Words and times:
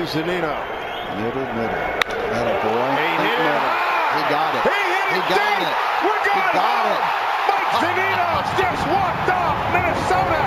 Zunino. 0.00 0.56
Middle, 1.20 1.44
middle. 1.52 1.82
Middle, 2.32 2.58
boy. 2.64 2.88
He 2.96 3.12
Think 3.12 3.20
hit 3.20 3.36
it 3.36 3.44
middle. 3.44 3.76
He 4.16 4.22
got 4.32 4.54
it. 4.56 4.62
He 4.64 4.72
hit 4.72 5.04
He 5.12 5.18
it 5.20 5.28
got 5.28 5.52
deep. 5.52 5.68
it. 5.68 5.76
We're 6.00 6.16
He 6.16 6.28
going 6.32 6.56
got 6.56 6.64
home. 6.64 6.96
it. 6.96 7.02
Mike 7.52 7.72
Zunino's 7.76 8.50
just 8.56 8.82
walked 8.88 9.28
off 9.28 9.56
Minnesota. 9.76 10.42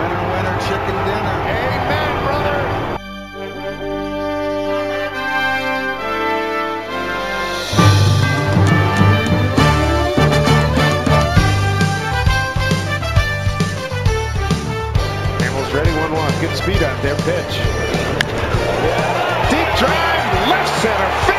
Winner, 0.00 0.22
winner, 0.32 0.56
chicken 0.64 0.96
dinner. 1.04 1.36
Amen, 1.44 2.12
brother. 2.24 3.66
Hamels 15.40 15.72
ready, 15.74 15.90
1-1. 15.90 16.40
Good 16.40 16.56
speed 16.56 16.82
out 16.82 17.02
there, 17.02 17.16
pitch. 17.16 17.95
Drive, 19.78 20.48
left 20.48 20.80
center 20.80 21.35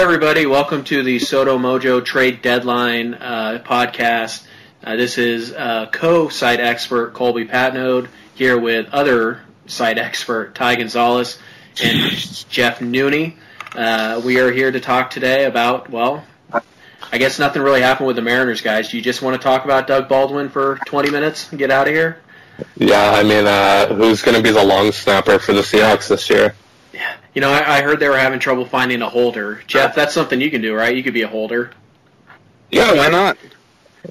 everybody, 0.00 0.46
welcome 0.46 0.82
to 0.82 1.02
the 1.02 1.18
Sodo 1.18 1.58
Mojo 1.58 2.02
Trade 2.02 2.40
Deadline 2.40 3.12
uh, 3.12 3.62
podcast. 3.62 4.42
Uh, 4.82 4.96
this 4.96 5.18
is 5.18 5.52
uh, 5.52 5.90
co-site 5.92 6.58
expert 6.58 7.12
Colby 7.12 7.44
Patnode 7.44 8.08
here 8.34 8.58
with 8.58 8.88
other 8.92 9.42
site 9.66 9.98
expert 9.98 10.54
Ty 10.54 10.76
Gonzalez 10.76 11.38
and 11.82 12.12
Jeff 12.48 12.78
Nooney. 12.78 13.34
Uh, 13.74 14.22
we 14.24 14.40
are 14.40 14.50
here 14.50 14.72
to 14.72 14.80
talk 14.80 15.10
today 15.10 15.44
about, 15.44 15.90
well, 15.90 16.24
I 17.12 17.18
guess 17.18 17.38
nothing 17.38 17.60
really 17.60 17.82
happened 17.82 18.06
with 18.06 18.16
the 18.16 18.22
Mariners, 18.22 18.62
guys. 18.62 18.88
Do 18.88 18.96
you 18.96 19.02
just 19.02 19.20
want 19.20 19.36
to 19.36 19.42
talk 19.42 19.66
about 19.66 19.86
Doug 19.86 20.08
Baldwin 20.08 20.48
for 20.48 20.78
20 20.86 21.10
minutes 21.10 21.50
and 21.50 21.58
get 21.58 21.70
out 21.70 21.88
of 21.88 21.92
here? 21.92 22.22
Yeah, 22.78 23.10
I 23.10 23.22
mean, 23.22 23.46
uh, 23.46 23.94
who's 23.94 24.22
going 24.22 24.38
to 24.38 24.42
be 24.42 24.50
the 24.50 24.64
long 24.64 24.92
snapper 24.92 25.38
for 25.38 25.52
the 25.52 25.60
Seahawks 25.60 26.08
this 26.08 26.30
year? 26.30 26.54
You 27.34 27.40
know, 27.40 27.50
I, 27.50 27.78
I 27.78 27.82
heard 27.82 28.00
they 28.00 28.08
were 28.08 28.18
having 28.18 28.40
trouble 28.40 28.64
finding 28.66 29.02
a 29.02 29.08
holder. 29.08 29.62
Jeff, 29.66 29.94
that's 29.94 30.12
something 30.14 30.40
you 30.40 30.50
can 30.50 30.62
do, 30.62 30.74
right? 30.74 30.94
You 30.96 31.02
could 31.02 31.14
be 31.14 31.22
a 31.22 31.28
holder. 31.28 31.70
Yeah, 32.70 32.92
why 32.94 33.08
not? 33.08 33.38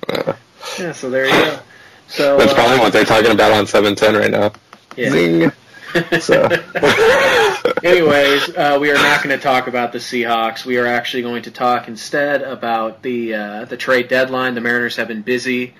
Uh, 0.07 0.33
Yeah, 0.77 0.91
so 0.91 1.09
there 1.09 1.25
you 1.25 1.31
go. 1.31 1.59
So 2.07 2.37
that's 2.37 2.51
uh, 2.51 2.55
probably 2.55 2.79
what 2.79 2.93
they're 2.93 3.05
talking 3.05 3.31
about 3.31 3.51
on 3.51 3.67
710 3.67 4.15
right 4.15 4.31
now. 4.31 4.51
yeah. 4.95 5.09
Zing. 5.11 5.51
So, 6.19 6.43
Anyways, 7.83 8.55
uh, 8.55 8.77
we 8.79 8.91
are 8.91 8.95
not 8.95 9.23
going 9.23 9.35
to 9.35 9.41
talk 9.41 9.67
about 9.67 9.91
the 9.91 9.97
Seahawks. 9.97 10.63
We 10.65 10.77
are 10.77 10.85
actually 10.85 11.23
going 11.23 11.43
to 11.43 11.51
talk 11.51 11.87
instead 11.87 12.41
about 12.43 13.01
the 13.01 13.33
uh, 13.33 13.65
the 13.65 13.77
trade 13.77 14.07
deadline. 14.07 14.53
The 14.53 14.61
Mariners 14.61 14.97
have 14.97 15.07
been 15.07 15.23
busy 15.23 15.73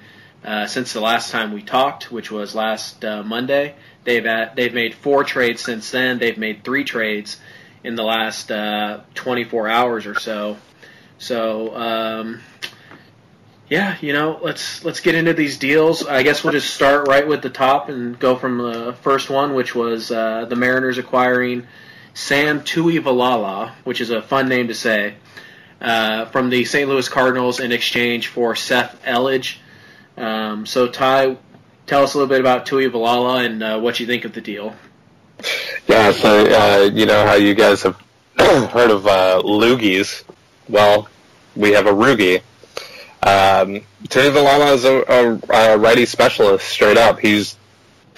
uh, 0.44 0.66
since 0.66 0.94
the 0.94 1.02
last 1.02 1.32
time 1.32 1.54
we 1.54 1.62
talked, 1.62 2.12
which 2.12 2.32
was 2.32 2.56
last 2.56 3.06
uh, 3.06 3.22
Monday. 3.24 3.76
They've 4.10 4.26
at, 4.26 4.56
they've 4.56 4.74
made 4.74 4.96
four 4.96 5.24
trades 5.24 5.62
since 5.62 5.92
then. 5.92 6.18
They've 6.18 6.36
made 6.36 6.64
three 6.64 6.84
trades 6.84 7.40
in 7.84 7.94
the 7.94 8.02
last 8.02 8.52
uh, 8.52 9.02
24 9.14 9.70
hours 9.70 10.08
or 10.08 10.20
so. 10.20 10.58
So. 11.20 11.76
Um, 11.76 12.42
yeah, 13.70 13.98
you 14.02 14.14
know, 14.14 14.40
let's 14.42 14.84
let's 14.84 15.00
get 15.00 15.14
into 15.14 15.34
these 15.34 15.60
deals. 15.60 16.04
I 16.04 16.24
guess 16.24 16.44
we'll 16.44 16.54
just 16.54 16.74
start 16.74 17.08
right 17.08 17.28
with 17.28 17.44
the 17.44 17.52
top 17.52 17.88
and 17.88 18.18
go 18.18 18.36
from 18.36 18.58
the 18.58 18.94
first 19.04 19.30
one, 19.30 19.54
which 19.54 19.76
was 19.76 20.10
uh, 20.10 20.46
the 20.46 20.56
Mariners 20.56 20.98
acquiring 20.98 21.68
Sam 22.16 22.62
Tuivailala, 22.62 23.74
which 23.84 24.02
is 24.02 24.10
a 24.10 24.24
fun 24.24 24.50
name 24.50 24.70
to 24.70 24.74
say, 24.74 25.18
uh, 25.82 26.26
from 26.26 26.50
the 26.50 26.66
St. 26.66 26.90
Louis 26.90 27.08
Cardinals 27.08 27.60
in 27.60 27.72
exchange 27.72 28.26
for 28.30 28.56
Seth 28.56 29.04
Elledge. 29.04 29.58
Um, 30.18 30.66
so, 30.66 30.88
Ty, 30.88 31.38
tell 31.90 32.04
us 32.04 32.14
a 32.14 32.18
little 32.18 32.30
bit 32.30 32.40
about 32.40 32.68
Tuivailala 32.68 33.46
and 33.46 33.64
uh, 33.64 33.80
what 33.80 34.00
you 34.00 34.06
think 34.06 34.24
of 34.24 34.34
the 34.34 34.42
deal. 34.42 34.76
yeah, 35.88 36.12
so, 36.12 36.46
uh, 36.46 36.90
you 36.94 37.08
know 37.08 37.26
how 37.26 37.34
you 37.34 37.56
guys 37.56 37.82
have 37.82 38.00
heard 38.38 38.92
of 38.92 39.08
uh, 39.08 39.42
loogies? 39.44 40.24
Well, 40.70 41.10
we 41.56 41.72
have 41.72 41.88
a 41.88 41.92
roogie. 41.92 42.42
Um, 43.24 43.82
Tuivailala 44.08 44.76
is 44.76 44.86
a, 44.86 45.02
a, 45.02 45.74
a 45.74 45.78
righty 45.78 46.06
specialist, 46.06 46.70
straight 46.70 46.98
up. 46.98 47.20
He's 47.20 47.58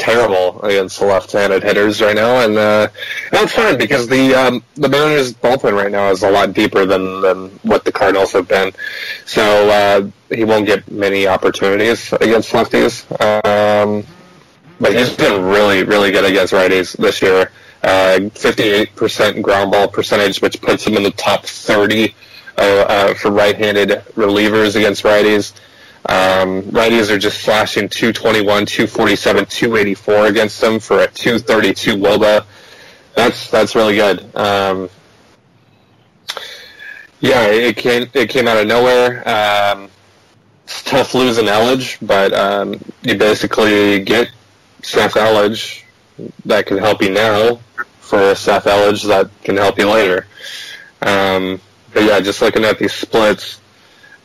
terrible 0.02 0.60
against 0.64 1.00
the 1.00 1.06
left-handed 1.06 1.62
hitters 1.64 2.02
right 2.02 2.16
now, 2.16 2.44
and 2.44 2.58
uh, 2.58 2.88
that's 3.32 3.54
fine 3.54 3.78
because 3.78 4.08
the 4.08 4.34
um, 4.34 4.64
the 4.76 4.90
Mariners 4.90 5.34
bullpen 5.34 5.74
right 5.74 5.92
now 5.92 6.10
is 6.10 6.24
a 6.24 6.32
lot 6.32 6.54
deeper 6.54 6.86
than, 6.86 7.22
than 7.22 7.50
what 7.62 7.86
the 7.86 7.92
Cardinals 7.92 8.32
have 8.32 8.48
been. 8.48 8.74
So 9.26 9.44
uh, 9.70 10.10
he 10.36 10.44
won't 10.44 10.66
get 10.66 10.90
many 10.92 11.28
opportunities 11.28 12.12
against 12.14 12.52
lefties. 12.52 13.06
Um, 13.22 14.04
but 14.80 14.96
he's 14.96 15.16
been 15.16 15.46
really, 15.46 15.84
really 15.84 16.12
good 16.12 16.26
against 16.26 16.54
righties 16.54 16.98
this 16.98 17.22
year. 17.22 17.52
Uh, 17.84 18.18
58% 18.34 19.42
ground 19.44 19.72
ball 19.72 19.88
percentage, 19.88 20.42
which 20.42 20.60
puts 20.62 20.84
him 20.84 20.96
in 20.96 21.04
the 21.04 21.12
top 21.12 21.46
30 21.46 22.16
uh, 22.58 22.62
uh, 22.62 23.14
for 23.14 23.30
right-handed 23.30 23.90
relievers 24.16 24.76
against 24.76 25.04
righties. 25.04 25.54
Um, 26.08 26.64
righties 26.64 27.10
are 27.12 27.20
just 27.20 27.42
slashing 27.42 27.88
221, 27.88 28.66
247, 28.66 29.46
284 29.46 30.26
against 30.26 30.60
them 30.60 30.80
for 30.80 31.00
a 31.00 31.08
232 31.08 31.96
WOBA. 31.96 32.46
That's 33.16 33.52
that's 33.52 33.76
really 33.76 33.96
good. 33.96 34.36
Um, 34.36 34.90
yeah, 37.20 37.46
it 37.46 37.78
came 37.78 38.10
it 38.14 38.30
came 38.30 38.48
out 38.48 38.58
of 38.58 38.68
nowhere. 38.68 39.28
Um, 39.28 39.90
it's 40.64 40.84
tough 40.84 41.14
losing 41.14 41.46
Elledge, 41.46 41.98
but 42.06 42.34
um, 42.34 42.82
you 43.04 43.16
basically 43.18 44.02
get 44.04 44.32
Seth 44.82 45.14
Elledge 45.14 45.84
that 46.46 46.66
can 46.66 46.78
help 46.78 47.02
you 47.02 47.12
now 47.12 47.60
for 48.00 48.36
Seth 48.36 48.66
Elledge 48.66 49.08
that 49.08 49.30
can 49.44 49.56
help 49.58 49.78
you 49.78 49.90
later. 49.90 50.28
Um, 51.02 51.62
but 51.94 52.04
yeah, 52.04 52.20
just 52.20 52.42
looking 52.42 52.66
at 52.66 52.80
these 52.80 52.94
splits, 52.94 53.61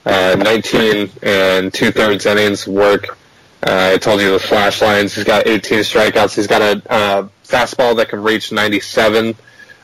uh, 0.06 0.36
19 0.38 1.10
and 1.22 1.74
two 1.74 1.90
thirds 1.90 2.26
innings 2.26 2.66
work. 2.66 3.18
Uh, 3.62 3.90
I 3.94 3.98
told 3.98 4.20
you 4.20 4.30
the 4.30 4.38
slash 4.38 4.80
lines. 4.80 5.14
He's 5.14 5.24
got 5.24 5.46
18 5.46 5.80
strikeouts. 5.80 6.36
He's 6.36 6.46
got 6.46 6.62
a 6.62 6.92
uh, 6.92 7.28
fastball 7.44 7.96
that 7.96 8.08
can 8.08 8.22
reach 8.22 8.52
97. 8.52 9.34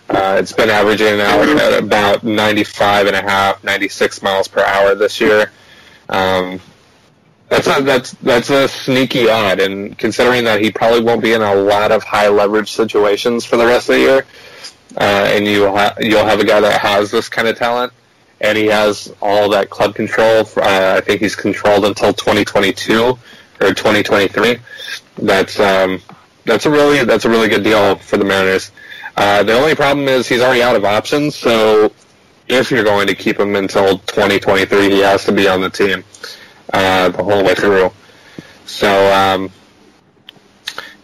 Uh, 0.09 0.37
it's 0.38 0.53
been 0.53 0.71
averaging 0.71 1.21
at 1.21 1.78
about 1.78 2.22
95 2.22 3.06
and 3.09 3.16
a 3.16 3.22
half, 3.22 3.65
96 3.65 4.22
miles 4.22 4.47
per 4.47 4.62
hour 4.62 4.94
this 4.94 5.21
year. 5.21 5.50
Um, 6.09 6.60
that's 7.49 7.66
a, 7.66 7.83
that's 7.83 8.12
that's 8.12 8.50
a 8.50 8.66
sneaky 8.66 9.28
odd, 9.28 9.60
and 9.60 9.97
considering 9.99 10.44
that 10.44 10.62
he 10.62 10.71
probably 10.71 11.03
won't 11.03 11.22
be 11.22 11.34
in 11.34 11.43
a 11.43 11.54
lot 11.54 11.93
of 11.93 12.03
high 12.03 12.28
leverage 12.28 12.72
situations 12.72 13.44
for 13.44 13.56
the 13.56 13.66
rest 13.66 13.91
of 13.91 13.97
the 13.97 14.00
year, 14.00 14.27
uh, 14.97 15.27
and 15.28 15.47
you 15.47 15.69
ha- 15.69 15.94
you'll 16.00 16.25
have 16.25 16.41
a 16.41 16.44
guy 16.44 16.60
that 16.60 16.81
has 16.81 17.10
this 17.10 17.28
kind 17.28 17.49
of 17.49 17.59
talent, 17.59 17.93
and 18.42 18.58
he 18.58 18.66
has 18.66 19.12
all 19.22 19.48
that 19.50 19.70
club 19.70 19.94
control. 19.94 20.41
Uh, 20.56 20.97
I 20.98 21.00
think 21.00 21.20
he's 21.20 21.36
controlled 21.36 21.84
until 21.84 22.12
2022 22.12 23.03
or 23.03 23.19
2023. 23.60 24.59
That's 25.18 25.59
um, 25.60 26.03
that's 26.44 26.66
a 26.66 26.71
really 26.71 27.04
that's 27.04 27.24
a 27.24 27.30
really 27.30 27.48
good 27.48 27.62
deal 27.62 27.94
for 27.97 28.16
the 28.16 28.24
Mariners. 28.24 28.72
Uh, 29.16 29.42
the 29.44 29.54
only 29.54 29.74
problem 29.74 30.09
is 30.09 30.28
he's 30.28 30.41
already 30.41 30.62
out 30.62 30.74
of 30.74 30.84
options, 30.84 31.36
so 31.36 31.92
if 32.48 32.71
you're 32.71 32.84
going 32.84 33.06
to 33.06 33.15
keep 33.15 33.39
him 33.39 33.54
until 33.56 33.98
2023, 33.98 34.91
he 34.91 34.98
has 35.00 35.24
to 35.24 35.33
be 35.33 35.47
on 35.47 35.60
the 35.60 35.71
team 35.71 36.03
uh, 36.72 37.10
the 37.10 37.22
whole 37.22 37.45
way 37.45 37.54
through. 37.54 37.92
So 38.66 38.88
um, 39.12 39.50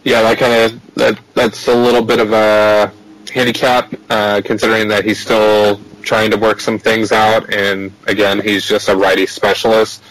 yeah, 0.03 0.23
that 0.23 0.37
kind 0.37 0.53
of 0.53 0.95
that 0.95 1.19
that's 1.35 1.67
a 1.67 1.75
little 1.75 2.03
bit 2.03 2.19
of 2.19 2.33
a 2.33 2.91
handicap, 3.31 3.93
uh, 4.09 4.41
considering 4.43 4.89
that 4.89 5.05
he's 5.05 5.19
still 5.19 5.79
trying 6.09 6.31
to 6.31 6.37
work 6.37 6.59
some 6.59 6.79
things 6.79 7.11
out, 7.11 7.53
and 7.53 7.93
again, 8.07 8.41
he's 8.41 8.65
just 8.67 8.89
a 8.89 8.95
righty 8.95 9.27
specialist. 9.27 10.01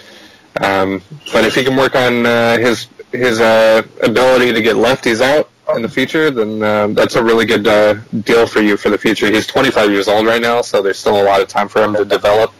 Um, 0.60 1.02
but 1.32 1.44
if 1.44 1.56
he 1.56 1.64
can 1.64 1.76
work 1.76 1.96
on 1.96 2.24
uh, 2.24 2.56
his 2.56 2.86
his 3.10 3.40
uh, 3.40 3.82
ability 4.02 4.52
to 4.52 4.62
get 4.62 4.76
lefties 4.76 5.20
out 5.20 5.50
in 5.74 5.82
the 5.82 5.88
future, 5.88 6.30
then 6.30 6.62
uh, 6.62 6.86
that's 6.88 7.16
a 7.16 7.22
really 7.22 7.46
good 7.46 7.66
uh, 7.66 7.94
deal 8.20 8.46
for 8.46 8.60
you 8.60 8.76
for 8.76 8.90
the 8.90 8.98
future. 8.98 9.26
He's 9.26 9.46
25 9.46 9.90
years 9.90 10.06
old 10.06 10.24
right 10.24 10.40
now, 10.40 10.62
so 10.62 10.82
there's 10.82 11.00
still 11.00 11.20
a 11.20 11.24
lot 11.24 11.40
of 11.40 11.48
time 11.48 11.68
for 11.68 11.82
him 11.82 11.94
to 11.94 12.04
develop. 12.04 12.52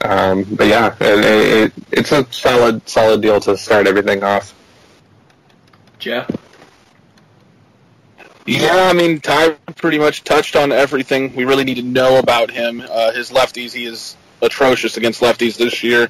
Um, 0.00 0.42
but 0.42 0.66
yeah, 0.66 0.96
it, 1.00 1.24
it, 1.62 1.72
it's 1.92 2.10
a 2.10 2.26
solid 2.32 2.86
solid 2.88 3.22
deal 3.22 3.38
to 3.40 3.56
start 3.56 3.86
everything 3.86 4.24
off. 4.24 4.54
Jeff. 6.00 6.28
Yeah, 8.46 8.88
I 8.90 8.92
mean, 8.92 9.20
Ty 9.20 9.50
pretty 9.76 9.98
much 9.98 10.24
touched 10.24 10.56
on 10.56 10.72
everything 10.72 11.34
we 11.36 11.44
really 11.44 11.64
need 11.64 11.76
to 11.76 11.82
know 11.82 12.18
about 12.18 12.50
him. 12.50 12.82
Uh, 12.88 13.12
his 13.12 13.30
lefties, 13.30 13.72
he 13.72 13.84
is 13.84 14.16
atrocious 14.42 14.96
against 14.96 15.20
lefties 15.20 15.56
this 15.56 15.82
year. 15.82 16.08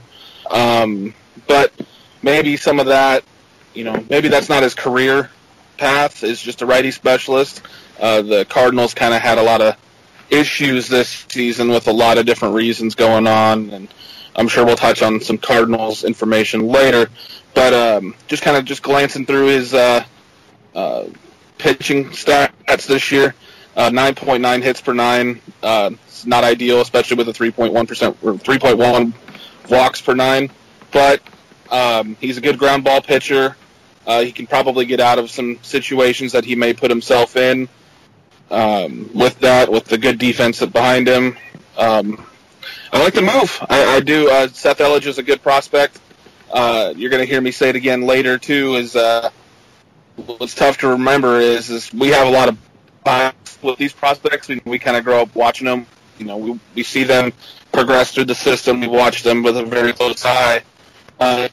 Um, 0.50 1.15
but 1.47 1.73
maybe 2.23 2.56
some 2.56 2.81
of 2.81 2.87
that, 2.87 3.25
you 3.75 3.85
know, 3.85 4.05
maybe 4.09 4.29
that's 4.29 4.49
not 4.49 4.62
his 4.62 4.75
career 4.75 5.31
path, 5.77 6.23
is 6.23 6.41
just 6.41 6.62
a 6.62 6.67
righty 6.67 6.91
specialist. 6.91 7.62
Uh, 7.99 8.23
the 8.23 8.44
Cardinals 8.44 8.94
kind 8.94 9.15
of 9.15 9.21
had 9.21 9.38
a 9.38 9.43
lot 9.43 9.61
of 9.61 9.76
issues 10.31 10.88
this 10.88 11.26
season 11.29 11.69
with 11.69 11.88
a 11.88 11.93
lot 11.93 12.19
of 12.19 12.26
different 12.26 12.55
reasons 12.55 12.94
going 12.94 13.26
on, 13.26 13.71
and 13.71 13.93
I'm 14.37 14.49
sure 14.49 14.65
we'll 14.65 14.76
touch 14.76 15.03
on 15.03 15.21
some 15.21 15.38
Cardinals 15.38 16.05
information 16.05 16.69
later. 16.69 17.11
But 17.55 17.75
um, 17.75 18.15
just 18.29 18.43
kind 18.43 18.56
of 18.56 18.65
just 18.65 18.83
glancing 18.83 19.26
through 19.26 19.47
his 19.47 19.75
uh, 19.75 20.05
uh, 20.75 21.05
pitching 21.61 22.07
stats 22.07 22.87
this 22.87 23.12
year. 23.12 23.35
Uh, 23.77 23.91
9.9 23.91 24.62
hits 24.62 24.81
per 24.81 24.93
nine. 24.93 25.41
Uh, 25.62 25.91
it's 26.07 26.27
not 26.27 26.43
ideal, 26.43 26.81
especially 26.81 27.17
with 27.17 27.29
a 27.29 27.33
3.1 27.33 27.87
percent 27.87 28.17
or 28.23 28.35
3.1 28.35 29.15
walks 29.71 30.01
per 30.01 30.15
nine. 30.15 30.51
But 30.91 31.23
um, 31.71 32.17
he's 32.21 32.37
a 32.37 32.41
good 32.41 32.59
ground 32.59 32.85
ball 32.85 33.01
pitcher. 33.01 33.57
Uh, 34.07 34.23
he 34.23 34.33
can 34.33 34.47
probably 34.47 34.87
get 34.87 34.99
out 34.99 35.19
of 35.19 35.31
some 35.31 35.59
situations 35.62 36.33
that 36.33 36.45
he 36.45 36.57
may 36.57 36.73
put 36.73 36.91
himself 36.91 37.37
in. 37.37 37.69
Um, 38.51 39.09
with 39.15 39.39
that, 39.41 39.71
with 39.71 39.85
the 39.85 39.99
good 39.99 40.19
defense 40.19 40.65
behind 40.67 41.07
him, 41.07 41.39
um, 41.79 42.27
I 42.93 43.01
like 43.01 43.15
the 43.15 43.23
move. 43.23 43.65
I, 43.69 43.97
I 43.97 44.01
do. 44.01 44.29
Uh, 44.29 44.49
Seth 44.49 44.79
Elledge 44.79 45.07
is 45.07 45.19
a 45.19 45.23
good 45.23 45.41
prospect. 45.41 46.01
Uh, 46.53 46.93
you're 46.97 47.11
going 47.11 47.23
to 47.23 47.31
hear 47.31 47.41
me 47.41 47.53
say 47.53 47.69
it 47.69 47.77
again 47.77 48.03
later 48.03 48.39
too. 48.39 48.75
Is 48.75 48.97
uh, 48.97 49.31
what's 50.26 50.55
tough 50.55 50.78
to 50.78 50.88
remember 50.88 51.38
is 51.38 51.70
is 51.70 51.93
we 51.93 52.08
have 52.08 52.26
a 52.26 52.31
lot 52.31 52.49
of 52.49 52.58
with 53.62 53.78
these 53.78 53.93
prospects. 53.93 54.49
We, 54.49 54.61
we 54.64 54.78
kind 54.78 54.96
of 54.96 55.05
grow 55.05 55.22
up 55.22 55.34
watching 55.34 55.67
them. 55.67 55.87
You 56.19 56.26
know, 56.26 56.37
we 56.37 56.61
we 56.75 56.82
see 56.82 57.05
them 57.05 57.32
progress 57.72 58.12
through 58.12 58.26
the 58.26 58.34
system. 58.34 58.81
We 58.81 58.88
watch 58.88 59.22
them 59.22 59.43
with 59.43 59.56
a 59.56 59.64
very 59.64 59.93
close 59.93 60.25
eye. 60.25 60.62
Uh, 61.19 61.49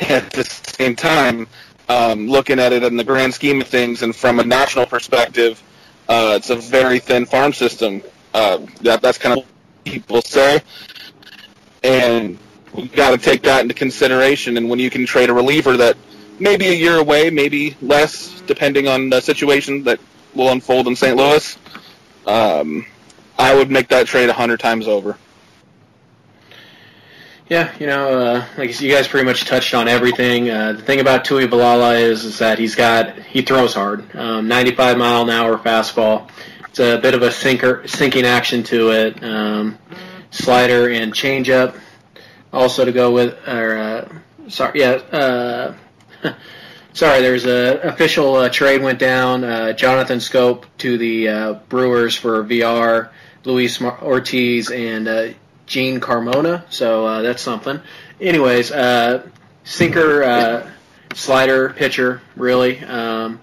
at 0.00 0.30
the 0.30 0.44
same 0.44 0.96
time, 0.96 1.46
um, 1.88 2.28
looking 2.28 2.58
at 2.58 2.72
it 2.72 2.82
in 2.82 2.96
the 2.96 3.04
grand 3.04 3.34
scheme 3.34 3.60
of 3.60 3.68
things 3.68 4.02
and 4.02 4.14
from 4.14 4.40
a 4.40 4.44
national 4.44 4.86
perspective, 4.86 5.62
uh, 6.08 6.34
it's 6.36 6.50
a 6.50 6.56
very 6.56 6.98
thin 6.98 7.26
farm 7.26 7.52
system. 7.52 8.02
Uh, 8.32 8.58
that 8.82 9.00
that's 9.00 9.18
kind 9.18 9.38
of 9.38 9.44
what 9.44 9.84
people 9.84 10.22
say, 10.22 10.60
and 11.82 12.38
we've 12.74 12.92
got 12.92 13.10
to 13.10 13.18
take 13.18 13.42
that 13.42 13.62
into 13.62 13.74
consideration. 13.74 14.56
And 14.56 14.68
when 14.68 14.78
you 14.78 14.90
can 14.90 15.06
trade 15.06 15.30
a 15.30 15.34
reliever 15.34 15.76
that 15.76 15.96
maybe 16.38 16.68
a 16.68 16.72
year 16.72 16.98
away, 16.98 17.30
maybe 17.30 17.76
less, 17.80 18.40
depending 18.42 18.88
on 18.88 19.10
the 19.10 19.20
situation 19.20 19.84
that 19.84 20.00
will 20.34 20.50
unfold 20.50 20.86
in 20.88 20.96
St. 20.96 21.16
Louis, 21.16 21.58
um, 22.26 22.86
I 23.38 23.54
would 23.54 23.70
make 23.70 23.88
that 23.88 24.06
trade 24.06 24.28
a 24.28 24.32
hundred 24.32 24.60
times 24.60 24.88
over. 24.88 25.16
Yeah, 27.48 27.72
you 27.78 27.86
know, 27.86 28.18
uh, 28.18 28.46
like 28.56 28.80
you 28.80 28.90
guys 28.90 29.06
pretty 29.06 29.26
much 29.26 29.44
touched 29.44 29.74
on 29.74 29.86
everything. 29.86 30.48
Uh, 30.48 30.72
the 30.72 30.82
thing 30.82 31.00
about 31.00 31.24
Tuivailala 31.24 32.00
is 32.00 32.24
is 32.24 32.38
that 32.38 32.58
he's 32.58 32.74
got 32.74 33.18
he 33.18 33.42
throws 33.42 33.74
hard, 33.74 34.16
um, 34.16 34.48
95 34.48 34.96
mile 34.96 35.22
an 35.22 35.30
hour 35.30 35.58
fastball. 35.58 36.30
It's 36.68 36.78
a 36.78 36.98
bit 36.98 37.14
of 37.14 37.22
a 37.22 37.30
sinker 37.30 37.86
sinking 37.86 38.24
action 38.24 38.62
to 38.64 38.90
it. 38.92 39.22
Um, 39.22 39.78
slider 40.30 40.88
and 40.88 41.12
changeup, 41.12 41.78
also 42.52 42.86
to 42.86 42.92
go 42.92 43.12
with. 43.12 43.36
Or 43.46 43.76
uh, 43.76 44.48
sorry, 44.48 44.80
yeah. 44.80 45.74
Sorry, 46.94 47.22
there's 47.22 47.44
a 47.44 47.80
official 47.80 48.36
uh, 48.36 48.48
trade 48.48 48.80
went 48.80 49.00
down. 49.00 49.42
Uh, 49.42 49.72
Jonathan 49.72 50.18
Schoop 50.18 50.64
to 50.78 50.96
the 50.96 51.28
uh, 51.28 51.52
Brewers 51.68 52.16
for 52.16 52.42
Villar, 52.44 53.10
Luis 53.44 53.82
Ortiz, 53.82 54.70
and 54.70 55.08
uh, 55.08 55.28
Jean 55.66 56.00
Carmona. 56.00 56.62
So 56.70 57.04
uh, 57.04 57.22
that's 57.22 57.42
something. 57.42 57.80
Anyways, 58.20 58.70
uh, 58.70 59.28
sinker, 59.64 60.72
slider 61.14 61.70
pitcher, 61.70 62.22
really. 62.36 62.78
Um, 62.84 63.40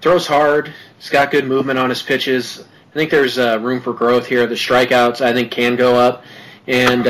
throws 0.00 0.26
hard. 0.26 0.72
He's 0.98 1.10
got 1.10 1.30
good 1.30 1.46
movement 1.46 1.78
on 1.78 1.90
his 1.90 2.02
pitches. 2.02 2.64
I 2.90 2.94
think 2.94 3.10
there's 3.10 3.36
room 3.36 3.82
for 3.82 3.92
growth 3.92 4.26
here. 4.26 4.46
The 4.46 4.54
strikeouts, 4.54 5.20
I 5.20 5.34
think, 5.34 5.50
can 5.50 5.76
go 5.76 5.96
up. 5.96 6.24
And, 6.66 7.04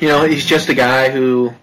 you 0.00 0.08
know, 0.08 0.24
he's 0.24 0.44
just 0.44 0.68
a 0.70 0.74
guy 0.74 1.08
who, 1.08 1.54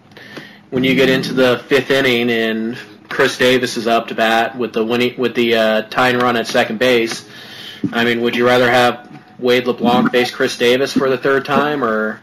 when 0.74 0.82
you 0.82 0.96
get 0.96 1.08
into 1.08 1.32
the 1.32 1.62
fifth 1.68 1.92
inning 1.92 2.28
and 2.30 2.76
Chris 3.08 3.38
Davis 3.38 3.76
is 3.76 3.86
up 3.86 4.08
to 4.08 4.16
bat 4.16 4.58
with 4.58 4.72
the 4.72 4.84
winning, 4.84 5.16
with 5.16 5.36
the 5.36 5.54
uh, 5.54 5.82
tying 5.82 6.18
run 6.18 6.36
at 6.36 6.48
second 6.48 6.80
base, 6.80 7.28
I 7.92 8.04
mean, 8.04 8.22
would 8.22 8.34
you 8.34 8.44
rather 8.44 8.68
have 8.68 9.08
Wade 9.38 9.68
LeBlanc 9.68 10.10
face 10.10 10.32
Chris 10.32 10.58
Davis 10.58 10.92
for 10.92 11.08
the 11.08 11.16
third 11.16 11.44
time 11.44 11.84
or 11.84 12.20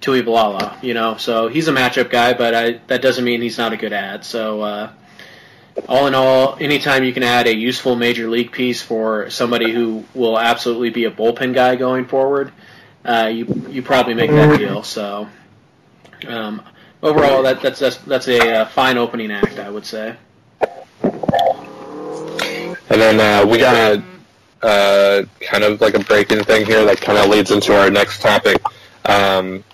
Tuivailala? 0.00 0.82
You 0.82 0.94
know, 0.94 1.18
so 1.18 1.48
he's 1.48 1.68
a 1.68 1.72
matchup 1.72 2.08
guy, 2.08 2.32
but 2.32 2.54
I, 2.54 2.80
that 2.86 3.02
doesn't 3.02 3.22
mean 3.22 3.42
he's 3.42 3.58
not 3.58 3.74
a 3.74 3.76
good 3.76 3.92
ad. 3.92 4.24
So, 4.24 4.62
uh, 4.62 4.92
all 5.86 6.06
in 6.06 6.14
all, 6.14 6.56
anytime 6.58 7.04
you 7.04 7.12
can 7.12 7.22
add 7.22 7.48
a 7.48 7.54
useful 7.54 7.96
major 7.96 8.30
league 8.30 8.50
piece 8.50 8.80
for 8.80 9.28
somebody 9.28 9.72
who 9.72 10.06
will 10.14 10.38
absolutely 10.38 10.88
be 10.88 11.04
a 11.04 11.10
bullpen 11.10 11.52
guy 11.52 11.76
going 11.76 12.06
forward, 12.06 12.50
uh, 13.04 13.30
you 13.30 13.44
you 13.68 13.82
probably 13.82 14.14
make 14.14 14.30
that 14.30 14.58
deal. 14.58 14.82
So, 14.84 15.28
um, 16.26 16.62
overall, 17.02 17.42
that, 17.42 17.60
that's 17.60 17.80
that's 17.80 17.96
that's 17.98 18.28
a 18.28 18.60
uh, 18.60 18.64
fine 18.66 18.98
opening 18.98 19.30
act, 19.30 19.58
I 19.58 19.70
would 19.70 19.86
say. 19.86 20.16
And 22.90 23.00
then 23.00 23.20
uh, 23.20 23.48
we 23.48 23.58
got 23.58 23.74
a 23.74 24.02
uh, 24.66 25.24
kind 25.40 25.64
of 25.64 25.80
like 25.80 25.94
a 25.94 26.00
break-in 26.00 26.44
thing 26.44 26.66
here 26.66 26.84
that 26.84 27.00
kind 27.00 27.18
of 27.18 27.28
leads 27.30 27.50
into 27.50 27.78
our 27.78 27.90
next 27.90 28.20
topic. 28.20 28.60
Um, 29.06 29.64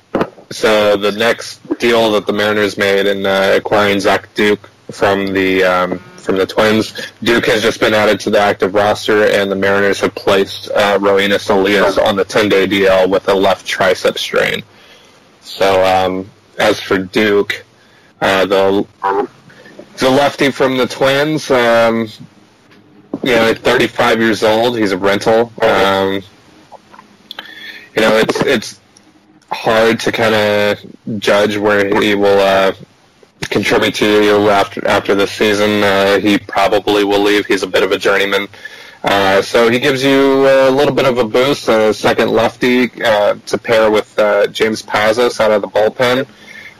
so 0.50 0.96
the 0.96 1.12
next 1.12 1.60
deal 1.78 2.12
that 2.12 2.26
the 2.26 2.32
Mariners 2.32 2.78
made 2.78 3.06
in 3.06 3.26
uh, 3.26 3.54
acquiring 3.56 4.00
Zach 4.00 4.32
Duke 4.34 4.68
from 4.90 5.32
the 5.32 5.64
um, 5.64 5.98
from 5.98 6.36
the 6.36 6.46
Twins, 6.46 6.92
Duke 7.22 7.46
has 7.46 7.62
just 7.62 7.78
been 7.78 7.94
added 7.94 8.18
to 8.20 8.30
the 8.30 8.40
active 8.40 8.74
roster, 8.74 9.24
and 9.24 9.50
the 9.50 9.56
Mariners 9.56 10.00
have 10.00 10.14
placed 10.14 10.68
uh, 10.70 10.98
Roenis 10.98 11.48
Elias 11.50 11.98
on 11.98 12.16
the 12.16 12.24
10-day 12.24 12.66
DL 12.66 13.08
with 13.08 13.28
a 13.28 13.34
left 13.34 13.64
tricep 13.64 14.18
strain. 14.18 14.64
So 15.40 15.84
um, 15.84 16.28
as 16.58 16.80
for 16.80 16.98
Duke, 16.98 17.64
uh, 18.20 18.46
the 18.46 18.86
the 19.98 20.10
lefty 20.10 20.50
from 20.50 20.76
the 20.76 20.86
Twins, 20.86 21.50
um, 21.50 22.08
you 23.22 23.34
know, 23.34 23.50
at 23.50 23.58
35 23.58 24.20
years 24.20 24.42
old, 24.42 24.78
he's 24.78 24.92
a 24.92 24.98
rental. 24.98 25.52
Um, 25.62 26.22
you 27.94 28.02
know, 28.02 28.16
it's 28.16 28.40
it's 28.42 28.80
hard 29.50 30.00
to 30.00 30.12
kind 30.12 30.34
of 30.34 31.18
judge 31.20 31.56
where 31.56 32.00
he 32.00 32.14
will 32.14 32.38
uh, 32.40 32.72
contribute 33.42 33.94
to 33.96 34.22
you 34.22 34.50
after 34.50 34.86
after 34.86 35.14
this 35.14 35.32
season. 35.32 35.82
Uh, 35.82 36.18
he 36.18 36.38
probably 36.38 37.04
will 37.04 37.22
leave. 37.22 37.46
He's 37.46 37.62
a 37.62 37.66
bit 37.66 37.82
of 37.82 37.92
a 37.92 37.98
journeyman. 37.98 38.48
Uh, 39.02 39.40
so 39.40 39.70
he 39.70 39.78
gives 39.78 40.02
you 40.02 40.48
a 40.48 40.70
little 40.70 40.94
bit 40.94 41.04
of 41.04 41.18
a 41.18 41.24
boost, 41.24 41.68
a 41.68 41.94
second 41.94 42.28
lefty 42.30 42.90
uh, 43.04 43.36
to 43.46 43.56
pair 43.56 43.88
with 43.90 44.18
uh, 44.18 44.48
James 44.48 44.82
Pazos 44.82 45.38
out 45.38 45.52
of 45.52 45.62
the 45.62 45.68
bullpen 45.68 46.26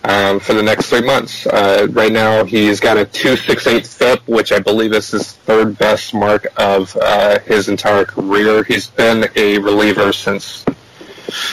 um, 0.07 0.39
for 0.39 0.55
the 0.55 0.63
next 0.63 0.89
three 0.89 1.03
months. 1.03 1.47
Uh, 1.47 1.89
right 1.91 2.13
now, 2.13 2.45
he's 2.45 2.81
got 2.81 2.97
a 2.97 3.05
268 3.05 3.87
FIP, 3.87 4.29
which 4.29 4.53
I 4.53 4.61
believe 4.61 4.93
is 4.93 5.11
his 5.11 5.33
third 5.33 5.77
best 5.77 6.15
mark 6.15 6.47
of 6.57 6.97
uh, 6.97 7.41
his 7.41 7.69
entire 7.69 8.05
career. 8.05 8.63
He's 8.63 8.87
been 8.87 9.29
a 9.35 9.59
reliever 9.59 10.13
since 10.13 10.65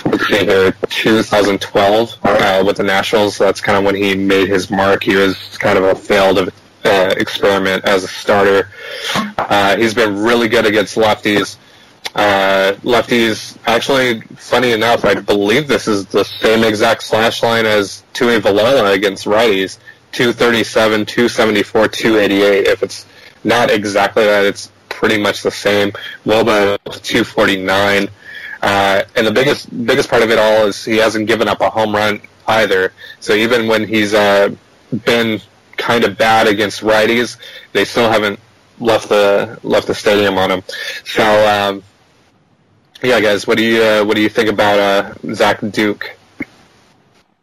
let's 0.05 0.27
see 0.27 0.45
here, 0.45 0.71
2012 0.89 2.17
uh, 2.23 2.63
with 2.65 2.77
the 2.77 2.83
Nationals. 2.83 3.37
That's 3.39 3.59
kind 3.59 3.77
of 3.77 3.83
when 3.83 3.95
he 3.95 4.15
made 4.15 4.47
his 4.47 4.69
mark. 4.69 5.03
He 5.03 5.15
was 5.15 5.35
kind 5.57 5.77
of 5.77 5.85
a 5.85 5.95
failed 5.95 6.49
uh, 6.85 7.15
experiment 7.17 7.85
as 7.85 8.03
a 8.03 8.07
starter. 8.07 8.69
Uh, 9.15 9.77
he's 9.77 9.95
been 9.95 10.15
really 10.15 10.47
good 10.47 10.65
against 10.65 10.95
lefties. 10.95 11.57
Uh, 12.15 12.73
lefties, 12.83 13.57
actually, 13.65 14.21
funny 14.35 14.71
enough, 14.71 15.03
I 15.03 15.15
believe 15.15 15.67
this 15.67 15.87
is 15.87 16.05
the 16.05 16.23
same 16.23 16.63
exact 16.63 17.03
slash 17.03 17.41
line 17.41 17.65
as 17.65 18.03
Tuivailala 18.13 18.93
against 18.93 19.25
righties. 19.25 19.79
237, 20.11 21.05
274, 21.07 21.87
288. 21.87 22.67
If 22.67 22.83
it's 22.83 23.05
not 23.43 23.71
exactly 23.71 24.23
that, 24.25 24.45
it's 24.45 24.71
pretty 24.89 25.19
much 25.21 25.41
the 25.41 25.51
same. 25.51 25.91
Woba 26.25 26.77
249. 26.83 28.09
Uh, 28.61 29.03
and 29.15 29.27
the 29.27 29.31
biggest 29.31 29.85
biggest 29.85 30.09
part 30.09 30.23
of 30.23 30.29
it 30.29 30.37
all 30.37 30.67
is 30.67 30.85
he 30.85 30.97
hasn't 30.97 31.27
given 31.27 31.47
up 31.47 31.59
a 31.61 31.69
home 31.69 31.93
run 31.93 32.21
either. 32.47 32.93
So 33.19 33.33
even 33.33 33.67
when 33.67 33.87
he's 33.87 34.13
uh, 34.13 34.55
been 35.05 35.41
kind 35.77 36.05
of 36.05 36.17
bad 36.17 36.47
against 36.47 36.81
righties, 36.81 37.37
they 37.73 37.85
still 37.85 38.09
haven't 38.09 38.39
left 38.79 39.09
the 39.09 39.59
left 39.63 39.87
the 39.87 39.95
stadium 39.95 40.37
on 40.37 40.51
him. 40.51 40.63
So 41.05 41.23
um, 41.23 41.83
yeah, 43.03 43.19
guys, 43.19 43.45
what 43.45 43.57
do 43.57 43.63
you 43.63 43.83
uh, 43.83 44.03
what 44.03 44.15
do 44.15 44.21
you 44.21 44.29
think 44.29 44.49
about 44.49 44.79
uh, 44.79 45.33
Zach 45.33 45.59
Duke? 45.71 46.15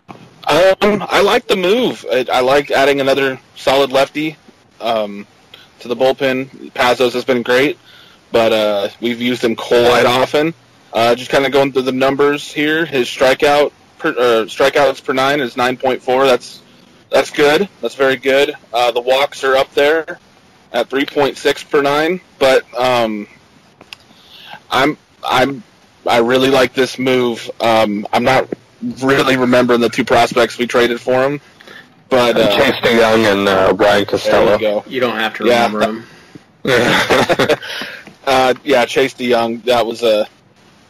Um, 0.09 1.05
I 1.09 1.21
like 1.23 1.47
the 1.47 1.57
move. 1.57 2.05
I, 2.11 2.27
I 2.33 2.41
like 2.41 2.71
adding 2.71 3.01
another 3.01 3.39
solid 3.57 3.93
lefty 3.93 4.37
um, 4.81 5.27
to 5.81 5.89
the 5.89 5.95
bullpen. 5.95 6.73
Pazos 6.73 7.13
has 7.13 7.25
been 7.25 7.43
great, 7.43 7.79
but 8.33 8.53
uh, 8.53 8.89
we've 9.01 9.21
used 9.21 9.45
him 9.45 9.55
quite 9.55 10.07
often. 10.07 10.55
Uh, 10.93 11.15
just 11.15 11.31
kind 11.31 11.47
of 11.47 11.53
going 11.53 11.73
through 11.73 11.83
the 11.83 11.93
numbers 11.93 12.51
here. 12.51 12.85
His 12.85 13.07
strikeout 13.07 13.73
per, 13.99 14.09
uh, 14.09 14.47
strikeouts 14.47 15.05
per 15.05 15.13
nine 15.13 15.41
is 15.41 15.57
nine 15.57 15.77
point 15.77 16.03
four. 16.03 16.27
That's 16.27 16.63
that's 17.11 17.31
good. 17.31 17.69
That's 17.81 17.95
very 17.95 18.17
good. 18.17 18.55
Uh, 18.73 18.91
the 18.91 19.01
walks 19.01 19.45
are 19.45 19.57
up 19.57 19.73
there 19.75 20.19
at 20.73 20.89
three 20.89 21.07
point 21.07 21.37
six 21.37 21.63
per 21.63 21.83
nine. 21.83 22.21
But 22.39 22.65
um, 22.75 23.29
I'm 24.71 24.97
I'm 25.25 25.63
I 26.07 26.19
really 26.19 26.51
like 26.51 26.73
this 26.75 26.99
move. 26.99 27.51
Um, 27.61 28.07
I'm 28.13 28.25
not 28.25 28.49
really 29.03 29.37
remembering 29.37 29.81
the 29.81 29.89
two 29.91 30.05
prospects 30.05 30.57
we 30.59 30.67
traded 30.67 31.01
for 31.01 31.23
him, 31.25 31.41
but 32.09 32.37
uh, 32.37 32.57
Chase 32.57 32.81
De 32.83 32.99
Jong 32.99 33.27
and 33.27 33.49
uh, 33.49 33.73
Brian 33.75 33.99
there 33.99 34.07
Costello. 34.07 34.53
you 34.55 34.59
go. 34.59 34.85
You 34.87 35.01
don't 35.01 35.17
have 35.17 35.35
to 35.37 35.45
Yeah. 35.47 35.67
remember 35.67 35.83
him. 35.85 36.07
uh, 38.27 38.55
yeah, 38.65 38.85
Chase 38.87 39.15
De 39.15 39.31
Jong. 39.31 39.59
That 39.61 39.87
was 39.87 40.03
a. 40.03 40.27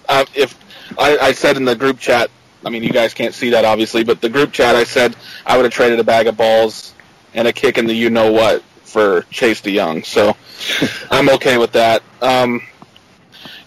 Uh, 0.08 0.24
if 0.34 0.56
I, 0.98 1.18
I 1.18 1.32
said 1.32 1.56
in 1.56 1.64
the 1.64 1.76
group 1.76 1.98
chat, 1.98 2.30
I 2.64 2.70
mean, 2.70 2.82
you 2.82 2.90
guys 2.90 3.14
can't 3.14 3.34
see 3.34 3.50
that 3.50 3.64
obviously, 3.64 4.04
but 4.04 4.20
the 4.20 4.28
group 4.28 4.52
chat, 4.52 4.74
I 4.76 4.84
said 4.84 5.16
I 5.46 5.56
would 5.56 5.64
have 5.64 5.72
traded 5.72 5.98
a 6.00 6.04
bag 6.04 6.26
of 6.26 6.36
balls 6.36 6.94
and 7.34 7.46
a 7.48 7.52
kick 7.52 7.78
in 7.78 7.86
the 7.86 7.94
you 7.94 8.10
know 8.10 8.32
what 8.32 8.62
for 8.84 9.22
Chase 9.30 9.60
De 9.60 9.74
Jong. 9.76 10.02
So 10.02 10.36
I'm 11.10 11.28
okay 11.30 11.58
with 11.58 11.72
that. 11.72 12.02
Um, 12.20 12.60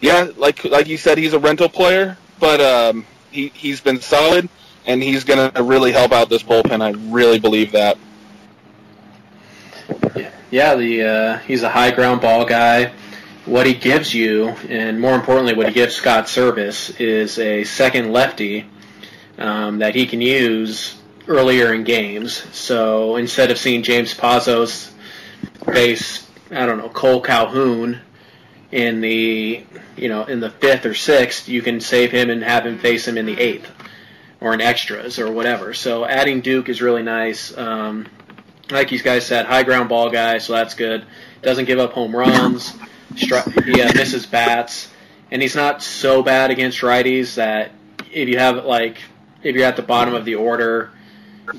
yeah, 0.03 0.27
like 0.36 0.65
like 0.65 0.88
you 0.88 0.98
said, 0.98 1.17
he's 1.17 1.31
a 1.31 1.39
rental 1.39 1.69
player, 1.69 2.17
but 2.38 2.60
um, 2.60 3.05
he 3.31 3.48
he's 3.48 3.79
been 3.79 4.01
solid 4.01 4.50
and 4.86 5.01
he's 5.01 5.24
gonna 5.24 5.50
really 5.63 5.93
help 5.93 6.12
out 6.12 6.27
this 6.29 6.43
bullpen. 6.43 6.81
I 6.81 6.89
really 7.10 7.39
believe 7.39 7.72
that. 7.72 7.98
Yeah, 10.51 10.75
the 10.75 11.03
uh, 11.03 11.38
he's 11.39 11.63
a 11.63 11.69
high 11.69 11.91
ground 11.91 12.19
ball 12.19 12.43
guy. 12.43 12.91
What 13.45 13.65
he 13.65 13.74
gives 13.74 14.13
you, 14.13 14.50
and 14.67 15.00
more 15.00 15.15
importantly, 15.15 15.53
what 15.53 15.67
he 15.67 15.74
gives 15.74 15.95
Scott 15.95 16.25
Servais, 16.25 17.00
is 17.00 17.39
a 17.39 17.63
second 17.63 18.12
lefty 18.12 18.65
um, 19.38 19.79
that 19.79 19.95
he 19.95 20.05
can 20.05 20.19
use 20.19 21.00
earlier 21.29 21.74
in 21.74 21.86
games. 21.86 22.43
So 22.53 23.15
instead 23.15 23.51
of 23.51 23.57
seeing 23.57 23.83
James 23.83 24.13
Pazos 24.13 24.91
face, 25.72 26.29
I 26.51 26.65
don't 26.65 26.77
know, 26.77 26.89
Cole 26.89 27.22
Calhoun 27.22 28.01
in 28.74 29.01
the 29.01 29.63
you 29.96 30.10
know 30.10 30.25
in 30.25 30.39
the 30.39 30.50
fifth 30.50 30.86
or 30.88 30.96
sixth, 30.96 31.48
you 31.48 31.62
can 31.62 31.80
save 31.80 32.12
him 32.12 32.32
and 32.32 32.44
have 32.44 32.65
him 32.65 32.80
face 32.80 33.08
him 33.08 33.20
in 33.20 33.27
the 33.27 33.39
eighth 33.39 33.72
or 34.42 34.53
in 34.53 34.62
extras 34.62 35.20
or 35.20 35.32
whatever. 35.32 35.75
So 35.75 36.06
adding 36.06 36.42
Duke 36.42 36.70
is 36.70 36.82
really 36.82 37.03
nice. 37.03 37.56
Um, 37.56 38.08
like 38.72 38.92
you 38.92 39.00
guys 39.00 39.27
said, 39.27 39.46
high 39.46 39.62
ground 39.62 39.89
ball 39.89 40.10
guy, 40.10 40.39
so 40.39 40.53
that's 40.53 40.74
good. 40.74 41.06
Doesn't 41.44 41.65
give 41.65 41.77
up 41.77 41.94
home 41.94 42.15
runs. 42.15 42.72
Stri- 43.13 43.63
he 43.63 43.80
uh, 43.80 43.94
misses 43.94 44.25
bats, 44.25 44.92
and 45.30 45.39
he's 45.39 45.56
not 45.56 45.84
so 45.84 46.24
bad 46.24 46.50
against 46.50 46.80
righties 46.80 47.36
that 47.36 47.72
if 48.12 48.27
you 48.27 48.39
have 48.39 48.65
like 48.65 48.98
if 49.44 49.56
you're 49.56 49.65
at 49.65 49.75
the 49.75 49.84
bottom 49.84 50.15
of 50.15 50.25
the 50.25 50.36
order 50.36 50.89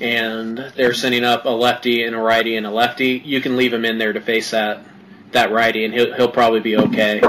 and 0.01 0.57
they're 0.75 0.93
sending 0.93 1.23
up 1.23 1.45
a 1.45 1.49
lefty 1.49 2.03
and 2.03 2.13
a 2.13 2.19
righty 2.19 2.57
and 2.57 2.65
a 2.65 2.71
lefty, 2.71 3.21
you 3.23 3.39
can 3.39 3.55
leave 3.55 3.71
him 3.71 3.85
in 3.85 3.99
there 3.99 4.11
to 4.11 4.19
face 4.19 4.51
that 4.51 4.83
that 5.35 5.51
righty, 5.51 5.85
and 5.85 5.93
he'll 5.93 6.13
he'll 6.13 6.31
probably 6.31 6.59
be 6.59 6.77
okay. 6.77 7.21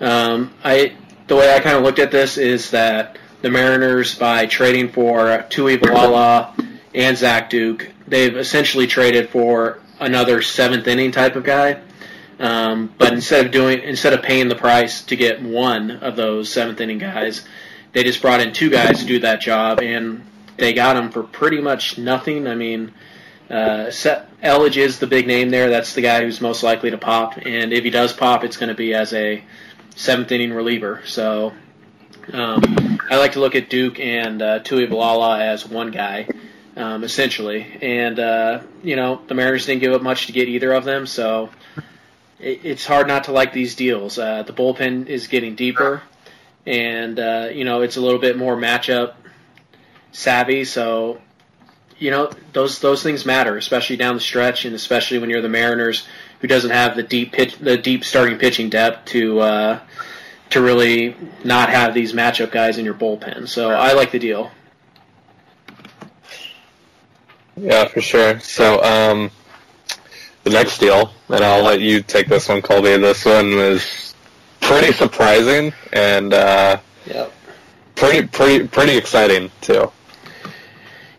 Um, 0.00 0.52
I 0.64 0.96
the 1.28 1.36
way 1.36 1.54
I 1.54 1.60
kind 1.60 1.76
of 1.76 1.82
looked 1.82 2.00
at 2.00 2.10
this 2.10 2.36
is 2.36 2.70
that 2.72 3.16
the 3.42 3.50
Mariners 3.50 4.16
by 4.16 4.46
trading 4.46 4.90
for 4.90 5.26
Tuivailala 5.48 6.66
and 6.94 7.16
Zach 7.16 7.48
Duke, 7.48 7.88
they've 8.06 8.36
essentially 8.36 8.86
traded 8.86 9.30
for 9.30 9.78
another 10.00 10.42
seventh 10.42 10.86
inning 10.88 11.12
type 11.12 11.36
of 11.36 11.44
guy. 11.44 11.80
Um, 12.38 12.92
but 12.96 13.12
instead 13.12 13.44
of 13.44 13.52
doing 13.52 13.82
instead 13.82 14.14
of 14.14 14.22
paying 14.22 14.48
the 14.48 14.56
price 14.56 15.02
to 15.02 15.16
get 15.16 15.42
one 15.42 15.90
of 15.90 16.16
those 16.16 16.50
seventh 16.50 16.80
inning 16.80 16.98
guys, 16.98 17.46
they 17.92 18.02
just 18.02 18.22
brought 18.22 18.40
in 18.40 18.52
two 18.52 18.70
guys 18.70 19.00
to 19.00 19.06
do 19.06 19.20
that 19.20 19.40
job, 19.40 19.80
and 19.80 20.24
they 20.56 20.72
got 20.72 20.94
them 20.94 21.10
for 21.10 21.22
pretty 21.22 21.60
much 21.60 21.98
nothing. 21.98 22.46
I 22.46 22.54
mean, 22.54 22.92
uh, 23.50 23.90
Seth 23.90 24.26
Elledge 24.42 24.76
is 24.76 24.98
the 24.98 25.06
big 25.06 25.26
name 25.26 25.50
there. 25.50 25.70
That's 25.70 25.94
the 25.94 26.02
guy 26.02 26.22
who's 26.22 26.40
most 26.40 26.62
likely 26.62 26.90
to 26.90 26.98
pop, 26.98 27.36
and 27.36 27.72
if 27.72 27.84
he 27.84 27.90
does 27.90 28.12
pop, 28.12 28.44
it's 28.44 28.56
going 28.56 28.68
to 28.68 28.74
be 28.74 28.94
as 28.94 29.12
a 29.12 29.42
seventh 29.96 30.30
inning 30.30 30.52
reliever. 30.52 31.02
So 31.04 31.52
um, 32.32 33.00
I 33.10 33.16
like 33.16 33.32
to 33.32 33.40
look 33.40 33.56
at 33.56 33.68
Duke 33.68 33.98
and 33.98 34.40
uh, 34.40 34.60
Tuivailala 34.60 35.40
as 35.40 35.66
one 35.66 35.90
guy, 35.90 36.28
um, 36.76 37.02
essentially. 37.02 37.66
And 37.82 38.18
uh, 38.20 38.62
you 38.84 38.96
know, 38.96 39.20
the 39.26 39.34
Mariners 39.34 39.66
didn't 39.66 39.80
give 39.80 39.92
up 39.92 40.02
much 40.02 40.26
to 40.26 40.32
get 40.32 40.48
either 40.48 40.72
of 40.72 40.84
them, 40.84 41.06
so 41.06 41.50
it, 42.38 42.60
it's 42.64 42.86
hard 42.86 43.08
not 43.08 43.24
to 43.24 43.32
like 43.32 43.52
these 43.52 43.74
deals. 43.74 44.18
Uh, 44.18 44.44
the 44.44 44.52
bullpen 44.52 45.06
is 45.06 45.26
getting 45.26 45.56
deeper, 45.56 46.02
and 46.66 47.18
uh, 47.18 47.48
you 47.52 47.64
know, 47.64 47.82
it's 47.82 47.96
a 47.96 48.00
little 48.00 48.20
bit 48.20 48.38
more 48.38 48.56
matchup 48.56 49.14
savvy. 50.12 50.64
So 50.64 51.20
you 52.00 52.10
know, 52.10 52.32
those 52.52 52.80
those 52.80 53.02
things 53.04 53.24
matter, 53.24 53.56
especially 53.56 53.96
down 53.96 54.14
the 54.14 54.20
stretch, 54.20 54.64
and 54.64 54.74
especially 54.74 55.18
when 55.18 55.30
you're 55.30 55.42
the 55.42 55.48
Mariners, 55.48 56.08
who 56.40 56.48
doesn't 56.48 56.70
have 56.70 56.96
the 56.96 57.02
deep 57.04 57.30
pitch, 57.32 57.56
the 57.58 57.76
deep 57.76 58.04
starting 58.04 58.38
pitching 58.38 58.70
depth 58.70 59.04
to 59.10 59.38
uh, 59.40 59.80
to 60.50 60.60
really 60.60 61.14
not 61.44 61.68
have 61.68 61.94
these 61.94 62.12
matchup 62.12 62.50
guys 62.50 62.78
in 62.78 62.84
your 62.84 62.94
bullpen. 62.94 63.46
So 63.46 63.70
I 63.70 63.92
like 63.92 64.10
the 64.10 64.18
deal. 64.18 64.50
Yeah, 67.56 67.86
for 67.86 68.00
sure. 68.00 68.40
So, 68.40 68.82
um, 68.82 69.30
the 70.44 70.50
next 70.50 70.78
deal, 70.78 71.12
and 71.28 71.44
I'll 71.44 71.62
let 71.62 71.80
you 71.80 72.02
take 72.02 72.26
this 72.26 72.48
one, 72.48 72.62
Colby. 72.62 72.96
This 72.96 73.26
one 73.26 73.54
was 73.54 74.14
pretty 74.60 74.92
surprising 74.92 75.72
and 75.92 76.32
uh, 76.32 76.78
Yep. 77.06 77.32
pretty, 77.96 78.26
pretty, 78.28 78.66
pretty 78.68 78.96
exciting 78.96 79.50
too. 79.60 79.90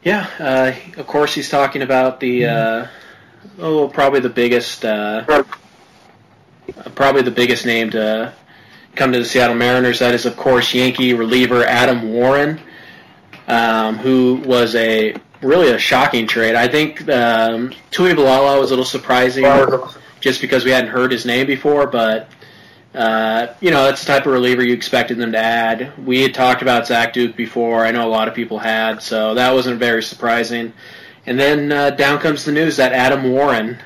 Yeah, 0.03 0.27
uh, 0.39 1.00
of 1.00 1.05
course 1.05 1.36
he's 1.36 1.50
talking 1.50 1.84
about 1.84 2.20
the 2.20 2.46
uh, 2.46 2.88
oh 3.60 3.88
probably 3.88 4.20
the 4.20 4.29
biggest 4.29 4.84
uh, 4.84 5.43
probably 6.96 7.22
the 7.22 7.31
biggest 7.31 7.65
name 7.67 7.91
to 7.91 8.34
come 8.96 9.12
to 9.12 9.20
the 9.20 9.25
Seattle 9.25 9.55
Mariners. 9.55 10.00
That 10.00 10.15
is 10.15 10.25
of 10.25 10.36
course 10.38 10.74
Yankee 10.74 11.13
reliever 11.13 11.63
Adam 11.65 12.12
Warren, 12.13 12.60
um, 13.48 13.98
who 13.98 14.41
was 14.43 14.74
a 14.75 15.13
really 15.43 15.70
a 15.72 15.77
shocking 15.77 16.25
trade. 16.25 16.55
I 16.55 16.67
think 16.67 17.01
um, 17.01 17.72
Tuivailala 17.91 18.60
was 18.60 18.72
a 18.72 18.74
little 18.74 18.86
surprising 18.86 19.46
just 20.20 20.41
because 20.41 20.65
we 20.65 20.72
hadn't 20.72 20.89
heard 20.89 21.12
his 21.12 21.25
name 21.25 21.48
before, 21.48 21.88
but. 21.88 22.27
Uh, 22.94 23.54
you 23.62 23.72
know, 23.72 23.86
that's 23.86 24.02
the 24.02 24.08
type 24.08 24.26
of 24.26 24.34
reliever 24.34 24.64
you 24.64 24.74
expected 24.74 25.18
them 25.18 25.32
to 25.32 25.38
add. 25.38 25.94
We 26.06 26.22
had 26.22 26.34
talked 26.34 26.62
about 26.62 26.88
Zach 26.88 27.14
Duke 27.14 27.38
before. 27.38 27.86
I 27.86 27.92
know 27.92 28.06
a 28.06 28.10
lot 28.10 28.28
of 28.28 28.34
people 28.34 28.60
had, 28.60 29.02
so 29.02 29.34
that 29.36 29.54
wasn't 29.54 29.80
very 29.80 30.04
surprising. 30.04 30.74
And 31.26 31.40
then 31.40 31.72
uh, 31.72 31.92
down 31.92 32.20
comes 32.20 32.44
the 32.44 32.52
news 32.52 32.78
that 32.78 32.92
Adam 32.94 33.32
Warren 33.32 33.80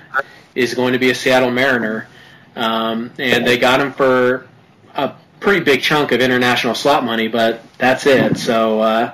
is 0.56 0.74
going 0.74 0.94
to 0.94 1.00
be 1.00 1.12
a 1.12 1.16
Seattle 1.16 1.52
Mariner, 1.52 2.08
um, 2.56 3.12
and 3.20 3.46
they 3.46 3.58
got 3.58 3.80
him 3.80 3.92
for 3.94 4.48
a 4.96 5.14
pretty 5.40 5.64
big 5.64 5.82
chunk 5.82 6.12
of 6.12 6.22
international 6.22 6.74
slot 6.74 7.04
money, 7.04 7.28
but 7.28 7.62
that's 7.78 8.06
it. 8.08 8.38
So, 8.38 8.80
uh, 8.80 9.14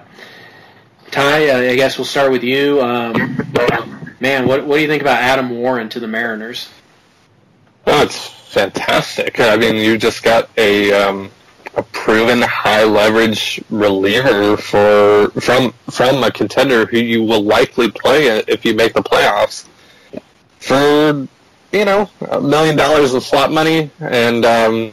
Ty, 1.09 1.71
I 1.71 1.75
guess 1.75 1.97
we'll 1.97 2.05
start 2.05 2.31
with 2.31 2.43
you. 2.43 2.81
Um, 2.81 4.15
man, 4.21 4.47
what 4.47 4.65
what 4.65 4.77
do 4.77 4.81
you 4.81 4.87
think 4.87 5.01
about 5.01 5.19
Adam 5.19 5.49
Warren 5.49 5.89
to 5.89 5.99
the 5.99 6.07
Mariners? 6.07 6.69
It's 7.85 8.40
fantastic. 8.51 9.39
I 9.39 9.55
mean, 9.55 9.75
you 9.75 9.97
just 9.97 10.23
got 10.23 10.49
a 10.57 10.91
um, 10.91 11.31
a 11.75 11.83
proven 11.83 12.41
high 12.41 12.83
leverage 12.83 13.63
reliever 13.69 14.57
for 14.57 15.29
from 15.39 15.71
from 15.89 16.23
a 16.23 16.31
contender 16.31 16.85
who 16.85 16.97
you 16.97 17.23
will 17.23 17.41
likely 17.43 17.89
play 17.89 18.27
if 18.47 18.65
you 18.65 18.73
make 18.75 18.93
the 18.93 19.01
playoffs 19.01 19.67
for 20.59 21.27
you 21.71 21.85
know 21.85 22.09
a 22.29 22.41
million 22.41 22.75
dollars 22.75 23.13
of 23.13 23.23
slot 23.23 23.51
money 23.51 23.89
and 24.01 24.43
um, 24.45 24.91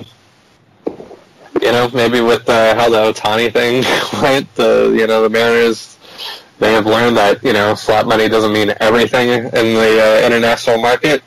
you 1.61 1.73
know 1.73 1.91
maybe 1.93 2.21
with 2.21 2.49
uh, 2.49 2.77
how 2.77 2.89
the 2.89 3.13
Ohtani 3.13 3.53
thing 3.53 3.83
went, 4.23 4.55
the 4.55 4.95
you 4.97 5.07
know 5.09 5.23
the 5.23 5.31
Mariners 5.31 5.99
they 6.61 6.73
have 6.73 6.87
learned 6.87 7.17
that 7.17 7.43
you 7.43 7.53
know 7.53 7.75
slot 7.75 8.07
money 8.07 8.29
doesn't 8.29 8.53
mean 8.53 8.73
everything 8.81 9.29
in 9.31 9.51
the 9.51 10.23
uh, 10.23 10.27
international 10.27 10.81
market. 10.81 11.23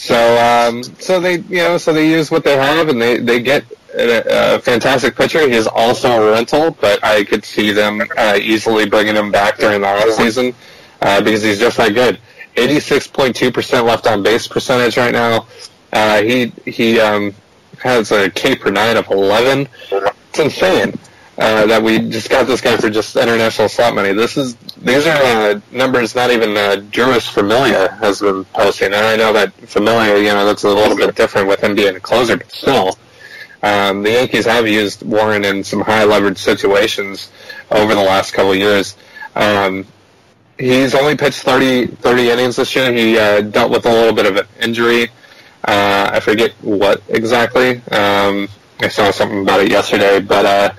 So, 0.00 0.16
um, 0.38 0.82
so 0.82 1.20
they, 1.20 1.40
you 1.40 1.58
know, 1.58 1.76
so 1.76 1.92
they 1.92 2.08
use 2.08 2.30
what 2.30 2.42
they 2.42 2.56
have, 2.56 2.88
and 2.88 3.00
they 3.00 3.18
they 3.18 3.42
get 3.42 3.66
a, 3.94 4.54
a 4.54 4.58
fantastic 4.58 5.14
pitcher. 5.14 5.46
He's 5.46 5.66
also 5.66 6.08
a 6.08 6.32
rental, 6.32 6.70
but 6.80 7.04
I 7.04 7.22
could 7.22 7.44
see 7.44 7.70
them 7.72 8.00
uh, 8.16 8.38
easily 8.40 8.88
bringing 8.88 9.14
him 9.14 9.30
back 9.30 9.58
during 9.58 9.82
the 9.82 9.88
off 9.88 10.08
season 10.14 10.54
uh, 11.02 11.20
because 11.20 11.42
he's 11.42 11.58
just 11.58 11.76
that 11.76 11.92
good. 11.92 12.18
Eighty-six 12.56 13.08
point 13.08 13.36
two 13.36 13.52
percent 13.52 13.84
left 13.84 14.06
on 14.06 14.22
base 14.22 14.48
percentage 14.48 14.96
right 14.96 15.12
now. 15.12 15.46
Uh, 15.92 16.22
he 16.22 16.46
he 16.64 16.98
um, 16.98 17.34
has 17.82 18.10
a 18.10 18.30
K 18.30 18.56
per 18.56 18.70
nine 18.70 18.96
of 18.96 19.06
eleven. 19.10 19.68
it's 19.92 20.38
insane 20.38 20.98
uh, 21.40 21.64
that 21.66 21.82
we 21.82 21.98
just 22.10 22.28
got 22.28 22.46
this 22.46 22.60
guy 22.60 22.76
for 22.76 22.90
just 22.90 23.16
international 23.16 23.66
slot 23.68 23.94
money. 23.94 24.12
This 24.12 24.36
is 24.36 24.56
these 24.76 25.06
are 25.06 25.16
uh, 25.16 25.60
numbers 25.72 26.14
not 26.14 26.30
even 26.30 26.50
uh, 26.50 26.76
Jeurys 26.90 27.28
Familia 27.30 27.92
has 27.92 28.20
been 28.20 28.44
posting, 28.46 28.88
and 28.92 28.96
I 29.06 29.16
know 29.16 29.32
that 29.32 29.54
Familia, 29.54 30.18
you 30.18 30.28
know, 30.28 30.44
that's 30.44 30.64
a 30.64 30.68
little 30.68 30.96
bit 30.96 31.14
different 31.14 31.48
with 31.48 31.64
him 31.64 31.74
being 31.74 31.96
a 31.96 32.00
closer, 32.00 32.36
but 32.36 32.52
still. 32.52 32.98
Um, 33.62 34.02
the 34.02 34.12
Yankees 34.12 34.46
have 34.46 34.66
used 34.66 35.02
Warren 35.02 35.44
in 35.44 35.64
some 35.64 35.80
high 35.80 36.04
leverage 36.04 36.38
situations 36.38 37.30
over 37.70 37.94
the 37.94 38.00
last 38.00 38.32
couple 38.32 38.52
of 38.52 38.56
years. 38.56 38.96
Um, 39.36 39.86
he's 40.58 40.94
only 40.94 41.16
pitched 41.16 41.42
30, 41.42 41.88
30 41.88 42.30
innings 42.30 42.56
this 42.56 42.74
year. 42.74 42.90
He 42.92 43.18
uh, 43.18 43.42
dealt 43.42 43.70
with 43.70 43.84
a 43.84 43.90
little 43.90 44.14
bit 44.14 44.26
of 44.26 44.36
an 44.36 44.46
injury. 44.60 45.08
Uh, 45.64 46.10
I 46.12 46.20
forget 46.20 46.52
what 46.62 47.02
exactly. 47.08 47.82
Um, 47.90 48.48
I 48.80 48.88
saw 48.88 49.10
something 49.10 49.42
about 49.42 49.60
it 49.60 49.70
yesterday, 49.70 50.20
but 50.20 50.46
uh, 50.46 50.72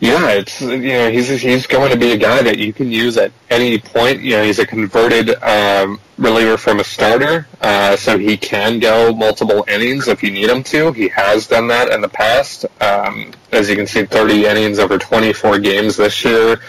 yeah, 0.00 0.30
it's 0.30 0.62
you 0.62 0.78
know 0.78 1.10
he's 1.10 1.28
he's 1.28 1.66
going 1.66 1.92
to 1.92 1.98
be 1.98 2.12
a 2.12 2.16
guy 2.16 2.42
that 2.42 2.56
you 2.56 2.72
can 2.72 2.90
use 2.90 3.18
at 3.18 3.32
any 3.50 3.78
point. 3.78 4.22
You 4.22 4.36
know, 4.36 4.42
he's 4.44 4.58
a 4.58 4.66
converted 4.66 5.30
um, 5.42 6.00
reliever 6.16 6.56
from 6.56 6.80
a 6.80 6.84
starter, 6.84 7.46
uh, 7.60 7.96
so 7.96 8.16
he 8.16 8.38
can 8.38 8.78
go 8.78 9.12
multiple 9.12 9.62
innings 9.68 10.08
if 10.08 10.22
you 10.22 10.30
need 10.30 10.48
him 10.48 10.62
to. 10.64 10.92
He 10.92 11.08
has 11.08 11.46
done 11.46 11.68
that 11.68 11.90
in 11.92 12.00
the 12.00 12.08
past. 12.08 12.64
Um, 12.80 13.32
as 13.52 13.68
you 13.68 13.76
can 13.76 13.86
see, 13.86 14.06
30 14.06 14.46
innings 14.46 14.78
over 14.78 14.96
24 14.96 15.58
games 15.58 15.98
this 15.98 16.24
year, 16.24 16.60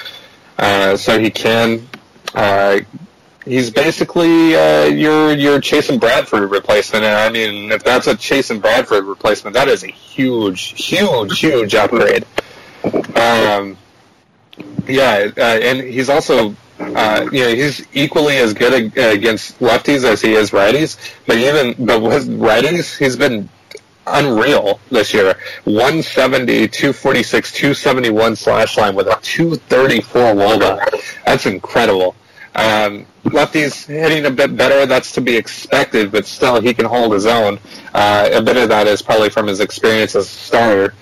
uh, 0.57 0.97
so 0.97 1.17
he 1.17 1.29
can. 1.29 1.87
Uh, 2.35 2.81
he's 3.45 3.69
basically 3.69 4.57
uh, 4.57 4.87
your 4.87 5.31
your 5.37 5.61
Chasen 5.61 6.01
Bradford 6.01 6.51
replacement. 6.51 7.05
And 7.05 7.15
I 7.15 7.29
mean, 7.29 7.71
if 7.71 7.81
that's 7.81 8.07
a 8.07 8.15
Chasen 8.15 8.61
Bradford 8.61 9.05
replacement, 9.05 9.53
that 9.53 9.69
is 9.69 9.85
a 9.85 9.87
huge, 9.87 10.85
huge, 10.85 11.39
huge 11.39 11.75
upgrade. 11.75 12.25
Um, 12.83 13.77
yeah, 14.87 15.29
uh, 15.37 15.41
and 15.41 15.81
he's 15.81 16.09
also, 16.09 16.55
uh, 16.79 17.27
you 17.31 17.43
know, 17.43 17.55
he's 17.55 17.85
equally 17.93 18.37
as 18.37 18.53
good 18.53 18.73
ag- 18.73 18.97
against 18.97 19.59
lefties 19.59 20.03
as 20.03 20.21
he 20.21 20.33
is 20.33 20.51
righties. 20.51 20.97
But 21.25 21.37
even 21.37 21.85
but 21.85 22.01
with 22.01 22.27
righties, 22.27 22.97
he's 22.97 23.15
been 23.15 23.49
unreal 24.07 24.79
this 24.89 25.13
year. 25.13 25.37
170, 25.65 26.67
246, 26.67 27.51
271 27.51 28.35
slash 28.35 28.77
line 28.77 28.95
with 28.95 29.07
a 29.07 29.17
234 29.21 30.21
woba. 30.33 31.23
That's 31.25 31.45
incredible. 31.45 32.15
Um, 32.53 33.05
lefties 33.23 33.85
hitting 33.85 34.25
a 34.25 34.31
bit 34.31 34.57
better, 34.57 34.85
that's 34.85 35.13
to 35.13 35.21
be 35.21 35.37
expected, 35.37 36.11
but 36.11 36.25
still 36.25 36.59
he 36.59 36.73
can 36.73 36.85
hold 36.85 37.13
his 37.13 37.25
own. 37.25 37.59
Uh, 37.93 38.29
a 38.33 38.41
bit 38.41 38.57
of 38.57 38.69
that 38.69 38.87
is 38.87 39.01
probably 39.01 39.29
from 39.29 39.47
his 39.47 39.59
experience 39.61 40.15
as 40.15 40.25
a 40.25 40.29
starter. 40.29 40.93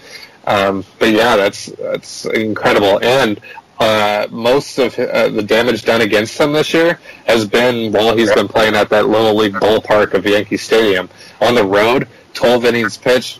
Um, 0.45 0.83
but 0.97 1.09
yeah, 1.09 1.35
that's 1.35 1.67
that's 1.67 2.25
incredible. 2.25 2.99
And 3.03 3.39
uh, 3.79 4.27
most 4.29 4.77
of 4.77 4.97
uh, 4.99 5.29
the 5.29 5.43
damage 5.43 5.83
done 5.83 6.01
against 6.01 6.37
him 6.37 6.51
this 6.51 6.73
year 6.73 6.99
has 7.25 7.45
been 7.45 7.93
while 7.93 8.15
he's 8.15 8.33
been 8.33 8.47
playing 8.47 8.75
at 8.75 8.89
that 8.89 9.07
little 9.07 9.35
league 9.35 9.53
ballpark 9.53 10.13
of 10.13 10.25
Yankee 10.25 10.57
Stadium. 10.57 11.09
On 11.39 11.55
the 11.55 11.63
road, 11.63 12.07
12 12.33 12.65
innings 12.65 12.97
pitched, 12.97 13.39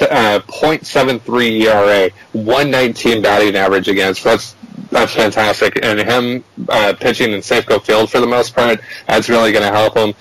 uh, 0.00 0.40
0.73 0.46 1.62
ERA, 1.66 2.10
119 2.32 3.22
batting 3.22 3.54
average 3.54 3.88
against. 3.88 4.24
That's 4.24 4.56
that's 4.90 5.12
fantastic. 5.14 5.78
And 5.84 6.00
him 6.00 6.44
uh, 6.68 6.94
pitching 6.98 7.32
in 7.32 7.40
Safeco 7.40 7.82
Field 7.82 8.10
for 8.10 8.20
the 8.20 8.26
most 8.26 8.54
part, 8.54 8.80
that's 9.06 9.28
really 9.28 9.52
going 9.52 9.64
to 9.64 9.76
help 9.76 9.96
him. 9.96 10.14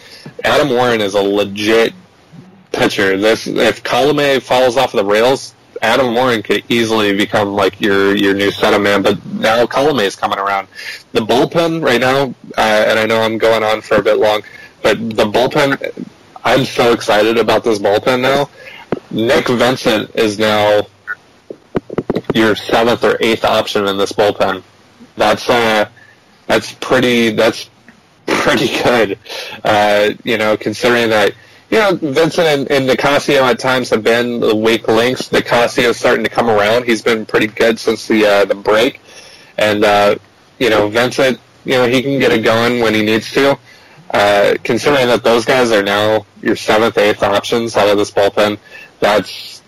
Adam 0.44 0.70
Warren 0.70 1.01
is 1.01 1.15
a 1.15 1.22
legit 1.22 1.94
pitcher. 2.72 3.17
This 3.17 3.48
if 3.48 3.84
Colome 3.84 4.41
falls 4.41 4.77
off 4.77 4.91
the 4.91 5.05
rails, 5.05 5.54
Adam 5.86 6.15
Warren 6.15 6.42
could 6.42 6.63
easily 6.68 7.15
become 7.15 7.50
like 7.50 7.80
your 7.80 8.15
your 8.15 8.34
new 8.34 8.50
setup 8.50 8.82
man, 8.82 9.04
but 9.04 9.24
now 9.27 9.68
Colome 9.68 10.01
is 10.01 10.15
coming 10.15 10.39
around. 10.39 10.68
The 11.12 11.20
bullpen 11.20 11.84
right 11.84 12.01
now, 12.01 12.34
uh, 12.58 12.86
and 12.88 12.98
I 12.98 13.06
know 13.06 13.22
I'm 13.22 13.38
going 13.38 13.63
on 13.63 13.82
for 13.82 13.98
a 13.98 14.01
bit 14.01 14.18
long, 14.18 14.42
but 14.82 14.98
the 14.98 15.25
bullpen, 15.25 16.08
I'm 16.44 16.65
so 16.65 16.91
excited 16.91 17.38
about 17.38 17.63
this 17.63 17.78
bullpen 17.78 18.21
now. 18.21 18.50
Nick 19.12 19.48
Vincent 19.48 20.10
is 20.15 20.39
now 20.39 20.88
your 22.34 22.56
seventh 22.56 23.04
or 23.04 23.17
eighth 23.21 23.45
option 23.45 23.86
in 23.86 24.00
this 24.00 24.12
bullpen. 24.12 24.63
That's 25.17 25.48
uh, 25.48 25.88
that's 26.48 26.74
pretty. 26.74 27.30
That's 27.30 27.69
pretty 28.26 28.69
good. 28.84 29.19
Uh, 29.63 30.13
you 30.24 30.39
know, 30.39 30.58
considering 30.58 31.10
that 31.12 31.36
you 31.69 31.80
know, 31.80 31.95
Vincent 31.95 32.47
and, 32.47 32.71
and 32.71 32.89
Nicasio 32.89 33.41
at 33.41 33.60
times 33.60 33.89
have 33.89 34.04
been 34.04 34.39
the 34.39 34.56
weak 34.56 34.88
links. 34.88 35.30
Nicasio 35.30 35.89
is 35.89 35.97
starting 35.97 36.23
to 36.23 36.30
come 36.30 36.49
around. 36.49 36.86
He's 36.86 37.01
been 37.01 37.25
pretty 37.25 37.47
good 37.47 37.80
since 37.80 38.08
the 38.08 38.25
uh, 38.25 38.45
the 38.45 38.56
break, 38.56 39.01
and 39.58 39.84
uh, 39.84 40.15
you 40.60 40.69
know, 40.69 40.89
Vincent, 40.89 41.39
you 41.65 41.73
know, 41.73 41.88
he 41.88 42.01
can 42.01 42.19
get 42.19 42.32
it 42.32 42.43
going 42.43 42.82
when 42.82 42.93
he 42.93 43.04
needs 43.04 43.32
to. 43.34 43.58
Uh, 44.12 44.56
considering 44.63 45.08
that 45.08 45.23
those 45.23 45.45
guys 45.45 45.71
are 45.71 45.82
now 45.84 46.25
your 46.41 46.56
seventh, 46.56 46.97
eighth 46.97 47.23
options 47.23 47.75
out 47.75 47.89
of 47.89 47.97
this 47.97 48.12
bullpen, 48.12 48.58
that's 48.99 49.63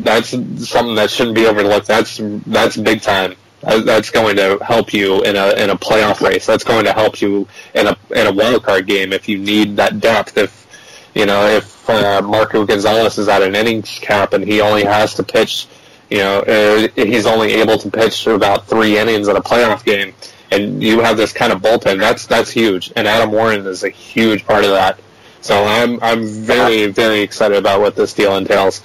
that's 0.00 0.30
something 0.68 0.96
that 0.96 1.10
shouldn't 1.10 1.36
be 1.36 1.46
overlooked. 1.46 1.86
That's 1.86 2.20
that's 2.46 2.76
big 2.76 3.00
time. 3.00 3.34
That's 3.62 4.10
going 4.10 4.36
to 4.36 4.58
help 4.62 4.92
you 4.92 5.22
in 5.22 5.36
a 5.36 5.50
in 5.52 5.70
a 5.70 5.76
playoff 5.76 6.20
race. 6.20 6.46
That's 6.46 6.64
going 6.64 6.84
to 6.84 6.92
help 6.92 7.20
you 7.20 7.48
in 7.74 7.86
a 7.86 7.96
in 8.10 8.26
a 8.26 8.32
wild 8.32 8.64
card 8.64 8.86
game 8.86 9.12
if 9.12 9.28
you 9.28 9.38
need 9.38 9.76
that 9.76 10.00
depth. 10.00 10.36
If 10.36 10.66
you 11.14 11.26
know, 11.26 11.46
if 11.46 11.88
uh, 11.88 12.22
Marco 12.22 12.64
Gonzales 12.64 13.18
is 13.18 13.28
at 13.28 13.42
an 13.42 13.54
innings 13.54 13.98
cap 14.00 14.32
and 14.32 14.44
he 14.44 14.60
only 14.60 14.84
has 14.84 15.14
to 15.14 15.22
pitch, 15.22 15.66
you 16.10 16.18
know, 16.18 16.40
uh, 16.40 16.88
he's 16.94 17.26
only 17.26 17.52
able 17.54 17.78
to 17.78 17.90
pitch 17.90 18.26
about 18.26 18.66
three 18.66 18.98
innings 18.98 19.28
in 19.28 19.36
a 19.36 19.42
playoff 19.42 19.84
game, 19.84 20.14
and 20.50 20.82
you 20.82 21.00
have 21.00 21.16
this 21.16 21.32
kind 21.32 21.52
of 21.52 21.60
bullpen, 21.60 21.98
that's 21.98 22.26
that's 22.26 22.50
huge. 22.50 22.92
And 22.96 23.06
Adam 23.06 23.32
Warren 23.32 23.66
is 23.66 23.84
a 23.84 23.90
huge 23.90 24.46
part 24.46 24.64
of 24.64 24.70
that. 24.70 24.98
So 25.40 25.64
I'm 25.64 26.02
I'm 26.02 26.24
very 26.24 26.86
very 26.86 27.20
excited 27.20 27.56
about 27.56 27.80
what 27.80 27.94
this 27.94 28.14
deal 28.14 28.36
entails. 28.36 28.82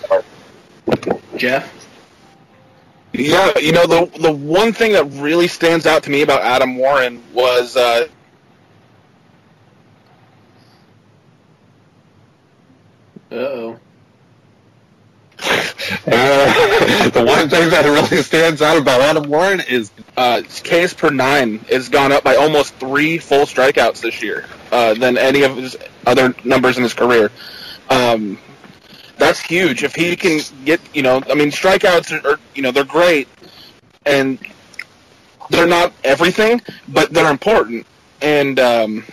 Jeff? 1.37 1.71
Yeah, 3.13 3.57
you 3.59 3.71
know 3.71 3.85
the 3.85 4.19
the 4.19 4.31
one 4.31 4.73
thing 4.73 4.93
that 4.93 5.05
really 5.21 5.47
stands 5.47 5.85
out 5.85 6.03
to 6.03 6.09
me 6.09 6.23
about 6.23 6.41
Adam 6.41 6.75
Warren 6.77 7.21
was 7.33 7.77
uh, 7.77 8.07
Uh-oh. 13.33 13.79
Uh, 16.05 17.09
the 17.09 17.23
one 17.23 17.49
thing 17.49 17.69
that 17.69 17.83
really 17.85 18.21
stands 18.23 18.61
out 18.61 18.77
about 18.77 19.01
Adam 19.01 19.29
Warren 19.29 19.61
is 19.69 19.91
uh, 20.15 20.41
Ks 20.63 20.93
per 20.93 21.09
nine 21.09 21.59
has 21.69 21.89
gone 21.89 22.11
up 22.11 22.23
by 22.23 22.35
almost 22.35 22.73
three 22.75 23.17
full 23.17 23.45
strikeouts 23.45 24.01
this 24.01 24.21
year 24.21 24.45
uh, 24.71 24.93
than 24.93 25.17
any 25.17 25.43
of 25.43 25.57
his 25.57 25.77
other 26.05 26.33
numbers 26.43 26.77
in 26.77 26.83
his 26.83 26.93
career. 26.93 27.31
Um, 27.89 28.37
that's 29.17 29.39
huge. 29.39 29.83
If 29.83 29.95
he 29.95 30.15
can 30.15 30.41
get, 30.65 30.79
you 30.93 31.01
know, 31.01 31.21
I 31.29 31.35
mean, 31.35 31.51
strikeouts 31.51 32.23
are, 32.23 32.39
you 32.55 32.61
know, 32.61 32.71
they're 32.71 32.83
great, 32.83 33.27
and 34.05 34.39
they're 35.49 35.67
not 35.67 35.93
everything, 36.03 36.61
but 36.87 37.11
they're 37.13 37.31
important. 37.31 37.85
And 38.21 38.59
um, 38.59 39.05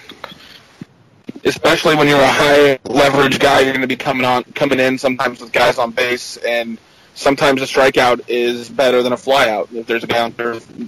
especially 1.44 1.96
when 1.96 2.08
you're 2.08 2.20
a 2.20 2.26
high 2.26 2.78
leverage 2.84 3.38
guy, 3.38 3.60
you're 3.60 3.72
going 3.72 3.82
to 3.82 3.86
be 3.86 3.96
coming 3.96 4.24
on, 4.24 4.44
coming 4.44 4.80
in 4.80 4.98
sometimes 4.98 5.40
with 5.40 5.52
guys 5.52 5.78
on 5.78 5.90
base, 5.90 6.36
and 6.36 6.78
sometimes 7.14 7.62
a 7.62 7.64
strikeout 7.64 8.22
is 8.28 8.68
better 8.68 9.02
than 9.02 9.12
a 9.12 9.16
flyout 9.16 9.72
if 9.74 9.86
there's 9.86 10.04
a 10.04 10.06
guy 10.06 10.20
on 10.20 10.32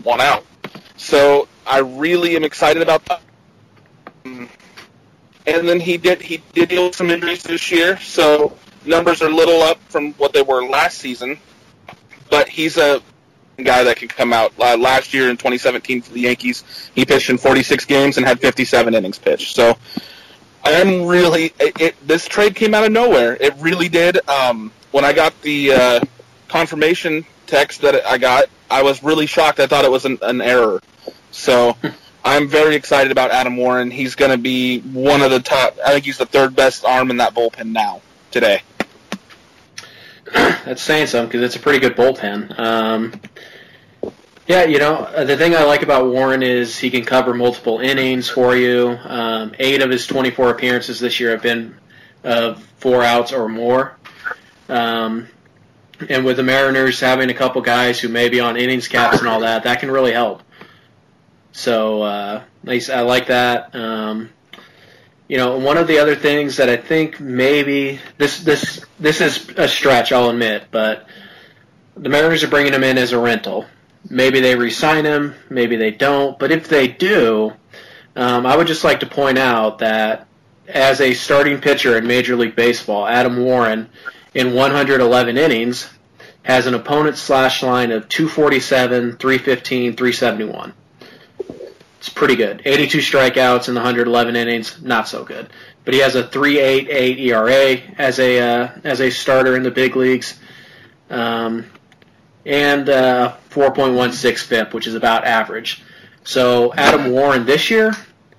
one 0.03 0.21
out. 0.21 0.45
So 0.97 1.49
I 1.67 1.79
really 1.79 2.37
am 2.37 2.45
excited 2.45 2.83
about 2.83 3.05
that. 3.07 3.21
And 4.25 5.69
then 5.69 5.81
he 5.81 5.97
did 5.97 6.23
he 6.23 6.41
did 6.53 6.69
deal 6.69 6.87
with 6.87 6.95
some 6.95 7.11
injuries 7.11 7.43
this 7.43 7.71
year, 7.73 7.99
so 7.99 8.57
numbers 8.87 9.23
are 9.23 9.29
a 9.29 9.35
little 9.35 9.62
up 9.62 9.81
from 9.88 10.12
what 10.15 10.33
they 10.33 10.43
were 10.43 10.65
last 10.65 10.99
season. 10.99 11.38
But 12.31 12.49
he's 12.49 12.77
a 12.77 13.03
guy 13.62 13.83
that 13.85 13.97
can 13.97 14.09
come 14.09 14.33
out. 14.33 14.53
Uh, 14.59 14.77
last 14.77 15.12
year 15.12 15.29
in 15.29 15.37
2017 15.37 16.03
for 16.03 16.12
the 16.12 16.21
Yankees, 16.21 16.91
he 16.95 17.05
pitched 17.05 17.29
in 17.31 17.38
46 17.38 17.85
games 17.87 18.17
and 18.17 18.27
had 18.27 18.41
57 18.41 18.95
innings 18.95 19.19
pitched. 19.19 19.55
So 19.55 19.77
I'm 20.64 21.07
really 21.07 21.53
it, 21.59 21.81
it, 21.81 22.07
this 22.07 22.27
trade 22.27 22.55
came 22.55 22.75
out 22.75 22.85
of 22.85 22.92
nowhere. 22.92 23.37
It 23.40 23.55
really 23.59 23.88
did. 23.88 24.27
Um, 24.29 24.72
when 24.90 25.05
I 25.05 25.12
got 25.12 25.40
the 25.42 25.72
uh, 25.72 26.01
confirmation 26.48 27.25
text 27.46 27.83
that 27.83 28.07
I 28.07 28.18
got, 28.18 28.46
I 28.70 28.83
was 28.83 29.03
really 29.03 29.27
shocked. 29.27 29.61
I 29.61 29.66
thought 29.66 29.85
it 29.85 29.90
was 29.90 30.05
an, 30.05 30.18
an 30.22 30.40
error. 30.40 30.81
So 31.31 31.77
I'm 32.25 32.48
very 32.48 32.77
excited 32.77 33.11
about 33.11 33.31
Adam 33.31 33.57
Warren. 33.57 33.90
He's 33.90 34.14
going 34.14 34.31
to 34.31 34.38
be 34.38 34.81
one 34.81 35.22
of 35.22 35.31
the 35.31 35.40
top. 35.40 35.77
I 35.85 35.92
think 35.92 36.05
he's 36.05 36.18
the 36.18 36.27
third 36.27 36.55
best 36.55 36.85
arm 36.85 37.11
in 37.11 37.16
that 37.18 37.35
bullpen 37.35 37.72
now 37.72 38.03
today. 38.31 38.62
That's 40.33 40.81
saying 40.81 41.09
something 41.09 41.29
because 41.29 41.42
it's 41.42 41.57
a 41.57 41.61
pretty 41.61 41.81
good 41.81 41.96
bullpen. 41.96 42.59
Um, 42.59 43.12
yeah, 44.47 44.65
you 44.65 44.79
know, 44.79 45.25
the 45.25 45.37
thing 45.37 45.55
I 45.55 45.65
like 45.65 45.83
about 45.83 46.07
Warren 46.07 46.43
is 46.43 46.79
he 46.79 46.91
can 46.91 47.05
cover 47.05 47.33
multiple 47.33 47.79
innings 47.79 48.29
for 48.29 48.57
you. 48.57 48.99
Um, 49.05 49.55
eight 49.59 49.83
of 49.83 49.91
his 49.91 50.07
24 50.07 50.51
appearances 50.51 50.99
this 50.99 51.21
year 51.21 51.31
have 51.31 51.43
been 51.43 51.77
uh, 52.25 52.55
four 52.79 53.03
outs 53.03 53.33
or 53.33 53.49
more. 53.49 53.97
Um, 54.69 55.29
and 56.09 56.25
with 56.25 56.37
the 56.37 56.43
Mariners 56.43 56.99
having 56.99 57.31
a 57.31 57.35
couple 57.35 57.63
guys 57.63 58.01
who 58.01 58.09
may 58.09 58.29
be 58.29 58.41
on 58.41 58.57
innings 58.57 58.89
caps 58.89 59.21
and 59.21 59.29
all 59.29 59.41
that, 59.41 59.63
that 59.65 59.81
can 59.81 59.91
really 59.91 60.13
help. 60.13 60.43
So 61.53 62.03
uh, 62.03 62.43
I 62.67 63.01
like 63.03 63.27
that. 63.27 63.75
Um, 63.75 64.31
you 65.29 65.37
know, 65.37 65.59
one 65.59 65.77
of 65.77 65.87
the 65.87 65.99
other 65.99 66.17
things 66.17 66.57
that 66.57 66.69
I 66.69 66.77
think 66.77 67.21
maybe 67.21 68.01
this 68.19 68.41
this 68.41 68.85
this 68.99 69.21
is 69.21 69.49
a 69.57 69.69
stretch, 69.69 70.13
I'll 70.13 70.31
admit, 70.31 70.65
but 70.71 71.07
the 71.97 72.09
Mariners 72.09 72.43
are 72.43 72.49
bringing 72.49 72.73
him 72.73 72.85
in 72.85 72.99
as 72.99 73.13
a 73.13 73.19
rental. 73.19 73.67
Maybe 74.11 74.41
they 74.41 74.57
re-sign 74.57 75.05
him, 75.05 75.35
maybe 75.49 75.77
they 75.77 75.91
don't. 75.91 76.38
But 76.38 76.51
if 76.51 76.69
they 76.69 76.88
do, 76.88 77.53
um, 78.17 78.47
I 78.47 78.57
would 78.57 78.67
just 78.67 78.85
like 78.85 79.01
to 79.01 79.07
point 79.07 79.38
out 79.38 79.79
that 79.79 80.27
as 80.69 81.01
a 81.01 81.15
starting 81.15 81.61
pitcher 81.61 81.97
in 81.97 82.07
Major 82.07 82.37
League 82.37 82.57
Baseball, 82.57 83.07
Adam 83.07 83.38
Warren, 83.38 83.88
in 84.35 84.55
111 84.55 85.37
innings, 85.37 85.88
has 86.43 86.67
an 86.67 86.75
opponent 86.75 87.17
slash 87.17 87.62
line 87.62 87.93
of 87.93 88.09
247, 88.09 89.17
315, 89.17 89.97
371. 89.97 90.73
It's 91.99 92.09
pretty 92.09 92.35
good. 92.35 92.62
82 92.65 92.99
strikeouts 92.99 93.69
in 93.69 93.75
the 93.75 93.81
111 93.81 94.35
innings, 94.35 94.83
not 94.83 95.07
so 95.07 95.25
good. 95.25 95.49
But 95.85 95.95
he 95.95 96.01
has 96.01 96.17
a 96.17 96.25
3.88 96.25 97.19
ERA 97.21 97.77
as 97.99 98.19
a 98.19 98.41
uh, 98.41 98.71
as 98.85 99.01
a 99.01 99.11
starter 99.11 99.57
in 99.57 99.62
the 99.62 99.71
big 99.71 99.95
leagues, 99.95 100.38
um, 101.11 101.67
and 102.45 102.89
uh, 102.89 103.37
4.16 103.51 104.39
FIP, 104.39 104.75
which 104.75 104.87
is 104.87 104.95
about 104.95 105.25
average. 105.25 105.83
So 106.25 106.73
Adam 106.75 107.13
Warren 107.13 107.47
this 107.47 107.71
year, 107.71 107.93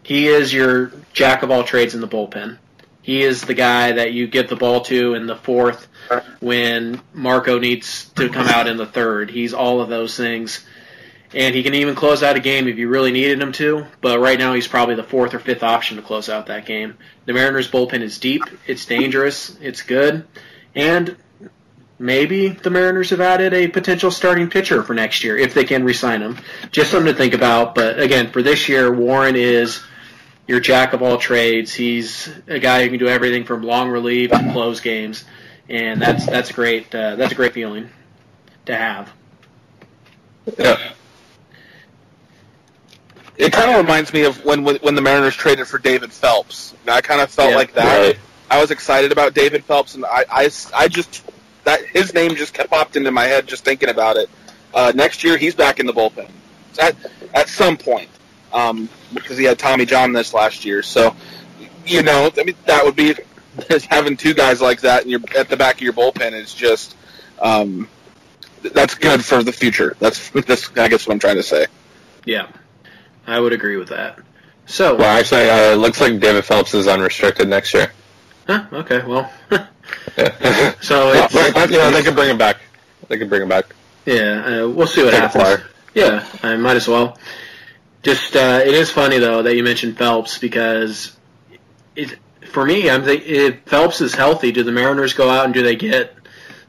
he 0.04 0.28
is 0.28 0.54
your 0.54 0.92
jack 1.14 1.44
of 1.44 1.52
all 1.52 1.64
trades 1.64 1.96
in 1.96 2.02
the 2.02 2.08
bullpen. 2.08 2.58
He 3.02 3.22
is 3.22 3.42
the 3.42 3.54
guy 3.54 3.92
that 3.94 4.14
you 4.14 4.28
give 4.28 4.48
the 4.48 4.56
ball 4.56 4.82
to 4.82 5.14
in 5.14 5.28
the 5.28 5.36
fourth 5.36 5.88
when 6.40 7.02
Marco 7.14 7.60
needs 7.60 8.10
to 8.16 8.30
come 8.30 8.48
out 8.48 8.68
in 8.68 8.78
the 8.78 8.86
third. 8.86 9.30
He's 9.30 9.54
all 9.54 9.82
of 9.82 9.90
those 9.90 10.16
things. 10.16 10.66
And 11.34 11.56
he 11.56 11.64
can 11.64 11.74
even 11.74 11.96
close 11.96 12.22
out 12.22 12.38
a 12.38 12.40
game 12.40 12.68
if 12.68 12.78
you 12.78 12.88
really 12.88 13.12
needed 13.12 13.42
him 13.42 13.52
to, 13.54 13.88
but 14.02 14.20
right 14.20 14.38
now 14.38 14.54
he's 14.54 14.68
probably 14.68 14.96
the 14.96 15.04
fourth 15.04 15.34
or 15.34 15.40
fifth 15.40 15.64
option 15.64 15.98
to 15.98 16.04
close 16.04 16.30
out 16.30 16.46
that 16.46 16.66
game. 16.66 16.96
The 17.26 17.34
Mariners 17.34 17.70
bullpen 17.70 18.02
is 18.02 18.20
deep, 18.20 18.44
it's 18.68 18.86
dangerous, 18.86 19.58
it's 19.60 19.82
good, 19.82 20.28
and 20.76 21.18
maybe 22.00 22.50
the 22.50 22.70
Mariners 22.70 23.10
have 23.12 23.22
added 23.22 23.54
a 23.54 23.68
potential 23.68 24.12
starting 24.12 24.50
pitcher 24.50 24.84
for 24.84 24.94
next 24.94 25.24
year 25.24 25.38
if 25.38 25.54
they 25.54 25.64
can 25.64 25.84
re-sign 25.84 26.22
him. 26.22 26.38
Just 26.72 26.92
something 26.92 27.12
to 27.14 27.18
think 27.18 27.34
about, 27.34 27.76
but 27.76 28.00
again, 28.00 28.32
for 28.32 28.42
this 28.42 28.68
year, 28.70 28.94
Warren 28.94 29.36
is 29.36 29.82
your 30.48 30.60
jack 30.60 30.94
of 30.94 31.02
all 31.02 31.18
trades. 31.18 31.74
He's 31.74 32.30
a 32.48 32.60
guy 32.60 32.84
who 32.84 32.90
can 32.90 33.00
do 33.00 33.08
everything 33.08 33.46
from 33.46 33.64
long 33.64 33.90
relief 33.90 34.32
to 34.32 34.52
close 34.52 34.82
games, 34.82 35.24
and 35.70 36.02
that's 36.02 36.26
that's 36.26 36.52
great. 36.52 36.94
Uh, 36.94 37.16
that's 37.16 37.32
a 37.32 37.36
great 37.36 37.54
feeling 37.54 37.90
to 38.66 38.76
have. 38.76 39.12
Yeah. 40.60 40.92
It 43.36 43.52
kind 43.52 43.72
of 43.72 43.78
reminds 43.78 44.14
me 44.14 44.24
of 44.26 44.44
when 44.46 44.64
when 44.66 44.96
the 44.96 45.02
Mariners 45.02 45.36
traded 45.36 45.68
for 45.68 45.80
David 45.80 46.12
Phelps. 46.12 46.74
I 46.88 47.02
kind 47.02 47.22
of 47.22 47.32
felt 47.32 47.52
Yeah. 47.52 47.56
like 47.56 47.74
that. 47.74 47.98
Right. 48.08 48.20
I 48.52 48.62
was 48.62 48.70
excited 48.70 49.12
about 49.12 49.34
David 49.34 49.64
Phelps, 49.66 49.96
and 49.96 50.06
I, 50.06 50.26
I, 50.30 50.50
I 50.76 50.88
just 50.88 51.24
that 51.64 51.86
his 51.86 52.14
name 52.14 52.36
just 52.36 52.54
kept 52.54 52.70
popped 52.70 52.96
into 52.96 53.12
my 53.12 53.26
head 53.26 53.48
just 53.48 53.64
thinking 53.66 53.90
about 53.90 54.18
it. 54.18 54.30
Uh, 54.74 54.92
next 54.96 55.24
year, 55.24 55.38
he's 55.38 55.56
back 55.56 55.80
in 55.80 55.86
the 55.86 55.94
bullpen 55.94 56.30
at 56.80 56.96
at 57.34 57.48
some 57.50 57.78
point 57.78 58.10
um, 58.52 58.90
because 59.14 59.38
he 59.38 59.44
had 59.46 59.60
Tommy 59.60 59.86
John 59.86 60.12
this 60.14 60.34
last 60.34 60.66
year. 60.66 60.82
So 60.84 61.16
you 61.86 62.02
know, 62.04 62.32
I 62.38 62.44
mean, 62.44 62.56
that 62.66 62.84
would 62.84 62.96
be 62.96 63.16
having 63.90 64.18
two 64.18 64.34
guys 64.34 64.62
like 64.62 64.82
that 64.82 65.04
in 65.04 65.10
your 65.10 65.22
at 65.38 65.50
the 65.50 65.58
back 65.58 65.76
of 65.76 65.82
your 65.82 65.94
bullpen 65.94 66.34
is 66.34 66.54
just 66.54 66.96
um, 67.42 67.88
that's 68.62 68.96
good 68.96 69.24
for 69.24 69.44
the 69.44 69.52
future. 69.52 69.96
That's 70.00 70.30
that's 70.48 70.76
I 70.78 70.88
guess 70.88 71.08
what 71.08 71.14
I'm 71.14 71.20
trying 71.20 71.36
to 71.38 71.44
say. 71.44 71.68
Yeah, 72.26 72.48
I 73.28 73.40
would 73.40 73.54
agree 73.54 73.78
with 73.78 73.90
that. 73.90 74.20
So, 74.66 74.96
Well, 74.96 75.20
actually, 75.20 75.50
uh, 75.50 75.74
it 75.74 75.76
looks 75.76 76.00
like 76.00 76.22
David 76.22 76.46
Phelps 76.46 76.74
is 76.74 76.88
unrestricted 76.88 77.50
next 77.50 77.74
year. 77.74 77.92
huh, 78.48 78.66
okay, 78.72 79.04
well, 79.06 79.30
So 80.82 81.12
Well, 81.14 81.30
but, 81.54 81.70
you 81.72 81.78
know, 81.78 81.92
they 81.92 82.04
could 82.04 82.16
bring 82.16 82.30
him 82.30 82.38
back. 82.38 82.58
They 83.08 83.18
could 83.18 83.30
bring 83.30 83.42
him 83.42 83.50
back. 83.50 83.66
yeah, 84.06 84.64
uh, 84.64 84.70
we'll 84.70 84.88
see 84.88 85.04
what 85.04 85.12
Take 85.12 85.20
happens. 85.22 85.64
Yeah, 85.94 86.26
I 86.42 86.56
might 86.58 86.76
as 86.78 86.88
well. 86.88 87.18
Just 88.02 88.36
uh, 88.36 88.62
it 88.66 88.74
is 88.74 88.90
funny 88.92 89.20
though 89.20 89.44
that 89.44 89.56
you 89.56 89.64
mentioned 89.64 89.98
Phelps 89.98 90.38
because 90.38 91.16
it 91.96 92.18
for 92.48 92.66
me, 92.66 92.90
I'm 92.90 93.04
think 93.04 93.24
if 93.26 93.62
Phelps 93.66 94.02
is 94.02 94.14
healthy, 94.14 94.52
do 94.52 94.64
the 94.64 94.72
Mariners 94.72 95.14
go 95.14 95.30
out 95.30 95.46
and 95.46 95.54
do 95.54 95.64
they 95.64 95.76
get 95.76 96.16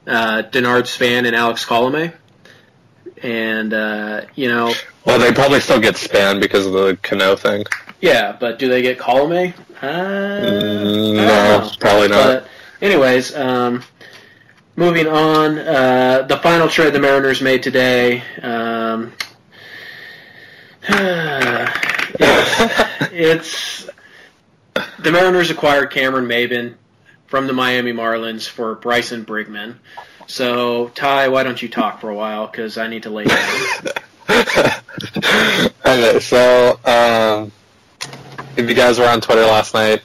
uh, 0.07 0.43
Denard 0.51 0.87
Span 0.87 1.27
and 1.27 1.35
Alex 1.37 1.65
Colomé? 1.65 2.13
And 3.23 3.73
uh, 3.73 4.23
you 4.35 4.49
know, 4.49 4.73
Well, 5.07 5.19
they 5.19 5.33
probably 5.33 5.61
still 5.61 5.81
get 5.81 5.97
Span 5.97 6.41
because 6.41 6.67
of 6.67 6.73
the 6.73 6.99
Cano 7.03 7.37
thing. 7.37 7.65
yeah, 8.01 8.37
but 8.39 8.59
do 8.59 8.69
they 8.69 8.83
get 8.83 8.99
Colomé? 8.99 9.55
Uh, 9.81 10.41
Mm, 10.45 11.17
no, 11.17 11.71
probably 11.81 12.09
not. 12.09 12.25
But 12.25 12.49
anyways, 12.85 13.35
um, 13.35 13.83
moving 14.77 15.09
on, 15.09 15.59
uh, 15.59 16.23
the 16.29 16.37
final 16.37 16.69
trade 16.69 16.93
the 16.93 17.01
Mariners 17.01 17.41
made 17.41 17.63
today. 17.63 18.23
Um, 18.43 19.13
it's, 20.89 22.29
it's 23.11 23.91
the 24.99 25.11
Mariners 25.11 25.51
acquired 25.51 25.91
Cameron 25.91 26.27
Maybin 26.27 26.75
from 27.27 27.47
the 27.47 27.55
Miami 27.55 27.93
Marlins 27.93 28.47
for 28.47 28.75
Bryson 28.75 29.25
Brigman. 29.25 29.77
So 30.27 30.89
Ty, 30.89 31.29
why 31.29 31.43
don't 31.43 31.61
you 31.61 31.69
talk 31.69 32.01
for 32.01 32.11
a 32.11 32.15
while 32.15 32.47
because 32.47 32.77
I 32.77 32.87
need 32.89 33.05
to 33.05 33.11
lay 33.11 33.25
down. 33.25 33.49
okay, 35.87 36.21
so 36.21 36.79
um, 36.85 37.53
if 38.57 38.69
you 38.69 38.75
guys 38.75 38.99
were 38.99 39.09
on 39.09 39.23
Twitter 39.23 39.43
last 39.43 39.73
night, 39.75 40.03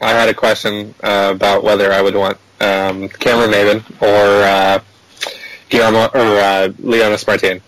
I 0.00 0.10
had 0.10 0.28
a 0.28 0.34
question 0.34 0.94
uh, 1.02 1.32
about 1.34 1.64
whether 1.64 1.92
I 1.92 2.00
would 2.00 2.14
want 2.14 2.38
um, 2.60 3.08
Cameron 3.08 3.50
Maybin 3.50 4.02
or 4.02 4.42
uh, 4.44 4.80
Guillermo 5.68 6.06
or 6.06 6.38
uh, 6.38 6.68
Leonys 6.80 7.26
Martin. 7.26 7.60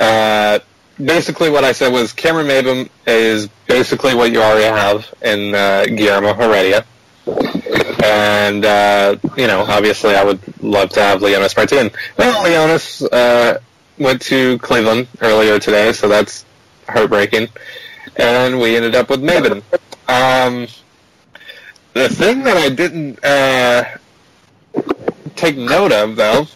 Uh, 0.00 0.58
basically, 0.96 1.50
what 1.50 1.64
I 1.64 1.72
said 1.72 1.92
was 1.92 2.12
Cameron 2.12 2.46
Maybin 2.46 2.88
is 3.06 3.48
basically 3.66 4.14
what 4.14 4.32
you 4.32 4.40
already 4.40 4.64
have 4.64 5.12
in 5.22 5.54
uh, 5.54 5.84
Guillermo 5.86 6.34
Heredia. 6.34 6.84
And, 8.02 8.64
uh, 8.64 9.16
you 9.36 9.46
know, 9.46 9.60
obviously 9.60 10.14
I 10.14 10.24
would 10.24 10.40
love 10.62 10.90
to 10.90 11.00
have 11.00 11.20
Leonys 11.20 11.56
Martin. 11.56 11.90
Well, 12.16 12.44
Leonys 12.44 13.06
uh, 13.12 13.58
went 13.98 14.22
to 14.22 14.58
Cleveland 14.58 15.06
earlier 15.20 15.58
today, 15.58 15.92
so 15.92 16.08
that's 16.08 16.46
heartbreaking. 16.88 17.48
And 18.16 18.58
we 18.58 18.76
ended 18.76 18.94
up 18.94 19.10
with 19.10 19.22
Maybin. 19.22 19.62
Um, 20.08 20.66
the 21.94 22.08
thing 22.08 22.42
that 22.44 22.56
I 22.56 22.68
didn't 22.68 23.24
uh, 23.24 23.84
take 25.36 25.56
note 25.56 25.92
of, 25.92 26.16
though, 26.16 26.46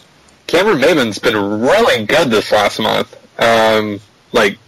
Cameron 0.46 0.78
Maybin's 0.78 1.18
been 1.18 1.60
really 1.60 2.06
good 2.06 2.30
this 2.30 2.52
last 2.52 2.78
month. 2.78 3.16
Um, 3.40 4.00
like, 4.32 4.58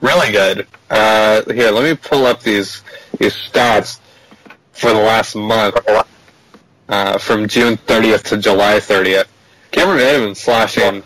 really 0.00 0.32
good. 0.32 0.66
Uh, 0.88 1.42
here, 1.52 1.70
let 1.70 1.84
me 1.84 1.94
pull 1.94 2.26
up 2.26 2.42
these 2.42 2.82
these 3.18 3.34
stats 3.34 4.00
for 4.72 4.90
the 4.90 5.00
last 5.00 5.34
month, 5.34 5.76
uh, 6.88 7.18
from 7.18 7.48
June 7.48 7.76
30th 7.76 8.22
to 8.24 8.38
July 8.38 8.76
30th. 8.78 9.26
Cameron 9.70 9.98
Maybin 9.98 10.36
slashing 10.36 11.02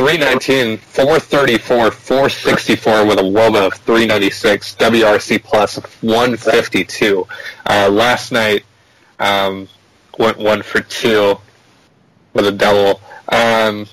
319, 0.00 0.78
434, 0.78 1.90
464 1.90 3.04
with 3.04 3.18
a 3.18 3.22
WOBA 3.22 3.66
of 3.66 3.74
396, 3.74 4.76
WRC 4.76 5.42
152. 6.00 7.26
Uh, 7.66 7.90
last 7.90 8.32
night, 8.32 8.64
um, 9.18 9.68
went 10.18 10.38
one 10.38 10.62
for 10.62 10.80
two 10.80 11.38
with 12.32 12.46
a 12.46 12.50
double. 12.50 13.02
Um, 13.28 13.84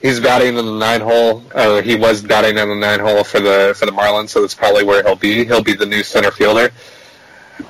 he's 0.00 0.20
batting 0.20 0.56
in 0.56 0.64
the 0.64 0.78
nine 0.78 1.02
hole, 1.02 1.40
he 1.82 1.94
was 1.94 2.22
batting 2.22 2.56
in 2.56 2.66
the 2.70 2.76
nine 2.76 3.00
hole 3.00 3.24
for 3.24 3.40
the 3.40 3.74
for 3.78 3.84
the 3.84 3.92
Marlins, 3.92 4.30
so 4.30 4.40
that's 4.40 4.54
probably 4.54 4.84
where 4.84 5.02
he'll 5.02 5.16
be. 5.16 5.44
He'll 5.44 5.62
be 5.62 5.74
the 5.74 5.84
new 5.84 6.02
center 6.02 6.30
fielder. 6.30 6.70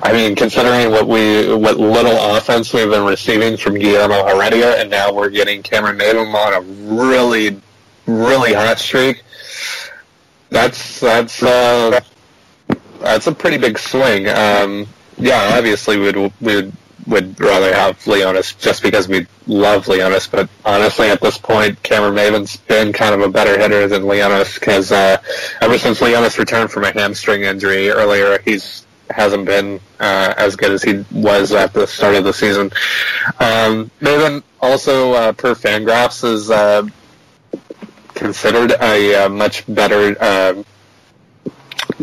I 0.03 0.12
mean, 0.12 0.35
considering 0.35 0.90
what 0.90 1.07
we 1.07 1.55
what 1.55 1.79
little 1.79 2.37
offense 2.37 2.73
we've 2.73 2.88
been 2.88 3.05
receiving 3.05 3.57
from 3.57 3.79
Guillermo 3.79 4.27
Heredia, 4.27 4.81
and 4.81 4.90
now 4.90 5.12
we're 5.12 5.31
getting 5.31 5.62
Cameron 5.62 5.99
Maybin 5.99 6.35
on 6.35 6.55
a 6.55 6.61
really, 6.94 7.61
really 8.07 8.55
hot 8.55 8.79
streak. 8.79 9.23
That's 10.51 11.01
that's 11.01 11.42
uh, 11.42 12.01
that's 13.01 13.27
a 13.27 13.33
pretty 13.33 13.59
big 13.59 13.79
swing. 13.79 14.29
Um, 14.29 14.87
yeah, 15.18 15.57
obviously 15.57 15.99
we'd 15.99 16.33
we'd 16.40 16.73
would 17.07 17.38
rather 17.38 17.75
have 17.75 17.99
Leonys 18.05 18.59
just 18.59 18.83
because 18.83 19.09
we 19.09 19.27
love 19.47 19.87
Leonys, 19.87 20.31
but 20.31 20.49
honestly, 20.64 21.09
at 21.09 21.20
this 21.20 21.38
point, 21.38 21.83
Cameron 21.83 22.14
Maybin's 22.14 22.57
been 22.57 22.92
kind 22.92 23.14
of 23.14 23.20
a 23.20 23.29
better 23.29 23.59
hitter 23.59 23.87
than 23.88 24.03
Leonys 24.03 24.59
because 24.59 24.90
uh, 24.90 25.18
ever 25.61 25.79
since 25.79 26.01
Leonys 26.01 26.38
returned 26.38 26.70
from 26.70 26.85
a 26.85 26.92
hamstring 26.92 27.42
injury 27.42 27.90
earlier, 27.90 28.38
he's 28.44 28.84
hasn't 29.11 29.45
been 29.47 29.81
uh, 30.01 30.35
as 30.37 30.57
good 30.57 30.73
as 30.73 30.83
he 30.83 31.05
was 31.12 31.53
at 31.53 31.73
the 31.73 31.87
start 31.87 32.14
of 32.14 32.25
the 32.25 32.33
season. 32.33 32.71
Um, 33.40 33.90
Maybin 34.01 34.43
also, 34.61 35.12
uh, 35.12 35.33
per 35.33 35.55
Fangraphs, 35.55 36.25
is 36.25 36.51
uh, 36.51 36.87
considered 38.14 38.73
a 38.81 39.25
uh, 39.25 39.29
much 39.29 39.64
better 39.67 40.17
uh, 40.21 40.62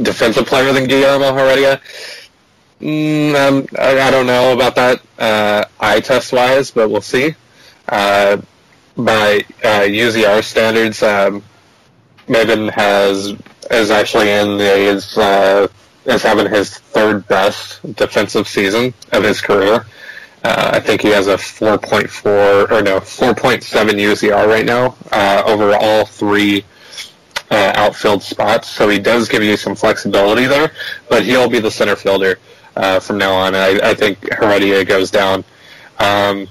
defensive 0.02 0.46
player 0.46 0.72
than 0.74 0.88
Guillermo 0.88 1.34
Heredia. 1.34 1.82
Mm, 2.80 3.36
um, 3.36 3.68
I, 3.78 4.00
I 4.00 4.12
don't 4.12 4.28
know 4.28 4.54
about 4.54 4.76
that 4.76 5.02
uh, 5.20 5.66
eye 5.80 6.00
test 6.00 6.34
wise, 6.34 6.72
but 6.72 6.90
we'll 6.90 7.02
see. 7.02 7.36
Uh, 7.88 8.38
by 8.98 9.40
UZR 9.64 10.44
standards, 10.44 11.02
um, 11.02 11.44
Maybin 12.28 12.72
has 12.72 13.36
is 13.70 13.90
actually 13.90 14.30
in 14.30 14.58
the 14.58 15.74
is 16.06 16.24
having 16.24 16.50
his 16.50 16.78
third 16.78 17.28
best 17.28 17.82
defensive 17.96 18.48
season 18.48 18.94
of 19.12 19.24
his 19.24 19.42
career. 19.42 19.86
Uh, 20.44 20.72
I 20.74 20.80
think 20.80 21.02
he 21.02 21.10
has 21.10 21.28
a 21.28 21.36
4.4 21.36 22.72
or 22.72 22.82
no 22.82 23.00
4.7 23.00 23.62
UZR 23.62 24.48
right 24.48 24.66
now 24.66 24.96
uh, 25.12 25.44
over 25.46 25.76
all 25.76 26.06
three 26.06 26.66
uh, 27.52 27.74
outfield 27.76 28.24
spots. 28.24 28.70
So 28.70 28.90
he 28.90 28.98
does 28.98 29.30
give 29.30 29.44
you 29.44 29.56
some 29.58 29.76
flexibility 29.76 30.48
there, 30.48 30.72
but 31.10 31.24
he'll 31.24 31.50
be 31.50 31.60
the 31.60 31.70
center 31.70 31.96
fielder 31.96 32.40
uh, 32.76 33.00
from 33.00 33.18
now 33.20 33.34
on. 33.34 33.54
I, 33.54 33.80
I 33.84 33.94
think 33.94 34.18
Heredia 34.34 34.84
goes 34.84 35.12
down. 35.12 35.44
Um, 36.00 36.48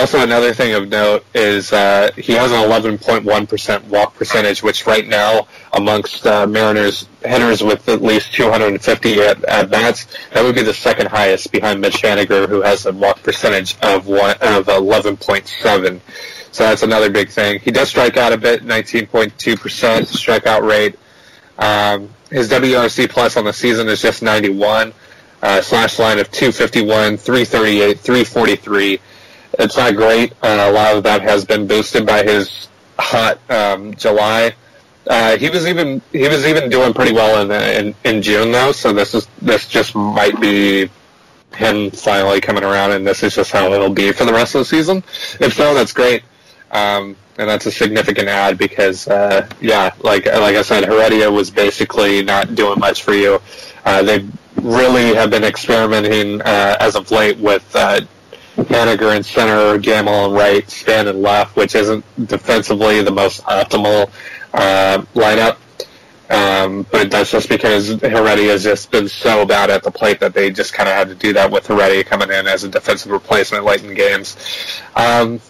also, 0.00 0.22
another 0.22 0.52
thing 0.52 0.74
of 0.74 0.88
note 0.88 1.24
is 1.34 1.72
uh, 1.72 2.10
he 2.16 2.32
has 2.32 2.50
an 2.52 2.58
11.1% 2.58 3.84
walk 3.84 4.14
percentage, 4.14 4.62
which 4.62 4.86
right 4.86 5.06
now, 5.06 5.48
amongst 5.72 6.26
uh, 6.26 6.46
Mariners 6.46 7.08
hitters 7.24 7.62
with 7.62 7.88
at 7.88 8.02
least 8.02 8.32
250 8.34 9.20
at, 9.20 9.44
at 9.44 9.70
bats, 9.70 10.06
that 10.32 10.42
would 10.42 10.54
be 10.54 10.62
the 10.62 10.74
second 10.74 11.08
highest 11.08 11.52
behind 11.52 11.80
Mitch 11.80 12.02
Haniger, 12.02 12.48
who 12.48 12.62
has 12.62 12.86
a 12.86 12.92
walk 12.92 13.22
percentage 13.22 13.76
of 13.82 14.06
one 14.06 14.32
of 14.40 14.66
11.7. 14.66 16.00
So 16.52 16.64
that's 16.64 16.82
another 16.82 17.10
big 17.10 17.28
thing. 17.28 17.60
He 17.60 17.70
does 17.70 17.88
strike 17.88 18.16
out 18.16 18.32
a 18.32 18.38
bit, 18.38 18.62
19.2% 18.62 19.30
strikeout 19.32 20.66
rate. 20.66 20.98
Um, 21.58 22.10
his 22.30 22.50
WRC 22.50 23.10
plus 23.10 23.36
on 23.36 23.44
the 23.44 23.52
season 23.52 23.88
is 23.88 24.00
just 24.02 24.22
91. 24.22 24.92
Uh, 25.42 25.60
slash 25.60 25.98
line 25.98 26.18
of 26.18 26.30
251, 26.30 27.18
338, 27.18 28.00
343. 28.00 29.00
It's 29.58 29.76
not 29.76 29.96
great. 29.96 30.32
Uh, 30.42 30.68
a 30.68 30.72
lot 30.72 30.96
of 30.96 31.02
that 31.04 31.22
has 31.22 31.44
been 31.44 31.66
boosted 31.66 32.06
by 32.06 32.22
his 32.22 32.68
hot 32.98 33.38
um, 33.50 33.94
July. 33.94 34.54
Uh, 35.06 35.36
he 35.36 35.48
was 35.48 35.66
even 35.66 36.02
he 36.12 36.26
was 36.28 36.44
even 36.46 36.68
doing 36.68 36.92
pretty 36.92 37.12
well 37.12 37.40
in, 37.42 37.50
in 37.52 37.94
in 38.04 38.22
June 38.22 38.50
though. 38.50 38.72
So 38.72 38.92
this 38.92 39.14
is 39.14 39.28
this 39.40 39.68
just 39.68 39.94
might 39.94 40.40
be 40.40 40.90
him 41.54 41.90
finally 41.90 42.40
coming 42.40 42.64
around, 42.64 42.92
and 42.92 43.06
this 43.06 43.22
is 43.22 43.34
just 43.34 43.50
how 43.52 43.72
it'll 43.72 43.90
be 43.90 44.12
for 44.12 44.24
the 44.24 44.32
rest 44.32 44.54
of 44.54 44.60
the 44.60 44.64
season. 44.64 44.98
If 45.40 45.54
so, 45.54 45.74
that's 45.74 45.92
great. 45.92 46.22
Um, 46.70 47.16
and 47.38 47.48
that's 47.48 47.66
a 47.66 47.70
significant 47.70 48.28
ad 48.28 48.58
because, 48.58 49.06
uh, 49.08 49.48
yeah, 49.60 49.94
like 50.02 50.26
like 50.26 50.56
I 50.56 50.62
said, 50.62 50.84
Heredia 50.84 51.30
was 51.30 51.50
basically 51.50 52.22
not 52.22 52.54
doing 52.54 52.78
much 52.78 53.02
for 53.02 53.12
you. 53.12 53.40
Uh, 53.84 54.02
they 54.02 54.26
really 54.56 55.14
have 55.14 55.30
been 55.30 55.44
experimenting 55.44 56.40
uh, 56.42 56.76
as 56.80 56.96
of 56.96 57.10
late 57.10 57.38
with 57.38 57.64
uh, 57.76 58.00
Haniger 58.56 59.16
in 59.16 59.22
center, 59.22 59.78
Gamel 59.78 60.26
in 60.26 60.32
right, 60.32 60.68
Span 60.68 61.08
in 61.08 61.20
left, 61.22 61.56
which 61.56 61.74
isn't 61.74 62.04
defensively 62.26 63.02
the 63.02 63.10
most 63.10 63.42
optimal 63.44 64.10
uh, 64.54 65.02
lineup. 65.14 65.58
Um, 66.28 66.84
but 66.90 67.10
that's 67.10 67.30
just 67.30 67.48
because 67.48 67.88
Heredia 68.00 68.50
has 68.50 68.64
just 68.64 68.90
been 68.90 69.08
so 69.08 69.46
bad 69.46 69.70
at 69.70 69.84
the 69.84 69.92
plate 69.92 70.18
that 70.20 70.34
they 70.34 70.50
just 70.50 70.72
kind 70.72 70.88
of 70.88 70.94
had 70.96 71.08
to 71.08 71.14
do 71.14 71.32
that 71.34 71.50
with 71.50 71.66
Heredia 71.66 72.02
coming 72.02 72.30
in 72.30 72.46
as 72.48 72.64
a 72.64 72.68
defensive 72.68 73.12
replacement 73.12 73.64
late 73.64 73.84
in 73.84 73.94
games. 73.94 74.36
Um, 74.96 75.40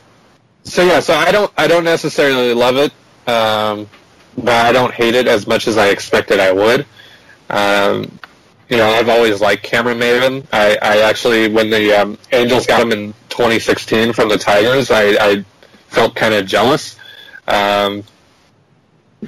so 0.65 0.85
yeah, 0.85 1.01
so 1.01 1.15
I 1.15 1.33
don't 1.33 1.51
I 1.57 1.67
don't 1.67 1.85
necessarily 1.85 2.53
love 2.53 2.77
it, 2.77 2.93
um, 3.29 3.89
but 4.37 4.67
I 4.67 4.73
don't 4.73 4.93
hate 4.93 5.15
it 5.15 5.29
as 5.29 5.47
much 5.47 5.67
as 5.67 5.79
I 5.79 5.89
expected 5.89 6.41
I 6.41 6.53
would. 6.53 6.87
Um, 7.49 8.19
you 8.69 8.77
know, 8.77 8.89
I've 8.89 9.09
always 9.09 9.41
liked 9.41 9.63
Cameron 9.63 9.99
Maybin. 9.99 10.47
I, 10.53 10.77
I 10.83 10.99
actually, 11.03 11.49
when 11.49 11.71
the 11.71 11.93
um, 11.93 12.19
Angels 12.33 12.67
got 12.67 12.81
him 12.81 12.93
in 12.93 13.13
2016 13.29 14.13
from 14.13 14.29
the 14.29 14.39
Tigers, 14.39 14.91
I, 14.91 15.17
I 15.21 15.45
felt 15.89 16.17
kind 16.17 16.35
of 16.35 16.47
jealous 16.47 16.97
um, 17.47 18.03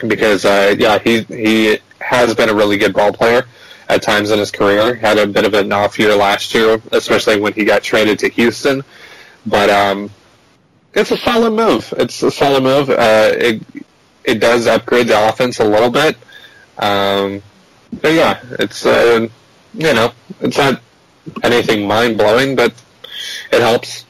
because, 0.07 0.45
uh, 0.45 0.75
yeah, 0.79 0.99
he 0.99 1.23
he 1.23 1.79
has 2.01 2.35
been 2.35 2.49
a 2.49 2.55
really 2.55 2.79
good 2.79 2.95
ball 2.95 3.13
player 3.13 3.47
at 3.89 4.03
times 4.03 4.31
in 4.31 4.39
his 4.39 4.51
career. 4.51 4.95
Had 4.95 5.19
a 5.19 5.27
bit 5.27 5.45
of 5.45 5.55
an 5.55 5.73
off 5.73 5.99
year 5.99 6.15
last 6.17 6.55
year, 6.55 6.81
especially 6.93 7.41
when 7.41 7.53
he 7.53 7.65
got 7.65 7.83
traded 7.83 8.19
to 8.21 8.29
Houston. 8.29 8.83
But 9.47 9.71
um, 9.71 10.11
it's 10.95 11.11
a 11.11 11.17
solid 11.17 11.53
move. 11.53 11.93
It's 11.97 12.23
a 12.23 12.31
solid 12.31 12.63
move. 12.63 12.91
Uh, 12.91 13.31
it 13.35 13.63
it 14.25 14.41
does 14.41 14.67
upgrade 14.67 15.09
the 15.09 15.29
offense 15.29 15.61
a 15.61 15.65
little 15.65 15.91
bit. 15.91 16.17
Um, 16.77 17.43
but 17.93 18.13
yeah, 18.13 18.41
it's 18.59 18.87
uh, 18.87 19.29
you 19.75 19.95
know, 19.95 20.13
it's 20.41 20.59
not 20.59 20.81
anything 21.43 21.87
mind 21.87 22.19
blowing, 22.19 22.57
but 22.57 22.73
it 23.53 23.61
helps. 23.61 24.05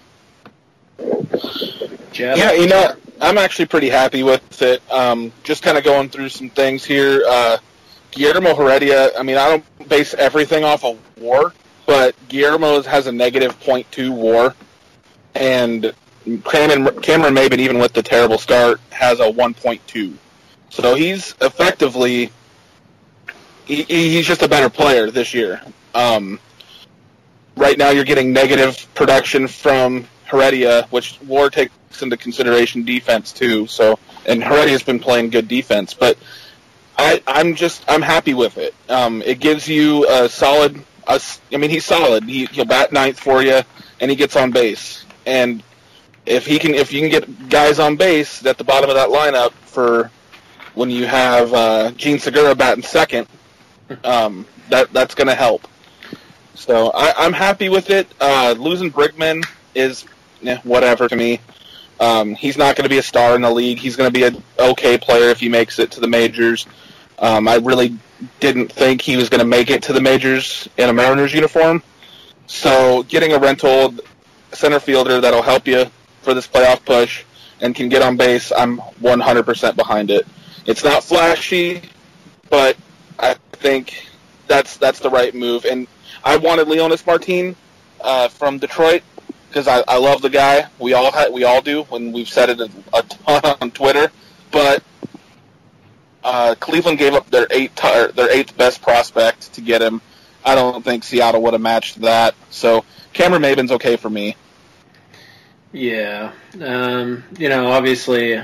Jeff? 2.12 2.36
Yeah, 2.36 2.52
you 2.52 2.66
know, 2.66 2.96
I'm 3.20 3.38
actually 3.38 3.66
pretty 3.66 3.88
happy 3.88 4.22
with 4.22 4.62
it. 4.62 4.82
Um, 4.90 5.32
just 5.42 5.62
kind 5.62 5.78
of 5.78 5.84
going 5.84 6.08
through 6.08 6.30
some 6.30 6.50
things 6.50 6.84
here. 6.84 7.22
Uh, 7.28 7.58
Guillermo 8.10 8.54
Heredia, 8.54 9.16
I 9.16 9.22
mean, 9.22 9.36
I 9.36 9.48
don't 9.48 9.88
base 9.88 10.14
everything 10.14 10.64
off 10.64 10.84
of 10.84 10.98
WAR, 11.18 11.52
but 11.86 12.14
Guillermo 12.28 12.82
has 12.82 13.06
a 13.06 13.12
negative 13.12 13.56
two 13.90 14.12
WAR, 14.12 14.54
and 15.34 15.92
Cameron, 16.44 17.00
Cameron 17.00 17.34
Maybin, 17.34 17.58
even 17.58 17.78
with 17.78 17.92
the 17.92 18.02
terrible 18.02 18.38
start, 18.38 18.80
has 18.90 19.20
a 19.20 19.24
1.2. 19.24 20.14
So 20.70 20.94
he's 20.94 21.34
effectively 21.40 22.30
he, 23.68 23.83
he's 23.85 24.26
just 24.26 24.42
a 24.42 24.48
better 24.48 24.70
player 24.70 25.11
this 25.11 25.35
year. 25.35 25.61
Um, 25.94 26.40
right 27.57 27.76
now, 27.76 27.90
you're 27.90 28.04
getting 28.04 28.33
negative 28.33 28.87
production 28.94 29.46
from 29.46 30.07
Heredia, 30.24 30.87
which 30.90 31.20
War 31.22 31.50
takes 31.50 31.72
into 32.02 32.16
consideration 32.16 32.85
defense 32.85 33.33
too. 33.33 33.66
So, 33.66 33.98
and 34.26 34.42
Heredia's 34.42 34.83
been 34.83 34.98
playing 34.98 35.31
good 35.31 35.48
defense, 35.48 35.94
but 35.94 36.18
I, 36.96 37.22
I'm 37.26 37.54
just 37.54 37.85
I'm 37.88 38.02
happy 38.02 38.35
with 38.35 38.59
it. 38.59 38.74
Um, 38.88 39.22
it 39.22 39.38
gives 39.38 39.68
you 39.68 40.09
a 40.09 40.28
solid. 40.28 40.83
A, 41.07 41.20
I 41.52 41.57
mean, 41.57 41.70
he's 41.70 41.85
solid. 41.85 42.24
He, 42.24 42.46
he'll 42.46 42.64
bat 42.64 42.92
ninth 42.92 43.20
for 43.20 43.42
you, 43.42 43.62
and 44.00 44.11
he 44.11 44.16
gets 44.16 44.37
on 44.37 44.50
base. 44.50 45.04
And 45.26 45.62
if 46.26 46.46
he 46.46 46.59
can, 46.59 46.74
if 46.74 46.92
you 46.92 47.00
can 47.00 47.11
get 47.11 47.48
guys 47.48 47.78
on 47.78 47.96
base 47.96 48.44
at 48.44 48.59
the 48.59 48.64
bottom 48.64 48.90
of 48.90 48.96
that 48.96 49.09
lineup 49.09 49.52
for 49.52 50.11
when 50.74 50.90
you 50.90 51.07
have 51.07 51.52
uh, 51.52 51.90
Jean 51.92 52.18
Segura 52.18 52.54
batting 52.54 52.85
second, 52.85 53.26
um, 54.05 54.46
that 54.70 54.92
that's 54.92 55.14
going 55.14 55.29
to 55.29 55.35
help. 55.35 55.66
So 56.55 56.90
I, 56.94 57.14
I'm 57.16 57.33
happy 57.33 57.68
with 57.68 57.90
it. 57.90 58.09
Uh, 58.20 58.55
losing 58.59 58.90
Brigman 58.90 59.44
is 59.74 60.05
eh, 60.44 60.59
whatever 60.64 61.09
to 61.09 61.16
me. 61.16 61.40
Um, 62.01 62.35
he's 62.35 62.57
not 62.57 62.77
going 62.77 62.85
to 62.85 62.88
be 62.88 62.98
a 62.98 63.03
star 63.03 63.35
in 63.35 63.42
the 63.42 63.51
league. 63.51 63.79
He's 63.79 63.96
going 63.96 64.12
to 64.12 64.18
be 64.18 64.24
an 64.24 64.42
okay 64.59 64.98
player 64.98 65.31
if 65.31 65.40
he 65.40 65.48
makes 65.48 65.79
it 65.79 65.92
to 65.92 66.01
the 66.01 66.09
majors. 66.09 66.66
Um, 67.18 67.48
I 67.48 67.57
really 67.57 67.96
didn't 68.40 68.70
think 68.70 69.03
he 69.03 69.16
was 69.16 69.29
going 69.29 69.40
to 69.40 69.46
make 69.46 69.70
it 69.70 69.83
to 69.85 69.92
the 69.92 70.01
majors 70.01 70.68
in 70.77 70.88
a 70.88 70.92
Mariners 70.92 71.33
uniform. 71.33 71.83
So 72.46 73.03
getting 73.05 73.33
a 73.33 73.38
rental 73.38 73.94
center 74.53 74.81
fielder 74.81 75.20
that'll 75.20 75.42
help 75.42 75.66
you 75.66 75.87
for 76.22 76.35
this 76.35 76.46
playoff 76.46 76.85
push 76.85 77.24
and 77.61 77.74
can 77.74 77.88
get 77.88 78.03
on 78.03 78.16
base, 78.16 78.53
I'm 78.57 78.79
100% 78.79 79.77
behind 79.77 80.11
it. 80.11 80.27
It's 80.66 80.85
not 80.85 81.03
flashy, 81.03 81.83
but 82.51 82.77
think 83.59 84.09
that's 84.47 84.77
that's 84.77 85.01
the 85.01 85.11
right 85.11 85.35
move. 85.35 85.64
And 85.64 85.87
I 86.25 86.37
wanted 86.37 86.68
Leonys 86.68 87.07
Martin 87.07 87.57
uh, 88.01 88.29
from 88.29 88.59
Detroit 88.59 89.03
because 89.49 89.68
I, 89.68 89.83
I 89.88 89.99
love 89.99 90.23
the 90.23 90.31
guy. 90.31 90.68
We 90.79 90.94
all 90.94 91.11
ha- 91.11 91.29
we 91.33 91.44
all 91.44 91.61
do 91.61 91.83
when 91.85 92.12
we've 92.12 92.29
said 92.29 92.51
it 92.51 92.61
a, 92.61 92.71
a 92.94 93.03
ton 93.03 93.57
on 93.61 93.71
Twitter. 93.71 94.11
But 94.51 94.83
uh, 96.25 96.55
Cleveland 96.59 96.99
gave 96.99 97.14
up 97.14 97.31
their 97.31 97.47
eight 97.51 97.75
t- 97.77 98.07
their 98.14 98.31
eighth 98.31 98.57
best 98.57 98.83
prospect 98.83 99.53
to 99.55 99.61
get 99.61 99.83
him. 99.83 100.01
I 100.44 100.55
don't 100.55 100.85
think 100.85 101.05
Seattle 101.05 101.42
would 101.42 101.53
have 101.53 101.62
matched 101.62 102.01
that. 102.03 102.35
So 102.51 102.85
Cameron 103.12 103.42
Maybin's 103.42 103.73
okay 103.73 103.97
for 103.97 104.09
me. 104.09 104.37
Yeah. 105.73 106.33
Um, 106.61 107.25
you 107.38 107.49
know, 107.49 107.71
obviously, 107.73 108.42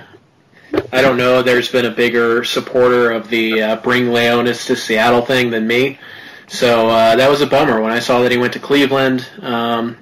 I 0.92 1.02
don't 1.02 1.16
know. 1.16 1.42
There's 1.42 1.68
been 1.68 1.84
a 1.84 1.90
bigger 1.90 2.44
supporter 2.44 3.10
of 3.10 3.28
the 3.28 3.62
uh, 3.62 3.76
bring 3.76 4.06
Leonys 4.06 4.66
to 4.66 4.76
Seattle 4.76 5.22
thing 5.22 5.50
than 5.50 5.66
me. 5.66 5.98
So 6.46 6.88
uh, 6.88 7.16
that 7.16 7.28
was 7.30 7.40
a 7.40 7.46
bummer 7.46 7.80
when 7.80 7.92
I 7.92 8.00
saw 8.00 8.22
that 8.22 8.30
he 8.30 8.38
went 8.38 8.52
to 8.52 8.60
Cleveland. 8.60 9.26
Um, 9.40 9.96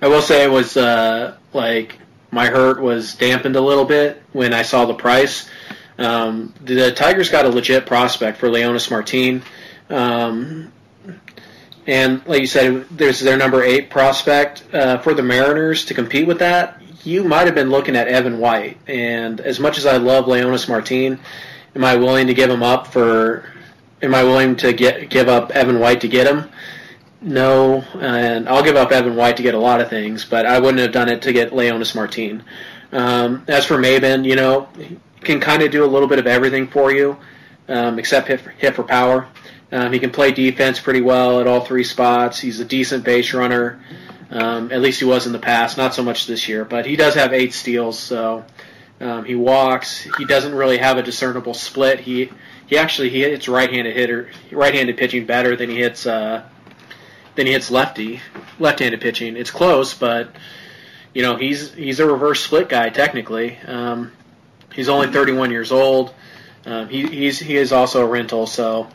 I 0.00 0.08
will 0.08 0.22
say 0.22 0.44
it 0.44 0.50
was 0.50 0.76
uh, 0.76 1.36
like 1.52 1.98
my 2.30 2.46
hurt 2.46 2.80
was 2.80 3.14
dampened 3.14 3.56
a 3.56 3.60
little 3.60 3.84
bit 3.84 4.22
when 4.32 4.52
I 4.52 4.62
saw 4.62 4.86
the 4.86 4.94
price. 4.94 5.48
Um, 5.98 6.52
the 6.60 6.92
Tigers 6.92 7.28
got 7.30 7.44
a 7.44 7.48
legit 7.48 7.86
prospect 7.86 8.38
for 8.38 8.48
Leonys 8.48 8.90
Martin. 8.90 9.42
Um, 9.90 10.72
and 11.86 12.26
like 12.26 12.40
you 12.40 12.46
said, 12.46 12.86
there's 12.90 13.20
their 13.20 13.36
number 13.36 13.62
eight 13.62 13.90
prospect 13.90 14.64
uh, 14.72 14.98
for 14.98 15.14
the 15.14 15.22
Mariners 15.22 15.84
to 15.86 15.94
compete 15.94 16.26
with 16.26 16.38
that. 16.38 16.80
You 17.04 17.22
might 17.22 17.44
have 17.44 17.54
been 17.54 17.70
looking 17.70 17.96
at 17.96 18.08
Evan 18.08 18.38
White, 18.38 18.78
and 18.86 19.38
as 19.40 19.60
much 19.60 19.76
as 19.76 19.84
I 19.84 19.98
love 19.98 20.24
Leonys 20.24 20.68
Martin, 20.70 21.20
am 21.76 21.84
I 21.84 21.96
willing 21.96 22.28
to 22.28 22.34
give 22.34 22.48
him 22.48 22.62
up 22.62 22.86
for? 22.86 23.44
Am 24.00 24.14
I 24.14 24.24
willing 24.24 24.56
to 24.56 24.72
get 24.72 25.10
give 25.10 25.28
up 25.28 25.50
Evan 25.50 25.80
White 25.80 26.00
to 26.00 26.08
get 26.08 26.26
him? 26.26 26.48
No, 27.20 27.84
and 28.00 28.48
I'll 28.48 28.62
give 28.62 28.76
up 28.76 28.90
Evan 28.90 29.16
White 29.16 29.36
to 29.36 29.42
get 29.42 29.54
a 29.54 29.58
lot 29.58 29.82
of 29.82 29.90
things, 29.90 30.24
but 30.24 30.46
I 30.46 30.58
wouldn't 30.58 30.78
have 30.78 30.92
done 30.92 31.10
it 31.10 31.22
to 31.22 31.32
get 31.32 31.52
Leonys 31.52 31.94
Martin. 31.94 32.42
Um, 32.90 33.44
as 33.48 33.66
for 33.66 33.76
Maybin, 33.76 34.24
you 34.24 34.36
know, 34.36 34.68
can 35.20 35.40
kind 35.40 35.62
of 35.62 35.70
do 35.70 35.84
a 35.84 35.86
little 35.86 36.08
bit 36.08 36.18
of 36.18 36.26
everything 36.26 36.68
for 36.68 36.90
you, 36.90 37.18
um, 37.68 37.98
except 37.98 38.28
hit 38.28 38.40
for, 38.40 38.50
hit 38.50 38.74
for 38.74 38.82
power. 38.82 39.28
Um, 39.72 39.92
he 39.92 39.98
can 39.98 40.10
play 40.10 40.32
defense 40.32 40.80
pretty 40.80 41.00
well 41.02 41.40
at 41.40 41.46
all 41.46 41.60
three 41.60 41.84
spots. 41.84 42.38
He's 42.40 42.60
a 42.60 42.64
decent 42.64 43.04
base 43.04 43.34
runner. 43.34 43.80
Um, 44.34 44.72
at 44.72 44.80
least 44.80 44.98
he 44.98 45.06
was 45.06 45.26
in 45.26 45.32
the 45.32 45.38
past, 45.38 45.76
not 45.76 45.94
so 45.94 46.02
much 46.02 46.26
this 46.26 46.48
year, 46.48 46.64
but 46.64 46.86
he 46.86 46.96
does 46.96 47.14
have 47.14 47.32
eight 47.32 47.54
steals, 47.54 47.96
so 47.96 48.44
um, 49.00 49.24
he 49.24 49.36
walks. 49.36 50.08
He 50.18 50.24
doesn't 50.24 50.52
really 50.52 50.78
have 50.78 50.98
a 50.98 51.02
discernible 51.02 51.54
split. 51.54 52.00
He 52.00 52.30
he 52.66 52.76
actually 52.76 53.10
he 53.10 53.20
hits 53.20 53.46
right-handed 53.46 53.94
hitter, 53.94 54.30
right-handed 54.50 54.96
pitching 54.96 55.24
better 55.24 55.54
than 55.54 55.70
he 55.70 55.76
hits 55.76 56.04
uh, 56.04 56.42
than 57.36 57.46
he 57.46 57.52
hits 57.52 57.70
lefty 57.70 58.20
left-handed 58.58 59.00
pitching. 59.00 59.36
It's 59.36 59.52
close, 59.52 59.94
but 59.94 60.30
you 61.14 61.22
know 61.22 61.36
he's 61.36 61.72
he's 61.72 62.00
a 62.00 62.06
reverse 62.06 62.42
split 62.42 62.68
guy 62.68 62.88
technically. 62.88 63.56
Um, 63.58 64.10
he's 64.74 64.88
only 64.88 65.12
31 65.12 65.52
years 65.52 65.70
old. 65.70 66.12
Um, 66.66 66.88
he 66.88 67.06
he's 67.06 67.38
he 67.38 67.56
is 67.56 67.72
also 67.72 68.02
a 68.02 68.06
rental, 68.06 68.48
so 68.48 68.88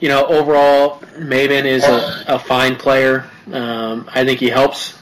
you 0.00 0.08
know 0.08 0.26
overall 0.26 1.00
Maybin 1.16 1.64
is 1.64 1.84
a, 1.84 2.24
a 2.28 2.38
fine 2.38 2.76
player. 2.76 3.28
Um, 3.52 4.08
I 4.12 4.24
think 4.24 4.40
he 4.40 4.48
helps. 4.48 5.00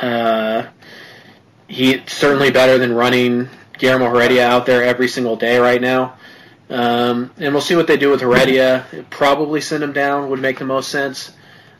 Uh, 0.00 0.66
he's 1.68 2.00
certainly 2.10 2.50
better 2.50 2.78
than 2.78 2.94
running 2.94 3.48
Guillermo 3.78 4.10
Heredia 4.10 4.46
out 4.46 4.66
there 4.66 4.82
every 4.82 5.08
single 5.08 5.36
day 5.36 5.58
right 5.58 5.80
now. 5.80 6.16
Um, 6.70 7.30
and 7.36 7.52
we'll 7.52 7.62
see 7.62 7.76
what 7.76 7.86
they 7.86 7.98
do 7.98 8.10
with 8.10 8.22
Heredia. 8.22 8.86
Probably 9.10 9.60
send 9.60 9.82
him 9.82 9.92
down 9.92 10.30
would 10.30 10.40
make 10.40 10.58
the 10.58 10.64
most 10.64 10.88
sense. 10.88 11.32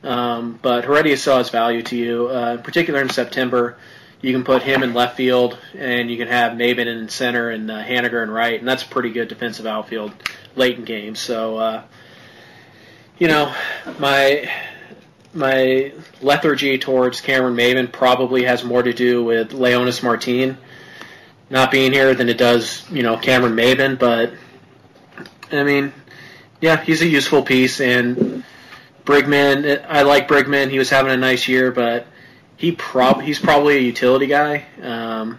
Um, 0.03 0.59
but 0.61 0.85
Heredia 0.85 1.17
still 1.17 1.39
has 1.39 1.51
value 1.51 1.83
to 1.85 1.97
you, 1.97 2.29
uh, 2.29 2.55
in 2.57 2.63
particular 2.63 3.01
in 3.01 3.09
September. 3.09 3.79
You 4.21 4.33
can 4.33 4.45
put 4.45 4.63
him 4.63 4.83
in 4.83 4.95
left 4.95 5.17
field, 5.17 5.59
and 5.77 6.11
you 6.11 6.17
can 6.17 6.29
have 6.29 6.53
Maybin 6.53 6.87
in 6.87 7.09
center 7.09 7.51
and 7.51 7.71
uh, 7.71 7.83
Haniger 7.83 8.23
in 8.23 8.31
right, 8.31 8.59
and 8.59 8.69
that's 8.69 8.83
a 8.83 8.89
pretty 8.89 9.11
good 9.11 9.29
defensive 9.29 9.67
outfield 9.67 10.13
late 10.55 10.79
in 10.79 10.85
games. 10.85 11.19
So, 11.19 11.57
uh, 11.57 11.83
you 13.23 13.29
know, 13.29 13.55
my 14.01 14.51
my 15.33 15.93
lethargy 16.23 16.77
towards 16.79 17.21
Cameron 17.21 17.55
Maybin 17.55 17.93
probably 17.93 18.43
has 18.43 18.65
more 18.65 18.83
to 18.83 18.93
do 18.93 19.23
with 19.23 19.53
Leonys 19.53 20.03
Martin 20.03 20.59
not 21.49 21.71
being 21.71 21.93
here 21.93 22.15
than 22.15 22.29
it 22.29 22.37
does, 22.37 22.83
you 22.91 23.05
know, 23.05 23.17
Cameron 23.17 23.55
Maybin. 23.55 23.97
But 23.97 24.33
I 25.53 25.63
mean, 25.63 25.93
yeah, 26.61 26.83
he's 26.83 27.01
a 27.01 27.07
useful 27.07 27.45
piece, 27.45 27.81
and 27.81 28.43
Brigman. 29.05 29.85
I 29.89 30.03
like 30.03 30.27
Brigman. 30.27 30.71
He 30.71 30.81
was 30.81 30.91
having 30.91 31.13
a 31.13 31.17
nice 31.17 31.47
year, 31.47 31.71
but 31.71 32.09
he 32.57 32.73
prob 32.73 33.21
he's 33.21 33.39
probably 33.39 33.77
a 33.77 33.83
utility 33.83 34.27
guy, 34.27 34.67
um, 34.83 35.39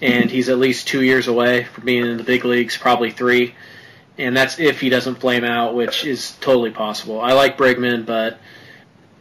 and 0.00 0.30
he's 0.30 0.48
at 0.48 0.56
least 0.56 0.88
two 0.88 1.02
years 1.02 1.28
away 1.28 1.64
from 1.64 1.84
being 1.84 2.06
in 2.06 2.16
the 2.16 2.24
big 2.24 2.46
leagues, 2.46 2.78
probably 2.78 3.10
three. 3.10 3.54
And 4.20 4.36
that's 4.36 4.58
if 4.58 4.80
he 4.80 4.90
doesn't 4.90 5.16
flame 5.16 5.44
out, 5.44 5.74
which 5.74 6.04
is 6.04 6.32
totally 6.40 6.70
possible. 6.70 7.20
I 7.20 7.32
like 7.32 7.56
Brigman, 7.56 8.04
but 8.04 8.38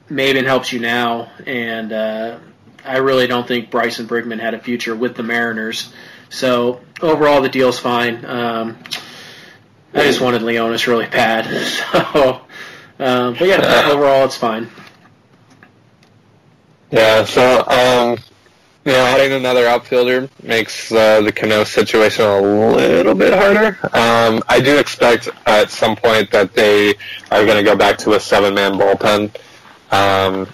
Maybin 0.09 0.45
helps 0.45 0.73
you 0.73 0.79
now, 0.79 1.31
and 1.45 1.93
uh, 1.93 2.39
I 2.83 2.97
really 2.97 3.27
don't 3.27 3.47
think 3.47 3.71
Bryson 3.71 4.07
Brigman 4.07 4.39
had 4.39 4.53
a 4.53 4.59
future 4.59 4.95
with 4.95 5.15
the 5.15 5.23
Mariners. 5.23 5.93
So 6.29 6.81
overall, 7.01 7.41
the 7.41 7.49
deal's 7.49 7.79
fine. 7.79 8.25
Um, 8.25 8.77
I 9.93 10.03
just 10.03 10.21
wanted 10.21 10.41
Leonys 10.41 10.85
really 10.85 11.07
bad, 11.07 11.45
so. 11.91 12.41
Um, 12.99 13.35
but 13.39 13.47
yeah, 13.47 13.89
overall, 13.91 14.25
it's 14.25 14.35
fine. 14.35 14.69
Yeah, 16.91 17.23
so 17.23 17.65
um, 17.67 18.17
know, 18.85 19.05
adding 19.05 19.33
another 19.33 19.67
outfielder 19.67 20.29
makes 20.41 20.91
uh, 20.91 21.21
the 21.21 21.31
Cano 21.31 21.63
situation 21.63 22.25
a 22.25 22.41
little 22.41 23.13
bit 23.13 23.33
harder. 23.33 23.77
Um, 23.93 24.41
I 24.47 24.59
do 24.59 24.77
expect 24.77 25.29
at 25.45 25.69
some 25.69 25.95
point 25.95 26.31
that 26.31 26.53
they 26.53 26.95
are 27.29 27.45
going 27.45 27.57
to 27.57 27.63
go 27.63 27.75
back 27.75 27.97
to 27.99 28.13
a 28.13 28.19
seven-man 28.19 28.73
bullpen, 28.73 29.35
um, 29.91 30.47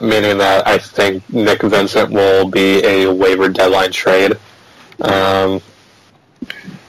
meaning 0.00 0.38
that 0.38 0.66
I 0.66 0.78
think 0.78 1.28
Nick 1.32 1.62
Vincent 1.62 2.10
will 2.10 2.48
be 2.48 2.84
a 2.84 3.12
waiver 3.12 3.48
deadline 3.48 3.92
trade, 3.92 4.36
um, 5.00 5.60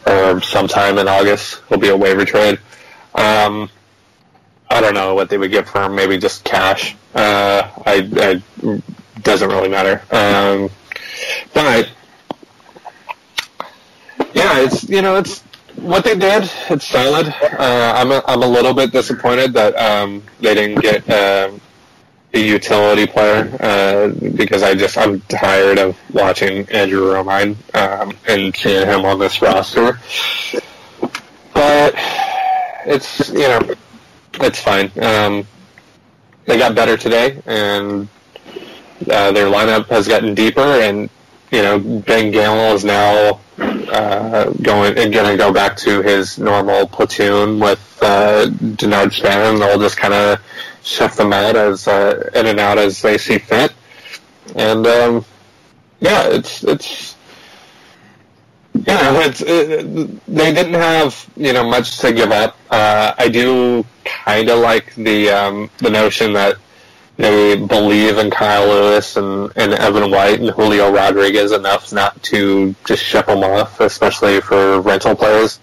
or 0.05 0.41
sometime 0.41 0.97
in 0.97 1.07
August 1.07 1.67
will 1.69 1.79
be 1.79 1.89
a 1.89 1.97
waiver 1.97 2.25
trade. 2.25 2.59
Um, 3.15 3.69
I 4.69 4.81
don't 4.81 4.93
know 4.93 5.15
what 5.15 5.29
they 5.29 5.37
would 5.37 5.51
get 5.51 5.67
for 5.69 5.83
him. 5.83 5.95
Maybe 5.95 6.17
just 6.17 6.43
cash. 6.43 6.95
Uh, 7.15 7.69
I, 7.85 8.41
I 8.65 8.81
doesn't 9.23 9.49
really 9.49 9.69
matter. 9.69 10.01
Um, 10.11 10.69
but 11.53 11.89
yeah, 14.33 14.59
it's 14.59 14.87
you 14.89 15.01
know 15.01 15.17
it's 15.17 15.41
what 15.75 16.03
they 16.03 16.15
did. 16.15 16.49
It's 16.69 16.87
solid. 16.87 17.27
Uh, 17.27 17.93
I'm 17.95 18.11
a, 18.11 18.23
I'm 18.27 18.43
a 18.43 18.47
little 18.47 18.73
bit 18.73 18.91
disappointed 18.91 19.53
that 19.53 19.75
um, 19.75 20.23
they 20.39 20.53
didn't 20.53 20.81
get 20.81 21.09
um, 21.09 21.61
a 22.33 22.39
utility 22.39 23.05
player 23.05 23.55
uh, 23.59 24.07
because 24.35 24.63
I 24.63 24.75
just 24.75 24.97
I'm 24.97 25.21
tired 25.21 25.77
of 25.77 25.97
watching 26.13 26.69
Andrew 26.69 27.13
Romine 27.13 27.55
um, 27.75 28.15
and 28.27 28.55
seeing 28.55 28.87
him 28.87 29.05
on 29.05 29.19
this 29.19 29.41
roster. 29.41 29.99
But 31.53 31.93
it's 32.85 33.29
you 33.29 33.47
know 33.47 33.75
it's 34.35 34.59
fine. 34.59 34.91
Um, 35.01 35.47
they 36.45 36.57
got 36.57 36.75
better 36.75 36.97
today, 36.97 37.41
and 37.45 38.07
uh, 39.09 39.31
their 39.31 39.47
lineup 39.47 39.87
has 39.87 40.07
gotten 40.07 40.33
deeper. 40.33 40.61
And 40.61 41.09
you 41.51 41.61
know, 41.61 41.79
Ben 41.79 42.31
Gamel 42.31 42.73
is 42.73 42.83
now 42.83 43.39
uh, 43.59 44.49
going 44.61 44.97
and 44.97 45.13
going 45.13 45.29
to 45.29 45.37
go 45.37 45.53
back 45.53 45.77
to 45.77 46.01
his 46.01 46.39
normal 46.39 46.87
platoon 46.87 47.59
with 47.59 47.99
uh, 48.01 48.47
Denard 48.47 49.13
Span. 49.13 49.59
They'll 49.59 49.79
just 49.79 49.97
kind 49.97 50.13
of 50.13 50.39
shift 50.83 51.17
them 51.17 51.31
out 51.31 51.55
as 51.55 51.87
uh, 51.87 52.29
in 52.33 52.47
and 52.47 52.59
out 52.59 52.77
as 52.77 53.01
they 53.01 53.17
see 53.17 53.37
fit. 53.37 53.73
And 54.55 54.85
um, 54.87 55.25
yeah, 55.99 56.27
it's 56.27 56.63
it's 56.63 57.15
yeah, 58.73 59.25
it's, 59.25 59.41
it, 59.41 60.25
they 60.27 60.53
didn't 60.53 60.73
have 60.73 61.29
you 61.37 61.53
know 61.53 61.69
much 61.69 61.99
to 61.99 62.11
give 62.11 62.31
up. 62.31 62.57
Uh, 62.69 63.13
I 63.17 63.29
do 63.29 63.85
kind 64.03 64.49
of 64.49 64.59
like 64.59 64.93
the 64.95 65.29
um, 65.29 65.69
the 65.77 65.89
notion 65.89 66.33
that 66.33 66.57
they 67.17 67.55
believe 67.55 68.17
in 68.17 68.31
Kyle 68.31 68.67
Lewis 68.67 69.15
and, 69.17 69.51
and 69.55 69.73
Evan 69.73 70.09
White 70.09 70.39
and 70.39 70.49
Julio 70.49 70.91
Rodriguez 70.91 71.51
enough 71.51 71.93
not 71.93 72.21
to 72.23 72.75
just 72.85 73.03
ship 73.03 73.27
them 73.27 73.43
off, 73.43 73.79
especially 73.79 74.41
for 74.41 74.81
rental 74.81 75.15
players, 75.15 75.59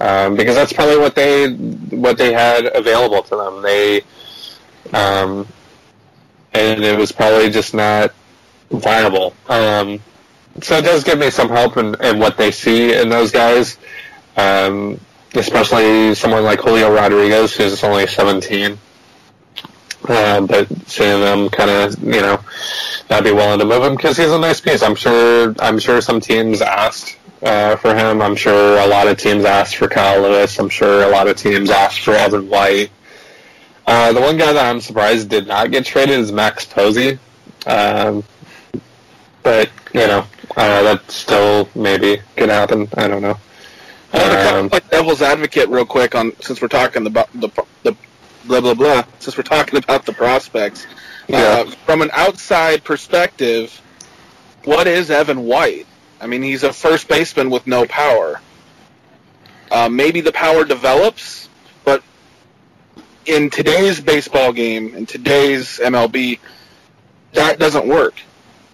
um, 0.00 0.34
because 0.34 0.56
that's 0.56 0.72
probably 0.72 0.98
what 0.98 1.14
they 1.14 1.52
what 1.52 2.18
they 2.18 2.32
had 2.32 2.66
available 2.74 3.22
to 3.22 3.36
them. 3.36 3.62
They 3.62 4.02
um, 4.92 5.46
and 6.52 6.82
it 6.82 6.98
was 6.98 7.12
probably 7.12 7.50
just 7.50 7.74
not 7.74 8.12
viable. 8.70 9.34
Um, 9.48 10.00
so 10.60 10.78
it 10.78 10.82
does 10.82 11.04
give 11.04 11.18
me 11.18 11.30
some 11.30 11.48
hope 11.48 11.76
in, 11.76 11.94
in 12.02 12.18
what 12.18 12.36
they 12.36 12.50
see 12.50 12.94
in 12.94 13.08
those 13.08 13.30
guys, 13.30 13.78
um, 14.36 15.00
especially 15.34 16.14
someone 16.14 16.44
like 16.44 16.60
Julio 16.60 16.92
Rodriguez, 16.92 17.54
who's 17.54 17.82
only 17.82 18.06
17. 18.06 18.78
Uh, 20.08 20.40
but 20.40 20.68
seeing 20.88 21.20
them 21.20 21.48
kind 21.48 21.70
of, 21.70 22.02
you 22.02 22.20
know, 22.20 22.40
not 23.08 23.22
be 23.22 23.30
willing 23.32 23.58
to 23.58 23.64
move 23.64 23.82
him 23.84 23.94
because 23.94 24.16
he's 24.16 24.32
a 24.32 24.38
nice 24.38 24.60
piece. 24.60 24.82
I'm 24.82 24.96
sure. 24.96 25.54
I'm 25.60 25.78
sure 25.78 26.00
some 26.00 26.20
teams 26.20 26.60
asked 26.60 27.16
uh, 27.42 27.76
for 27.76 27.94
him. 27.94 28.20
I'm 28.20 28.34
sure 28.36 28.78
a 28.78 28.86
lot 28.86 29.06
of 29.06 29.16
teams 29.16 29.44
asked 29.44 29.76
for 29.76 29.88
Kyle 29.88 30.22
Lewis. 30.22 30.58
I'm 30.58 30.68
sure 30.68 31.04
a 31.04 31.08
lot 31.08 31.28
of 31.28 31.36
teams 31.36 31.70
asked 31.70 32.00
for 32.00 32.12
Evan 32.12 32.48
White. 32.48 32.90
Uh, 33.86 34.12
the 34.12 34.20
one 34.20 34.36
guy 34.36 34.52
that 34.52 34.70
I'm 34.70 34.80
surprised 34.80 35.28
did 35.28 35.46
not 35.46 35.70
get 35.70 35.84
traded 35.84 36.18
is 36.18 36.32
Max 36.32 36.66
Povse. 36.66 37.18
Um, 37.66 38.24
but 39.42 39.70
you 39.92 40.06
know, 40.06 40.26
uh, 40.56 40.82
that 40.82 41.10
still 41.10 41.68
maybe 41.74 42.20
could 42.36 42.48
happen. 42.48 42.88
I 42.96 43.08
don't 43.08 43.22
know. 43.22 43.38
I 44.12 44.18
want 44.18 44.32
to 44.32 44.58
Um, 44.58 44.68
like 44.68 44.90
devil's 44.90 45.22
advocate 45.22 45.68
real 45.68 45.86
quick 45.86 46.14
on 46.14 46.32
since 46.40 46.60
we're 46.60 46.68
talking 46.68 47.06
about 47.06 47.28
the 47.34 47.48
the 47.82 47.94
blah 48.44 48.60
blah 48.60 48.74
blah. 48.74 49.04
Since 49.18 49.36
we're 49.36 49.42
talking 49.42 49.78
about 49.78 50.06
the 50.06 50.12
prospects, 50.12 50.86
Yeah. 51.28 51.38
uh, 51.38 51.70
from 51.86 52.02
an 52.02 52.10
outside 52.12 52.84
perspective, 52.84 53.80
what 54.64 54.86
is 54.86 55.10
Evan 55.10 55.44
White? 55.44 55.86
I 56.20 56.26
mean, 56.26 56.42
he's 56.42 56.62
a 56.62 56.72
first 56.72 57.08
baseman 57.08 57.50
with 57.50 57.66
no 57.66 57.84
power. 57.86 58.40
Uh, 59.70 59.88
maybe 59.88 60.20
the 60.20 60.32
power 60.32 60.64
develops, 60.64 61.48
but 61.84 62.02
in 63.26 63.50
today's 63.50 64.00
baseball 64.00 64.52
game, 64.52 64.94
in 64.94 65.06
today's 65.06 65.78
MLB, 65.82 66.38
that 67.32 67.58
doesn't 67.58 67.86
work. 67.88 68.14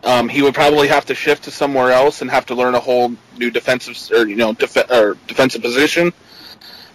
Um, 0.05 0.29
he 0.29 0.43
would 0.43 0.55
probably 0.55 0.89
have 0.89 1.07
to 1.07 1.15
shift 1.15 1.45
to 1.45 1.51
somewhere 1.51 1.91
else 1.93 2.23
and 2.23 2.31
have 2.31 2.47
to 2.47 2.55
learn 2.55 2.75
a 2.75 2.81
whole 2.81 3.13
new 3.37 3.51
defensive 3.51 3.97
or 4.17 4.27
you 4.29 4.37
know 4.37 4.53
def- 4.53 4.91
or 4.91 5.17
defensive 5.27 5.61
position, 5.63 6.13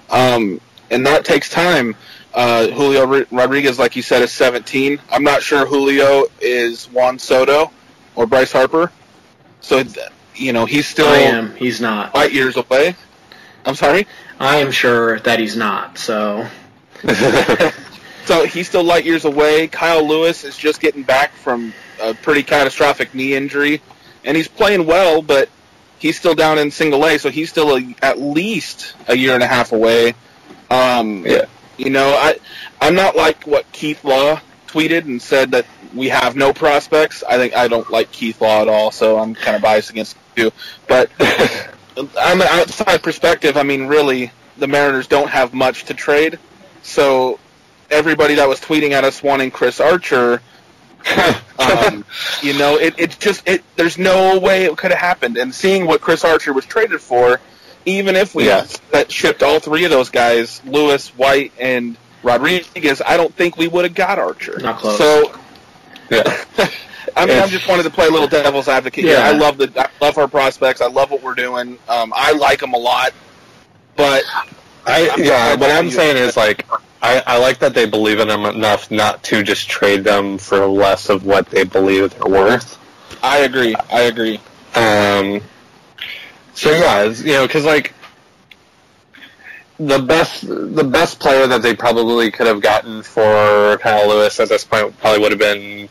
um, 0.10 0.60
and 0.90 1.06
that 1.06 1.26
takes 1.26 1.50
time. 1.50 1.96
Uh, 2.34 2.68
Julio 2.68 3.26
Rodriguez, 3.32 3.78
like 3.78 3.96
you 3.96 4.02
said, 4.02 4.22
is 4.24 4.32
17. 4.32 5.00
I'm 5.12 5.24
not 5.24 5.44
sure 5.44 5.66
Julio 5.66 6.26
is 6.42 6.86
Juan 6.86 7.20
Soto 7.20 7.72
or 8.16 8.26
Bryce 8.26 8.52
Harper, 8.52 8.92
so 9.62 9.84
you 10.36 10.52
know 10.52 10.66
he's 10.66 10.88
still. 10.88 11.08
I 11.08 11.18
am. 11.18 11.56
He's 11.56 11.80
not. 11.80 12.16
Light 12.16 12.34
years 12.34 12.58
away. 12.58 12.96
I'm 13.66 13.76
sorry. 13.76 14.08
I 14.40 14.58
am 14.58 14.72
sure 14.72 15.20
that 15.20 15.40
he's 15.40 15.56
not. 15.56 15.98
So. 15.98 16.48
so 18.26 18.46
he's 18.46 18.68
still 18.68 18.84
light 18.84 19.06
years 19.06 19.26
away. 19.26 19.68
Kyle 19.68 20.08
Lewis 20.08 20.44
is 20.44 20.58
just 20.58 20.82
getting 20.82 21.04
back 21.04 21.34
from 21.34 21.74
a 22.02 22.14
pretty 22.14 22.42
catastrophic 22.42 23.14
knee 23.14 23.36
injury, 23.36 23.82
and 24.26 24.36
he's 24.36 24.48
playing 24.48 24.86
well, 24.88 25.22
but 25.22 25.50
he's 26.00 26.18
still 26.18 26.34
down 26.34 26.58
in 26.58 26.72
single 26.72 27.06
A, 27.06 27.18
so 27.20 27.30
he's 27.30 27.50
still 27.50 27.78
a, 27.78 27.96
at 28.02 28.20
least 28.20 28.96
a 29.08 29.16
year 29.16 29.34
and 29.34 29.44
a 29.44 29.48
half 29.48 29.72
away. 29.72 30.16
Um, 30.72 31.26
yeah. 31.26 31.46
You 31.78 31.90
know, 31.90 32.10
I 32.10 32.38
I'm 32.82 32.96
not 32.96 33.16
like 33.16 33.46
what 33.46 33.72
Keith 33.72 34.04
Law 34.04 34.40
tweeted 34.68 35.06
and 35.06 35.22
said 35.22 35.52
that 35.52 35.66
we 35.94 36.10
have 36.10 36.36
no 36.36 36.54
prospects. 36.54 37.24
I 37.24 37.38
think 37.38 37.56
I 37.56 37.68
don't 37.68 37.90
like 37.90 38.12
Keith 38.12 38.42
Law 38.42 38.62
at 38.62 38.68
all, 38.68 38.92
so 38.92 39.18
I'm 39.18 39.36
kind 39.36 39.56
of 39.56 39.62
biased 39.62 39.90
against 39.90 40.18
you. 40.36 40.52
But 40.88 41.10
I'm 41.20 42.42
an 42.42 42.48
outside 42.50 43.04
perspective. 43.04 43.58
I 43.58 43.64
mean, 43.64 43.88
really, 43.88 44.32
the 44.58 44.68
Mariners 44.68 45.08
don't 45.08 45.30
have 45.30 45.54
much 45.54 45.86
to 45.86 45.94
trade, 45.94 46.40
so 46.82 47.40
everybody 47.90 48.36
that 48.36 48.48
was 48.48 48.60
tweeting 48.60 48.92
at 48.92 49.04
us 49.04 49.22
wanting 49.22 49.52
Chris 49.52 49.80
Archer 49.80 50.42
um, 51.60 52.06
you 52.42 52.58
know, 52.58 52.78
it, 52.78 52.96
it 52.98 53.18
just 53.20 53.48
it. 53.48 53.64
There's 53.76 53.98
no 53.98 54.40
way 54.40 54.66
it 54.66 54.78
could 54.78 54.92
have 54.92 55.00
happened. 55.00 55.38
And 55.38 55.54
seeing 55.54 55.86
what 55.86 56.02
Chris 56.02 56.24
Archer 56.24 56.54
was 56.54 56.66
traded 56.66 57.02
for, 57.02 57.40
even 57.86 58.16
if 58.16 58.36
we 58.36 58.48
yeah. 58.48 58.66
that 58.92 59.12
shipped 59.12 59.44
all 59.44 59.60
three 59.60 59.86
of 59.86 59.92
those 59.92 60.10
guys, 60.10 60.62
Lewis, 60.66 61.10
White, 61.10 61.52
and 61.60 61.98
Rodriguez, 62.24 63.02
I 63.06 63.18
don't 63.18 63.34
think 63.34 63.58
we 63.58 63.68
would 63.68 63.86
have 63.86 63.96
got 63.96 64.20
Archer. 64.20 64.60
Not 64.60 64.80
close. 64.80 64.98
So, 64.98 65.40
yeah. 66.10 66.46
I 67.16 67.26
mean, 67.26 67.38
I 67.38 67.48
just 67.48 67.68
wanted 67.68 67.84
to 67.84 67.90
play 67.90 68.08
a 68.08 68.10
little 68.10 68.28
devil's 68.28 68.68
advocate. 68.68 69.06
Yeah, 69.06 69.20
I 69.20 69.32
love 69.32 69.58
the 69.58 69.72
I 69.78 69.90
love 70.04 70.18
our 70.18 70.28
prospects. 70.28 70.82
I 70.82 70.88
love 70.88 71.12
what 71.12 71.22
we're 71.22 71.36
doing. 71.36 71.78
Um, 71.88 72.14
I 72.16 72.32
like 72.32 72.60
them 72.60 72.74
a 72.74 72.78
lot, 72.78 73.14
but 73.96 74.24
I 74.86 75.14
yeah. 75.18 75.56
What 75.56 75.70
I'm 75.70 75.92
saying 75.92 76.18
is 76.18 76.36
like 76.36 76.66
I, 77.02 77.22
I 77.28 77.38
like 77.38 77.60
that 77.60 77.74
they 77.74 77.86
believe 77.86 78.20
in 78.20 78.30
them 78.30 78.46
enough 78.46 78.90
not 78.90 79.24
to 79.26 79.44
just 79.44 79.70
trade 79.70 80.04
them 80.04 80.38
for 80.38 80.66
less 80.66 81.10
of 81.10 81.26
what 81.26 81.48
they 81.50 81.66
believe 81.66 82.12
they're 82.12 82.32
worth. 82.32 82.80
I 83.22 83.40
agree. 83.40 83.76
I 83.92 84.02
agree. 84.04 84.40
Um, 84.76 85.42
so 86.54 86.72
yeah, 86.72 87.04
you 87.04 87.34
know, 87.34 87.48
because 87.48 87.66
like 87.66 87.94
the 89.80 90.00
best 90.00 90.48
the 90.48 90.84
best 90.84 91.20
player 91.20 91.48
that 91.48 91.62
they 91.62 91.76
probably 91.76 92.32
could 92.32 92.48
have 92.48 92.62
gotten 92.62 93.04
for 93.04 93.78
Kyle 93.80 94.08
Lewis 94.08 94.40
at 94.40 94.50
this 94.50 94.64
point 94.64 94.98
probably 95.00 95.22
would 95.22 95.32
have 95.32 95.40
been 95.40 95.90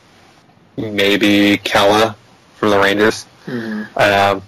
maybe 0.76 1.58
Kela 1.58 2.14
from 2.54 2.70
the 2.70 2.78
Rangers. 2.78 3.26
Mm-hmm. 3.46 3.98
Um, 3.98 4.42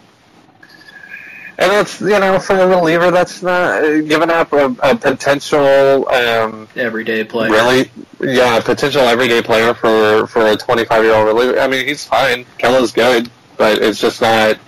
and 1.57 1.71
that's 1.71 2.01
you 2.01 2.19
know 2.19 2.39
for 2.39 2.57
a 2.57 2.67
reliever 2.67 3.11
that's 3.11 3.43
not 3.43 3.81
giving 3.81 4.31
up 4.31 4.53
a, 4.53 4.67
a 4.83 4.97
potential 4.97 6.09
um, 6.09 6.69
everyday 6.77 7.25
player. 7.25 7.51
Really, 7.51 7.91
yeah, 8.21 8.59
a 8.59 8.62
potential 8.62 9.03
everyday 9.03 9.43
player 9.43 9.75
for 9.75 10.27
for 10.27 10.47
a 10.47 10.57
25 10.57 11.05
year 11.05 11.15
old 11.15 11.27
reliever. 11.27 11.61
I 11.61 11.69
mean, 11.69 11.87
he's 11.87 12.05
fine. 12.05 12.45
Kela's 12.59 12.93
good, 12.93 13.31
but 13.57 13.83
it's 13.83 14.01
just 14.01 14.21
not 14.21 14.59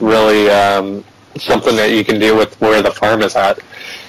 really 0.00 0.48
um, 0.50 1.04
something 1.38 1.76
that 1.76 1.90
you 1.90 2.04
can 2.04 2.18
do 2.18 2.36
with 2.36 2.58
where 2.60 2.82
the 2.82 2.90
farm 2.90 3.22
is 3.22 3.36
at. 3.36 3.58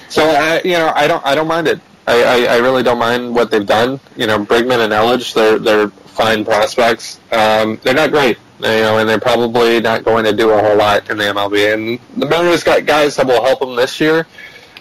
So 0.08 0.24
I, 0.24 0.60
you 0.64 0.72
know, 0.72 0.92
I 0.94 1.06
don't 1.06 1.24
I 1.24 1.34
don't 1.34 1.48
mind 1.48 1.68
it. 1.68 1.80
I, 2.06 2.22
I, 2.22 2.54
I 2.54 2.56
really 2.58 2.82
don't 2.82 2.98
mind 2.98 3.34
what 3.34 3.50
they've 3.50 3.66
done. 3.66 4.00
You 4.16 4.26
know, 4.26 4.38
Brigman 4.38 4.82
and 4.84 4.92
Elledge, 4.92 5.34
they're 5.34 5.58
they're 5.58 5.88
fine 5.88 6.44
prospects. 6.44 7.20
Um, 7.32 7.78
they're 7.82 7.94
not 7.94 8.10
great 8.10 8.38
you 8.60 8.66
know, 8.66 8.98
and 8.98 9.08
they're 9.08 9.20
probably 9.20 9.80
not 9.80 10.04
going 10.04 10.24
to 10.24 10.32
do 10.32 10.50
a 10.50 10.60
whole 10.60 10.76
lot 10.76 11.08
in 11.10 11.18
the 11.18 11.24
MLB. 11.24 11.74
And 11.74 11.98
the 12.16 12.26
Mariners 12.26 12.64
got 12.64 12.86
guys 12.86 13.16
that 13.16 13.26
will 13.26 13.42
help 13.42 13.60
them 13.60 13.76
this 13.76 14.00
year. 14.00 14.26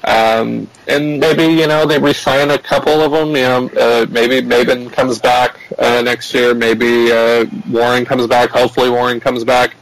Um, 0.04 0.70
and 0.88 1.20
maybe 1.20 1.44
you 1.44 1.68
know 1.68 1.86
they 1.86 2.00
resign 2.00 2.52
a 2.52 2.58
couple 2.58 3.02
of 3.02 3.12
them. 3.12 3.30
You 3.30 3.42
know, 3.44 3.70
uh, 3.80 4.06
maybe 4.10 4.48
Maybin 4.48 4.92
comes 4.92 5.20
back 5.20 5.60
uh, 5.78 6.02
next 6.02 6.34
year. 6.34 6.54
Maybe 6.54 7.12
uh, 7.12 7.46
Warren 7.70 8.06
comes 8.06 8.26
back. 8.28 8.52
Hopefully 8.52 8.90
Warren 8.90 9.20
comes 9.20 9.44
back 9.44 9.76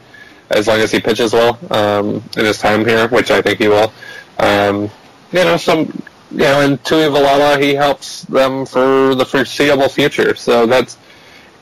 as 0.50 0.68
long 0.68 0.78
as 0.78 0.90
he 0.90 1.00
pitches 1.00 1.32
well 1.32 1.58
um, 1.70 2.22
in 2.36 2.44
his 2.44 2.58
time 2.58 2.84
here, 2.84 3.08
which 3.08 3.30
I 3.30 3.42
think 3.42 3.58
he 3.58 3.68
will. 3.68 3.92
Um, 4.38 4.90
you 5.32 5.44
know, 5.44 5.56
some 5.56 6.02
you 6.30 6.38
know, 6.38 6.60
and 6.60 6.82
Tuivailala 6.82 7.62
he 7.62 7.74
helps 7.74 8.22
them 8.22 8.66
for 8.66 9.14
the 9.14 9.24
foreseeable 9.24 9.88
future. 9.88 10.34
So 10.34 10.66
that's 10.66 10.98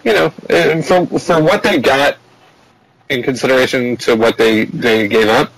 you 0.05 0.13
know, 0.13 0.33
and 0.51 0.85
for 0.85 1.07
for 1.19 1.43
what 1.43 1.63
they 1.63 1.79
got 1.79 2.19
in 3.09 3.23
consideration 3.23 3.97
to 3.99 4.17
what 4.17 4.39
they 4.39 4.65
they 4.67 5.09
gave 5.09 5.29
up, 5.29 5.53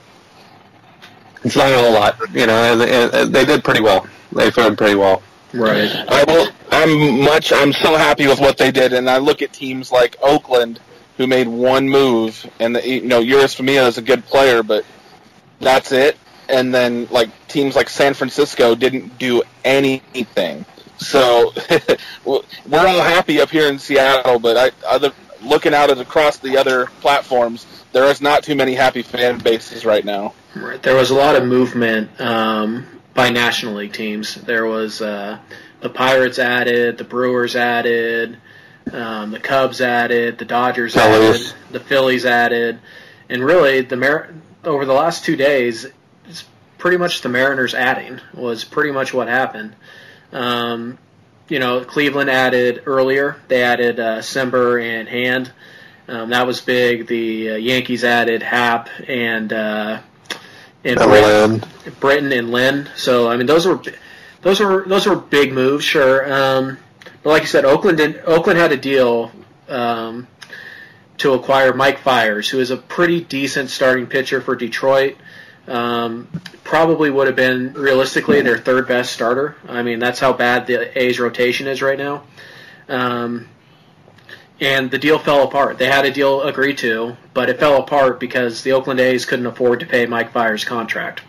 it's 1.45 1.57
not 1.57 1.71
a 1.71 1.77
whole 1.77 1.93
lot. 1.93 2.19
You 2.33 2.47
know, 2.47 2.73
and, 2.73 2.83
and 2.83 3.35
they 3.35 3.45
did 3.45 3.65
pretty 3.65 3.81
well. 3.81 4.07
They 4.33 4.51
fared 4.51 4.77
pretty 4.77 4.97
well. 4.97 5.23
Right. 5.53 5.91
I 6.09 6.25
will. 6.25 6.49
I'm 6.71 7.23
much. 7.23 7.53
I'm 7.53 7.73
so 7.73 7.97
happy 7.97 8.27
with 8.27 8.41
what 8.41 8.59
they 8.59 8.71
did, 8.71 8.93
and 8.93 9.09
I 9.09 9.19
look 9.19 9.43
at 9.43 9.53
teams 9.53 9.91
like 9.91 10.17
Oakland, 10.23 10.81
who 11.17 11.27
made 11.27 11.49
one 11.49 11.89
move, 11.89 12.49
and 12.61 12.77
the, 12.77 12.87
you 12.87 13.03
know, 13.03 13.23
Jeurys 13.23 13.55
Familia 13.55 13.87
is 13.87 13.99
a 13.99 14.03
good 14.03 14.25
player, 14.27 14.63
but 14.63 14.85
that's 15.61 15.93
it. 15.93 16.17
And 16.49 16.73
then 16.75 17.09
like 17.11 17.31
teams 17.49 17.75
like 17.75 17.89
San 17.89 18.15
Francisco 18.15 18.75
didn't 18.75 19.19
do 19.19 19.43
anything. 19.65 20.65
So 20.99 21.53
we're 22.25 22.43
all 22.75 23.03
happy 23.03 23.41
up 23.41 23.51
here 23.51 23.69
in 23.69 23.79
Seattle, 23.79 24.39
but 24.39 24.57
I, 24.57 24.87
other 24.87 25.13
looking 25.43 25.75
out 25.75 25.91
at 25.91 25.99
across 25.99 26.39
the 26.39 26.57
other 26.57 26.87
platforms, 27.01 27.67
there 27.93 28.05
is 28.05 28.21
not 28.21 28.43
too 28.43 28.55
many 28.55 28.75
happy 28.75 29.03
fan 29.03 29.39
bases 29.39 29.85
right 29.85 30.05
now. 30.05 30.35
Right. 30.55 30.83
There 30.83 30.97
was 30.97 31.11
a 31.11 31.15
lot 31.15 31.37
of 31.37 31.45
movement 31.45 32.21
um, 32.21 32.87
by 33.15 33.31
National 33.31 33.75
League 33.75 33.93
teams. 33.93 34.35
There 34.35 34.67
was 34.67 35.03
uh, 35.03 35.39
the 35.81 35.91
Pirates 35.91 36.39
added, 36.39 36.99
the 36.99 37.05
Brewers 37.05 37.57
added, 37.57 38.39
um, 38.93 39.31
the 39.31 39.41
Cubs 39.41 39.81
added, 39.81 40.39
the 40.39 40.45
Dodgers 40.45 40.95
Phillies. 40.95 41.53
added, 41.53 41.73
the 41.73 41.81
Phillies 41.81 42.25
added, 42.25 42.79
and 43.29 43.45
really 43.45 43.81
the 43.81 43.97
Mar- 43.97 44.31
over 44.65 44.85
the 44.85 44.93
last 44.93 45.25
two 45.25 45.37
days, 45.37 45.87
it's 46.29 46.45
pretty 46.79 46.97
much 46.97 47.23
the 47.23 47.29
Mariners 47.29 47.75
adding 47.75 48.21
was 48.35 48.65
pretty 48.65 48.93
much 48.93 49.13
what 49.13 49.29
happened. 49.29 49.75
Um, 50.33 50.99
you 51.49 51.59
know, 51.59 51.85
Cleveland 51.85 52.31
added 52.31 52.83
earlier. 52.87 53.37
They 53.49 53.63
added 53.63 54.01
uh, 54.01 54.19
Cimber 54.19 54.83
and 54.83 55.09
Hand. 55.09 55.53
Um, 56.09 56.31
that 56.31 56.47
was 56.47 56.61
big. 56.61 57.07
The 57.07 57.51
uh, 57.51 57.55
Yankees 57.57 58.05
added 58.05 58.43
Happ 58.43 58.89
and 59.09 59.53
uh, 59.53 60.01
and 60.85 60.99
Britton, 60.99 61.63
Britton 61.99 62.33
and 62.33 62.51
Lynn. 62.51 62.89
So 62.97 63.29
I 63.29 63.37
mean, 63.37 63.47
those 63.47 63.67
were 63.67 63.81
those 64.43 64.61
were 64.61 64.85
those 64.87 65.07
were 65.07 65.17
big 65.17 65.53
moves, 65.53 65.85
sure. 65.85 66.33
Um, 66.33 66.79
but 67.27 67.33
like 67.33 67.43
you 67.43 67.49
said, 67.49 67.65
Oakland 67.65 67.99
did, 67.99 68.23
Oakland 68.25 68.57
had 68.57 68.71
a 68.71 68.77
deal 68.77 69.33
um, 69.69 70.29
to 71.19 71.33
acquire 71.33 71.75
Mike 71.75 71.99
Fiers, 71.99 72.49
who 72.49 72.61
is 72.61 72.71
a 72.71 72.77
pretty 72.77 73.21
decent 73.21 73.69
starting 73.69 74.07
pitcher 74.07 74.41
for 74.41 74.55
Detroit. 74.55 75.17
Um, 75.67 76.29
probably 76.63 77.11
would 77.11 77.27
have 77.27 77.35
been 77.35 77.73
realistically 77.73 78.43
their 78.43 78.59
third 78.59 78.87
best 78.87 79.13
starter. 79.13 79.57
I 79.67 79.83
mean, 79.83 79.99
that's 79.99 80.21
how 80.21 80.35
bad 80.35 80.69
the 80.69 80.97
A's 80.97 81.19
rotation 81.19 81.67
is 81.67 81.83
right 81.83 81.99
now. 81.99 82.23
Um, 82.89 83.49
and 84.61 84.89
the 84.89 84.99
deal 84.99 85.19
fell 85.19 85.43
apart. 85.43 85.79
They 85.79 85.89
had 85.89 86.05
a 86.05 86.13
deal 86.13 86.43
agreed 86.43 86.79
to, 86.79 87.17
but 87.35 87.49
it 87.49 87.59
fell 87.59 87.83
apart 87.83 88.21
because 88.21 88.63
the 88.63 88.71
Oakland 88.71 89.01
A's 89.01 89.25
couldn't 89.25 89.47
afford 89.47 89.81
to 89.81 89.87
pay 89.87 90.07
Mike 90.07 90.31
Fiers' 90.31 90.65
contract. 90.65 91.23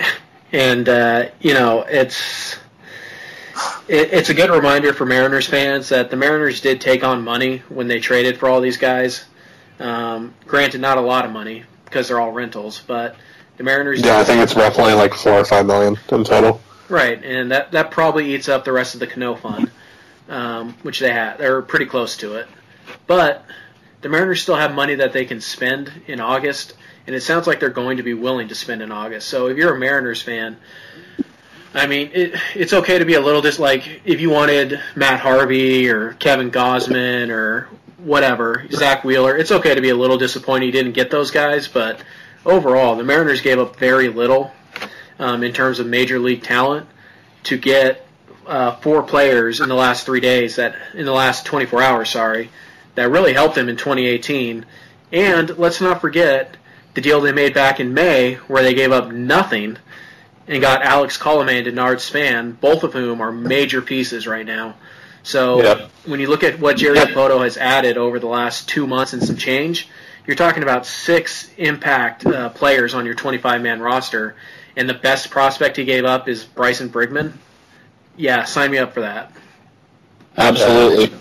and 0.50 0.88
uh, 0.88 1.28
you 1.38 1.54
know, 1.54 1.82
it's 1.82 2.58
it, 3.88 4.12
it's 4.12 4.30
a 4.30 4.34
good 4.34 4.50
reminder 4.50 4.92
for 4.92 5.06
Mariners 5.06 5.46
fans 5.46 5.88
that 5.90 6.10
the 6.10 6.16
Mariners 6.16 6.60
did 6.60 6.80
take 6.80 7.04
on 7.04 7.22
money 7.22 7.58
when 7.68 7.88
they 7.88 8.00
traded 8.00 8.38
for 8.38 8.48
all 8.48 8.60
these 8.60 8.76
guys. 8.76 9.24
Um, 9.78 10.34
granted, 10.46 10.80
not 10.80 10.98
a 10.98 11.02
lot 11.02 11.24
of 11.24 11.30
money 11.30 11.64
because 11.84 12.08
they're 12.08 12.20
all 12.20 12.32
rentals, 12.32 12.82
but 12.86 13.16
the 13.56 13.64
Mariners. 13.64 14.00
Yeah, 14.00 14.18
I 14.18 14.24
think 14.24 14.42
it's 14.42 14.54
roughly 14.54 14.92
like 14.94 15.14
four 15.14 15.34
or 15.34 15.44
five 15.44 15.66
million 15.66 15.96
in 16.10 16.24
total. 16.24 16.60
Right, 16.88 17.22
and 17.24 17.50
that 17.50 17.72
that 17.72 17.90
probably 17.90 18.34
eats 18.34 18.48
up 18.48 18.64
the 18.64 18.72
rest 18.72 18.94
of 18.94 19.00
the 19.00 19.06
Cano 19.06 19.34
fund, 19.34 19.70
um, 20.28 20.74
which 20.82 21.00
they 21.00 21.12
have. 21.12 21.38
They're 21.38 21.62
pretty 21.62 21.86
close 21.86 22.16
to 22.18 22.36
it, 22.36 22.46
but 23.06 23.44
the 24.02 24.08
Mariners 24.08 24.42
still 24.42 24.56
have 24.56 24.74
money 24.74 24.94
that 24.96 25.12
they 25.12 25.24
can 25.24 25.40
spend 25.40 25.90
in 26.06 26.20
August, 26.20 26.74
and 27.06 27.16
it 27.16 27.22
sounds 27.22 27.46
like 27.46 27.60
they're 27.60 27.70
going 27.70 27.96
to 27.96 28.02
be 28.02 28.14
willing 28.14 28.48
to 28.48 28.54
spend 28.54 28.82
in 28.82 28.92
August. 28.92 29.28
So 29.28 29.48
if 29.48 29.56
you're 29.56 29.74
a 29.74 29.78
Mariners 29.78 30.22
fan, 30.22 30.58
I 31.76 31.86
mean, 31.86 32.10
it, 32.14 32.34
it's 32.54 32.72
okay 32.72 32.98
to 32.98 33.04
be 33.04 33.14
a 33.14 33.20
little 33.20 33.42
dis 33.42 33.58
like 33.58 34.00
if 34.06 34.18
you 34.18 34.30
wanted 34.30 34.80
Matt 34.94 35.20
Harvey 35.20 35.90
or 35.90 36.14
Kevin 36.14 36.50
Gausman 36.50 37.28
or 37.28 37.68
whatever, 37.98 38.66
Zack 38.70 39.04
Wheeler. 39.04 39.36
It's 39.36 39.52
okay 39.52 39.74
to 39.74 39.82
be 39.82 39.90
a 39.90 39.94
little 39.94 40.16
disappointed 40.16 40.66
you 40.66 40.72
didn't 40.72 40.92
get 40.92 41.10
those 41.10 41.30
guys, 41.30 41.68
but 41.68 42.02
overall, 42.46 42.96
the 42.96 43.04
Mariners 43.04 43.42
gave 43.42 43.58
up 43.58 43.76
very 43.76 44.08
little 44.08 44.52
um, 45.18 45.42
in 45.42 45.52
terms 45.52 45.78
of 45.78 45.86
major 45.86 46.18
league 46.18 46.42
talent 46.42 46.88
to 47.42 47.58
get 47.58 48.06
uh, 48.46 48.76
four 48.76 49.02
players 49.02 49.60
in 49.60 49.68
the 49.68 49.74
last 49.74 50.06
three 50.06 50.20
days 50.20 50.56
that 50.56 50.76
in 50.94 51.04
the 51.04 51.12
last 51.12 51.44
24 51.44 51.82
hours, 51.82 52.08
sorry, 52.08 52.48
that 52.94 53.10
really 53.10 53.34
helped 53.34 53.54
them 53.54 53.68
in 53.68 53.76
2018. 53.76 54.64
And 55.12 55.58
let's 55.58 55.82
not 55.82 56.00
forget 56.00 56.56
the 56.94 57.02
deal 57.02 57.20
they 57.20 57.32
made 57.32 57.52
back 57.52 57.80
in 57.80 57.92
May, 57.92 58.34
where 58.46 58.62
they 58.62 58.72
gave 58.72 58.92
up 58.92 59.12
nothing 59.12 59.76
and 60.48 60.60
got 60.60 60.82
Alex 60.82 61.18
Colomé 61.18 61.58
and 61.58 61.66
Denard 61.66 62.00
Span, 62.00 62.52
both 62.52 62.82
of 62.84 62.92
whom 62.92 63.20
are 63.20 63.32
major 63.32 63.82
pieces 63.82 64.26
right 64.26 64.46
now. 64.46 64.74
So 65.22 65.62
Yep. 65.62 65.90
when 66.04 66.20
you 66.20 66.28
look 66.28 66.44
at 66.44 66.60
what 66.60 66.76
Jerry 66.76 66.98
Dipoto 66.98 67.42
has 67.42 67.56
added 67.56 67.96
over 67.96 68.18
the 68.20 68.28
last 68.28 68.68
two 68.68 68.86
months 68.86 69.12
and 69.12 69.22
some 69.22 69.36
change, 69.36 69.88
you're 70.26 70.36
talking 70.36 70.62
about 70.62 70.86
six 70.86 71.50
impact 71.56 72.24
uh, 72.26 72.48
players 72.50 72.94
on 72.94 73.04
your 73.06 73.14
25 73.14 73.60
man 73.60 73.80
roster, 73.80 74.36
and 74.76 74.88
the 74.88 74.94
best 74.94 75.30
prospect 75.30 75.76
he 75.76 75.84
gave 75.84 76.04
up 76.04 76.28
is 76.28 76.44
Bryson 76.44 76.90
Brigman. 76.90 77.32
Yeah, 78.16 78.44
sign 78.44 78.70
me 78.70 78.78
up 78.78 78.94
for 78.94 79.00
that. 79.00 79.32
Absolutely. 80.36 81.16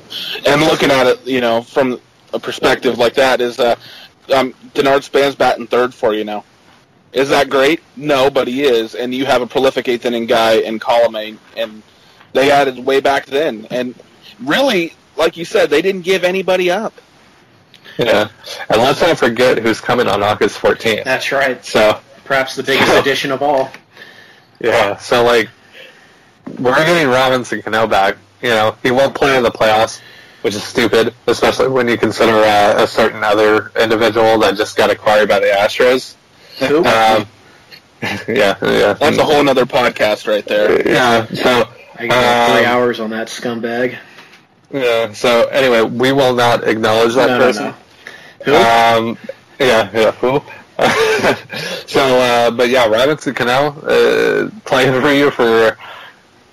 And 0.45 0.61
looking 0.61 0.91
at 0.91 1.07
it, 1.07 1.25
you 1.25 1.41
know, 1.41 1.61
from 1.61 1.99
a 2.33 2.39
perspective 2.39 2.97
like 2.97 3.13
that, 3.15 3.41
is 3.41 3.59
uh, 3.59 3.75
um, 4.33 4.53
Denard 4.73 5.03
Span's 5.03 5.35
batting 5.35 5.67
third 5.67 5.93
for 5.93 6.13
you 6.13 6.23
now. 6.23 6.43
Is 7.15 7.29
that 7.29 7.49
great? 7.49 7.81
No, 7.95 8.29
but 8.29 8.47
he 8.47 8.63
is, 8.63 8.93
and 8.93 9.15
you 9.15 9.25
have 9.25 9.41
a 9.41 9.47
prolific 9.47 9.87
eighth 9.87 10.05
inning 10.05 10.25
guy 10.25 10.57
in 10.57 10.79
Colomé, 10.79 11.37
and 11.57 11.81
they 12.33 12.51
added 12.51 12.77
way 12.77 12.99
back 12.99 13.25
then. 13.25 13.65
And 13.71 13.95
really, 14.43 14.93
like 15.15 15.37
you 15.37 15.45
said, 15.45 15.69
they 15.69 15.81
didn't 15.81 16.01
give 16.01 16.23
anybody 16.25 16.69
up. 16.69 16.93
Yeah. 17.97 18.27
And 18.69 18.81
let's 18.81 18.99
not 19.01 19.17
forget 19.17 19.57
who's 19.59 19.79
coming 19.79 20.07
on 20.07 20.21
August 20.21 20.59
14th. 20.59 21.05
That's 21.05 21.31
right. 21.31 21.63
So, 21.65 21.99
Perhaps 22.25 22.55
the 22.55 22.63
biggest 22.63 22.91
addition 22.99 23.31
of 23.31 23.41
all. 23.41 23.71
yeah. 24.59 24.97
So, 24.97 25.23
like, 25.23 25.47
we're 26.59 26.75
getting 26.85 27.07
Robinson 27.07 27.61
Cano 27.61 27.87
back. 27.87 28.17
You 28.41 28.49
know, 28.49 28.75
he 28.83 28.91
won't 28.91 29.15
play 29.15 29.37
in 29.37 29.43
the 29.43 29.51
playoffs, 29.51 30.01
which 30.41 30.53
is 30.55 30.63
stupid, 30.63 31.13
especially 31.27 31.69
when 31.69 31.87
you 31.87 31.97
consider 31.97 32.33
uh, 32.33 32.83
a 32.83 32.87
certain 32.87 33.23
other 33.23 33.71
individual 33.79 34.37
that 34.39 34.57
just 34.57 34.75
got 34.75 34.89
acquired 34.89 35.29
by 35.29 35.39
the 35.39 35.47
Astros. 35.47 36.15
Who? 36.59 36.77
Um, 36.79 37.27
yeah, 38.27 38.55
yeah. 38.61 38.93
That's 38.93 39.17
a 39.17 39.23
whole 39.25 39.43
nother 39.43 39.65
podcast 39.65 40.27
right 40.27 40.45
there. 40.45 40.87
Yeah, 40.87 41.25
so 41.27 41.69
I 41.97 42.07
got 42.07 42.51
three 42.55 42.65
um, 42.65 42.71
hours 42.71 42.99
on 42.99 43.09
that 43.11 43.27
scumbag. 43.27 43.97
yeah. 44.71 45.13
So 45.13 45.47
anyway, 45.47 45.81
we 45.81 46.11
will 46.11 46.33
not 46.35 46.67
acknowledge 46.67 47.15
that 47.15 47.27
No, 47.27 47.37
no, 47.37 47.45
person. 47.45 47.65
no. 47.65 47.75
Who? 48.45 48.53
Um, 48.55 49.17
yeah, 49.59 49.89
yeah, 49.93 50.11
who? 50.11 50.41
so, 51.87 52.01
uh, 52.19 52.51
but 52.51 52.69
yeah, 52.69 52.85
Robinson 52.87 53.33
Cano 53.33 53.69
uh, 53.81 54.49
playing 54.65 55.01
for 55.01 55.11
you 55.11 55.31
for 55.31 55.69
a 55.69 55.77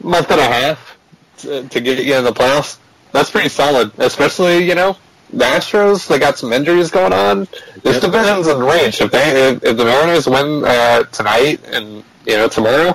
month 0.02 0.30
and 0.30 0.40
a 0.40 0.44
half 0.44 0.96
to, 1.38 1.68
to 1.68 1.80
get 1.80 2.04
you 2.04 2.14
in 2.14 2.24
the 2.24 2.32
playoffs. 2.32 2.78
That's 3.10 3.30
pretty 3.30 3.48
solid, 3.48 3.90
especially 3.98 4.66
you 4.66 4.74
know 4.76 4.96
the 5.32 5.44
Astros. 5.44 6.06
They 6.06 6.18
got 6.20 6.38
some 6.38 6.52
injuries 6.52 6.90
going 6.90 7.12
on. 7.12 7.48
This 7.82 7.94
Yep. 8.02 8.12
division's 8.12 8.46
in 8.46 8.58
range. 8.60 9.00
If 9.00 9.10
they 9.10 9.48
if, 9.50 9.64
if 9.64 9.76
the 9.76 9.84
Mariners 9.84 10.28
win 10.28 10.64
uh, 10.64 11.02
tonight 11.04 11.60
and 11.72 12.04
you 12.26 12.36
know 12.36 12.48
tomorrow, 12.48 12.94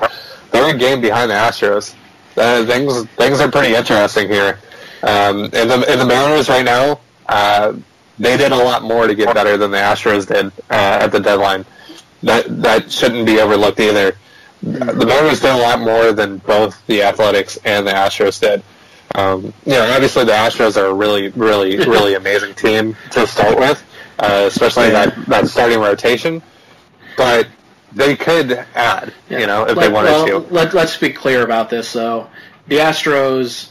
they're 0.51 0.73
a 0.73 0.77
game 0.77 1.01
behind 1.01 1.29
the 1.29 1.35
Astros. 1.35 1.93
Uh, 2.37 2.65
things 2.65 3.03
things 3.17 3.41
are 3.41 3.51
pretty 3.51 3.75
interesting 3.75 4.29
here. 4.29 4.59
Um, 5.03 5.43
and 5.53 5.69
the 5.69 5.85
and 5.89 5.99
the 6.01 6.05
Mariners 6.05 6.49
right 6.49 6.65
now. 6.65 6.99
Uh, 7.27 7.73
they 8.19 8.35
did 8.37 8.51
a 8.51 8.55
lot 8.55 8.81
more 8.81 9.05
to 9.05 9.13
get 9.13 9.33
better 9.35 9.57
than 9.57 9.69
the 9.69 9.77
Astros 9.77 10.27
did 10.27 10.47
uh, 10.71 10.99
at 11.03 11.07
the 11.11 11.19
deadline. 11.19 11.65
That 12.23 12.45
that 12.63 12.91
shouldn't 12.91 13.25
be 13.27 13.39
overlooked 13.39 13.79
either. 13.79 14.13
The 14.63 15.05
Mariners 15.05 15.41
did 15.41 15.51
a 15.51 15.57
lot 15.57 15.79
more 15.81 16.13
than 16.13 16.37
both 16.39 16.83
the 16.87 17.03
Athletics 17.03 17.59
and 17.63 17.85
the 17.85 17.91
Astros 17.91 18.39
did. 18.39 18.63
Um, 19.13 19.53
you 19.65 19.73
know, 19.73 19.91
obviously 19.93 20.25
the 20.25 20.31
Astros 20.31 20.81
are 20.81 20.87
a 20.87 20.93
really, 20.93 21.29
really, 21.29 21.77
really 21.85 22.15
amazing 22.15 22.55
team 22.55 22.95
to 23.11 23.27
start 23.27 23.57
with, 23.59 23.83
uh, 24.19 24.45
especially 24.47 24.89
that, 24.91 25.15
that 25.27 25.47
starting 25.47 25.79
rotation. 25.79 26.41
But 27.15 27.47
they 27.93 28.15
could 28.15 28.51
add, 28.75 29.13
Yeah. 29.29 29.39
you 29.39 29.47
know, 29.47 29.63
if 29.63 29.75
Let- 29.75 29.87
they 29.87 29.91
wanted 29.91 30.11
well, 30.11 30.25
to. 30.27 30.37
Let, 30.53 30.73
let's 30.73 30.97
be 30.97 31.09
clear 31.09 31.43
about 31.43 31.69
this, 31.69 31.93
though. 31.93 32.27
The 32.67 32.77
Astros 32.77 33.69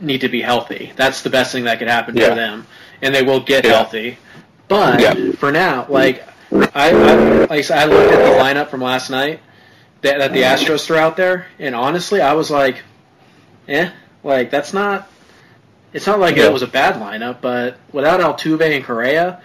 need 0.00 0.20
to 0.22 0.28
be 0.28 0.42
healthy. 0.42 0.92
That's 0.96 1.22
the 1.22 1.30
best 1.30 1.52
thing 1.52 1.64
that 1.64 1.78
could 1.78 1.88
happen 1.88 2.16
Yeah. 2.16 2.30
for 2.30 2.34
them, 2.34 2.66
and 3.00 3.14
they 3.14 3.22
will 3.22 3.40
get 3.40 3.64
Yeah. 3.64 3.72
healthy. 3.76 4.18
But 4.68 5.00
Yeah. 5.00 5.32
for 5.38 5.52
now, 5.52 5.86
like 5.88 6.26
I, 6.52 6.90
I, 6.90 6.90
like 6.92 7.50
I 7.50 7.60
said, 7.62 7.78
I 7.78 7.84
looked 7.86 8.12
at 8.12 8.18
the 8.18 8.38
lineup 8.38 8.68
from 8.68 8.82
last 8.82 9.08
night 9.10 9.40
that, 10.02 10.18
that 10.18 10.32
the 10.32 10.42
Astros 10.42 10.84
threw 10.84 10.96
out 10.98 11.16
there, 11.16 11.46
and 11.58 11.74
honestly, 11.74 12.20
I 12.20 12.34
was 12.34 12.50
like, 12.50 12.82
eh, 13.68 13.90
like 14.24 14.50
that's 14.50 14.72
not. 14.74 15.08
It's 15.94 16.06
not 16.06 16.18
like 16.20 16.36
Yeah. 16.36 16.46
it 16.46 16.52
was 16.52 16.62
a 16.62 16.66
bad 16.66 16.94
lineup, 16.96 17.36
but 17.40 17.76
without 17.92 18.20
Altuve 18.20 18.74
and 18.74 18.84
Correa, 18.84 19.40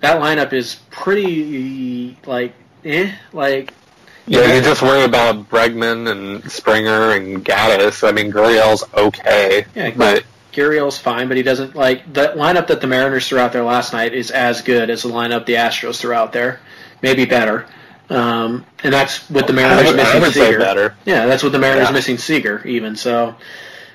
that 0.00 0.20
lineup 0.20 0.52
is 0.52 0.76
pretty 0.90 2.16
like 2.26 2.54
eh, 2.84 3.12
like 3.32 3.72
Yeah, 4.26 4.54
you 4.54 4.62
just 4.62 4.82
worry 4.82 5.04
about 5.04 5.48
Bregman 5.48 6.10
and 6.10 6.50
Springer 6.50 7.12
and 7.12 7.44
Gattis. 7.44 8.06
I 8.06 8.12
mean, 8.12 8.32
Gurriel's 8.32 8.84
okay, 8.94 9.66
Yeah, 9.74 9.90
but 9.96 10.24
Gurriel's 10.52 10.98
fine, 10.98 11.28
but 11.28 11.36
he 11.36 11.42
doesn't 11.42 11.74
like 11.74 12.12
the 12.12 12.28
lineup 12.36 12.68
that 12.68 12.80
the 12.80 12.86
Mariners 12.86 13.28
threw 13.28 13.38
out 13.38 13.52
there 13.52 13.62
last 13.64 13.92
night 13.92 14.14
is 14.14 14.30
as 14.30 14.62
good 14.62 14.90
as 14.90 15.02
the 15.02 15.08
lineup 15.10 15.46
the 15.46 15.54
Astros 15.54 16.00
threw 16.00 16.12
out 16.12 16.32
there, 16.32 16.60
maybe 17.02 17.24
better. 17.24 17.66
Um, 18.08 18.64
and 18.84 18.94
that's 18.94 19.28
with 19.28 19.46
the 19.48 19.52
Mariners 19.52 19.88
would, 19.88 19.96
missing 19.96 20.24
Seager. 20.32 20.94
Yeah, 21.04 21.26
that's 21.26 21.42
with 21.42 21.52
the 21.52 21.58
Mariners 21.58 21.88
Yeah. 21.88 21.92
missing 21.92 22.18
Seager 22.18 22.62
even. 22.64 22.94
So, 22.96 23.34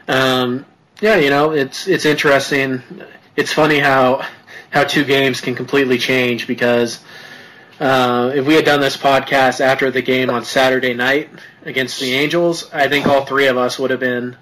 um, 0.08 0.66
yeah, 1.00 1.16
you 1.16 1.30
know, 1.30 1.52
it's 1.52 1.88
it's 1.88 2.06
interesting. 2.06 2.84
It's 3.38 3.54
funny 3.54 3.80
how 3.80 4.26
how 4.72 4.84
two 4.86 5.04
games 5.04 5.42
can 5.42 5.54
completely 5.54 5.98
change 5.98 6.48
because 6.48 7.00
uh, 7.80 8.32
if 8.34 8.46
we 8.46 8.56
had 8.56 8.66
done 8.66 8.80
this 8.80 8.98
podcast 8.98 9.60
after 9.62 9.92
the 9.92 10.02
game 10.02 10.30
on 10.30 10.46
Saturday 10.46 10.94
night 10.94 11.30
against 11.64 12.00
the 12.00 12.14
Angels, 12.14 12.72
I 12.74 12.88
think 12.88 13.06
all 13.06 13.26
three 13.26 13.48
of 13.48 13.58
us 13.58 13.78
would 13.78 13.92
have 13.92 14.00
been, 14.00 14.38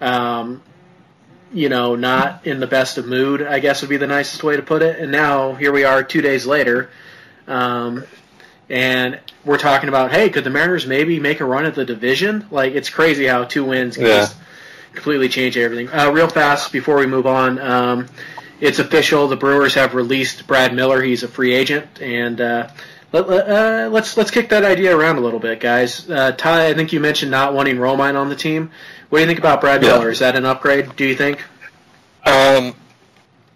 um, 0.00 0.62
you 1.52 1.68
know, 1.68 1.96
not 1.96 2.46
in 2.46 2.60
the 2.60 2.66
best 2.66 2.98
of 2.98 3.06
mood. 3.06 3.42
I 3.42 3.60
guess 3.60 3.80
would 3.80 3.90
be 3.90 3.96
the 3.96 4.06
nicest 4.06 4.42
way 4.42 4.56
to 4.56 4.62
put 4.62 4.82
it. 4.82 4.98
And 4.98 5.10
now 5.10 5.54
here 5.54 5.72
we 5.72 5.84
are, 5.84 6.02
two 6.02 6.20
days 6.20 6.44
later. 6.46 6.90
Um, 7.48 8.04
and 8.68 9.20
we're 9.44 9.58
talking 9.58 9.88
about, 9.88 10.10
hey, 10.10 10.28
could 10.28 10.44
the 10.44 10.50
Mariners 10.50 10.86
maybe 10.86 11.20
make 11.20 11.40
a 11.40 11.44
run 11.44 11.64
at 11.66 11.76
the 11.76 11.84
division? 11.84 12.46
Like, 12.50 12.74
it's 12.74 12.90
crazy 12.90 13.26
how 13.26 13.44
two 13.44 13.64
wins 13.64 13.96
can 13.96 14.06
Yeah. 14.06 14.16
just 14.22 14.36
completely 14.92 15.28
change 15.28 15.56
everything. 15.56 15.88
Uh, 15.88 16.10
real 16.10 16.26
fast 16.28 16.72
before 16.72 16.96
we 16.96 17.06
move 17.06 17.26
on, 17.26 17.60
um, 17.60 18.06
it's 18.60 18.78
official. 18.78 19.28
The 19.28 19.36
Brewers 19.36 19.74
have 19.74 19.94
released 19.94 20.46
Brad 20.46 20.74
Miller. 20.74 21.02
He's 21.02 21.22
a 21.22 21.28
free 21.28 21.54
agent, 21.54 22.00
and 22.00 22.40
uh, 22.40 22.68
let, 23.12 23.28
let, 23.28 23.48
uh, 23.48 23.88
let's 23.90 24.16
let's 24.16 24.30
kick 24.30 24.48
that 24.50 24.64
idea 24.64 24.96
around 24.96 25.16
a 25.16 25.20
little 25.20 25.40
bit, 25.40 25.60
guys. 25.60 26.08
Uh, 26.08 26.32
Ty, 26.32 26.68
I 26.68 26.74
think 26.74 26.92
you 26.92 27.00
mentioned 27.00 27.30
not 27.30 27.54
wanting 27.54 27.76
Romine 27.76 28.16
on 28.16 28.28
the 28.28 28.36
team. 28.36 28.70
What 29.08 29.18
do 29.18 29.22
you 29.22 29.26
think 29.26 29.38
about 29.38 29.60
Brad 29.60 29.82
Yeah. 29.82 29.90
Miller? 29.92 30.10
Is 30.10 30.18
that 30.20 30.36
an 30.36 30.44
upgrade? 30.44 30.96
Do 30.96 31.04
you 31.04 31.14
think? 31.14 31.42
Um, 32.24 32.74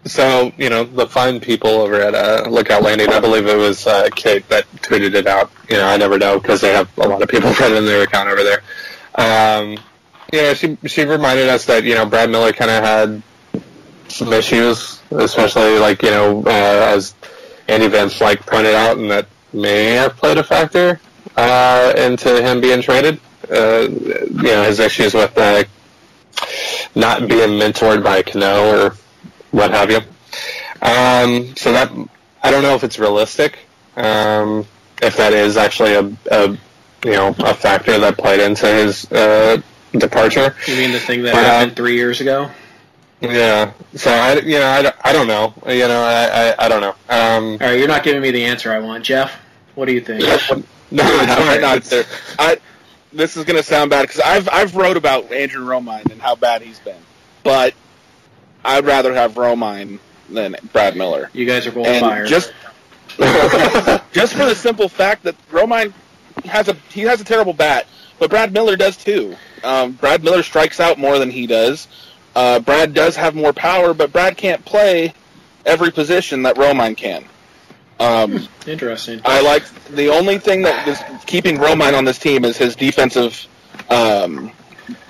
so 0.05 0.51
you 0.57 0.69
know 0.69 0.83
the 0.83 1.07
fine 1.07 1.39
people 1.39 1.69
over 1.71 1.95
at 1.95 2.15
uh, 2.15 2.49
Lookout 2.49 2.83
Landing. 2.83 3.09
I 3.09 3.19
believe 3.19 3.45
it 3.47 3.57
was 3.57 3.85
uh, 3.85 4.09
Kate 4.15 4.47
that 4.49 4.69
tweeted 4.77 5.13
it 5.13 5.27
out. 5.27 5.51
You 5.69 5.77
know, 5.77 5.87
I 5.87 5.97
never 5.97 6.17
know 6.17 6.39
because 6.39 6.61
they 6.61 6.73
have 6.73 6.89
a 6.97 7.07
lot 7.07 7.21
of 7.21 7.29
people 7.29 7.51
running 7.59 7.85
their 7.85 8.03
account 8.03 8.29
over 8.29 8.43
there. 8.43 8.61
Um, 9.15 9.77
yeah, 10.31 10.53
she 10.53 10.77
she 10.85 11.03
reminded 11.03 11.49
us 11.49 11.65
that 11.65 11.83
you 11.83 11.95
know 11.95 12.05
Brad 12.05 12.29
Miller 12.29 12.53
kind 12.53 12.71
of 12.71 12.83
had 12.83 13.21
some 14.11 14.33
issues, 14.33 15.01
especially 15.11 15.77
like 15.79 16.01
you 16.03 16.11
know 16.11 16.43
uh, 16.45 16.49
as 16.95 17.13
Andy 17.67 17.87
Van 17.87 18.07
Slyke 18.07 18.41
pointed 18.45 18.73
out, 18.75 18.97
and 18.97 19.09
that 19.11 19.27
may 19.53 19.91
have 19.91 20.15
played 20.17 20.37
a 20.37 20.43
factor 20.43 20.99
uh, 21.37 21.93
into 21.97 22.41
him 22.41 22.61
being 22.61 22.81
traded. 22.81 23.19
Uh, 23.51 23.87
you 23.89 24.43
know, 24.43 24.63
his 24.63 24.79
issues 24.79 25.13
with 25.13 25.37
uh, 25.37 25.63
not 26.95 27.27
being 27.27 27.49
mentored 27.59 28.03
by 28.03 28.21
Cano 28.21 28.85
or 28.85 28.95
what 29.51 29.71
have 29.71 29.91
you. 29.91 29.97
Um, 30.81 31.55
so 31.55 31.71
that 31.73 31.91
I 32.43 32.51
don't 32.51 32.63
know 32.63 32.75
if 32.75 32.83
it's 32.83 32.97
realistic. 32.99 33.57
Um, 33.97 34.65
if 35.01 35.17
that 35.17 35.33
is 35.33 35.57
actually 35.57 35.93
a, 35.95 36.05
a 36.31 36.49
you 37.03 37.11
know 37.11 37.35
a 37.39 37.53
factor 37.53 37.97
that 37.99 38.17
played 38.17 38.39
into 38.39 38.67
his 38.67 39.11
uh, 39.11 39.61
departure. 39.93 40.55
You 40.67 40.75
mean 40.77 40.91
the 40.91 40.99
thing 40.99 41.23
that 41.23 41.35
Uh, 41.35 41.37
happened 41.39 41.75
three 41.75 41.95
years 41.95 42.21
ago? 42.21 42.49
Yeah. 43.21 43.73
So 43.95 44.11
I 44.11 44.35
you 44.39 44.57
know 44.59 44.67
I, 44.67 44.81
don't- 44.81 44.95
I 45.03 45.13
don't 45.13 45.27
know. 45.27 45.53
You 45.67 45.87
know 45.87 46.01
I 46.01 46.49
I, 46.51 46.65
I 46.65 46.67
don't 46.67 46.81
know. 46.81 46.95
Um, 47.09 47.43
All 47.53 47.57
right, 47.59 47.77
you're 47.79 47.87
not 47.87 48.03
giving 48.03 48.21
me 48.21 48.31
the 48.31 48.43
answer 48.45 48.71
I 48.71 48.79
want, 48.79 49.03
Jeff. 49.05 49.31
What 49.75 49.85
do 49.85 49.93
you 49.93 50.01
think? 50.01 50.21
no, 50.51 50.57
No, 50.91 51.03
it's 51.05 51.27
not, 51.27 51.61
not 51.61 51.83
there. 51.83 52.03
I 52.39 52.57
this 53.13 53.35
is 53.37 53.43
going 53.45 53.57
to 53.57 53.63
sound 53.63 53.89
bad 53.89 54.03
because 54.03 54.21
I've 54.21 54.49
I've 54.49 54.75
wrote 54.75 54.97
about 54.97 55.31
Andrew 55.31 55.65
Romine 55.65 56.09
and 56.11 56.21
how 56.21 56.35
bad 56.35 56.61
he's 56.61 56.79
been, 56.79 57.01
but 57.43 57.73
I'd 58.65 58.85
rather 58.85 59.13
have 59.13 59.33
Romine 59.35 59.99
than 60.29 60.55
Brad 60.71 60.95
Miller. 60.95 61.29
You 61.33 61.45
guys 61.45 61.67
are 61.67 61.71
both 61.71 61.87
And 61.87 61.99
fired. 62.01 62.27
just 62.27 62.53
just 64.11 64.33
for 64.33 64.45
the 64.45 64.55
simple 64.55 64.87
fact 64.89 65.23
that 65.23 65.35
Romine 65.49 65.93
has 66.45 66.67
a 66.69 66.73
he 66.89 67.01
has 67.01 67.21
a 67.21 67.23
terrible 67.25 67.53
bat, 67.53 67.85
but 68.19 68.29
Brad 68.29 68.53
Miller 68.53 68.75
does 68.75 68.97
too. 68.97 69.35
Um, 69.63 69.91
Brad 69.93 70.23
Miller 70.23 70.41
strikes 70.43 70.79
out 70.79 70.97
more 70.97 71.19
than 71.19 71.29
he 71.29 71.45
does. 71.47 71.87
Uh, 72.35 72.59
Brad 72.59 72.93
does 72.93 73.15
have 73.15 73.35
more 73.35 73.53
power, 73.53 73.93
but 73.93 74.11
Brad 74.11 74.37
can't 74.37 74.63
play 74.65 75.13
every 75.65 75.91
position 75.91 76.43
that 76.43 76.55
Romine 76.55 76.95
can. 76.95 77.25
Um, 77.99 78.47
Interesting. 78.65 79.21
I 79.25 79.41
like 79.41 79.63
the 79.89 80.09
only 80.09 80.39
thing 80.39 80.63
that 80.63 80.87
is 80.87 80.99
keeping 81.27 81.57
Romine 81.57 81.95
on 81.95 82.05
this 82.05 82.17
team 82.17 82.45
is 82.45 82.57
his 82.57 82.75
defensive 82.75 83.45
um, 83.89 84.51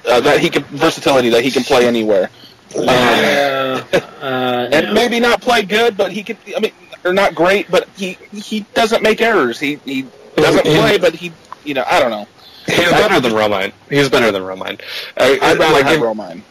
uh, 0.09 0.19
that 0.21 0.39
he 0.39 0.49
can 0.49 0.63
versatility 0.63 1.29
that 1.29 1.43
he 1.43 1.51
can 1.51 1.63
play 1.63 1.87
anywhere. 1.87 2.29
Um, 2.75 2.89
Uh, 2.89 3.83
uh, 4.21 4.69
and 4.73 4.87
no. 4.87 4.93
maybe 4.93 5.19
not 5.19 5.41
play 5.41 5.61
good, 5.63 5.95
but 5.95 6.11
he 6.11 6.23
could. 6.23 6.37
I 6.55 6.59
mean, 6.59 6.71
or 7.05 7.13
not 7.13 7.33
great, 7.35 7.69
but 7.71 7.87
he 7.95 8.17
he 8.33 8.61
doesn't 8.73 9.03
make 9.03 9.21
errors. 9.21 9.59
He 9.59 9.75
he 9.85 10.05
doesn't 10.35 10.63
play, 10.63 10.97
but 10.97 11.13
he 11.15 11.31
you 11.63 11.73
know 11.73 11.83
I 11.87 11.99
don't 11.99 12.11
know. 12.11 12.27
He's 12.65 12.89
better 12.89 13.19
than 13.19 13.31
Romine. 13.31 13.71
He's 13.89 14.09
better 14.09 14.31
than 14.31 14.43
Romine. 14.43 14.81
I, 15.17 15.39
I'd 15.41 15.57
rather 15.57 15.73
like, 15.73 15.85
have 15.85 15.95
if- 15.95 16.01
Romine. 16.01 16.41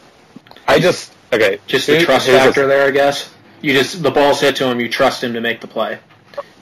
I 0.67 0.79
just 0.79 1.13
okay. 1.33 1.59
just 1.67 1.87
the 1.87 1.99
trust 2.03 2.27
here's 2.27 2.41
factor 2.41 2.67
there, 2.67 2.87
I 2.87 2.91
guess. 2.91 3.33
You 3.61 3.73
just 3.73 4.01
the 4.01 4.11
ball's 4.11 4.39
hit 4.41 4.55
to 4.57 4.65
him, 4.67 4.79
you 4.79 4.89
trust 4.89 5.23
him 5.23 5.33
to 5.33 5.41
make 5.41 5.61
the 5.61 5.67
play. 5.67 5.99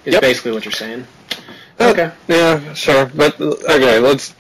Is 0.06 0.14
Yep. 0.14 0.22
basically 0.22 0.52
what 0.54 0.66
you're 0.66 0.72
saying. 0.72 1.06
Uh, 1.80 1.90
Okay. 1.92 2.12
Yeah, 2.28 2.74
sure. 2.74 3.06
But 3.14 3.40
okay, 3.40 4.00
let's. 4.00 4.36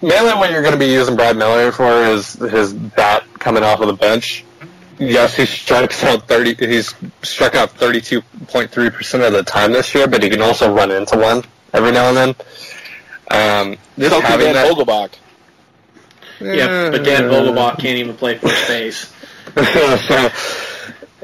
Mainly, 0.00 0.32
what 0.34 0.50
you're 0.52 0.62
going 0.62 0.74
to 0.74 0.78
be 0.78 0.86
using 0.92 1.16
Brad 1.16 1.36
Miller 1.36 1.72
for 1.72 1.90
is 2.04 2.34
his 2.34 2.72
bat 2.72 3.24
coming 3.40 3.64
off 3.64 3.80
of 3.80 3.88
the 3.88 3.94
bench. 3.94 4.44
Yes, 4.98 5.34
he 5.36 5.44
strikes 5.46 6.04
out 6.10 6.28
thirty. 6.28 6.54
He's 6.54 6.94
struck 7.22 7.54
out 7.54 7.70
thirty-two 7.70 8.20
point 8.48 8.70
three 8.70 8.90
percent 8.90 9.22
of 9.24 9.32
the 9.32 9.42
time 9.42 9.72
this 9.72 9.94
year, 9.94 10.06
but 10.06 10.22
he 10.22 10.30
can 10.30 10.40
also 10.42 10.72
run 10.72 10.90
into 10.90 11.16
one 11.16 11.44
every 11.72 11.92
now 11.92 12.08
and 12.08 12.16
then. 12.16 12.28
Um, 13.30 13.76
just 13.98 14.10
So 14.14 14.20
having 14.20 14.46
Dan 14.52 14.54
that. 14.54 14.72
Vogelbach. 14.72 15.10
Yeah, 16.40 16.90
but 16.90 17.04
Dan 17.04 17.24
Vogelbach 17.24 17.78
can't 17.78 17.98
even 17.98 18.16
play 18.16 18.38
first 18.38 18.68
base. 18.68 19.12
uh, 19.56 20.30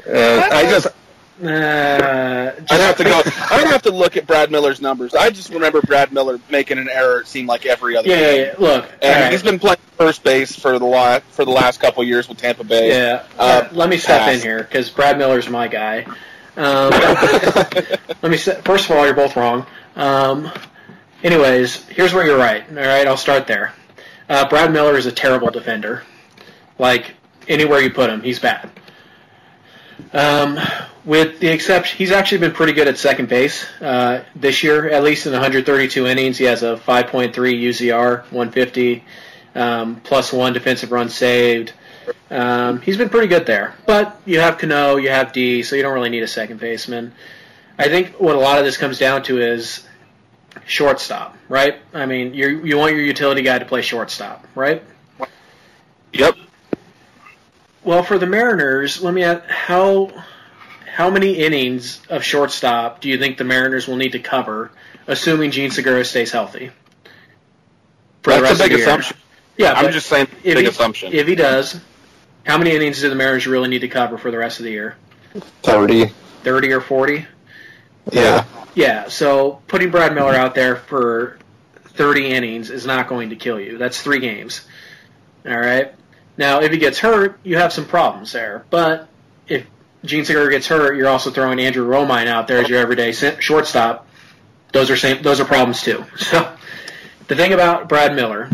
I 0.07 0.63
just 0.69 0.87
Uh, 1.43 2.53
I'd 2.69 2.79
have 2.79 2.95
to 2.97 3.03
go. 3.03 3.21
I'd 3.51 3.67
have 3.67 3.81
to 3.83 3.91
look 3.91 4.15
at 4.17 4.25
Brad 4.25 4.51
Miller's 4.51 4.79
numbers. 4.81 5.13
I 5.13 5.29
just 5.29 5.49
remember 5.49 5.81
Brad 5.81 6.13
Miller 6.13 6.39
making 6.49 6.77
an 6.77 6.87
error. 6.89 7.19
It 7.21 7.27
seemed 7.27 7.49
like 7.49 7.65
every 7.65 7.97
other. 7.97 8.07
yeah, 8.07 8.19
yeah, 8.19 8.31
yeah. 8.43 8.53
Look, 8.57 8.89
And 9.01 9.13
all 9.15 9.21
right. 9.23 9.31
he's 9.31 9.43
been 9.43 9.59
playing 9.59 9.77
first 9.97 10.23
base 10.23 10.57
for 10.57 10.79
the 10.79 10.85
la- 10.85 11.19
for 11.19 11.43
the 11.43 11.51
last 11.51 11.79
couple 11.81 12.03
years 12.05 12.29
with 12.29 12.37
Tampa 12.37 12.63
Bay. 12.63 12.89
Yeah. 12.89 13.25
Uh, 13.37 13.67
let 13.73 13.89
me 13.89 13.97
step 13.97 14.21
pass. 14.21 14.35
in 14.35 14.41
here 14.41 14.59
because 14.63 14.89
Brad 14.89 15.17
Miller's 15.17 15.49
my 15.49 15.67
guy. 15.67 16.05
Um, 16.57 16.89
let 18.21 18.23
me. 18.31 18.37
Set, 18.37 18.63
first 18.63 18.89
of 18.89 18.95
all, 18.95 19.03
you're 19.05 19.13
both 19.13 19.35
wrong. 19.35 19.65
Um, 19.97 20.49
anyways, 21.21 21.83
here's 21.89 22.13
where 22.13 22.25
you're 22.25 22.37
right. 22.37 22.63
All 22.69 22.75
right, 22.77 23.05
I'll 23.07 23.17
start 23.17 23.45
there. 23.45 23.73
Uh, 24.27 24.47
Brad 24.47 24.71
Miller 24.71 24.97
is 24.97 25.05
a 25.05 25.11
terrible 25.11 25.49
defender. 25.49 26.03
Like 26.79 27.15
anywhere 27.47 27.79
you 27.79 27.91
put 27.91 28.09
him, 28.09 28.21
he's 28.21 28.39
bad. 28.39 28.69
Um, 30.13 30.57
with 31.05 31.39
the 31.39 31.47
exception, 31.47 31.97
he's 31.97 32.11
actually 32.11 32.39
been 32.39 32.51
pretty 32.51 32.73
good 32.73 32.87
at 32.87 32.97
second 32.97 33.29
base 33.29 33.65
uh, 33.81 34.23
this 34.35 34.63
year. 34.63 34.89
At 34.89 35.03
least 35.03 35.25
in 35.25 35.33
132 35.33 36.07
innings, 36.07 36.37
he 36.37 36.45
has 36.45 36.63
a 36.63 36.75
5.3 36.75 37.33
UZR, 37.33 38.23
150, 38.31 39.03
um, 39.53 40.01
plus 40.01 40.33
one 40.33 40.53
defensive 40.53 40.91
run 40.91 41.09
saved. 41.09 41.73
Um, 42.29 42.81
he's 42.81 42.97
been 42.97 43.09
pretty 43.09 43.27
good 43.27 43.45
there. 43.45 43.75
But 43.85 44.19
you 44.25 44.39
have 44.39 44.57
Cano, 44.57 44.97
you 44.97 45.09
have 45.09 45.31
D, 45.31 45.63
so 45.63 45.75
you 45.75 45.83
don't 45.83 45.93
really 45.93 46.09
need 46.09 46.23
a 46.23 46.27
second 46.27 46.59
baseman. 46.59 47.13
I 47.77 47.87
think 47.87 48.19
what 48.19 48.35
a 48.35 48.39
lot 48.39 48.57
of 48.57 48.65
this 48.65 48.77
comes 48.77 48.97
down 48.97 49.23
to 49.23 49.39
is 49.39 49.85
shortstop, 50.65 51.34
right? 51.49 51.77
I 51.93 52.05
mean, 52.05 52.33
you 52.33 52.63
you 52.65 52.77
want 52.77 52.93
your 52.95 53.03
utility 53.03 53.41
guy 53.41 53.59
to 53.59 53.65
play 53.65 53.81
shortstop, 53.81 54.45
right? 54.55 54.83
Yep. 56.13 56.35
Well, 57.83 58.03
for 58.03 58.17
the 58.17 58.25
Mariners, 58.25 59.01
let 59.01 59.13
me 59.13 59.23
ask 59.23 59.43
how 59.47 60.11
how 60.85 61.09
many 61.09 61.33
innings 61.33 62.01
of 62.09 62.23
shortstop 62.23 63.01
do 63.01 63.09
you 63.09 63.17
think 63.17 63.37
the 63.37 63.43
Mariners 63.43 63.87
will 63.87 63.97
need 63.97 64.13
to 64.13 64.19
cover, 64.19 64.71
assuming 65.07 65.51
Jean 65.51 65.71
Segura 65.71 66.05
stays 66.05 66.31
healthy? 66.31 66.71
For 68.23 68.33
the 68.33 68.41
That's 68.41 68.41
rest 68.41 68.51
a 68.61 68.63
of 68.63 68.69
big 68.69 68.71
the 68.71 68.77
year? 68.77 68.87
assumption. 68.87 69.17
Yeah, 69.57 69.73
I'm 69.73 69.91
just 69.91 70.07
saying, 70.07 70.27
if 70.43 70.55
big 70.55 70.57
he, 70.57 70.65
assumption. 70.65 71.13
If 71.13 71.27
he 71.27 71.35
does, 71.35 71.79
how 72.45 72.57
many 72.57 72.71
innings 72.75 73.01
do 73.01 73.09
the 73.09 73.15
Mariners 73.15 73.45
really 73.47 73.69
need 73.69 73.79
to 73.79 73.87
cover 73.87 74.17
for 74.17 74.31
the 74.31 74.37
rest 74.37 74.59
of 74.59 74.65
the 74.65 74.71
year? 74.71 74.95
thirty. 75.63 76.11
Thirty 76.43 76.71
or 76.71 76.81
forty? 76.81 77.25
Yeah. 78.11 78.45
Yeah, 78.73 79.07
so 79.07 79.61
putting 79.67 79.89
Brad 79.89 80.13
Miller 80.13 80.33
out 80.33 80.53
there 80.53 80.75
for 80.75 81.39
30 81.95 82.27
innings 82.27 82.69
is 82.69 82.85
not 82.85 83.07
going 83.07 83.29
to 83.29 83.35
kill 83.35 83.59
you. 83.59 83.77
That's 83.77 84.01
three 84.01 84.19
games. 84.19 84.67
All 85.47 85.57
right. 85.57 85.93
Now, 86.37 86.61
if 86.61 86.71
he 86.71 86.77
gets 86.77 86.99
hurt, 86.99 87.39
you 87.43 87.57
have 87.57 87.71
some 87.71 87.85
problems 87.85 88.33
there. 88.33 88.65
But 88.69 89.07
if 89.47 89.65
Jean 90.03 90.25
Segura 90.25 90.49
gets 90.49 90.67
hurt, 90.67 90.97
you're 90.97 91.07
also 91.07 91.31
throwing 91.31 91.59
Andrew 91.59 91.87
Romine 91.87 92.27
out 92.27 92.47
there 92.47 92.59
as 92.59 92.67
your 92.67 92.79
everyday 92.79 93.13
shortstop. 93.13 94.07
Those 94.73 94.89
are 94.89 94.97
same. 94.97 95.21
Those 95.23 95.39
are 95.39 95.45
problems 95.45 95.81
too. 95.81 96.03
So 96.17 96.53
the 97.27 97.35
thing 97.35 97.53
about 97.53 97.87
Brad 97.89 98.15
Miller, 98.15 98.49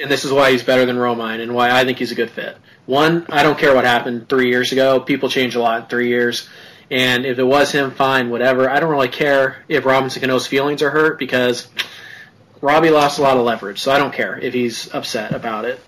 and 0.00 0.10
this 0.10 0.24
is 0.24 0.30
why 0.30 0.52
he's 0.52 0.62
better 0.62 0.84
than 0.86 0.96
Romine, 0.96 1.40
and 1.40 1.54
why 1.54 1.70
I 1.70 1.84
think 1.84 1.98
he's 1.98 2.12
a 2.12 2.14
good 2.14 2.30
fit. 2.30 2.56
One, 2.86 3.26
I 3.30 3.42
don't 3.42 3.58
care 3.58 3.74
what 3.74 3.84
happened 3.84 4.28
three 4.28 4.50
years 4.50 4.70
ago. 4.70 5.00
People 5.00 5.28
change 5.28 5.54
a 5.54 5.60
lot 5.60 5.82
in 5.82 5.86
three 5.88 6.08
years. 6.08 6.48
And 6.90 7.24
if 7.24 7.38
it 7.38 7.44
was 7.44 7.72
him, 7.72 7.90
fine, 7.92 8.30
whatever. 8.30 8.68
I 8.68 8.80
don't 8.80 8.90
really 8.90 9.08
care 9.08 9.64
if 9.68 9.84
Robinson 9.84 10.20
Cano's 10.20 10.46
feelings 10.46 10.82
are 10.82 10.90
hurt 10.90 11.18
because 11.18 11.68
Robbie 12.60 12.90
lost 12.90 13.18
a 13.18 13.22
lot 13.22 13.36
of 13.36 13.44
leverage, 13.44 13.80
so 13.80 13.92
I 13.92 13.98
don't 13.98 14.12
care 14.12 14.38
if 14.38 14.54
he's 14.54 14.92
upset 14.94 15.32
about 15.32 15.64
it. 15.64 15.80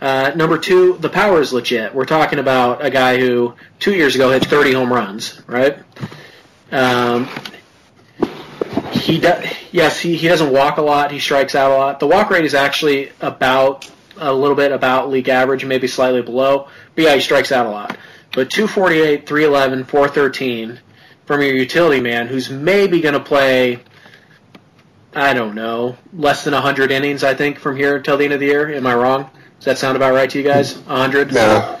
Uh, 0.00 0.32
number 0.34 0.58
two, 0.58 0.96
the 0.98 1.08
power 1.08 1.40
is 1.40 1.52
legit. 1.52 1.94
We're 1.94 2.06
talking 2.06 2.38
about 2.38 2.84
a 2.84 2.90
guy 2.90 3.18
who 3.18 3.54
two 3.78 3.94
years 3.94 4.14
ago 4.14 4.30
hit 4.30 4.44
30 4.44 4.72
home 4.72 4.92
runs, 4.92 5.40
right? 5.46 5.78
Um, 6.72 7.28
he 8.92 9.20
does, 9.20 9.44
yes, 9.70 10.00
he, 10.00 10.16
he 10.16 10.28
doesn't 10.28 10.52
walk 10.52 10.78
a 10.78 10.82
lot. 10.82 11.12
He 11.12 11.18
strikes 11.18 11.54
out 11.54 11.70
a 11.70 11.74
lot. 11.74 12.00
The 12.00 12.06
walk 12.06 12.30
rate 12.30 12.44
is 12.44 12.54
actually 12.54 13.12
about 13.20 13.90
a 14.16 14.32
little 14.32 14.56
bit 14.56 14.72
about 14.72 15.10
league 15.10 15.28
average, 15.28 15.64
maybe 15.64 15.86
slightly 15.86 16.22
below. 16.22 16.68
But 16.94 17.04
yeah, 17.04 17.14
he 17.14 17.20
strikes 17.20 17.52
out 17.52 17.66
a 17.66 17.70
lot. 17.70 17.96
But 18.34 18.50
248, 18.50 19.26
311, 19.26 19.84
413 19.84 20.80
from 21.26 21.42
your 21.42 21.54
utility 21.54 22.00
man 22.00 22.26
who's 22.26 22.50
maybe 22.50 23.00
going 23.00 23.14
to 23.14 23.20
play, 23.20 23.80
I 25.14 25.34
don't 25.34 25.54
know, 25.54 25.96
less 26.12 26.44
than 26.44 26.54
100 26.54 26.90
innings, 26.90 27.24
I 27.24 27.34
think, 27.34 27.58
from 27.58 27.76
here 27.76 27.96
until 27.96 28.16
the 28.16 28.24
end 28.24 28.32
of 28.32 28.40
the 28.40 28.46
year. 28.46 28.74
Am 28.74 28.86
I 28.86 28.94
wrong? 28.94 29.30
Does 29.58 29.66
that 29.66 29.78
sound 29.78 29.96
about 29.96 30.14
right 30.14 30.28
to 30.30 30.38
you 30.38 30.44
guys? 30.44 30.78
100? 30.78 31.32
No. 31.32 31.78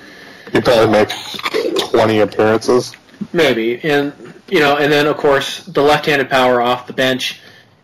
He 0.52 0.60
probably 0.60 0.90
makes 0.92 1.36
twenty 1.90 2.20
appearances. 2.20 2.92
Maybe, 3.32 3.82
and 3.82 4.12
you 4.48 4.60
know, 4.60 4.76
and 4.76 4.92
then 4.92 5.06
of 5.06 5.16
course 5.16 5.64
the 5.64 5.82
left-handed 5.82 6.28
power 6.28 6.60
off 6.60 6.86
the 6.86 6.92
bench 6.92 7.40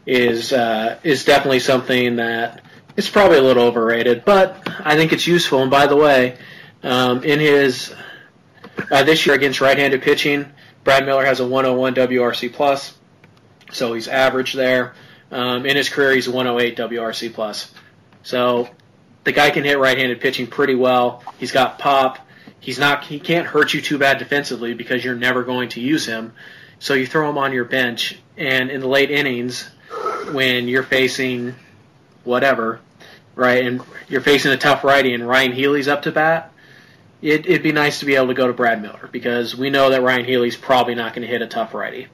is 0.06 0.52
uh, 0.52 0.98
is 1.02 1.24
definitely 1.24 1.60
something 1.60 2.16
that 2.16 2.62
it's 2.96 3.08
probably 3.08 3.38
a 3.38 3.42
little 3.42 3.64
overrated, 3.64 4.24
but 4.24 4.68
I 4.84 4.96
think 4.96 5.12
it's 5.12 5.26
useful. 5.26 5.62
And 5.62 5.70
by 5.70 5.86
the 5.86 5.96
way, 5.96 6.36
um, 6.82 7.24
in 7.24 7.40
his 7.40 7.94
uh, 8.90 9.02
this 9.02 9.26
year 9.26 9.34
against 9.34 9.60
right-handed 9.60 10.02
pitching, 10.02 10.50
Brad 10.84 11.04
Miller 11.04 11.24
has 11.24 11.40
a 11.40 11.46
101 11.46 11.94
WRC 11.94 12.52
plus, 12.52 12.96
so 13.72 13.94
he's 13.94 14.08
average 14.08 14.52
there. 14.52 14.94
Um, 15.30 15.66
in 15.66 15.76
his 15.76 15.88
career, 15.88 16.14
he's 16.14 16.28
108 16.28 16.76
WRC 16.76 17.32
plus, 17.34 17.72
so 18.22 18.68
the 19.24 19.32
guy 19.32 19.50
can 19.50 19.64
hit 19.64 19.78
right-handed 19.78 20.20
pitching 20.20 20.46
pretty 20.46 20.74
well. 20.74 21.22
He's 21.38 21.52
got 21.52 21.78
pop. 21.78 22.18
He's 22.60 22.78
not. 22.78 23.04
He 23.04 23.20
can't 23.20 23.46
hurt 23.46 23.74
you 23.74 23.82
too 23.82 23.98
bad 23.98 24.18
defensively 24.18 24.74
because 24.74 25.04
you're 25.04 25.14
never 25.14 25.44
going 25.44 25.68
to 25.70 25.80
use 25.80 26.06
him. 26.06 26.32
So 26.78 26.94
you 26.94 27.06
throw 27.06 27.28
him 27.28 27.38
on 27.38 27.52
your 27.52 27.64
bench, 27.64 28.18
and 28.36 28.70
in 28.70 28.80
the 28.80 28.88
late 28.88 29.10
innings, 29.10 29.68
when 30.32 30.68
you're 30.68 30.82
facing 30.82 31.54
whatever, 32.24 32.80
right, 33.34 33.66
and 33.66 33.82
you're 34.08 34.20
facing 34.20 34.52
a 34.52 34.56
tough 34.56 34.84
righty, 34.84 35.12
and 35.12 35.26
Ryan 35.26 35.52
Healy's 35.52 35.88
up 35.88 36.02
to 36.02 36.12
bat, 36.12 36.52
it, 37.22 37.46
it'd 37.46 37.62
be 37.62 37.72
nice 37.72 38.00
to 38.00 38.06
be 38.06 38.14
able 38.16 38.28
to 38.28 38.34
go 38.34 38.46
to 38.46 38.52
Brad 38.52 38.80
Miller 38.82 39.08
because 39.12 39.56
we 39.56 39.70
know 39.70 39.90
that 39.90 40.02
Ryan 40.02 40.24
Healy's 40.24 40.56
probably 40.56 40.94
not 40.94 41.14
going 41.14 41.22
to 41.26 41.28
hit 41.28 41.42
a 41.42 41.46
tough 41.46 41.74
righty. 41.74 42.06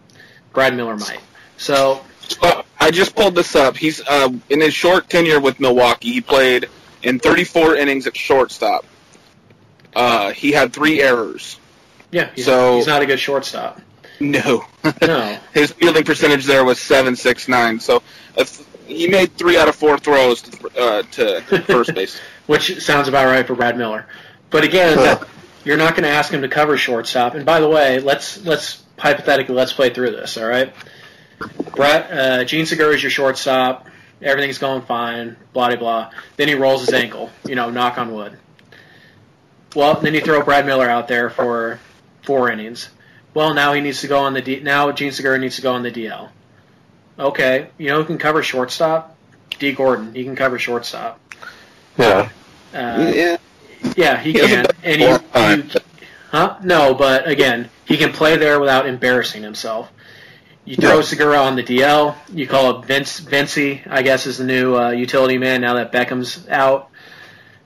Brad 0.52 0.74
Miller 0.76 0.96
might. 0.96 1.20
So 1.56 2.04
I 2.80 2.90
just 2.90 3.14
pulled 3.14 3.34
this 3.34 3.54
up. 3.56 3.76
He's 3.76 4.00
uh, 4.06 4.30
in 4.48 4.60
his 4.60 4.72
short 4.74 5.08
tenure 5.10 5.40
with 5.40 5.60
Milwaukee. 5.60 6.12
He 6.12 6.20
played 6.20 6.68
in 7.02 7.18
34 7.18 7.76
innings 7.76 8.06
at 8.06 8.16
shortstop. 8.16 8.84
Uh, 9.94 10.30
he 10.32 10.52
had 10.52 10.72
three 10.72 11.00
errors. 11.02 11.58
yeah, 12.10 12.30
he's, 12.34 12.44
So- 12.46 12.76
he's 12.76 12.86
not 12.86 13.02
a 13.02 13.06
good 13.06 13.20
shortstop. 13.20 13.80
No, 14.20 14.64
No. 15.02 15.38
his 15.52 15.72
fielding 15.72 16.04
percentage 16.04 16.44
there 16.44 16.64
was 16.64 16.78
seven 16.78 17.16
six 17.16 17.48
nine. 17.48 17.80
So 17.80 18.00
he 18.86 19.08
made 19.08 19.36
three 19.36 19.56
out 19.58 19.66
of 19.68 19.74
four 19.74 19.98
throws 19.98 20.40
to, 20.42 20.80
uh, 20.80 21.02
to 21.02 21.40
first 21.66 21.92
base. 21.94 22.20
which 22.46 22.80
sounds 22.80 23.08
about 23.08 23.26
right 23.26 23.44
for 23.44 23.56
Brad 23.56 23.76
Miller. 23.76 24.06
But 24.54 24.62
again, 24.62 24.96
Huh. 24.96 25.18
you're 25.64 25.76
not 25.76 25.96
going 25.96 26.04
to 26.04 26.10
ask 26.10 26.32
him 26.32 26.42
to 26.42 26.48
cover 26.48 26.76
shortstop. 26.76 27.34
And 27.34 27.44
by 27.44 27.58
the 27.58 27.68
way, 27.68 27.98
let's 27.98 28.44
let's 28.46 28.84
hypothetically 28.96 29.52
let's 29.56 29.72
play 29.72 29.90
through 29.90 30.12
this. 30.12 30.38
All 30.38 30.46
right, 30.46 30.72
Brett, 31.74 32.12
uh, 32.12 32.44
Jean 32.44 32.64
Segura 32.64 32.94
is 32.94 33.02
your 33.02 33.10
shortstop. 33.10 33.88
Everything's 34.22 34.58
going 34.58 34.82
fine. 34.82 35.34
Blah 35.52 35.70
blah 35.70 35.76
blah. 35.76 36.10
Then 36.36 36.46
he 36.46 36.54
rolls 36.54 36.82
his 36.82 36.94
ankle. 36.94 37.32
You 37.44 37.56
know, 37.56 37.70
knock 37.70 37.98
on 37.98 38.14
wood. 38.14 38.38
Well, 39.74 39.94
then 40.00 40.14
you 40.14 40.20
throw 40.20 40.40
Brad 40.44 40.66
Miller 40.66 40.88
out 40.88 41.08
there 41.08 41.30
for 41.30 41.80
four 42.22 42.48
innings. 42.48 42.90
Well, 43.34 43.54
now 43.54 43.72
he 43.72 43.80
needs 43.80 44.02
to 44.02 44.06
go 44.06 44.20
on 44.20 44.34
the 44.34 44.40
D. 44.40 44.60
Now 44.60 44.92
Jean 44.92 45.10
Segura 45.10 45.36
needs 45.40 45.56
to 45.56 45.62
go 45.62 45.72
on 45.72 45.82
the 45.82 45.90
DL. 45.90 46.28
Okay, 47.18 47.70
you 47.76 47.88
know 47.88 47.96
who 47.96 48.04
can 48.04 48.18
cover 48.18 48.40
shortstop? 48.44 49.16
Dee 49.58 49.72
Gordon. 49.72 50.14
He 50.14 50.22
can 50.22 50.36
cover 50.36 50.60
shortstop. 50.60 51.18
Yeah. 51.98 52.28
Uh, 52.72 53.12
yeah. 53.12 53.36
Yeah, 53.96 54.18
he 54.20 54.32
He 54.32 54.38
can. 54.40 54.66
And 54.82 55.02
it 55.02 55.22
for 55.32 55.38
a 55.38 55.40
long 55.40 55.62
he, 55.62 55.68
he, 55.68 55.78
huh? 56.30 56.58
No, 56.62 56.94
but 56.94 57.28
again, 57.28 57.70
he 57.86 57.96
can 57.96 58.12
play 58.12 58.36
there 58.36 58.60
without 58.60 58.86
embarrassing 58.86 59.42
himself. 59.42 59.90
You 60.64 60.76
throw 60.76 60.96
Yeah. 60.96 61.02
Segura 61.02 61.38
on 61.38 61.56
the 61.56 61.62
DL. 61.62 62.16
You 62.32 62.46
call 62.46 62.76
up 62.76 62.86
Vince 62.86 63.18
Vinci, 63.18 63.82
I 63.86 64.02
guess, 64.02 64.26
is 64.26 64.38
the 64.38 64.44
new 64.44 64.74
uh, 64.76 64.90
utility 64.90 65.36
man 65.36 65.60
now 65.60 65.74
that 65.74 65.92
Beckham's 65.92 66.48
out. 66.48 66.90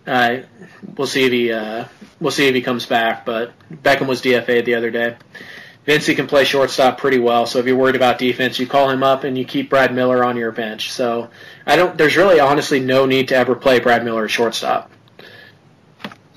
Uh, 0.06 0.38
we'll 0.96 1.06
see 1.06 1.24
if 1.24 1.32
he 1.32 1.52
uh, 1.52 1.84
we'll 2.20 2.32
see 2.32 2.48
if 2.48 2.54
he 2.54 2.62
comes 2.62 2.86
back. 2.86 3.24
But 3.24 3.52
Beckham 3.70 4.06
was 4.06 4.22
DFA'd 4.22 4.64
the 4.64 4.74
other 4.74 4.90
day. 4.90 5.16
Vinci 5.84 6.14
can 6.14 6.26
play 6.26 6.44
shortstop 6.44 6.98
pretty 6.98 7.18
well. 7.18 7.46
So 7.46 7.60
if 7.60 7.66
you're 7.66 7.76
worried 7.76 7.96
about 7.96 8.18
defense, 8.18 8.58
you 8.58 8.66
call 8.66 8.90
him 8.90 9.02
up 9.02 9.24
and 9.24 9.38
you 9.38 9.44
keep 9.44 9.70
Brad 9.70 9.94
Miller 9.94 10.24
on 10.24 10.36
your 10.36 10.52
bench. 10.52 10.92
So 10.92 11.30
I 11.66 11.76
don't. 11.76 11.96
There's 11.96 12.16
really 12.16 12.40
honestly 12.40 12.80
no 12.80 13.06
need 13.06 13.28
to 13.28 13.36
ever 13.36 13.54
play 13.54 13.78
Brad 13.80 14.04
Miller 14.04 14.24
at 14.24 14.30
shortstop. 14.30 14.90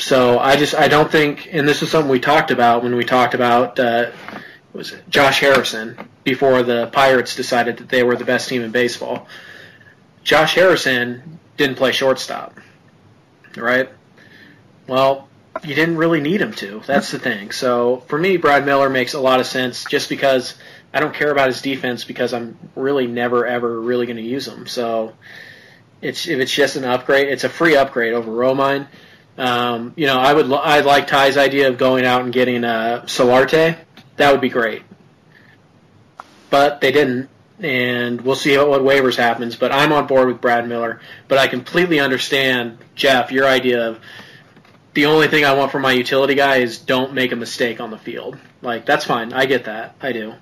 So 0.02 0.40
I 0.40 0.56
just 0.56 0.74
I 0.74 0.88
don't 0.88 1.12
think, 1.12 1.48
and 1.52 1.68
this 1.68 1.84
is 1.84 1.92
something 1.92 2.10
we 2.10 2.20
talked 2.20 2.50
about 2.50 2.82
when 2.82 2.96
we 2.96 3.06
talked 3.06 3.36
about 3.36 3.78
uh, 3.80 4.10
was 4.74 4.94
it 4.94 5.08
Josh 5.10 5.40
Harrison 5.40 5.96
before 6.24 6.64
the 6.64 6.88
Pirates 6.88 7.36
decided 7.36 7.78
that 7.78 7.90
they 7.90 8.02
were 8.02 8.16
the 8.16 8.26
best 8.26 8.50
team 8.50 8.64
in 8.64 8.72
baseball. 8.72 9.28
Josh 10.24 10.56
Harrison 10.56 11.40
didn't 11.56 11.76
play 11.76 11.92
shortstop, 11.92 12.60
right? 13.56 13.90
Well, 14.88 15.30
you 15.64 15.76
didn't 15.76 15.98
really 15.98 16.20
need 16.20 16.42
him 16.42 16.54
to. 16.54 16.82
That's 16.88 17.12
the 17.12 17.20
thing. 17.20 17.52
So 17.52 17.98
for 18.08 18.18
me, 18.18 18.38
Brad 18.38 18.66
Miller 18.66 18.90
makes 18.90 19.14
a 19.14 19.20
lot 19.20 19.40
of 19.40 19.46
sense 19.46 19.86
just 19.86 20.10
because 20.10 20.56
I 20.92 21.00
don't 21.00 21.14
care 21.14 21.32
about 21.32 21.48
his 21.48 21.62
defense 21.62 22.06
because 22.06 22.34
I'm 22.34 22.58
really 22.76 23.06
never 23.06 23.46
ever 23.46 23.80
really 23.80 24.08
going 24.08 24.18
to 24.18 24.24
use 24.24 24.48
him. 24.48 24.66
So 24.66 25.14
it's 26.02 26.28
if 26.28 26.40
it's 26.40 26.52
just 26.52 26.76
an 26.76 26.86
upgrade, 26.86 27.28
it's 27.28 27.44
a 27.44 27.50
free 27.50 27.76
upgrade 27.76 28.14
over 28.14 28.32
Romine. 28.32 28.88
Um, 29.38 29.94
you 29.96 30.08
know, 30.08 30.20
I 30.20 30.34
would 30.34 30.52
I 30.52 30.82
like 30.82 31.08
Ty's 31.08 31.38
idea 31.38 31.70
of 31.70 31.78
going 31.78 32.06
out 32.06 32.22
and 32.22 32.34
getting 32.34 32.64
uh, 32.64 33.04
Solarte. 33.06 33.78
That 34.18 34.32
would 34.32 34.42
be 34.42 34.50
great, 34.50 34.84
but 36.50 36.82
they 36.82 36.92
didn't, 36.92 37.30
and 37.60 38.22
we'll 38.22 38.36
see 38.36 38.58
what, 38.58 38.70
what 38.70 38.82
waivers 38.82 39.16
happens. 39.16 39.56
But 39.56 39.72
I'm 39.72 39.94
on 39.94 40.08
board 40.08 40.28
with 40.28 40.42
Brad 40.42 40.68
Miller. 40.68 41.00
But 41.28 41.38
I 41.38 41.48
completely 41.48 42.00
understand 42.00 42.78
Jeff 42.94 43.32
your 43.32 43.48
idea 43.48 43.90
of 43.90 44.00
the 44.94 45.06
only 45.06 45.28
thing 45.28 45.46
I 45.46 45.54
want 45.54 45.72
from 45.72 45.82
my 45.82 45.94
utility 45.94 46.36
guy 46.36 46.58
is 46.58 46.78
don't 46.78 47.14
make 47.14 47.32
a 47.32 47.38
mistake 47.38 47.80
on 47.80 47.90
the 47.90 47.98
field. 47.98 48.38
Like 48.62 48.86
that's 48.86 49.06
fine. 49.06 49.32
I 49.34 49.46
get 49.46 49.66
that. 49.66 49.96
I 50.02 50.12
do. 50.12 50.34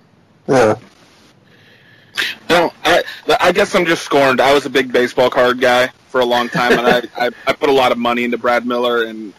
Yeah. 0.47 0.75
No, 2.49 2.73
I, 2.83 3.03
I 3.39 3.51
guess 3.51 3.75
I'm 3.75 3.85
just 3.85 4.01
scorned. 4.01 4.41
I 4.41 4.53
was 4.53 4.65
a 4.65 4.69
big 4.69 4.91
baseball 4.91 5.29
card 5.29 5.61
guy 5.61 5.91
for 6.09 6.19
a 6.21 6.25
long 6.25 6.49
time, 6.49 6.73
and 6.73 6.81
I, 6.87 7.01
I, 7.27 7.31
I 7.47 7.53
put 7.53 7.69
a 7.69 7.73
lot 7.73 7.91
of 7.91 7.97
money 7.97 8.23
into 8.23 8.37
Brad 8.37 8.65
Miller, 8.65 9.05
and 9.05 9.33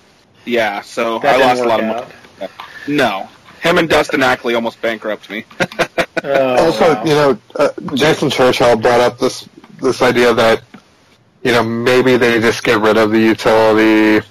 yeah, 0.44 0.80
so 0.80 1.18
That 1.18 1.40
I 1.40 1.44
lost 1.44 1.58
a 1.58 1.64
work 1.64 1.68
lot 1.68 1.80
of 1.80 1.86
money. 1.86 2.52
No, 2.88 3.28
him 3.60 3.78
and 3.78 3.88
Dustin 3.88 4.22
Ackley 4.22 4.54
almost 4.54 4.80
bankrupt 4.80 5.30
me. 5.30 5.44
Oh, 6.22 6.66
also, 6.66 6.94
wow. 6.94 7.04
you 7.04 7.14
know, 7.14 7.38
uh, 7.56 7.70
Jason 7.94 8.28
Churchill 8.28 8.76
brought 8.76 9.00
up 9.00 9.18
this 9.18 9.48
this 9.80 10.02
idea 10.02 10.34
that 10.34 10.62
you 11.42 11.52
know 11.52 11.62
maybe 11.62 12.18
they 12.18 12.38
just 12.40 12.62
get 12.62 12.78
rid 12.78 12.98
of 12.98 13.10
the 13.10 13.18
utility 13.18 14.26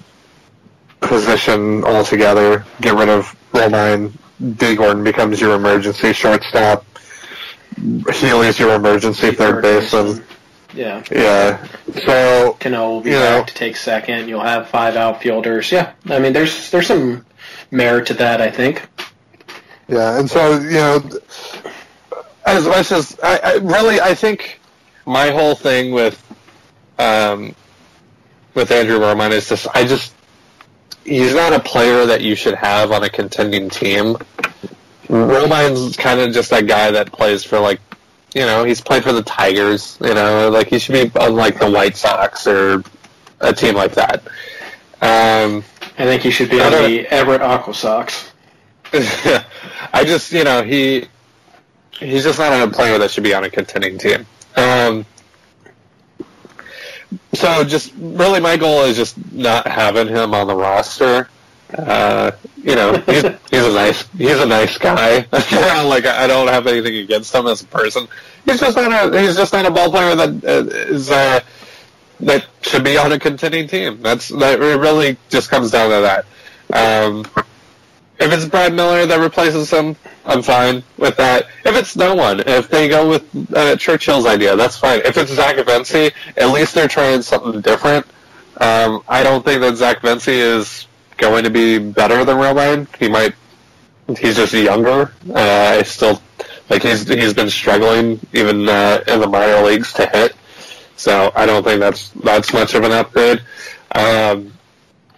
position 1.00 1.82
altogether, 1.82 2.64
get 2.80 2.94
rid 2.94 3.08
of 3.08 3.34
Romine, 3.52 4.12
Dee 4.56 4.76
Gordon 4.76 5.02
becomes 5.02 5.40
your 5.40 5.56
emergency 5.56 6.12
shortstop, 6.12 6.84
Healy's 7.76 8.58
your 8.58 8.74
emergency 8.74 9.32
third 9.32 9.62
baseman. 9.62 10.24
Yeah. 10.74 11.02
Yeah, 11.10 11.66
so 12.04 12.56
Cano 12.60 12.90
will 12.90 13.00
be 13.00 13.10
back 13.10 13.40
know. 13.40 13.44
to 13.44 13.54
take 13.54 13.76
second. 13.76 14.28
You'll 14.28 14.40
have 14.40 14.68
five 14.68 14.96
outfielders. 14.96 15.72
Yeah, 15.72 15.92
I 16.06 16.18
mean, 16.18 16.32
there's 16.32 16.70
there's 16.70 16.86
some 16.86 17.26
merit 17.70 18.06
to 18.08 18.14
that. 18.14 18.40
I 18.40 18.50
think. 18.50 18.86
Yeah, 19.88 20.18
and 20.18 20.30
so 20.30 20.60
you 20.60 20.70
know, 20.70 21.02
as 22.46 22.66
much 22.66 22.92
as 22.92 23.18
I, 23.22 23.40
I 23.42 23.54
really, 23.56 24.00
I 24.00 24.14
think 24.14 24.60
my 25.06 25.30
whole 25.30 25.54
thing 25.54 25.92
with 25.92 26.22
um, 26.98 27.54
with 28.54 28.70
Andrew 28.70 28.98
Romine 28.98 29.32
is 29.32 29.48
just, 29.48 29.66
I 29.74 29.86
just 29.86 30.14
he's 31.04 31.34
not 31.34 31.52
a 31.52 31.60
player 31.60 32.06
that 32.06 32.20
you 32.20 32.34
should 32.34 32.54
have 32.54 32.92
on 32.92 33.02
a 33.02 33.08
contending 33.10 33.70
team. 33.70 34.16
Romine's 35.08 35.96
kind 35.96 36.20
of 36.20 36.32
just 36.32 36.50
that 36.50 36.66
guy 36.66 36.90
that 36.92 37.10
plays 37.10 37.42
for 37.42 37.58
like, 37.58 37.80
you 38.34 38.42
know, 38.42 38.64
he's 38.64 38.80
played 38.80 39.02
for 39.02 39.12
the 39.12 39.22
Tigers. 39.22 39.98
You 40.00 40.14
know, 40.14 40.50
like 40.50 40.68
he 40.68 40.78
should 40.78 41.12
be 41.12 41.18
on 41.18 41.34
like 41.34 41.58
the 41.58 41.70
White 41.70 41.96
Sox 41.96 42.46
or 42.46 42.82
a 43.40 43.52
team 43.52 43.74
like 43.74 43.94
that. 43.94 44.22
Um, 45.02 45.64
I 45.98 46.04
think 46.04 46.22
he 46.22 46.30
should 46.30 46.50
be 46.50 46.60
on 46.60 46.72
the 46.72 47.06
Everett 47.08 47.42
Aqua 47.42 47.74
Sox. 47.74 48.32
I 48.92 50.04
just, 50.04 50.32
you 50.32 50.44
know, 50.44 50.62
he 50.62 51.06
he's 51.92 52.24
just 52.24 52.38
not 52.38 52.52
a 52.52 52.70
player 52.70 52.98
that 52.98 53.10
should 53.10 53.24
be 53.24 53.34
on 53.34 53.44
a 53.44 53.50
contending 53.50 53.98
team. 53.98 54.26
Um, 54.56 55.06
so 57.34 57.64
just 57.64 57.92
really, 57.96 58.40
my 58.40 58.56
goal 58.56 58.84
is 58.84 58.96
just 58.96 59.16
not 59.32 59.66
having 59.66 60.08
him 60.08 60.34
on 60.34 60.46
the 60.46 60.54
roster. 60.54 61.28
Uh, 61.74 62.32
you 62.62 62.74
know, 62.74 62.96
he's, 63.06 63.22
he's 63.50 63.64
a 63.64 63.72
nice 63.72 64.08
he's 64.10 64.40
a 64.40 64.46
nice 64.46 64.76
guy. 64.78 65.26
like 65.32 66.06
I 66.06 66.26
don't 66.26 66.48
have 66.48 66.66
anything 66.66 66.96
against 66.96 67.34
him 67.34 67.46
as 67.46 67.62
a 67.62 67.66
person. 67.66 68.06
He's 68.44 68.60
just 68.60 68.76
not 68.76 69.14
a 69.14 69.20
he's 69.20 69.36
just 69.36 69.52
not 69.52 69.66
a 69.66 69.70
ball 69.70 69.90
player 69.90 70.14
that 70.14 70.44
uh, 70.44 70.68
is 70.70 71.10
uh, 71.10 71.40
that 72.20 72.46
should 72.62 72.84
be 72.84 72.96
on 72.96 73.12
a 73.12 73.18
contending 73.18 73.68
team. 73.68 74.02
That's 74.02 74.28
that 74.28 74.58
really 74.58 75.16
just 75.28 75.50
comes 75.50 75.70
down 75.70 75.90
to 75.90 76.00
that. 76.00 76.24
Um, 76.72 77.26
if 78.20 78.30
it's 78.32 78.44
Brad 78.44 78.74
Miller 78.74 79.06
that 79.06 79.18
replaces 79.18 79.70
him, 79.70 79.96
I'm 80.26 80.42
fine 80.42 80.82
with 80.98 81.16
that. 81.16 81.46
If 81.64 81.74
it's 81.74 81.96
no 81.96 82.14
one, 82.14 82.40
if 82.40 82.68
they 82.68 82.86
go 82.88 83.08
with 83.08 83.22
uh, 83.54 83.76
Churchill's 83.76 84.26
idea, 84.26 84.56
that's 84.56 84.76
fine. 84.76 85.00
If 85.00 85.16
it's 85.16 85.32
Zach 85.32 85.56
Vinci, 85.64 86.10
at 86.36 86.52
least 86.52 86.74
they're 86.74 86.88
trying 86.88 87.22
something 87.22 87.62
different. 87.62 88.06
Um, 88.58 89.02
I 89.08 89.22
don't 89.22 89.42
think 89.42 89.62
that 89.62 89.76
Zach 89.76 90.02
Vinci 90.02 90.34
is 90.34 90.86
going 91.20 91.44
to 91.44 91.50
be 91.50 91.78
better 91.78 92.24
than 92.24 92.36
Romine. 92.36 92.86
He 92.96 93.08
might. 93.08 93.34
He's 94.18 94.36
just 94.36 94.52
younger. 94.52 95.12
Uh, 95.28 95.76
I 95.78 95.82
still 95.82 96.20
like 96.68 96.82
he's 96.82 97.06
he's 97.06 97.34
been 97.34 97.50
struggling 97.50 98.18
even 98.32 98.68
uh, 98.68 99.04
in 99.06 99.20
the 99.20 99.28
minor 99.28 99.62
leagues 99.62 99.92
to 99.94 100.06
hit. 100.06 100.34
So 100.96 101.30
I 101.36 101.46
don't 101.46 101.62
think 101.62 101.80
that's 101.80 102.08
that's 102.10 102.52
much 102.52 102.74
of 102.74 102.82
an 102.82 102.92
upgrade. 102.92 103.40
Um, 103.94 104.52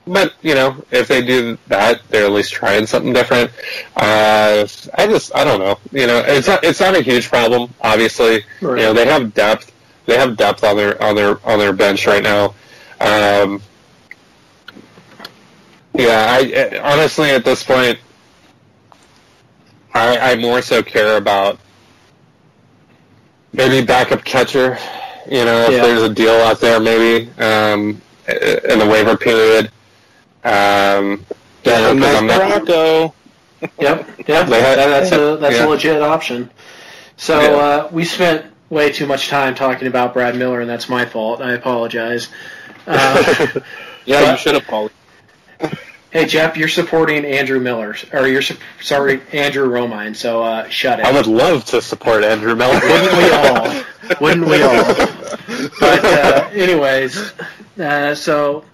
but 0.06 0.34
you 0.42 0.54
know, 0.54 0.84
if 0.90 1.08
they 1.08 1.24
do 1.24 1.56
that, 1.68 2.02
they're 2.08 2.24
at 2.26 2.32
least 2.32 2.52
trying 2.52 2.86
something 2.86 3.12
different. 3.12 3.50
Uh, 3.96 4.66
I 4.94 5.06
just, 5.06 5.34
I 5.34 5.44
don't 5.44 5.60
know. 5.60 5.78
You 5.92 6.06
know, 6.08 6.22
it's 6.26 6.48
not, 6.48 6.64
it's 6.64 6.80
not 6.80 6.96
a 6.96 7.02
huge 7.02 7.28
problem. 7.28 7.72
Obviously, 7.80 8.44
Right. 8.60 8.78
you 8.78 8.84
know, 8.84 8.92
they 8.92 9.06
have 9.06 9.32
depth. 9.32 9.72
They 10.06 10.18
have 10.18 10.36
depth 10.36 10.64
on 10.64 10.76
their 10.76 11.00
on 11.02 11.14
their 11.14 11.38
on 11.46 11.58
their 11.58 11.72
bench 11.72 12.06
right 12.06 12.22
now. 12.22 12.54
Um, 13.00 13.62
yeah, 15.94 16.26
I 16.30 16.42
eh, 16.44 16.80
honestly 16.82 17.30
at 17.30 17.44
this 17.44 17.62
point, 17.62 17.98
I, 19.94 20.32
I 20.32 20.36
more 20.36 20.62
so 20.62 20.82
care 20.82 21.16
about 21.16 21.58
maybe 23.52 23.84
backup 23.84 24.24
catcher. 24.24 24.78
You 25.30 25.44
know, 25.44 25.62
if 25.66 25.72
Yeah. 25.72 25.82
there's 25.82 26.02
a 26.02 26.08
deal 26.08 26.34
out 26.34 26.60
there, 26.60 26.80
maybe 26.80 27.30
um, 27.38 28.00
in 28.28 28.78
the 28.78 28.88
waiver 28.90 29.16
period. 29.16 29.70
Um, 30.44 31.24
you 31.64 31.70
know, 31.70 31.96
'cause 31.96 32.14
I'm 32.16 32.26
not- 32.26 32.40
Rocco. 32.40 33.14
Yep, 33.78 34.08
yeah, 34.26 34.42
that, 34.44 34.48
that's 34.48 35.12
a 35.12 35.36
that's 35.36 35.56
yeah. 35.56 35.66
a 35.66 35.68
legit 35.68 36.02
option. 36.02 36.50
So 37.16 37.40
Yeah. 37.40 37.48
uh, 37.56 37.88
we 37.92 38.04
spent 38.04 38.46
way 38.70 38.90
too 38.90 39.06
much 39.06 39.28
time 39.28 39.54
talking 39.54 39.86
about 39.86 40.14
Brad 40.14 40.34
Miller, 40.34 40.60
and 40.60 40.68
that's 40.68 40.88
my 40.88 41.04
fault. 41.04 41.40
I 41.40 41.52
apologize. 41.52 42.28
Uh, 42.86 43.46
Yeah, 44.04 44.20
But- 44.22 44.30
you 44.32 44.36
should 44.38 44.54
have 44.54 44.66
called. 44.66 44.90
Hey 46.10 46.26
Jeff, 46.26 46.56
you're 46.56 46.68
supporting 46.68 47.24
Andrew 47.24 47.58
Miller, 47.60 47.96
or 48.12 48.28
you're 48.28 48.42
su- 48.42 48.56
sorry 48.80 49.20
Andrew 49.32 49.68
Romine. 49.68 50.14
So 50.14 50.42
uh, 50.42 50.68
shut 50.68 51.00
it. 51.00 51.06
I 51.06 51.12
would 51.12 51.26
love 51.26 51.64
to 51.66 51.82
support 51.82 52.24
Andrew 52.24 52.54
Miller. 52.54 52.74
Wouldn't 52.82 53.16
we 53.16 53.30
all? 53.30 53.82
Wouldn't 54.20 54.46
we 54.48 54.62
all? 54.62 54.84
but 55.80 56.04
uh, 56.04 56.50
anyways, 56.52 57.32
uh, 57.78 58.14
so 58.14 58.64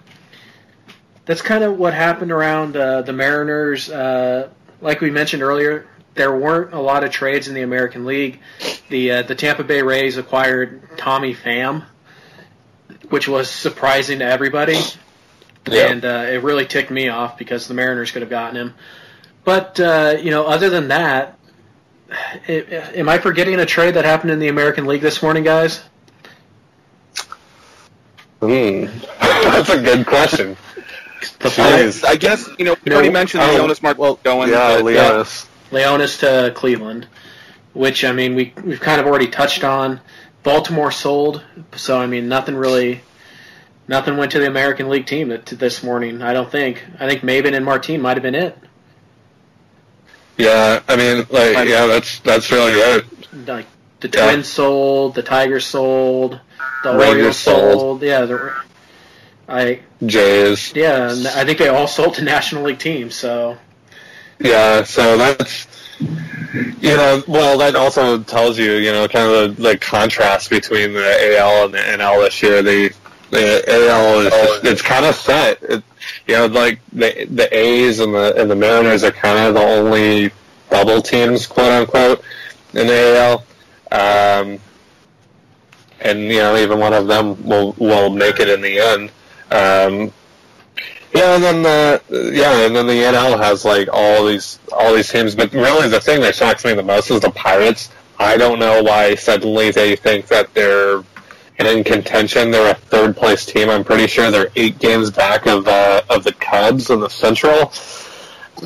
that's 1.25 1.41
kind 1.41 1.63
of 1.63 1.77
what 1.77 1.93
happened 1.93 2.31
around 2.31 2.75
uh, 2.75 3.01
the 3.01 3.13
Mariners. 3.13 3.89
Uh, 3.89 4.49
like 4.81 5.01
we 5.01 5.11
mentioned 5.11 5.43
earlier, 5.43 5.87
there 6.15 6.35
weren't 6.35 6.73
a 6.73 6.79
lot 6.79 7.03
of 7.03 7.11
trades 7.11 7.47
in 7.47 7.53
the 7.53 7.61
American 7.61 8.05
League. 8.05 8.39
The 8.89 9.11
uh, 9.11 9.21
the 9.23 9.35
Tampa 9.35 9.63
Bay 9.63 9.81
Rays 9.81 10.17
acquired 10.17 10.97
Tommy 10.97 11.33
Pham, 11.33 11.85
which 13.09 13.27
was 13.27 13.49
surprising 13.49 14.19
to 14.19 14.25
everybody, 14.25 14.79
Yeah. 15.73 15.91
and 15.91 16.05
uh, 16.05 16.25
it 16.29 16.43
really 16.43 16.65
ticked 16.65 16.91
me 16.91 17.09
off 17.09 17.37
because 17.37 17.67
the 17.67 17.73
Mariners 17.73 18.11
could 18.11 18.21
have 18.21 18.29
gotten 18.29 18.55
him. 18.55 18.73
But 19.43 19.79
uh, 19.79 20.17
you 20.21 20.31
know, 20.31 20.45
other 20.45 20.69
than 20.69 20.89
that, 20.89 21.37
i 22.11 22.51
am 22.95 23.09
I 23.09 23.17
forgetting 23.17 23.59
a 23.59 23.65
trade 23.65 23.95
that 23.95 24.05
happened 24.05 24.31
in 24.31 24.39
the 24.39 24.47
American 24.47 24.85
League 24.85 25.01
this 25.01 25.21
morning, 25.21 25.43
guys? 25.43 25.81
Hmm. 28.41 28.85
That's 29.19 29.69
a 29.69 29.81
good 29.81 30.05
question. 30.05 30.55
I, 31.21 31.23
Jeez. 31.47 32.05
I 32.05 32.15
guess 32.15 32.47
you 32.57 32.65
know 32.65 32.73
we 32.73 32.79
You 32.85 32.89
know, 32.91 32.95
already 32.95 33.11
mentioned 33.11 33.43
oh, 33.43 33.47
Leonys 33.47 33.83
Martin 33.83 34.17
going. 34.23 34.49
yeah, 34.49 34.77
but, 34.77 34.85
Leonys. 34.85 35.47
Leonys 35.71 36.19
to 36.19 36.53
Cleveland, 36.53 37.07
which 37.73 38.05
I 38.05 38.11
mean 38.11 38.35
we 38.35 38.53
we've 38.63 38.79
kind 38.79 39.01
of 39.01 39.07
already 39.07 39.27
touched 39.27 39.63
on. 39.63 39.99
Baltimore 40.43 40.91
sold, 40.91 41.43
so 41.75 41.99
I 41.99 42.07
mean 42.07 42.29
nothing 42.29 42.55
really, 42.55 43.01
nothing 43.89 44.15
went 44.17 44.31
to 44.31 44.39
the 44.39 44.47
American 44.47 44.87
League 44.87 45.07
team 45.07 45.37
this 45.45 45.83
morning. 45.83 46.21
I 46.21 46.31
don't 46.31 46.49
think. 46.49 46.85
I 46.99 47.09
think 47.09 47.23
Maybin 47.23 47.55
and 47.55 47.65
Martin 47.65 47.99
might 47.99 48.15
have 48.15 48.23
been 48.23 48.35
it. 48.35 48.57
Yeah, 50.37 50.81
I 50.87 50.95
mean, 50.95 51.17
like, 51.29 51.67
yeah, 51.67 51.85
that's 51.87 52.19
that's 52.19 52.49
really 52.51 52.71
it. 52.73 53.05
Like 53.47 53.65
the 53.99 54.07
Yeah. 54.13 54.25
Twins 54.31 54.47
sold, 54.47 55.15
the 55.15 55.23
Tigers 55.23 55.65
sold, 55.65 56.39
the 56.83 56.93
Rangers 56.93 57.09
Orioles 57.17 57.37
sold. 57.37 57.79
sold. 57.79 58.03
Yeah, 58.03 58.21
the, 58.25 58.53
I 59.49 59.81
Jays. 60.05 60.73
yeah, 60.75 61.11
and 61.11 61.27
I 61.27 61.43
think 61.43 61.57
they 61.57 61.67
all 61.67 61.87
sold 61.87 62.13
to 62.15 62.23
National 62.23 62.63
League 62.63 62.79
teams. 62.79 63.15
So 63.15 63.57
Yeah, 64.39 64.83
so 64.83 65.17
that's 65.17 65.67
you 66.81 66.95
know, 66.95 67.21
well, 67.27 67.57
that 67.57 67.75
also 67.75 68.23
tells 68.23 68.57
you, 68.57 68.73
you 68.75 68.91
know, 68.93 69.07
kind 69.09 69.29
of 69.29 69.57
the, 69.57 69.61
the 69.71 69.77
contrast 69.77 70.49
between 70.49 70.93
the 70.93 71.37
AL 71.37 71.65
and 71.65 71.73
the 71.73 71.77
NL 71.79 72.23
this 72.23 72.41
year. 72.41 72.63
The 72.63 72.91
the 73.31 73.63
AL 73.67 74.19
is 74.21 74.33
just, 74.33 74.65
it's 74.65 74.81
kind 74.81 75.05
of 75.05 75.15
set. 75.15 75.61
It, 75.63 75.83
you 76.27 76.35
know, 76.35 76.45
like 76.47 76.79
the 76.93 77.25
the 77.29 77.55
A's 77.55 77.99
and 77.99 78.13
the 78.13 78.39
and 78.39 78.49
the 78.49 78.55
Mariners 78.55 79.03
are 79.03 79.11
kind 79.11 79.47
of 79.47 79.53
the 79.53 79.61
only 79.61 80.31
bubble 80.69 81.01
teams, 81.01 81.47
quote 81.47 81.71
unquote, 81.71 82.23
in 82.73 82.87
the 82.87 83.17
AL. 83.17 83.43
Um, 83.91 84.59
and 86.01 86.21
you 86.21 86.39
know, 86.39 86.55
even 86.57 86.79
one 86.79 86.93
of 86.93 87.07
them 87.07 87.43
will 87.45 87.73
will 87.77 88.09
make 88.09 88.39
it 88.39 88.49
in 88.49 88.61
the 88.61 88.79
end. 88.79 89.11
Um, 89.51 90.13
yeah, 91.13 91.35
and 91.35 91.43
then 91.43 91.63
the 91.63 92.01
yeah, 92.33 92.65
and 92.65 92.75
then 92.75 92.85
the 92.85 92.93
NL 92.93 93.37
has 93.39 93.65
like 93.65 93.89
all 93.91 94.25
these 94.25 94.59
all 94.71 94.93
these 94.93 95.09
teams. 95.09 95.35
But 95.35 95.53
really, 95.53 95.87
the 95.87 95.99
thing 95.99 96.21
that 96.21 96.35
shocks 96.35 96.63
me 96.63 96.73
the 96.73 96.83
most 96.83 97.09
is 97.11 97.21
the 97.21 97.31
Pirates. 97.31 97.89
I 98.19 98.37
don't 98.37 98.59
know 98.59 98.83
why 98.83 99.15
suddenly 99.15 99.71
they 99.71 99.95
think 99.95 100.27
that 100.27 100.53
they're 100.53 101.03
in 101.67 101.83
contention. 101.83 102.51
They're 102.51 102.71
a 102.71 102.75
third 102.75 103.15
place 103.17 103.45
team. 103.45 103.69
I'm 103.69 103.83
pretty 103.83 104.07
sure 104.07 104.31
they're 104.31 104.49
eight 104.55 104.79
games 104.79 105.09
back 105.11 105.45
of 105.45 105.67
uh, 105.67 106.01
of 106.09 106.23
the 106.23 106.33
Cubs 106.33 106.89
in 106.89 106.99
the 106.99 107.09
Central. 107.09 107.71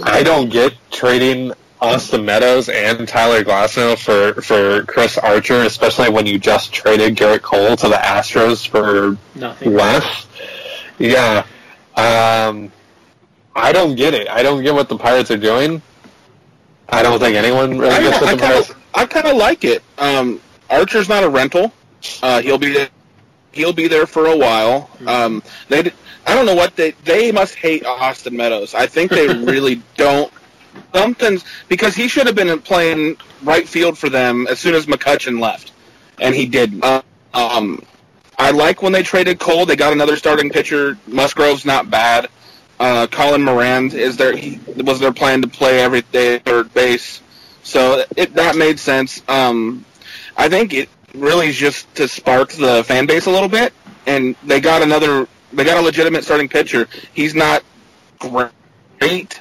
I 0.03 0.23
don't 0.23 0.49
get 0.49 0.73
trading 0.91 1.53
Austin 1.81 2.25
Meadows 2.25 2.69
and 2.69 3.07
Tyler 3.07 3.43
Glasnow 3.43 3.97
for 3.97 4.41
for 4.41 4.83
Chris 4.85 5.17
Archer, 5.17 5.61
especially 5.63 6.09
when 6.09 6.25
you 6.25 6.39
just 6.39 6.71
traded 6.73 7.15
Gerrit 7.15 7.41
Cole 7.41 7.75
to 7.75 7.87
the 7.89 7.95
Astros 7.95 8.67
for 8.67 9.17
nothing. 9.35 9.73
less. 9.73 10.27
Yeah. 10.99 11.45
Um, 11.95 12.71
I 13.55 13.71
don't 13.71 13.95
get 13.95 14.13
it. 14.13 14.27
I 14.29 14.41
don't 14.41 14.63
get 14.63 14.73
what 14.73 14.89
the 14.89 14.97
Pirates 14.97 15.29
are 15.31 15.37
doing. 15.37 15.81
I 16.89 17.03
don't 17.03 17.19
think 17.19 17.35
anyone 17.35 17.77
really 17.77 17.93
I, 17.93 17.99
gets 18.01 18.21
what 18.21 18.29
I 18.29 18.35
the 18.35 18.41
kind 18.41 18.53
Pirates. 18.53 18.69
of 18.71 18.77
I 18.95 19.05
kind 19.05 19.27
of 19.27 19.37
like 19.37 19.63
it. 19.63 19.83
Um, 19.97 20.39
Archer's 20.69 21.09
not 21.09 21.23
a 21.23 21.29
rental. 21.29 21.71
Uh, 22.21 22.41
he'll 22.41 22.57
be 22.57 22.87
he'll 23.51 23.73
be 23.73 23.87
there 23.87 24.05
for 24.05 24.27
a 24.27 24.37
while. 24.37 24.89
Um, 25.07 25.43
they 25.69 25.91
I 26.25 26.35
don't 26.35 26.45
know 26.45 26.55
what 26.55 26.75
they 26.75 26.91
they 27.03 27.31
must 27.31 27.55
hate 27.55 27.85
Austin 27.85 28.35
Meadows. 28.35 28.73
I 28.73 28.87
think 28.87 29.11
they 29.11 29.27
really 29.45 29.81
don't. 29.95 30.31
Something's 30.93 31.45
because 31.67 31.95
he 31.95 32.07
should 32.07 32.25
have 32.25 32.35
been 32.35 32.59
playing 32.61 33.17
right 33.43 33.67
field 33.67 33.97
for 33.97 34.09
them 34.09 34.47
as 34.49 34.59
soon 34.59 34.73
as 34.73 34.85
McCutchen 34.85 35.39
left, 35.39 35.71
and 36.19 36.33
he 36.35 36.45
didn't. 36.45 36.83
Uh, 36.83 37.01
um, 37.33 37.83
I 38.37 38.51
like 38.51 38.81
when 38.81 38.91
they 38.91 39.03
traded 39.03 39.39
Cole. 39.39 39.65
They 39.65 39.75
got 39.75 39.93
another 39.93 40.17
starting 40.17 40.49
pitcher. 40.49 40.97
Musgrove's 41.07 41.65
not 41.65 41.89
bad. 41.89 42.27
Uh, 42.79 43.07
Colin 43.07 43.43
Moran 43.43 43.91
is 43.91 44.17
there. 44.17 44.35
he, 44.35 44.59
was 44.77 44.99
their 44.99 45.13
plan 45.13 45.41
to 45.43 45.47
play 45.47 45.79
every 45.81 46.01
day 46.01 46.35
at 46.35 46.43
third 46.43 46.73
base, 46.73 47.21
so 47.61 48.03
it 48.17 48.33
that 48.33 48.55
made 48.55 48.79
sense. 48.79 49.21
Um, 49.27 49.85
I 50.35 50.49
think 50.49 50.73
it 50.73 50.89
really 51.13 51.47
is 51.47 51.55
just 51.55 51.93
to 51.95 52.07
spark 52.07 52.51
the 52.53 52.83
fan 52.83 53.05
base 53.05 53.25
a 53.25 53.31
little 53.31 53.49
bit, 53.49 53.73
and 54.05 54.35
they 54.43 54.59
got 54.59 54.81
another. 54.81 55.27
They 55.51 55.63
got 55.63 55.77
a 55.77 55.81
legitimate 55.81 56.23
starting 56.23 56.49
pitcher. 56.49 56.87
He's 57.13 57.35
not 57.35 57.63
great. 58.19 58.51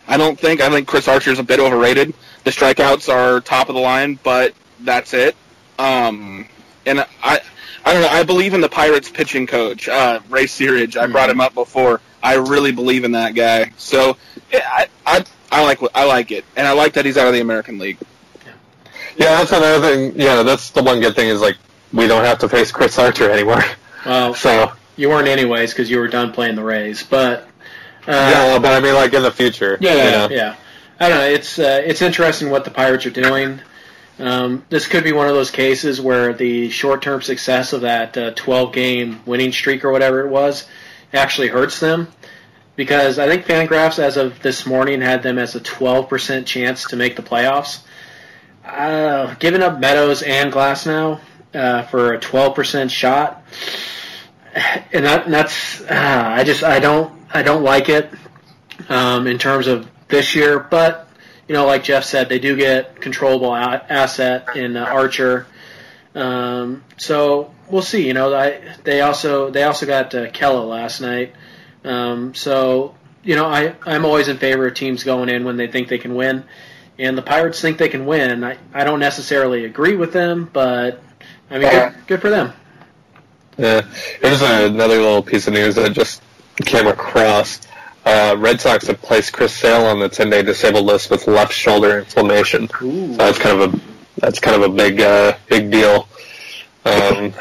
I 0.07 0.17
don't 0.17 0.39
think. 0.39 0.61
I 0.61 0.69
think 0.71 0.87
Chris 0.87 1.09
Archer's 1.09 1.39
a 1.39 1.43
bit 1.43 1.61
overrated. 1.61 2.15
The 2.45 2.51
strikeouts 2.51 3.13
are 3.13 3.41
top 3.41 3.69
of 3.69 3.75
the 3.75 3.81
line, 3.81 4.19
but 4.23 4.55
that's 4.81 5.15
it. 5.15 5.37
Um, 5.79 6.47
and 6.85 7.01
I, 7.23 7.41
I 7.85 7.93
don't 7.93 8.03
know. 8.03 8.09
I 8.09 8.25
believe 8.25 8.55
in 8.55 8.61
the 8.61 8.69
Pirates 8.69 9.11
pitching 9.11 9.47
coach, 9.47 9.89
uh, 9.89 10.21
Ray 10.29 10.45
Searage. 10.45 10.97
I 10.97 11.07
brought 11.07 11.31
him 11.31 11.41
up 11.41 11.55
before. 11.55 12.01
I 12.23 12.35
really 12.35 12.73
believe 12.73 13.05
in 13.05 13.13
that 13.13 13.35
guy. 13.35 13.73
So 13.77 14.17
yeah, 14.53 14.69
I, 14.71 14.89
I, 15.07 15.25
I 15.51 15.65
like 15.65 15.81
what 15.81 15.93
I 15.95 16.05
like 16.05 16.31
it, 16.31 16.45
and 16.57 16.67
I 16.67 16.73
like 16.73 16.93
that 16.95 17.05
he's 17.05 17.17
out 17.17 17.27
of 17.27 17.33
the 17.33 17.41
American 17.41 17.79
League. 17.79 17.99
Yeah, 19.17 19.37
that's 19.37 19.53
another 19.53 19.81
thing. 19.81 20.21
Yeah, 20.21 20.43
that's 20.43 20.71
the 20.71 20.83
one 20.83 21.01
good 21.01 21.15
thing 21.15 21.29
is 21.29 21.41
like 21.41 21.57
we 21.93 22.07
don't 22.07 22.25
have 22.25 22.39
to 22.41 22.49
face 22.49 22.73
Chris 22.73 22.99
Archer 22.99 23.31
anymore. 23.31 23.63
Well, 24.07 24.35
So 24.43 24.73
you 24.97 25.09
weren't 25.09 25.29
anyways 25.29 25.73
because 25.73 25.91
you 25.91 25.99
were 25.99 26.09
done 26.09 26.33
playing 26.33 26.57
the 26.57 26.65
Rays, 26.65 27.03
but. 27.03 27.49
Uh, 28.07 28.13
yeah, 28.13 28.59
but 28.59 28.73
I 28.73 28.81
mean, 28.81 28.95
like 28.95 29.13
in 29.15 29.23
the 29.23 29.31
future. 29.31 29.79
Yeah, 29.81 29.95
yeah, 29.95 30.11
know? 30.11 30.29
yeah. 30.31 30.57
I 30.99 31.09
don't 31.09 31.19
know. 31.19 31.27
It's 31.27 31.59
uh, 31.59 31.83
it's 31.85 32.03
interesting 32.03 32.51
what 32.51 32.65
the 32.65 32.71
Pirates 32.71 33.07
are 33.07 33.11
doing. 33.11 33.61
Um, 34.19 34.65
this 34.69 34.87
could 34.87 35.05
be 35.05 35.13
one 35.13 35.29
of 35.29 35.35
those 35.35 35.51
cases 35.51 36.01
where 36.01 36.33
the 36.33 36.71
short-term 36.71 37.23
success 37.23 37.73
of 37.73 37.81
that 37.81 38.17
uh, 38.17 38.33
12-game 38.35 39.23
winning 39.25 39.53
streak 39.53 39.85
or 39.85 39.91
whatever 39.91 40.21
it 40.21 40.29
was 40.29 40.69
actually 41.13 41.49
hurts 41.49 41.81
them, 41.81 42.09
because 42.77 43.19
I 43.19 43.27
think 43.27 43.47
Fangraphs, 43.47 43.99
as 43.99 44.17
of 44.17 44.41
this 44.43 44.67
morning, 44.67 45.01
had 45.01 45.23
them 45.23 45.39
as 45.39 45.57
a 45.57 45.61
12% 45.61 46.47
chance 46.47 46.85
to 46.89 46.97
make 46.97 47.17
the 47.17 47.23
playoffs. 47.23 47.81
Uh, 48.65 49.35
giving 49.35 49.63
up 49.63 49.81
Meadows 49.81 50.23
and 50.23 50.53
Glasnow 50.53 51.21
uh, 51.55 51.83
for 51.85 52.15
a 52.15 52.21
12% 52.21 52.91
shot, 52.91 53.43
and, 54.93 55.05
that, 55.05 55.29
that's 55.29 55.81
uh, 55.83 55.87
I 55.91 56.45
just 56.45 56.63
I 56.63 56.79
don't 56.79 57.13
I 57.33 57.43
don't 57.43 57.63
like 57.63 57.89
it 57.89 58.11
um, 58.89 59.27
in 59.27 59.39
terms 59.39 59.67
of 59.67 59.89
this 60.09 60.35
year. 60.35 60.59
But 60.59 61.09
you 61.49 61.55
know, 61.55 61.67
like 61.67 61.85
Jeff 61.85 62.05
said, 62.05 62.29
they 62.29 62.39
do 62.39 62.57
get 62.57 63.01
controllable 63.01 63.55
a- 63.55 63.85
asset 63.89 64.57
in 64.57 64.77
uh, 64.77 64.85
Archer. 64.85 65.47
Um, 66.15 66.85
so 66.99 67.53
we'll 67.69 67.83
see. 67.83 68.07
You 68.07 68.15
know, 68.15 68.35
I, 68.35 68.61
they 68.85 69.01
also 69.01 69.51
they 69.51 69.63
also 69.65 69.87
got 69.87 70.15
uh, 70.15 70.31
Kela 70.31 70.69
last 70.69 71.01
night. 71.01 71.35
Um, 71.85 72.35
so 72.35 72.95
you 73.23 73.37
know, 73.37 73.47
I 73.47 73.75
I'm 73.85 74.05
always 74.05 74.29
in 74.29 74.39
favor 74.39 74.67
of 74.67 74.75
teams 74.75 75.05
going 75.05 75.29
in 75.29 75.45
when 75.45 75.57
they 75.57 75.69
think 75.69 75.89
they 75.89 75.99
can 75.99 76.15
win, 76.15 76.45
and 76.99 77.17
the 77.17 77.23
Pirates 77.23 77.61
think 77.61 77.79
they 77.79 77.89
can 77.89 78.07
win. 78.07 78.45
I 78.45 78.57
I 78.75 78.85
don't 78.85 79.01
necessarily 79.01 79.65
agree 79.65 79.97
with 79.97 80.13
them, 80.13 80.49
but 80.53 81.03
I 81.51 81.59
mean, 81.59 81.71
good, 81.71 81.95
good 82.07 82.21
for 82.21 82.31
them. 82.31 82.53
Yeah. 83.59 83.83
Here's 84.21 84.41
another 84.43 84.97
little 84.97 85.23
piece 85.23 85.47
of 85.47 85.53
news 85.53 85.75
that 85.75 85.93
just 85.93 86.23
came 86.65 86.87
across. 86.87 87.61
Uh, 88.05 88.35
Red 88.39 88.61
Sox 88.61 88.87
have 88.87 89.01
placed 89.03 89.33
Chris 89.33 89.55
Sale 89.55 89.85
on 89.87 90.01
the 90.01 90.09
10-day 90.09 90.43
disabled 90.43 90.87
list 90.87 91.11
with 91.11 91.27
left 91.29 91.53
shoulder 91.53 91.99
inflammation. 92.01 92.65
Ooh. 92.83 93.13
So 93.13 93.17
that's 93.19 93.39
kind 93.39 93.61
of 93.61 93.75
a 93.75 93.81
that's 94.19 94.41
kind 94.41 94.57
of 94.63 94.71
a 94.71 94.75
big 94.75 95.01
uh, 95.01 95.37
big 95.49 95.71
deal. 95.71 96.09
Um, 96.85 97.33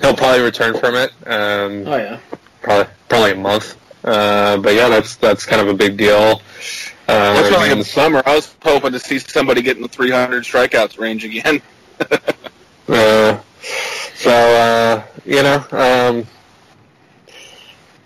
he'll 0.00 0.16
probably 0.16 0.40
return 0.42 0.76
from 0.78 0.94
it. 0.96 1.10
Um, 1.26 1.86
Oh 1.86 1.96
yeah. 1.96 2.18
probably 2.62 2.92
probably 3.08 3.32
a 3.32 3.36
month. 3.36 3.76
Uh, 4.04 4.56
but 4.58 4.74
yeah, 4.74 4.88
that's 4.88 5.16
that's 5.16 5.44
kind 5.46 5.60
of 5.60 5.68
a 5.68 5.74
big 5.74 5.96
deal. 5.96 6.40
Uh, 7.08 7.32
That's 7.34 7.50
really 7.50 7.70
in 7.70 7.78
the 7.78 7.84
summer. 7.84 8.22
I 8.26 8.34
was 8.34 8.54
hoping 8.62 8.92
to 8.92 9.00
see 9.00 9.18
somebody 9.18 9.62
get 9.62 9.76
in 9.76 9.82
the 9.82 9.88
300 9.88 10.44
strikeouts 10.44 10.98
range 10.98 11.24
again. 11.24 11.62
Uh, 12.90 13.38
so 14.14 14.30
uh, 14.30 15.06
you 15.26 15.42
know, 15.42 15.62
um, 15.72 16.26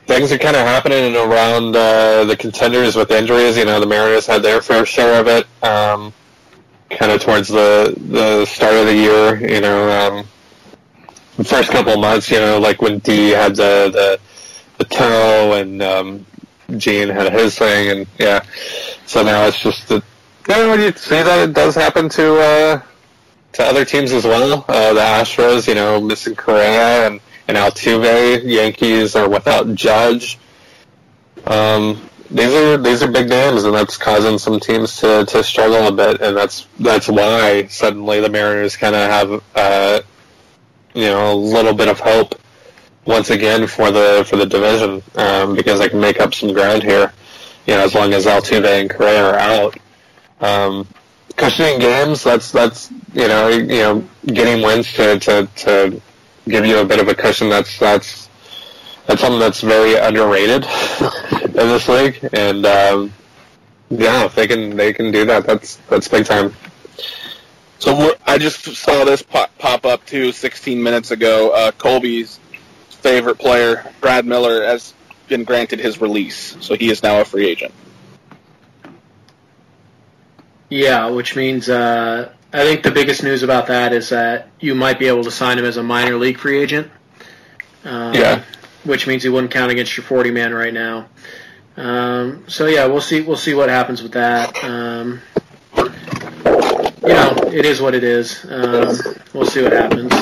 things 0.09 0.33
are 0.33 0.39
kind 0.39 0.57
of 0.57 0.67
happening 0.67 1.15
around 1.15 1.77
uh, 1.77 2.25
the 2.25 2.37
contenders 2.37 2.97
with 2.97 3.13
injuries. 3.13 3.57
You 3.57 3.65
know, 3.65 3.79
the 3.79 3.87
Mariners 3.87 4.27
had 4.27 4.43
their 4.43 4.61
fair 4.61 4.85
share 4.85 5.21
of 5.21 5.29
it, 5.29 5.47
um, 5.63 6.13
kind 6.91 7.13
of 7.13 7.23
towards 7.23 7.47
the 7.47 7.95
the 8.09 8.45
start 8.45 8.75
of 8.75 8.87
the 8.87 8.95
year. 8.95 9.37
You 9.37 9.61
know, 9.61 9.89
um, 9.89 10.27
the 11.37 11.45
first 11.45 11.71
couple 11.71 11.93
of 11.93 12.01
months, 12.01 12.29
you 12.29 12.41
know, 12.41 12.59
like 12.59 12.83
when 12.83 12.99
D 12.99 13.31
had 13.31 13.55
the 13.55 13.89
the, 13.93 14.21
the 14.79 14.85
toe 14.85 15.53
and 15.61 15.81
um, 15.81 16.27
Jean 16.79 17.09
had 17.09 17.33
his 17.33 17.59
thing, 17.59 17.91
and 17.91 18.07
yeah. 18.19 18.43
So 19.07 19.23
now 19.23 19.47
it's 19.47 19.63
just 19.63 19.89
that. 19.89 20.03
You 20.49 20.57
know, 20.57 20.75
you 20.75 20.93
see 20.93 21.23
that 21.23 21.49
it 21.49 21.55
does 21.55 21.75
happen 21.75 22.09
to 22.11 22.35
uh, 22.41 22.83
to 23.53 23.63
other 23.63 23.85
teams 23.85 24.13
as 24.13 24.25
well. 24.25 24.65
Uh, 24.69 24.93
the 24.93 25.01
Astros, 25.01 25.69
you 25.69 25.75
know, 25.75 26.01
missing 26.01 26.35
Correa 26.35 27.07
and 27.07 27.21
and 27.49 27.57
Altuve. 27.57 28.43
Yankees 28.45 29.15
are 29.15 29.29
without 29.29 29.75
Judge. 29.75 30.39
Um, 31.47 32.01
these 32.31 32.53
are 32.53 32.77
these 32.79 33.03
are 33.03 33.11
big 33.11 33.29
names, 33.29 33.65
and 33.65 33.75
that's 33.75 33.97
causing 33.97 34.39
some 34.39 34.59
teams 34.59 34.97
to, 34.97 35.25
to 35.27 35.45
struggle 35.45 35.87
a 35.87 35.93
bit, 35.93 36.21
and 36.21 36.37
that's 36.37 36.67
that's 36.81 37.09
why 37.09 37.67
suddenly 37.67 38.21
the 38.21 38.31
Mariners 38.31 38.77
kind 38.77 38.95
of 38.95 39.11
have 39.11 39.43
uh, 39.55 40.01
you 40.95 41.07
know 41.07 41.33
a 41.33 41.37
little 41.37 41.75
bit 41.75 41.89
of 41.89 42.01
hope 42.01 42.35
once 43.05 43.31
again 43.31 43.67
for 43.67 43.91
the 43.91 44.25
for 44.29 44.37
the 44.37 44.47
division 44.47 45.03
um, 45.17 45.55
because 45.55 45.79
they 45.79 45.89
can 45.89 46.01
make 46.01 46.21
up 46.21 46.35
some 46.35 46.53
ground 46.53 46.83
here. 46.83 47.13
You 47.67 47.75
know, 47.75 47.85
as 47.85 47.95
long 47.95 48.13
as 48.13 48.27
Altuve 48.27 48.65
and 48.65 48.91
Correa 48.91 49.25
are 49.25 49.39
out. 49.39 49.77
Um, 50.41 50.89
cushioning 51.37 51.79
games, 51.79 52.25
that's 52.25 52.51
that's 52.51 52.91
you 53.15 53.29
know 53.29 53.49
you 53.49 53.67
know 53.67 54.09
getting 54.27 54.63
wins 54.63 54.93
to, 54.95 55.19
to, 55.19 55.49
to 55.57 56.01
give 56.49 56.67
you 56.67 56.79
a 56.79 56.85
bit 56.85 57.01
of 57.01 57.09
a 57.09 57.15
cushion. 57.15 57.49
That's 57.49 57.79
that's 57.79 58.29
that's 59.07 59.21
something 59.21 59.41
that's 59.41 59.61
very 59.61 59.97
underrated 59.97 60.65
in 61.45 61.53
this 61.53 61.89
league, 61.89 62.29
and 62.33 62.67
um, 62.67 63.13
yeah, 63.91 64.25
if 64.25 64.35
they 64.35 64.47
can 64.47 64.77
they 64.77 64.93
can 64.93 65.11
do 65.11 65.25
that, 65.27 65.47
that's 65.47 65.77
that's 65.89 66.09
big 66.09 66.27
time. 66.27 66.55
So 67.79 68.15
I 68.27 68.39
just 68.39 68.65
saw 68.77 69.05
this 69.05 69.23
pop, 69.23 69.51
pop 69.59 69.85
up 69.85 70.07
too 70.07 70.31
16 70.31 70.81
minutes 70.81 71.11
ago. 71.11 71.51
Uh, 71.51 71.73
Colby's 71.73 72.39
favorite 73.03 73.39
player, 73.39 73.85
Brad 74.01 74.25
Miller, 74.25 74.63
has 74.65 74.95
been 75.29 75.45
granted 75.45 75.81
his 75.81 76.01
release, 76.01 76.57
so 76.61 76.75
he 76.75 76.91
is 76.91 77.03
now 77.03 77.21
a 77.21 77.25
free 77.25 77.49
agent. 77.49 77.73
Yeah, 80.71 81.11
which 81.11 81.37
means 81.37 81.69
uh, 81.69 82.33
I 82.53 82.63
think 82.65 82.83
the 82.83 82.91
biggest 82.91 83.23
news 83.23 83.43
about 83.43 83.67
that 83.67 83.93
is 83.93 84.09
that 84.09 84.49
you 84.61 84.75
might 84.75 84.99
be 84.99 85.07
able 85.07 85.25
to 85.25 85.31
sign 85.31 85.59
him 85.59 85.65
as 85.65 85.77
a 85.77 85.83
minor 85.83 86.17
league 86.17 86.39
free 86.39 86.59
agent. 86.61 86.91
Um, 87.85 88.15
Yeah. 88.15 88.43
Which 88.85 89.07
means 89.07 89.23
he 89.23 89.29
wouldn't 89.29 89.53
count 89.53 89.71
against 89.71 89.97
your 89.97 90.05
40 90.05 90.33
man 90.33 90.53
right 90.53 90.75
now. 90.75 91.09
Um, 91.77 92.45
so 92.49 92.67
yeah, 92.67 92.87
we'll 92.87 93.01
see. 93.01 93.21
We'll 93.21 93.37
see 93.37 93.55
what 93.55 93.69
happens 93.69 94.03
with 94.03 94.13
that. 94.13 94.63
Um, 94.65 95.21
you 95.77 97.09
know, 97.09 97.35
it 97.53 97.65
is 97.65 97.81
what 97.81 97.95
it 97.95 98.03
is. 98.03 98.45
Um, 98.51 98.99
we'll 99.33 99.47
see 99.47 99.63
what 99.63 99.73
happens. 99.73 100.13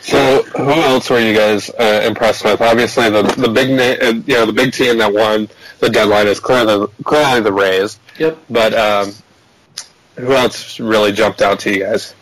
So, 0.00 0.42
who 0.42 0.70
else 0.70 1.08
were 1.10 1.20
you 1.20 1.34
guys 1.34 1.70
uh, 1.70 2.02
impressed 2.04 2.44
with? 2.44 2.60
Obviously, 2.60 3.10
the 3.10 3.22
the 3.22 3.48
big 3.48 3.70
na- 3.70 4.06
uh, 4.06 4.12
you 4.26 4.34
know 4.34 4.46
the 4.46 4.52
big 4.52 4.72
team 4.72 4.98
that 4.98 5.12
won 5.12 5.48
the 5.80 5.90
deadline 5.90 6.26
is 6.26 6.40
clearly 6.40 6.86
clearly 7.04 7.40
the 7.40 7.52
Rays. 7.52 7.98
Yep. 8.18 8.38
But 8.50 8.74
um, 8.74 9.12
who 10.16 10.32
else 10.32 10.78
really 10.78 11.12
jumped 11.12 11.42
out 11.42 11.60
to 11.60 11.72
you 11.72 11.84
guys? 11.84 12.14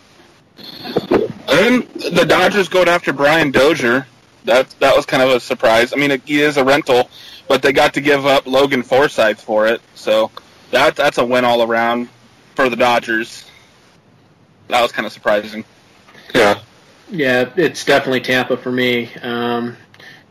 And 0.57 1.87
the 1.89 2.25
Dodgers 2.27 2.69
going 2.69 2.87
after 2.87 3.13
Brian 3.13 3.51
Dozier. 3.51 4.07
That 4.45 4.69
that 4.79 4.95
was 4.95 5.05
kind 5.05 5.21
of 5.21 5.29
a 5.29 5.39
surprise. 5.39 5.93
I 5.93 5.97
mean, 5.97 6.19
he 6.25 6.41
is 6.41 6.57
a 6.57 6.63
rental, 6.63 7.09
but 7.47 7.61
they 7.61 7.73
got 7.73 7.93
to 7.93 8.01
give 8.01 8.25
up 8.25 8.47
Logan 8.47 8.81
Forsythe 8.81 9.37
for 9.37 9.67
it, 9.67 9.81
so 9.93 10.31
that 10.71 10.95
that's 10.95 11.19
a 11.19 11.25
win 11.25 11.45
all 11.45 11.61
around 11.61 12.09
for 12.55 12.67
the 12.67 12.75
Dodgers. 12.75 13.45
That 14.69 14.81
was 14.81 14.91
kind 14.91 15.05
of 15.05 15.11
surprising. 15.11 15.63
Yeah, 16.33 16.59
Yeah, 17.11 17.51
it's 17.57 17.83
definitely 17.83 18.21
Tampa 18.21 18.55
for 18.55 18.71
me. 18.71 19.13
Um, 19.15 19.75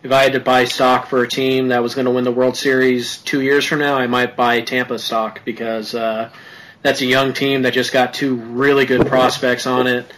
if 0.03 0.11
I 0.11 0.23
had 0.23 0.33
to 0.33 0.41
buy 0.41 0.65
stock 0.65 1.09
for 1.09 1.23
a 1.23 1.29
team 1.29 1.69
that 1.69 1.83
was 1.83 1.95
going 1.95 2.07
to 2.07 2.11
win 2.11 2.25
the 2.25 2.33
World 2.33 2.57
Series 2.57 3.19
two 3.19 3.43
years 3.43 3.67
from 3.67 3.81
now, 3.81 3.97
I 3.97 4.07
might 4.07 4.35
buy 4.35 4.63
Tampa 4.63 4.99
stock 4.99 5.43
because 5.45 5.95
uh, 5.95 6.31
that's 6.81 7.03
a 7.03 7.07
young 7.07 7.35
team 7.35 7.63
that 7.63 7.75
just 7.75 7.93
got 7.93 8.15
two 8.15 8.37
really 8.37 8.87
good 8.87 9.07
prospects 9.07 9.67
on 9.67 9.87
it. 9.87 10.11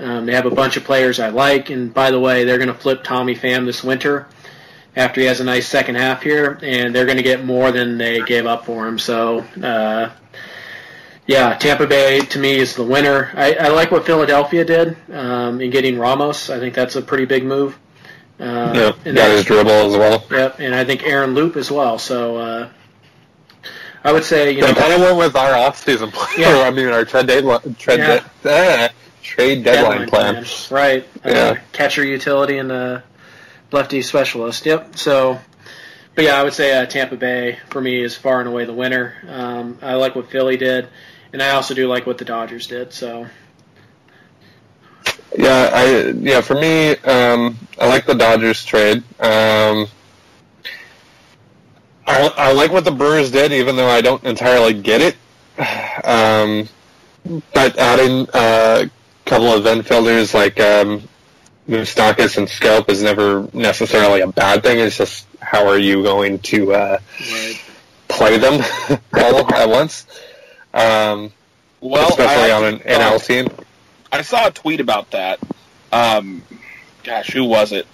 Um, 0.00 0.26
they 0.26 0.34
have 0.34 0.46
a 0.46 0.50
bunch 0.50 0.76
of 0.76 0.82
players 0.82 1.20
I 1.20 1.28
like, 1.28 1.70
and 1.70 1.94
by 1.94 2.10
the 2.10 2.18
way, 2.18 2.42
they're 2.42 2.58
going 2.58 2.68
to 2.68 2.74
flip 2.74 3.04
Tommy 3.04 3.36
Pham 3.36 3.64
this 3.64 3.84
winter 3.84 4.26
after 4.96 5.20
he 5.20 5.28
has 5.28 5.38
a 5.38 5.44
nice 5.44 5.68
second 5.68 5.94
half 5.94 6.22
here, 6.22 6.58
and 6.62 6.92
they're 6.92 7.06
going 7.06 7.16
to 7.16 7.22
get 7.22 7.44
more 7.44 7.70
than 7.70 7.96
they 7.96 8.22
gave 8.22 8.46
up 8.46 8.64
for 8.64 8.88
him. 8.88 8.98
So, 8.98 9.40
uh, 9.62 10.10
yeah, 11.28 11.54
Tampa 11.56 11.86
Bay 11.86 12.20
to 12.20 12.38
me 12.40 12.56
is 12.56 12.74
the 12.74 12.82
winner. 12.82 13.30
I, 13.34 13.54
I 13.54 13.68
like 13.68 13.90
what 13.92 14.04
Philadelphia 14.06 14.64
did 14.64 14.96
um, 15.12 15.60
in 15.60 15.70
getting 15.70 15.98
Ramos. 15.98 16.50
I 16.50 16.58
think 16.58 16.74
that's 16.74 16.96
a 16.96 17.02
pretty 17.02 17.26
big 17.26 17.44
move. 17.44 17.78
Uh, 18.40 18.72
yeah, 18.74 18.92
and 19.04 19.16
got 19.16 19.30
Asdrubal 19.30 19.86
as 19.88 19.96
well. 19.96 20.24
Yep, 20.30 20.60
and 20.60 20.74
I 20.74 20.84
think 20.84 21.02
Aaron 21.04 21.34
Loup 21.34 21.56
as 21.56 21.70
well. 21.70 21.98
So 21.98 22.36
uh, 22.38 22.68
I 24.04 24.12
would 24.12 24.24
say 24.24 24.52
you 24.52 24.62
know 24.62 24.72
kind 24.74 24.92
of 24.92 25.00
went 25.00 25.16
with 25.18 25.36
our 25.36 25.54
off-season 25.54 26.10
plan. 26.10 26.40
Yeah. 26.40 26.58
I 26.66 26.70
mean, 26.70 26.88
our 26.88 27.04
trade 27.04 27.26
deadline, 27.26 27.74
trade, 27.74 27.98
Yeah. 27.98 28.24
de- 28.42 28.50
uh, 28.84 28.88
trade 29.22 29.64
deadline, 29.64 30.08
plan. 30.08 30.44
right? 30.70 31.04
Uh, 31.24 31.28
Yeah. 31.30 31.58
catcher 31.72 32.04
utility 32.04 32.58
and 32.58 32.72
uh, 32.72 33.00
lefty 33.72 34.00
specialist. 34.02 34.64
Yep. 34.64 34.96
So, 34.96 35.38
but 36.14 36.24
yeah, 36.24 36.40
I 36.40 36.44
would 36.44 36.54
say 36.54 36.80
uh, 36.80 36.86
Tampa 36.86 37.16
Bay 37.16 37.58
for 37.70 37.80
me 37.80 38.00
is 38.00 38.14
far 38.16 38.38
and 38.40 38.48
away 38.48 38.64
the 38.64 38.72
winner. 38.72 39.16
Um, 39.28 39.78
I 39.82 39.94
like 39.94 40.14
what 40.14 40.30
Philly 40.30 40.56
did, 40.56 40.88
and 41.32 41.42
I 41.42 41.50
also 41.50 41.74
do 41.74 41.88
like 41.88 42.06
what 42.06 42.18
the 42.18 42.24
Dodgers 42.24 42.66
did. 42.66 42.92
So 42.92 43.26
Yeah, 45.36 45.70
I 45.72 46.10
yeah 46.10 46.40
for 46.40 46.54
me, 46.54 46.90
um, 46.90 47.58
I 47.78 47.88
like 47.88 48.06
the 48.06 48.14
Dodgers 48.14 48.64
trade. 48.64 48.98
Um, 49.20 49.86
I, 52.06 52.32
I 52.36 52.52
like 52.52 52.72
what 52.72 52.84
the 52.84 52.90
Brewers 52.90 53.30
did, 53.30 53.52
even 53.52 53.76
though 53.76 53.88
I 53.88 54.00
don't 54.00 54.24
entirely 54.24 54.74
get 54.74 55.00
it. 55.00 55.16
Um, 56.04 56.68
but 57.52 57.76
adding 57.76 58.26
uh, 58.32 58.86
a 58.86 58.90
couple 59.28 59.52
of 59.52 59.64
infielders 59.64 60.32
like 60.32 60.58
um, 60.60 61.06
Moustakas 61.68 62.38
and 62.38 62.46
Schoop 62.46 62.88
is 62.88 63.02
never 63.02 63.48
necessarily 63.52 64.22
a 64.22 64.28
bad 64.28 64.62
thing. 64.62 64.78
It's 64.78 64.96
just 64.96 65.26
how 65.40 65.66
are 65.66 65.78
you 65.78 66.02
going 66.02 66.38
to 66.38 66.72
uh, 66.72 66.98
right. 67.20 67.60
play 68.08 68.38
them 68.38 68.62
all 69.12 69.54
at 69.54 69.68
once, 69.68 70.06
um, 70.74 71.32
Well, 71.80 72.08
especially 72.08 72.50
I, 72.50 72.56
on 72.56 72.64
an 72.64 72.78
NL 72.80 73.24
team. 73.24 73.48
I 74.10 74.22
saw 74.22 74.48
a 74.48 74.50
tweet 74.50 74.80
about 74.80 75.10
that. 75.10 75.38
Um, 75.92 76.42
gosh, 77.02 77.30
who 77.30 77.44
was 77.44 77.72
it? 77.72 77.86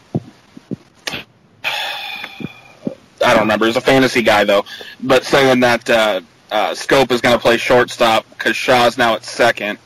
I 1.64 3.32
don't 3.32 3.40
remember. 3.40 3.66
Was 3.66 3.76
a 3.76 3.80
fantasy 3.80 4.22
guy 4.22 4.44
though, 4.44 4.64
but 5.02 5.24
saying 5.24 5.60
that 5.60 5.88
uh, 5.88 6.20
uh, 6.50 6.70
Schoop 6.70 7.10
is 7.10 7.20
going 7.20 7.34
to 7.34 7.40
play 7.40 7.56
shortstop 7.56 8.28
because 8.30 8.56
Shaw's 8.56 8.98
now 8.98 9.14
at 9.14 9.24
second 9.24 9.78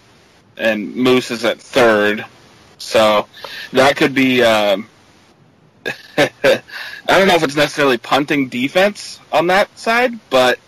and 0.57 0.95
Moose 0.97 1.31
is 1.31 1.45
at 1.45 1.61
third. 1.61 2.25
So 2.79 3.27
that 3.73 3.97
could 3.97 4.15
be. 4.15 4.43
Um, 4.43 4.89
I 6.19 6.63
don't 7.07 7.29
know 7.29 7.37
if 7.37 7.43
it's 7.43 7.57
necessarily 7.57 7.97
punting 7.97 8.49
defense 8.49 9.21
on 9.33 9.47
that 9.47 9.77
side, 9.79 10.19
but 10.31 10.59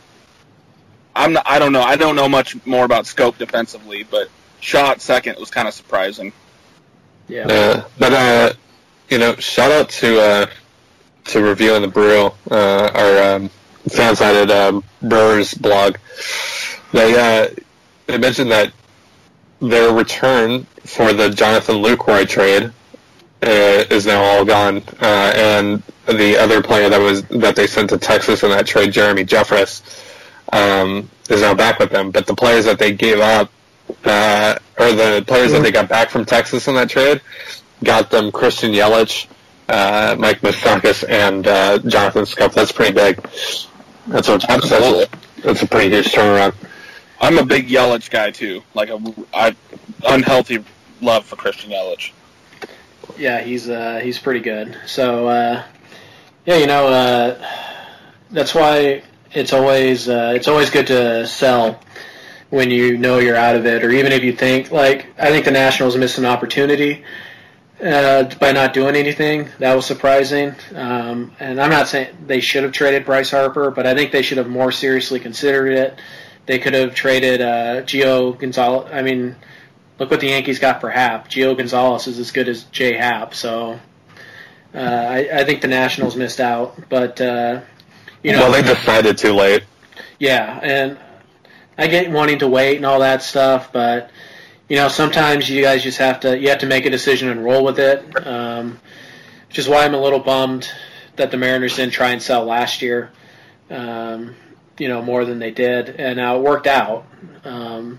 I'm 1.14 1.32
not, 1.32 1.46
I 1.46 1.58
don't 1.58 1.72
know. 1.72 1.82
I 1.82 1.96
don't 1.96 2.16
know 2.16 2.28
much 2.28 2.64
more 2.66 2.84
about 2.84 3.04
Schoop 3.04 3.38
defensively, 3.38 4.04
but 4.04 4.28
shot 4.60 5.00
second 5.00 5.38
was 5.38 5.50
kind 5.50 5.66
of 5.66 5.74
surprising. 5.74 6.32
Yeah. 7.28 7.46
Yeah, 7.48 7.84
but 7.98 8.12
uh, 8.12 8.52
you 9.08 9.18
know, 9.18 9.34
shout 9.36 9.70
out 9.70 9.88
to 9.90 10.20
uh, 10.20 10.46
to 11.26 11.42
reviewing 11.42 11.82
the 11.82 11.88
brew, 11.88 12.32
uh, 12.50 12.90
our 12.94 13.34
um, 13.34 13.50
fan-sided 13.88 14.50
um, 14.50 14.84
Brewers 15.02 15.54
blog. 15.54 15.96
They 16.92 17.14
uh, 17.14 17.48
they 18.06 18.18
mentioned 18.18 18.50
that 18.50 18.72
their 19.60 19.92
return 19.92 20.64
for 20.84 21.12
the 21.12 21.30
Jonathan 21.30 21.76
Lucroy 21.76 22.28
trade 22.28 22.72
uh, 23.42 23.84
is 23.90 24.06
now 24.06 24.22
all 24.22 24.44
gone, 24.44 24.82
uh, 25.00 25.32
and 25.36 25.82
the 26.06 26.36
other 26.38 26.62
player 26.62 26.88
that 26.88 27.00
was 27.00 27.22
that 27.24 27.56
they 27.56 27.66
sent 27.66 27.90
to 27.90 27.98
Texas 27.98 28.42
in 28.42 28.50
that 28.50 28.66
trade, 28.66 28.92
Jeremy 28.92 29.24
Jeffress, 29.24 29.82
um, 30.52 31.08
is 31.28 31.42
now 31.42 31.54
back 31.54 31.78
with 31.78 31.90
them. 31.90 32.10
But 32.10 32.26
the 32.26 32.34
players 32.34 32.64
that 32.64 32.78
they 32.78 32.92
gave 32.92 33.20
up, 33.20 33.50
uh, 34.04 34.56
or 34.78 34.92
the 34.92 35.24
players 35.26 35.52
that 35.52 35.62
they 35.62 35.72
got 35.72 35.88
back 35.88 36.10
from 36.10 36.24
Texas 36.24 36.68
in 36.68 36.74
that 36.74 36.90
trade, 36.90 37.20
got 37.82 38.10
them 38.10 38.32
Christian 38.32 38.72
Yelich, 38.72 39.26
uh, 39.68 40.16
Mike 40.18 40.40
Moustakas, 40.40 41.08
and 41.08 41.46
uh, 41.46 41.78
Jonathan 41.78 42.24
Schoop. 42.24 42.52
That's 42.52 42.72
pretty 42.72 42.92
big. 42.92 43.16
That's 44.06 44.28
a 44.28 44.38
that's, 44.38 44.70
a, 44.72 45.06
that's 45.42 45.62
a 45.62 45.66
pretty 45.66 45.94
huge 45.94 46.12
turnaround. 46.12 46.54
I'm 47.20 47.38
a 47.38 47.44
big 47.44 47.68
Yelich 47.68 48.10
guy 48.10 48.30
too. 48.30 48.62
Like 48.74 48.88
a 48.88 48.98
I, 49.34 49.54
unhealthy 50.04 50.64
love 51.00 51.24
for 51.24 51.36
Christian 51.36 51.70
Yelich. 51.70 52.12
Yeah, 53.18 53.40
he's 53.40 53.68
uh, 53.68 54.00
he's 54.02 54.18
pretty 54.18 54.40
good. 54.40 54.76
So 54.86 55.28
uh, 55.28 55.62
yeah, 56.46 56.56
you 56.56 56.66
know 56.66 56.88
uh, 56.88 57.46
that's 58.30 58.54
why 58.54 59.02
it's 59.32 59.52
always 59.52 60.08
uh, 60.08 60.32
it's 60.36 60.48
always 60.48 60.70
good 60.70 60.86
to 60.88 61.26
sell 61.26 61.80
when 62.50 62.70
you 62.70 62.98
know 62.98 63.18
you're 63.18 63.36
out 63.36 63.56
of 63.56 63.66
it, 63.66 63.84
or 63.84 63.90
even 63.90 64.12
if 64.12 64.24
you 64.24 64.32
think 64.32 64.70
like 64.70 65.06
I 65.18 65.30
think 65.30 65.44
the 65.44 65.50
Nationals 65.52 65.96
missed 65.96 66.18
an 66.18 66.26
opportunity. 66.26 67.04
uh, 67.82 68.24
by 68.38 68.52
not 68.52 68.74
doing 68.74 68.94
anything. 68.96 69.48
That 69.58 69.74
was 69.74 69.86
surprising. 69.86 70.54
Um, 70.74 71.32
and 71.40 71.60
I'm 71.60 71.70
not 71.70 71.88
saying 71.88 72.14
they 72.26 72.40
should 72.40 72.62
have 72.62 72.72
traded 72.72 73.04
Bryce 73.06 73.30
Harper, 73.30 73.70
but 73.70 73.86
I 73.86 73.94
think 73.94 74.12
they 74.12 74.22
should 74.22 74.38
have 74.38 74.48
more 74.48 74.70
seriously 74.72 75.20
considered 75.20 75.72
it. 75.72 75.98
They 76.46 76.58
could 76.58 76.74
have 76.74 76.94
traded 76.94 77.40
uh, 77.40 77.82
Gio 77.82 78.38
Gonzalez. 78.38 78.90
I 78.92 79.02
mean, 79.02 79.36
look 79.98 80.10
what 80.10 80.20
the 80.20 80.28
Yankees 80.28 80.58
got 80.58 80.80
for 80.80 80.90
Happ. 80.90 81.28
Gio 81.28 81.56
Gonzalez 81.56 82.06
is 82.06 82.18
as 82.18 82.32
good 82.32 82.48
as 82.48 82.64
Jay 82.64 82.96
Happ, 82.96 83.34
so 83.34 83.80
uh, 84.74 84.78
I, 84.78 85.28
I 85.32 85.44
think 85.44 85.62
the 85.62 85.68
Nationals 85.68 86.16
missed 86.16 86.40
out. 86.40 86.76
But 86.88 87.20
uh, 87.20 87.60
you 88.22 88.32
know, 88.32 88.50
well, 88.50 88.52
they 88.52 88.62
decided 88.62 89.18
too 89.18 89.32
late. 89.34 89.64
yeah, 90.18 90.58
and 90.62 90.98
I 91.78 91.86
get 91.86 92.10
wanting 92.10 92.40
to 92.40 92.48
wait 92.48 92.76
and 92.76 92.86
all 92.86 93.00
that 93.00 93.22
stuff, 93.22 93.72
but 93.72 94.10
you 94.68 94.76
know, 94.76 94.88
sometimes 94.88 95.48
you 95.48 95.62
guys 95.62 95.82
just 95.82 95.98
have 95.98 96.20
to 96.20 96.38
you 96.38 96.48
have 96.50 96.58
to 96.58 96.66
make 96.66 96.86
a 96.86 96.90
decision 96.90 97.28
and 97.28 97.44
roll 97.44 97.64
with 97.64 97.78
it. 97.78 98.26
Um, 98.26 98.80
which 99.50 99.58
is 99.58 99.68
why 99.68 99.84
I'm 99.84 99.94
a 99.94 100.00
little 100.00 100.20
bummed 100.20 100.70
that 101.16 101.32
the 101.32 101.36
Mariners 101.36 101.74
didn't 101.74 101.92
try 101.92 102.10
and 102.10 102.22
sell 102.22 102.44
last 102.44 102.82
year. 102.82 103.10
Um, 103.68 104.36
you 104.78 104.86
know, 104.86 105.02
more 105.02 105.24
than 105.24 105.40
they 105.40 105.50
did, 105.50 105.88
and 105.88 106.16
now 106.16 106.36
it 106.36 106.42
worked 106.42 106.68
out. 106.68 107.04
Um, 107.44 107.98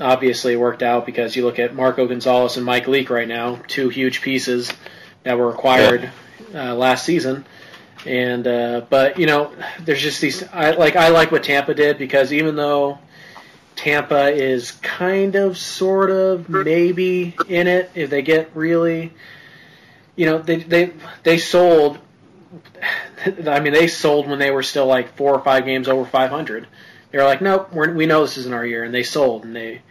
obviously, 0.00 0.54
it 0.54 0.56
worked 0.56 0.82
out 0.82 1.06
because 1.06 1.36
you 1.36 1.44
look 1.44 1.60
at 1.60 1.76
Marco 1.76 2.08
Gonzalez 2.08 2.56
and 2.56 2.66
Mike 2.66 2.88
Leake 2.88 3.08
right 3.08 3.28
now, 3.28 3.60
two 3.68 3.88
huge 3.88 4.20
pieces 4.20 4.72
that 5.22 5.38
were 5.38 5.50
acquired 5.50 6.10
uh, 6.52 6.74
last 6.74 7.04
season. 7.04 7.46
And 8.06 8.46
uh, 8.46 8.82
but 8.88 9.18
you 9.18 9.26
know, 9.26 9.52
there's 9.80 10.00
just 10.00 10.20
these. 10.20 10.42
I 10.52 10.70
like 10.70 10.96
I 10.96 11.08
like 11.08 11.32
what 11.32 11.44
Tampa 11.44 11.74
did 11.74 11.98
because 11.98 12.32
even 12.32 12.56
though 12.56 12.98
Tampa 13.76 14.28
is 14.28 14.72
kind 14.72 15.36
of, 15.36 15.58
sort 15.58 16.10
of, 16.10 16.48
maybe 16.48 17.36
in 17.48 17.66
it 17.66 17.90
if 17.94 18.10
they 18.10 18.22
get 18.22 18.50
really, 18.54 19.12
you 20.16 20.26
know, 20.26 20.38
they 20.38 20.56
they 20.56 20.92
they 21.22 21.38
sold. 21.38 21.98
I 23.46 23.60
mean, 23.60 23.72
they 23.72 23.88
sold 23.88 24.28
when 24.28 24.38
they 24.38 24.50
were 24.50 24.62
still 24.62 24.86
like 24.86 25.16
four 25.16 25.34
or 25.34 25.40
five 25.42 25.64
games 25.64 25.88
over 25.88 26.04
500. 26.04 26.66
They 27.10 27.18
were 27.18 27.24
like, 27.24 27.40
nope, 27.40 27.72
we're, 27.72 27.92
we 27.92 28.06
know 28.06 28.22
this 28.22 28.36
isn't 28.36 28.52
our 28.52 28.64
year, 28.64 28.84
and 28.84 28.94
they 28.94 29.02
sold 29.02 29.44
and 29.44 29.56
they 29.56 29.82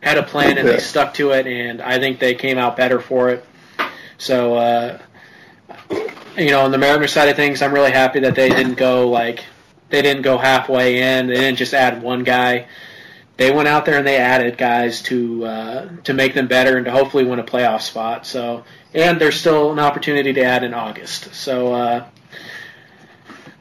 had 0.00 0.18
a 0.18 0.22
plan 0.22 0.58
and 0.58 0.68
they 0.68 0.78
stuck 0.78 1.14
to 1.14 1.30
it, 1.30 1.46
and 1.46 1.80
I 1.80 1.98
think 1.98 2.20
they 2.20 2.34
came 2.34 2.58
out 2.58 2.76
better 2.76 3.00
for 3.00 3.30
it. 3.30 3.44
So, 4.18 4.54
uh, 4.54 4.98
you 6.36 6.50
know, 6.50 6.62
on 6.62 6.70
the 6.70 6.78
Mariners 6.78 7.12
side 7.12 7.28
of 7.28 7.36
things, 7.36 7.62
I'm 7.62 7.72
really 7.72 7.92
happy 7.92 8.20
that 8.20 8.34
they 8.34 8.48
didn't 8.48 8.74
go 8.74 9.08
like 9.08 9.44
they 9.90 10.02
didn't 10.02 10.22
go 10.22 10.38
halfway 10.38 11.00
in. 11.00 11.28
They 11.28 11.34
didn't 11.34 11.58
just 11.58 11.74
add 11.74 12.02
one 12.02 12.24
guy. 12.24 12.66
They 13.36 13.52
went 13.52 13.68
out 13.68 13.84
there 13.84 13.98
and 13.98 14.06
they 14.06 14.16
added 14.16 14.56
guys 14.56 15.02
to 15.02 15.44
uh, 15.44 15.88
to 16.04 16.14
make 16.14 16.34
them 16.34 16.46
better 16.46 16.76
and 16.76 16.84
to 16.86 16.92
hopefully 16.92 17.24
win 17.24 17.38
a 17.38 17.44
playoff 17.44 17.80
spot. 17.80 18.26
So, 18.26 18.64
and 18.92 19.20
there's 19.20 19.38
still 19.38 19.72
an 19.72 19.78
opportunity 19.78 20.32
to 20.32 20.42
add 20.42 20.62
in 20.62 20.72
August. 20.72 21.34
So, 21.34 21.72
uh, 21.72 22.06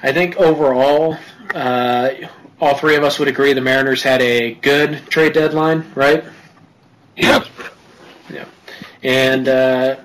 I 0.02 0.12
think 0.12 0.38
overall, 0.38 1.18
uh, 1.56 2.10
all 2.60 2.78
three 2.78 2.96
of 2.96 3.04
us 3.04 3.20
would 3.20 3.28
agree 3.28 3.54
the 3.54 3.62
Mariners 3.62 4.04
had 4.04 4.22
a 4.22 4.54
good 4.54 5.02
trade 5.10 5.34
deadline, 5.34 5.92
right? 5.96 6.24
Yep. 7.18 7.46
Yeah. 8.30 8.46
And, 9.02 9.48
uh, 9.48 9.96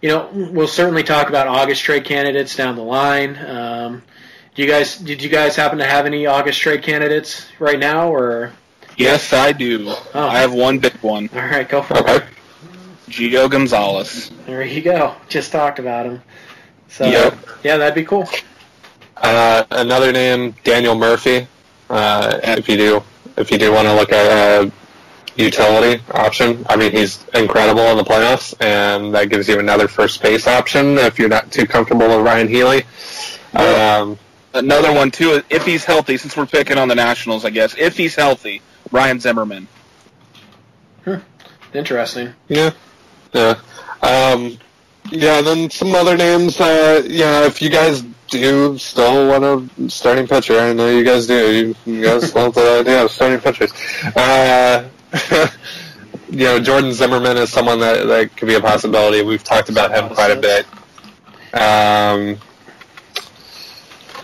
you 0.00 0.08
know, 0.08 0.28
we'll 0.32 0.66
certainly 0.68 1.02
talk 1.02 1.28
about 1.28 1.46
August 1.46 1.82
trade 1.82 2.04
candidates 2.04 2.56
down 2.56 2.76
the 2.76 2.82
line. 2.82 3.36
Um, 3.36 4.02
do 4.54 4.62
you 4.62 4.68
guys, 4.68 4.96
did 4.96 5.22
you 5.22 5.28
guys 5.28 5.56
happen 5.56 5.78
to 5.78 5.84
have 5.84 6.06
any 6.06 6.26
August 6.26 6.60
trade 6.60 6.82
candidates 6.82 7.46
right 7.58 7.78
now, 7.78 8.12
or? 8.12 8.52
Yes, 8.96 9.32
I 9.32 9.52
do. 9.52 9.88
Oh. 10.14 10.28
I 10.28 10.38
have 10.38 10.52
one 10.52 10.78
big 10.78 10.94
one. 11.02 11.28
All 11.34 11.40
right, 11.40 11.68
go 11.68 11.82
for 11.82 11.98
Okay. 11.98 12.16
it. 12.16 12.24
Gio 13.08 13.50
Gonzalez. 13.50 14.30
There 14.46 14.62
you 14.62 14.82
go. 14.82 15.14
Just 15.28 15.52
talked 15.52 15.78
about 15.78 16.06
him. 16.06 16.22
So, 16.88 17.06
Yep. 17.06 17.38
yeah, 17.64 17.76
that'd 17.76 17.94
be 17.94 18.04
cool. 18.04 18.28
Uh, 19.16 19.64
another 19.70 20.12
name, 20.12 20.54
Daniel 20.64 20.94
Murphy. 20.94 21.46
Uh, 21.88 22.38
if 22.42 22.68
you 22.68 22.76
do, 22.76 23.02
if 23.36 23.50
you 23.50 23.58
do 23.58 23.72
want 23.72 23.86
to 23.88 23.94
look 23.94 24.12
at 24.12 24.26
a 24.64 24.72
utility 25.36 26.02
option, 26.12 26.64
I 26.68 26.76
mean, 26.76 26.92
he's 26.92 27.24
incredible 27.34 27.82
in 27.82 27.96
the 27.96 28.04
playoffs, 28.04 28.54
and 28.60 29.14
that 29.14 29.30
gives 29.30 29.48
you 29.48 29.58
another 29.58 29.88
first 29.88 30.22
base 30.22 30.46
option 30.46 30.98
if 30.98 31.18
you're 31.18 31.28
not 31.28 31.50
too 31.50 31.66
comfortable 31.66 32.08
with 32.08 32.26
Ryan 32.26 32.48
Healy. 32.48 32.82
Um, 33.54 34.18
Another 34.52 34.92
one 34.92 35.10
too. 35.10 35.42
If 35.48 35.64
he's 35.64 35.84
healthy, 35.84 36.16
since 36.16 36.36
we're 36.36 36.46
picking 36.46 36.76
on 36.76 36.88
the 36.88 36.94
Nationals, 36.94 37.44
I 37.44 37.50
guess 37.50 37.76
if 37.78 37.96
he's 37.96 38.14
healthy, 38.16 38.62
Ryan 38.90 39.20
Zimmerman. 39.20 39.68
Interesting. 41.72 42.34
yeah, 42.48 42.70
yeah, 43.32 43.54
um, 44.02 44.58
yeah. 45.10 45.40
Then 45.40 45.70
some 45.70 45.94
other 45.94 46.16
names. 46.16 46.60
Uh, 46.60 47.02
yeah, 47.06 47.46
if 47.46 47.62
you 47.62 47.70
guys 47.70 48.02
do 48.26 48.76
still 48.76 49.28
want 49.28 49.44
a 49.78 49.88
starting 49.88 50.26
pitcher, 50.26 50.58
I 50.58 50.72
know 50.72 50.90
you 50.90 51.04
guys 51.04 51.28
do. 51.28 51.52
You, 51.54 51.74
you 51.86 52.02
guys 52.02 52.34
love 52.34 52.54
the 52.56 52.80
idea 52.80 53.04
of 53.04 53.12
starting 53.12 53.38
pitchers. 53.38 53.72
Uh, 54.16 54.88
you 56.30 56.44
know, 56.44 56.60
Jordan 56.60 56.92
Zimmermann 56.92 57.36
is 57.36 57.50
someone 57.50 57.80
that 57.80 58.06
that 58.06 58.36
could 58.36 58.48
be 58.48 58.54
a 58.54 58.60
possibility. 58.60 59.22
We've 59.22 59.42
talked 59.42 59.68
about 59.68 59.90
him 59.92 60.14
quite 60.14 60.30
a 60.30 60.36
bit. 60.36 60.66
Um, 61.52 62.38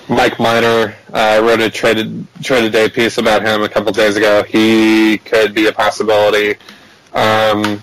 Mike 0.09 0.39
Minor, 0.39 0.95
uh, 1.12 1.16
I 1.16 1.41
wrote 1.41 1.61
a 1.61 1.68
traded 1.68 2.26
trade 2.43 2.64
a 2.64 2.70
day 2.70 2.89
piece 2.89 3.18
about 3.18 3.43
him 3.43 3.62
a 3.62 3.68
couple 3.68 3.93
days 3.93 4.16
ago. 4.16 4.45
He 4.45 5.18
could 5.18 5.53
be 5.53 5.66
a 5.66 5.72
possibility. 5.72 6.53
Um, 7.12 7.82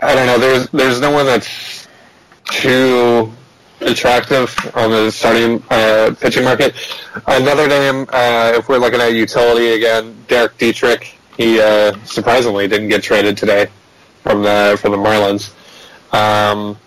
I 0.00 0.14
don't 0.14 0.26
know. 0.26 0.38
There's 0.38 0.68
there's 0.70 1.00
no 1.00 1.10
one 1.10 1.24
that's 1.24 1.88
too 2.44 3.32
attractive 3.80 4.54
on 4.74 4.90
the 4.90 5.10
starting 5.10 5.62
uh, 5.70 6.14
pitching 6.20 6.44
market. 6.44 6.74
Another 7.26 7.66
name, 7.66 8.06
uh, 8.10 8.52
if 8.54 8.68
we're 8.68 8.78
looking 8.78 9.00
at 9.00 9.14
utility 9.14 9.72
again, 9.72 10.16
Derek 10.28 10.58
Dietrich. 10.58 11.18
He 11.36 11.60
uh, 11.60 11.96
surprisingly 12.04 12.68
didn't 12.68 12.88
get 12.88 13.02
traded 13.02 13.36
today 13.36 13.68
from 14.22 14.42
the 14.42 14.76
from 14.80 14.92
the 14.92 14.98
Marlins. 14.98 15.52
Um, 16.14 16.78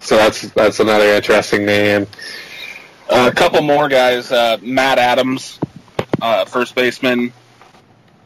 so 0.00 0.16
that's 0.16 0.42
that's 0.50 0.80
another 0.80 1.06
interesting 1.06 1.64
name. 1.64 2.06
Uh, 3.08 3.30
a 3.30 3.34
couple 3.34 3.62
more 3.62 3.88
guys. 3.88 4.30
Uh, 4.30 4.58
Matt 4.62 4.98
Adams, 4.98 5.58
uh, 6.22 6.44
first 6.44 6.74
baseman. 6.74 7.32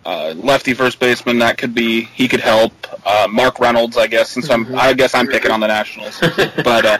Uh, 0.05 0.35
lefty 0.37 0.75
first 0.75 1.01
baseman. 1.01 1.41
That 1.41 1.59
could 1.59 1.75
be. 1.75 2.03
He 2.03 2.29
could 2.29 2.41
help. 2.41 2.73
Uh, 3.05 3.27
Mark 3.31 3.59
Reynolds, 3.59 3.97
I 3.97 4.07
guess. 4.07 4.31
Since 4.31 4.49
I'm, 4.51 4.75
I 4.75 4.95
guess 4.95 5.15
I'm 5.15 5.27
picking 5.27 5.51
on 5.51 5.61
the 5.61 5.67
Nationals. 5.67 6.19
but 6.65 6.87
uh, 6.87 6.99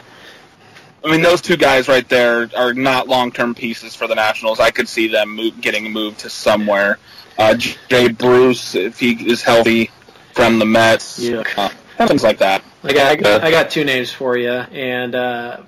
I 1.03 1.11
mean, 1.11 1.21
those 1.21 1.41
two 1.41 1.57
guys 1.57 1.87
right 1.87 2.07
there 2.07 2.49
are 2.55 2.73
not 2.73 3.07
long-term 3.07 3.55
pieces 3.55 3.95
for 3.95 4.07
the 4.07 4.15
Nationals. 4.15 4.59
I 4.59 4.71
could 4.71 4.87
see 4.87 5.07
them 5.07 5.35
move, 5.35 5.61
getting 5.61 5.91
moved 5.91 6.19
to 6.19 6.29
somewhere. 6.29 6.99
Uh, 7.37 7.55
Jay 7.55 8.09
Bruce, 8.09 8.75
if 8.75 8.99
he 8.99 9.13
is 9.29 9.41
healthy, 9.41 9.91
from 10.33 10.59
the 10.59 10.65
Mets. 10.65 11.19
Yeah. 11.19 11.43
Uh, 11.57 12.07
things 12.07 12.23
like 12.23 12.39
that. 12.39 12.63
I 12.83 12.93
got, 12.93 13.11
I 13.11 13.15
got, 13.15 13.43
I 13.43 13.51
got 13.51 13.69
two 13.69 13.83
names 13.83 14.11
for 14.11 14.37
you, 14.37 14.51
and 14.51 15.13
uh, 15.13 15.61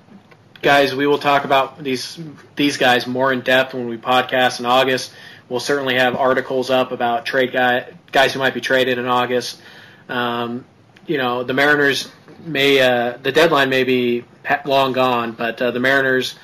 guys, 0.62 0.94
we 0.94 1.06
will 1.06 1.18
talk 1.18 1.44
about 1.44 1.82
these 1.82 2.18
these 2.56 2.78
guys 2.78 3.06
more 3.06 3.32
in 3.32 3.42
depth 3.42 3.74
when 3.74 3.88
we 3.88 3.98
podcast 3.98 4.60
in 4.60 4.66
August. 4.66 5.12
We'll 5.48 5.60
certainly 5.60 5.96
have 5.96 6.16
articles 6.16 6.70
up 6.70 6.92
about 6.92 7.26
trade 7.26 7.52
guy 7.52 7.92
guys 8.12 8.32
who 8.32 8.38
might 8.38 8.54
be 8.54 8.62
traded 8.62 8.96
in 8.98 9.06
August. 9.06 9.60
Um, 10.08 10.64
you 11.06 11.18
know, 11.18 11.42
the 11.44 11.54
Mariners 11.54 12.10
may 12.44 12.80
uh, 12.80 13.16
the 13.22 13.32
deadline 13.32 13.68
may 13.70 13.84
be 13.84 14.24
long 14.64 14.92
gone, 14.92 15.32
but 15.32 15.60
uh, 15.60 15.70
the 15.70 15.80
Mariners. 15.80 16.36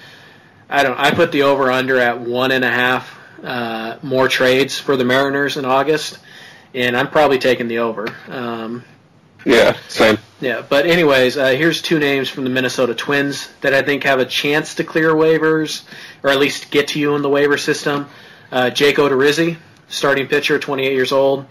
I 0.71 0.83
don't. 0.83 0.99
I 0.99 1.11
put 1.13 1.33
the 1.33 1.43
over 1.43 1.71
under 1.71 1.99
at 1.99 2.21
one 2.21 2.51
and 2.53 2.65
a 2.65 2.71
half 2.71 3.19
uh, 3.43 3.99
more 4.03 4.29
trades 4.29 4.79
for 4.79 4.97
the 4.97 5.05
Mariners 5.05 5.57
in 5.57 5.65
August, 5.65 6.19
and 6.75 6.97
I'm 6.97 7.09
probably 7.09 7.39
taking 7.39 7.69
the 7.69 7.79
over. 7.79 8.07
Um, 8.29 8.85
Yeah, 9.47 9.77
same. 9.89 10.19
yeah, 10.41 10.63
but 10.69 10.85
anyways, 10.85 11.39
uh, 11.39 11.49
here's 11.53 11.81
two 11.81 11.99
names 11.99 12.29
from 12.29 12.45
the 12.45 12.51
Minnesota 12.51 12.95
Twins 12.95 13.49
that 13.63 13.73
I 13.73 13.81
think 13.81 14.03
have 14.05 14.19
a 14.21 14.27
chance 14.27 14.75
to 14.75 14.85
clear 14.85 15.13
waivers, 15.15 15.85
or 16.23 16.29
at 16.31 16.39
least 16.39 16.71
get 16.71 16.89
to 16.89 17.01
you 17.01 17.15
in 17.17 17.23
the 17.23 17.31
waiver 17.31 17.57
system. 17.57 18.07
Uh, 18.53 18.69
Jake 18.69 18.97
Odorizzi, 18.97 19.57
starting 19.89 20.27
pitcher, 20.27 20.59
28 20.59 20.93
years 20.93 21.13
old, 21.13 21.47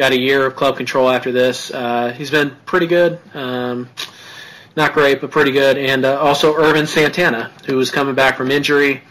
got 0.00 0.12
a 0.12 0.18
year 0.18 0.46
of 0.46 0.56
club 0.56 0.78
control 0.78 1.10
after 1.10 1.30
this. 1.30 1.70
Uh, 1.70 2.10
he's 2.16 2.30
been 2.30 2.56
pretty 2.64 2.86
good, 2.86 3.20
um, 3.34 3.86
not 4.74 4.94
great, 4.94 5.20
but 5.20 5.30
pretty 5.30 5.52
good. 5.52 5.76
And 5.76 6.06
uh, 6.06 6.18
also 6.18 6.54
Ervin 6.54 6.86
Santana, 6.86 7.52
who 7.66 7.78
is 7.80 7.90
coming 7.90 8.14
back 8.14 8.38
from 8.38 8.50
injury. 8.50 9.02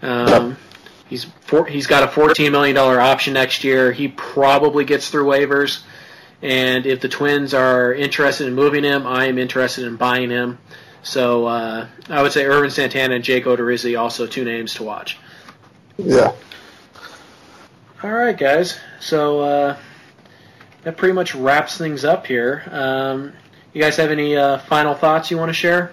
Um, 0.00 0.56
he's 1.08 1.24
four, 1.40 1.66
he's 1.66 1.88
got 1.88 2.04
a 2.04 2.08
14 2.08 2.52
million 2.52 2.76
dollar 2.76 3.00
option 3.00 3.34
next 3.34 3.64
year. 3.64 3.90
He 3.90 4.06
probably 4.06 4.84
gets 4.84 5.10
through 5.10 5.24
waivers. 5.24 5.82
And 6.40 6.86
if 6.86 7.00
the 7.00 7.08
Twins 7.08 7.52
are 7.52 7.92
interested 7.92 8.46
in 8.46 8.54
moving 8.54 8.84
him, 8.84 9.08
I 9.08 9.24
am 9.24 9.38
interested 9.38 9.86
in 9.86 9.96
buying 9.96 10.30
him. 10.30 10.58
So 11.02 11.46
uh, 11.46 11.88
I 12.08 12.22
would 12.22 12.30
say 12.30 12.44
Ervin 12.44 12.70
Santana 12.70 13.16
and 13.16 13.24
Jake 13.24 13.44
Odorizzi, 13.46 13.98
also 13.98 14.28
two 14.28 14.44
names 14.44 14.74
to 14.74 14.84
watch. 14.84 15.18
Yeah. 15.96 16.32
All 18.04 18.12
right, 18.12 18.38
guys. 18.38 18.78
So 19.00 19.40
uh, 19.40 19.76
that 20.88 20.96
pretty 20.96 21.12
much 21.12 21.34
wraps 21.34 21.76
things 21.76 22.02
up 22.02 22.26
here. 22.26 22.62
Um, 22.70 23.34
you 23.74 23.82
guys 23.82 23.96
have 23.96 24.10
any 24.10 24.34
uh, 24.34 24.56
final 24.56 24.94
thoughts 24.94 25.30
you 25.30 25.36
want 25.36 25.50
to 25.50 25.52
share? 25.52 25.92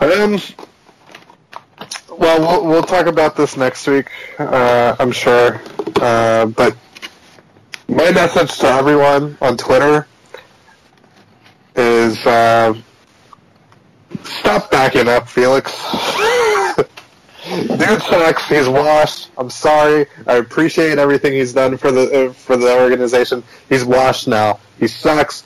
Um, 0.00 0.40
well, 2.08 2.40
well, 2.40 2.64
we'll 2.64 2.82
talk 2.82 3.04
about 3.04 3.36
this 3.36 3.58
next 3.58 3.86
week, 3.86 4.10
uh, 4.38 4.96
I'm 4.98 5.12
sure. 5.12 5.60
Uh, 6.00 6.46
but 6.46 6.74
my 7.86 8.10
message 8.12 8.56
to 8.60 8.66
everyone 8.66 9.36
on 9.42 9.58
Twitter 9.58 10.06
is 11.76 12.16
uh, 12.24 12.72
stop 14.22 14.70
backing 14.70 15.06
up, 15.06 15.28
Felix. 15.28 15.70
Dude 17.48 18.02
sucks. 18.02 18.48
He's 18.48 18.68
washed. 18.68 19.30
I'm 19.38 19.50
sorry. 19.50 20.06
I 20.26 20.34
appreciate 20.36 20.98
everything 20.98 21.32
he's 21.32 21.52
done 21.52 21.76
for 21.76 21.90
the 21.90 22.28
uh, 22.28 22.32
for 22.32 22.56
the 22.56 22.80
organization. 22.80 23.42
He's 23.68 23.84
washed 23.84 24.28
now. 24.28 24.60
He 24.78 24.86
sucks. 24.86 25.44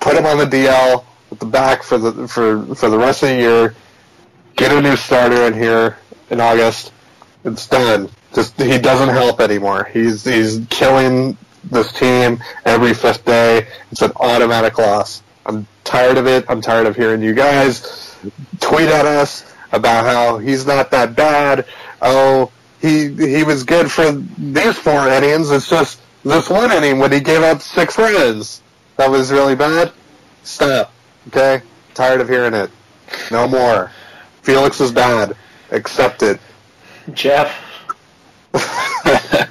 Put 0.00 0.16
him 0.16 0.26
on 0.26 0.38
the 0.38 0.46
DL 0.46 1.04
at 1.30 1.40
the 1.40 1.46
back 1.46 1.82
for 1.82 1.98
the 1.98 2.28
for 2.28 2.74
for 2.74 2.88
the 2.88 2.98
rest 2.98 3.22
of 3.22 3.30
the 3.30 3.36
year. 3.36 3.74
Get 4.56 4.72
a 4.72 4.80
new 4.80 4.96
starter 4.96 5.42
in 5.46 5.54
here 5.54 5.98
in 6.30 6.40
August. 6.40 6.92
It's 7.44 7.66
done. 7.66 8.08
Just 8.34 8.60
he 8.60 8.78
doesn't 8.78 9.10
help 9.10 9.40
anymore. 9.40 9.84
He's 9.92 10.24
he's 10.24 10.64
killing 10.70 11.36
this 11.64 11.92
team 11.92 12.42
every 12.64 12.94
fifth 12.94 13.24
day. 13.24 13.66
It's 13.90 14.02
an 14.02 14.12
automatic 14.16 14.78
loss. 14.78 15.22
I'm 15.44 15.66
tired 15.84 16.16
of 16.16 16.26
it. 16.26 16.46
I'm 16.48 16.60
tired 16.60 16.86
of 16.86 16.96
hearing 16.96 17.22
you 17.22 17.34
guys 17.34 18.08
tweet 18.60 18.88
at 18.88 19.06
us 19.06 19.44
about 19.72 20.04
how 20.04 20.38
he's 20.38 20.66
not 20.66 20.90
that 20.90 21.14
bad. 21.16 21.66
Oh, 22.00 22.50
he 22.80 23.08
he 23.14 23.44
was 23.44 23.64
good 23.64 23.90
for 23.90 24.12
these 24.12 24.78
four 24.78 25.08
innings. 25.08 25.50
It's 25.50 25.68
just 25.68 26.00
this 26.24 26.48
one 26.48 26.70
inning 26.72 26.98
when 26.98 27.12
he 27.12 27.20
gave 27.20 27.42
up 27.42 27.62
six 27.62 27.98
runs. 27.98 28.62
That 28.96 29.10
was 29.10 29.30
really 29.30 29.54
bad. 29.54 29.92
Stop. 30.42 30.92
Okay? 31.28 31.62
Tired 31.94 32.20
of 32.20 32.28
hearing 32.28 32.54
it. 32.54 32.70
No 33.30 33.46
more. 33.46 33.90
Felix 34.42 34.80
is 34.80 34.92
bad. 34.92 35.36
Accept 35.70 36.22
it. 36.22 36.40
Jeff? 37.12 37.52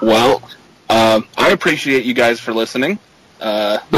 well, 0.00 0.42
um, 0.90 1.26
I 1.38 1.50
appreciate 1.50 2.04
you 2.04 2.14
guys 2.14 2.40
for 2.40 2.52
listening. 2.52 2.98
Uh, 3.42 3.78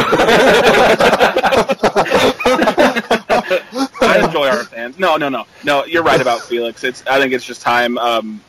I 4.01 4.23
enjoy 4.25 4.49
our 4.49 4.65
fans. 4.65 4.99
No, 4.99 5.19
no, 5.19 5.29
no, 5.29 5.45
no. 5.65 5.85
You're 5.85 6.03
right 6.03 6.21
about 6.21 6.41
Felix. 6.41 6.83
It's. 6.83 7.07
I 7.07 7.21
think 7.21 7.35
it's 7.35 7.45
just 7.45 7.61
time. 7.61 7.99
Um, 7.99 8.41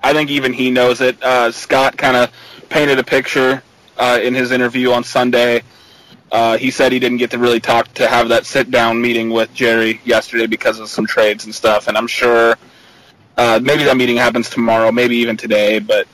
I 0.00 0.12
think 0.12 0.30
even 0.30 0.52
he 0.52 0.70
knows 0.70 1.00
it. 1.00 1.20
Uh, 1.20 1.50
Scott 1.50 1.98
kind 1.98 2.16
of 2.16 2.30
painted 2.68 3.00
a 3.00 3.04
picture 3.04 3.64
uh, 3.96 4.20
in 4.22 4.32
his 4.32 4.52
interview 4.52 4.92
on 4.92 5.02
Sunday. 5.02 5.62
Uh, 6.30 6.56
he 6.56 6.70
said 6.70 6.92
he 6.92 7.00
didn't 7.00 7.18
get 7.18 7.32
to 7.32 7.38
really 7.38 7.58
talk 7.58 7.92
to 7.94 8.06
have 8.06 8.28
that 8.28 8.46
sit 8.46 8.70
down 8.70 9.00
meeting 9.00 9.30
with 9.30 9.52
Jerry 9.54 10.00
yesterday 10.04 10.46
because 10.46 10.78
of 10.78 10.88
some 10.88 11.06
trades 11.06 11.46
and 11.46 11.54
stuff. 11.54 11.88
And 11.88 11.96
I'm 11.96 12.06
sure 12.06 12.56
uh, 13.36 13.58
maybe 13.60 13.82
that 13.84 13.96
meeting 13.96 14.18
happens 14.18 14.50
tomorrow, 14.50 14.92
maybe 14.92 15.16
even 15.16 15.36
today. 15.36 15.80
But 15.80 16.06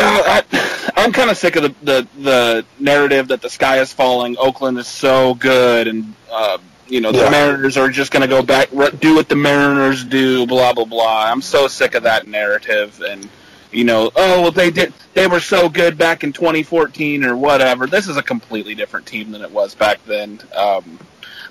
I, 0.00 0.92
I'm 0.96 1.12
kind 1.12 1.30
of 1.30 1.36
sick 1.36 1.56
of 1.56 1.62
the, 1.62 1.74
the 1.82 2.08
the 2.20 2.66
narrative 2.78 3.28
that 3.28 3.42
the 3.42 3.50
sky 3.50 3.80
is 3.80 3.92
falling. 3.92 4.36
Oakland 4.38 4.78
is 4.78 4.86
so 4.86 5.34
good, 5.34 5.86
and 5.88 6.14
uh, 6.30 6.58
you 6.88 7.00
know 7.00 7.12
the 7.12 7.18
Yeah. 7.18 7.30
Mariners 7.30 7.76
are 7.76 7.88
just 7.88 8.10
going 8.10 8.22
to 8.22 8.28
go 8.28 8.42
back, 8.42 8.70
do 9.00 9.14
what 9.14 9.28
the 9.28 9.36
Mariners 9.36 10.04
do, 10.04 10.46
blah 10.46 10.72
blah 10.72 10.84
blah. 10.84 11.24
I'm 11.30 11.42
so 11.42 11.68
sick 11.68 11.94
of 11.94 12.04
that 12.04 12.26
narrative, 12.26 13.02
and 13.06 13.28
you 13.72 13.84
know, 13.84 14.10
oh 14.16 14.42
well, 14.42 14.50
they 14.50 14.70
did, 14.70 14.92
they 15.14 15.26
were 15.26 15.40
so 15.40 15.68
good 15.68 15.98
back 15.98 16.24
in 16.24 16.32
2014 16.32 17.24
or 17.24 17.36
whatever. 17.36 17.86
This 17.86 18.08
is 18.08 18.16
a 18.16 18.22
completely 18.22 18.74
different 18.74 19.06
team 19.06 19.30
than 19.30 19.42
it 19.42 19.50
was 19.50 19.74
back 19.74 20.04
then. 20.06 20.40
Um, 20.56 20.98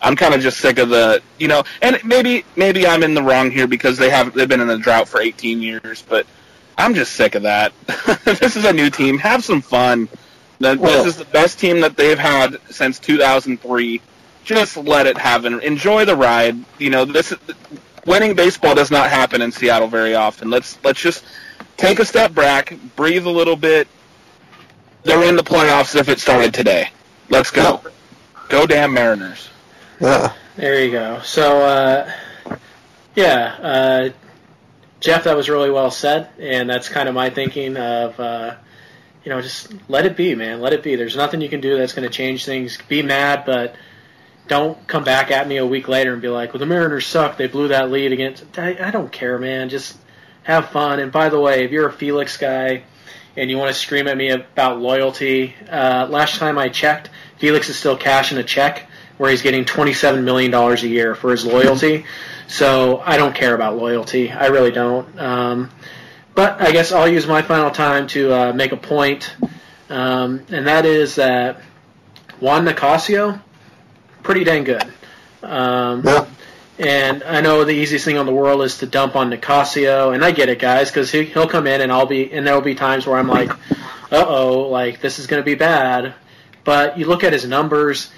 I'm 0.01 0.15
kind 0.15 0.33
of 0.33 0.41
just 0.41 0.59
sick 0.59 0.77
of 0.77 0.89
the, 0.89 1.21
you 1.39 1.47
know, 1.47 1.63
and 1.81 1.99
maybe 2.03 2.43
maybe 2.55 2.85
I'm 2.85 3.03
in 3.03 3.13
the 3.13 3.23
wrong 3.23 3.49
here 3.51 3.67
because 3.67 3.97
they 3.97 4.09
have 4.09 4.33
they've 4.33 4.47
been 4.47 4.61
in 4.61 4.69
a 4.69 4.77
drought 4.77 5.07
for 5.07 5.19
18 5.21 5.61
years, 5.61 6.03
but 6.07 6.25
I'm 6.77 6.93
just 6.93 7.13
sick 7.13 7.35
of 7.35 7.43
that. 7.43 7.73
this 8.25 8.55
is 8.55 8.65
a 8.65 8.73
new 8.73 8.89
team. 8.89 9.17
Have 9.17 9.43
some 9.43 9.61
fun. 9.61 10.07
That 10.59 10.79
Well- 10.79 11.03
this 11.03 11.13
is 11.13 11.17
the 11.17 11.25
best 11.25 11.59
team 11.59 11.81
that 11.81 11.97
they've 11.97 12.19
had 12.19 12.57
since 12.69 12.99
2003. 12.99 14.01
Just 14.43 14.77
let 14.77 15.07
it 15.07 15.17
happen. 15.17 15.59
Enjoy 15.61 16.05
the 16.05 16.15
ride. 16.15 16.55
You 16.77 16.89
know, 16.89 17.03
this 17.05 17.33
winning 18.05 18.33
baseball 18.33 18.75
does 18.75 18.89
not 18.89 19.09
happen 19.09 19.41
in 19.41 19.51
Seattle 19.51 19.89
very 19.89 20.15
often. 20.15 20.49
Let's 20.49 20.77
let's 20.83 21.01
just 21.01 21.25
take 21.75 21.99
a 21.99 22.05
step 22.05 22.33
back, 22.33 22.73
breathe 22.95 23.25
a 23.25 23.29
little 23.29 23.57
bit. 23.57 23.87
They're 25.03 25.23
in 25.27 25.35
the 25.35 25.43
playoffs 25.43 25.95
if 25.99 26.07
it 26.09 26.19
started 26.19 26.53
today. 26.53 26.89
Let's 27.29 27.51
go. 27.51 27.81
Go 28.49 28.65
damn 28.65 28.93
Mariners. 28.93 29.49
Yeah. 29.99 30.33
There 30.55 30.83
you 30.83 30.91
go. 30.91 31.19
So, 31.23 31.61
uh, 31.61 32.11
yeah, 33.15 33.55
uh, 33.61 34.09
Jeff, 34.99 35.25
that 35.25 35.35
was 35.35 35.49
really 35.49 35.69
well 35.69 35.91
said, 35.91 36.29
and 36.39 36.69
that's 36.69 36.89
kind 36.89 37.07
of 37.07 37.13
my 37.13 37.29
thinking 37.29 37.77
of, 37.77 38.19
uh, 38.19 38.55
you 39.23 39.29
know, 39.29 39.41
just 39.41 39.71
let 39.89 40.05
it 40.05 40.17
be, 40.17 40.33
man. 40.33 40.59
Let 40.59 40.73
it 40.73 40.81
be. 40.81 40.95
There's 40.95 41.15
nothing 41.15 41.41
you 41.41 41.49
can 41.49 41.61
do 41.61 41.77
that's 41.77 41.93
going 41.93 42.07
to 42.07 42.13
change 42.13 42.45
things. 42.45 42.77
Be 42.87 43.03
mad, 43.03 43.43
but 43.45 43.75
don't 44.47 44.87
come 44.87 45.03
back 45.03 45.29
at 45.29 45.47
me 45.47 45.57
a 45.57 45.65
week 45.65 45.87
later 45.87 46.13
and 46.13 46.21
be 46.21 46.29
like, 46.29 46.53
"Well, 46.53 46.59
the 46.59 46.65
Mariners 46.65 47.05
suck. 47.05 47.37
They 47.37 47.47
blew 47.47 47.67
that 47.67 47.91
lead 47.91 48.11
against." 48.11 48.57
I, 48.57 48.87
I 48.87 48.91
don't 48.91 49.11
care, 49.11 49.37
man. 49.37 49.69
Just 49.69 49.97
have 50.43 50.69
fun. 50.69 50.99
And 50.99 51.11
by 51.11 51.29
the 51.29 51.39
way, 51.39 51.63
if 51.63 51.71
you're 51.71 51.87
a 51.87 51.93
Felix 51.93 52.37
guy 52.37 52.83
and 53.35 53.49
you 53.49 53.57
want 53.57 53.69
to 53.69 53.79
scream 53.79 54.07
at 54.07 54.17
me 54.17 54.29
about 54.29 54.79
loyalty, 54.79 55.53
uh, 55.69 56.07
last 56.09 56.39
time 56.39 56.57
I 56.57 56.69
checked, 56.69 57.09
Felix 57.37 57.69
is 57.69 57.77
still 57.77 57.97
cashing 57.97 58.37
a 58.37 58.43
check 58.43 58.89
where 59.17 59.29
he's 59.31 59.41
getting 59.41 59.65
$27 59.65 60.23
million 60.23 60.53
a 60.53 60.75
year 60.77 61.15
for 61.15 61.31
his 61.31 61.45
loyalty. 61.45 62.05
So 62.47 62.99
I 63.05 63.17
don't 63.17 63.35
care 63.35 63.55
about 63.55 63.77
loyalty. 63.77 64.31
I 64.31 64.47
really 64.47 64.71
don't. 64.71 65.19
Um, 65.19 65.69
but 66.35 66.61
I 66.61 66.71
guess 66.71 66.91
I'll 66.91 67.07
use 67.07 67.25
my 67.27 67.41
final 67.41 67.71
time 67.71 68.07
to 68.09 68.31
uh, 68.33 68.53
make 68.53 68.71
a 68.71 68.77
point, 68.77 69.35
um, 69.89 70.43
and 70.49 70.67
that 70.67 70.85
is 70.85 71.15
that 71.15 71.61
Juan 72.39 72.63
Nicasio, 72.65 73.41
pretty 74.23 74.43
dang 74.43 74.63
good. 74.63 74.83
Um, 75.41 76.03
Yeah. 76.05 76.25
and 76.77 77.23
I 77.23 77.41
know 77.41 77.63
the 77.63 77.71
easiest 77.73 78.05
thing 78.05 78.17
on 78.19 78.27
the 78.27 78.31
world 78.33 78.61
is 78.61 78.77
to 78.79 78.85
dump 78.85 79.15
on 79.15 79.31
Nicasio, 79.31 80.13
and 80.13 80.23
I 80.23 80.29
get 80.31 80.47
it, 80.49 80.59
guys, 80.59 80.89
because 80.91 81.11
he, 81.11 81.23
he'll 81.23 81.47
come 81.47 81.65
in 81.65 81.81
and 81.81 81.91
I'll 81.91 82.05
be, 82.05 82.31
and 82.31 82.45
there'll 82.45 82.61
be 82.61 82.75
times 82.75 83.07
where 83.07 83.17
I'm 83.17 83.27
like, 83.27 83.49
uh 84.11 84.25
oh, 84.27 84.69
like 84.69 85.01
this 85.01 85.17
is 85.19 85.25
going 85.27 85.41
to 85.41 85.45
be 85.45 85.55
bad. 85.55 86.13
But 86.63 86.97
you 86.99 87.07
look 87.07 87.23
at 87.23 87.33
his 87.33 87.45
numbers, 87.45 88.11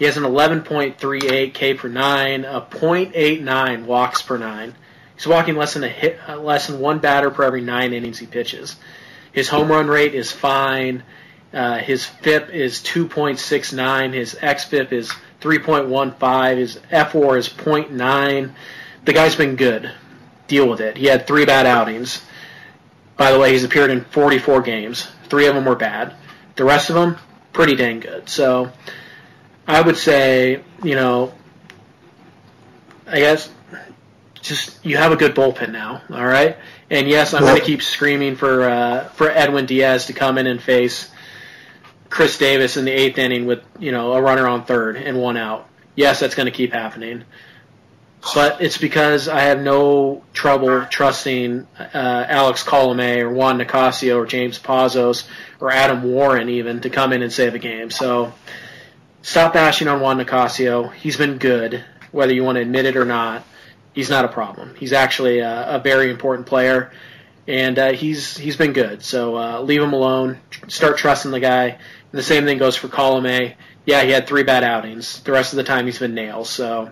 he 0.00 0.06
has 0.06 0.16
an 0.16 0.22
11.38 0.22 1.52
K 1.52 1.74
per 1.74 1.88
nine, 1.88 2.46
a 2.46 2.62
.89 2.62 3.84
walks 3.84 4.22
per 4.22 4.38
nine. 4.38 4.74
He's 5.14 5.26
walking 5.26 5.56
less 5.56 5.74
than 5.74 5.84
a 5.84 5.90
hit, 5.90 6.18
uh, 6.26 6.38
less 6.38 6.68
than 6.68 6.80
one 6.80 7.00
batter 7.00 7.30
per 7.30 7.42
every 7.42 7.60
nine 7.60 7.92
innings 7.92 8.18
he 8.18 8.24
pitches. 8.24 8.76
His 9.32 9.50
home 9.50 9.68
run 9.68 9.88
rate 9.88 10.14
is 10.14 10.32
fine. 10.32 11.02
Uh, 11.52 11.76
his 11.80 12.06
FIP 12.06 12.48
is 12.48 12.78
2.69. 12.78 14.14
His 14.14 14.34
xFIP 14.36 14.90
is 14.92 15.12
3.15. 15.42 16.56
His 16.56 16.76
FWAR 16.90 17.36
is 17.36 17.50
0.9. 17.50 18.54
The 19.04 19.12
guy's 19.12 19.36
been 19.36 19.56
good. 19.56 19.92
Deal 20.48 20.66
with 20.66 20.80
it. 20.80 20.96
He 20.96 21.04
had 21.04 21.26
three 21.26 21.44
bad 21.44 21.66
outings. 21.66 22.24
By 23.18 23.32
the 23.32 23.38
way, 23.38 23.52
he's 23.52 23.64
appeared 23.64 23.90
in 23.90 24.04
44 24.04 24.62
games. 24.62 25.06
Three 25.28 25.46
of 25.46 25.54
them 25.54 25.66
were 25.66 25.76
bad. 25.76 26.14
The 26.56 26.64
rest 26.64 26.88
of 26.88 26.94
them, 26.94 27.18
pretty 27.52 27.76
dang 27.76 28.00
good. 28.00 28.30
So 28.30 28.72
I 29.70 29.80
would 29.80 29.96
say, 29.96 30.62
you 30.82 30.96
know, 30.96 31.32
I 33.06 33.20
guess 33.20 33.48
just 34.40 34.84
you 34.84 34.96
have 34.96 35.12
a 35.12 35.16
good 35.16 35.34
bullpen 35.34 35.70
now, 35.70 36.02
all 36.10 36.26
right? 36.26 36.56
And 36.90 37.06
yes, 37.06 37.34
I'm 37.34 37.42
going 37.42 37.60
to 37.60 37.64
keep 37.64 37.82
screaming 37.82 38.34
for 38.34 38.68
uh, 38.68 39.04
for 39.10 39.30
Edwin 39.30 39.66
Diaz 39.66 40.06
to 40.06 40.12
come 40.12 40.38
in 40.38 40.48
and 40.48 40.60
face 40.60 41.08
Chris 42.08 42.36
Davis 42.36 42.76
in 42.76 42.84
the 42.84 42.90
eighth 42.90 43.16
inning 43.18 43.46
with 43.46 43.62
you 43.78 43.92
know 43.92 44.12
a 44.12 44.20
runner 44.20 44.48
on 44.48 44.64
third 44.64 44.96
and 44.96 45.16
one 45.16 45.36
out. 45.36 45.68
Yes, 45.94 46.18
that's 46.18 46.34
going 46.34 46.46
to 46.46 46.52
keep 46.52 46.72
happening, 46.72 47.22
but 48.34 48.60
it's 48.60 48.76
because 48.78 49.28
I 49.28 49.42
have 49.42 49.60
no 49.60 50.24
trouble 50.32 50.84
trusting 50.86 51.68
uh, 51.78 51.86
Alex 51.94 52.64
Colomé 52.64 53.18
or 53.18 53.30
Juan 53.30 53.58
Nicasio 53.58 54.16
or 54.16 54.26
James 54.26 54.58
Pazos 54.58 55.28
or 55.60 55.70
Adam 55.70 56.02
Warren 56.02 56.48
even 56.48 56.80
to 56.80 56.90
come 56.90 57.12
in 57.12 57.22
and 57.22 57.32
save 57.32 57.54
a 57.54 57.60
game. 57.60 57.90
So 57.90 58.32
stop 59.22 59.52
bashing 59.52 59.88
on 59.88 60.00
Juan 60.00 60.18
Nicasio. 60.18 60.92
He's 60.92 61.16
been 61.16 61.38
good, 61.38 61.84
whether 62.12 62.32
you 62.32 62.42
want 62.44 62.56
to 62.56 62.62
admit 62.62 62.86
it 62.86 62.96
or 62.96 63.04
not. 63.04 63.44
He's 63.92 64.10
not 64.10 64.24
a 64.24 64.28
problem. 64.28 64.74
He's 64.76 64.92
actually 64.92 65.40
a, 65.40 65.76
a 65.76 65.78
very 65.80 66.10
important 66.10 66.46
player, 66.46 66.92
and 67.48 67.78
uh, 67.78 67.92
he's 67.92 68.36
he's 68.36 68.56
been 68.56 68.72
good. 68.72 69.02
So 69.02 69.36
uh, 69.36 69.60
leave 69.62 69.82
him 69.82 69.92
alone. 69.92 70.38
Start 70.68 70.96
trusting 70.98 71.30
the 71.30 71.40
guy. 71.40 71.66
And 71.68 72.18
the 72.18 72.22
same 72.22 72.44
thing 72.44 72.58
goes 72.58 72.76
for 72.76 72.88
Colomé. 72.88 73.54
Yeah, 73.86 74.02
he 74.02 74.10
had 74.10 74.26
three 74.26 74.42
bad 74.42 74.62
outings. 74.62 75.22
The 75.22 75.32
rest 75.32 75.52
of 75.52 75.56
the 75.56 75.64
time 75.64 75.86
he's 75.86 75.98
been 75.98 76.14
nails. 76.14 76.50
So 76.50 76.90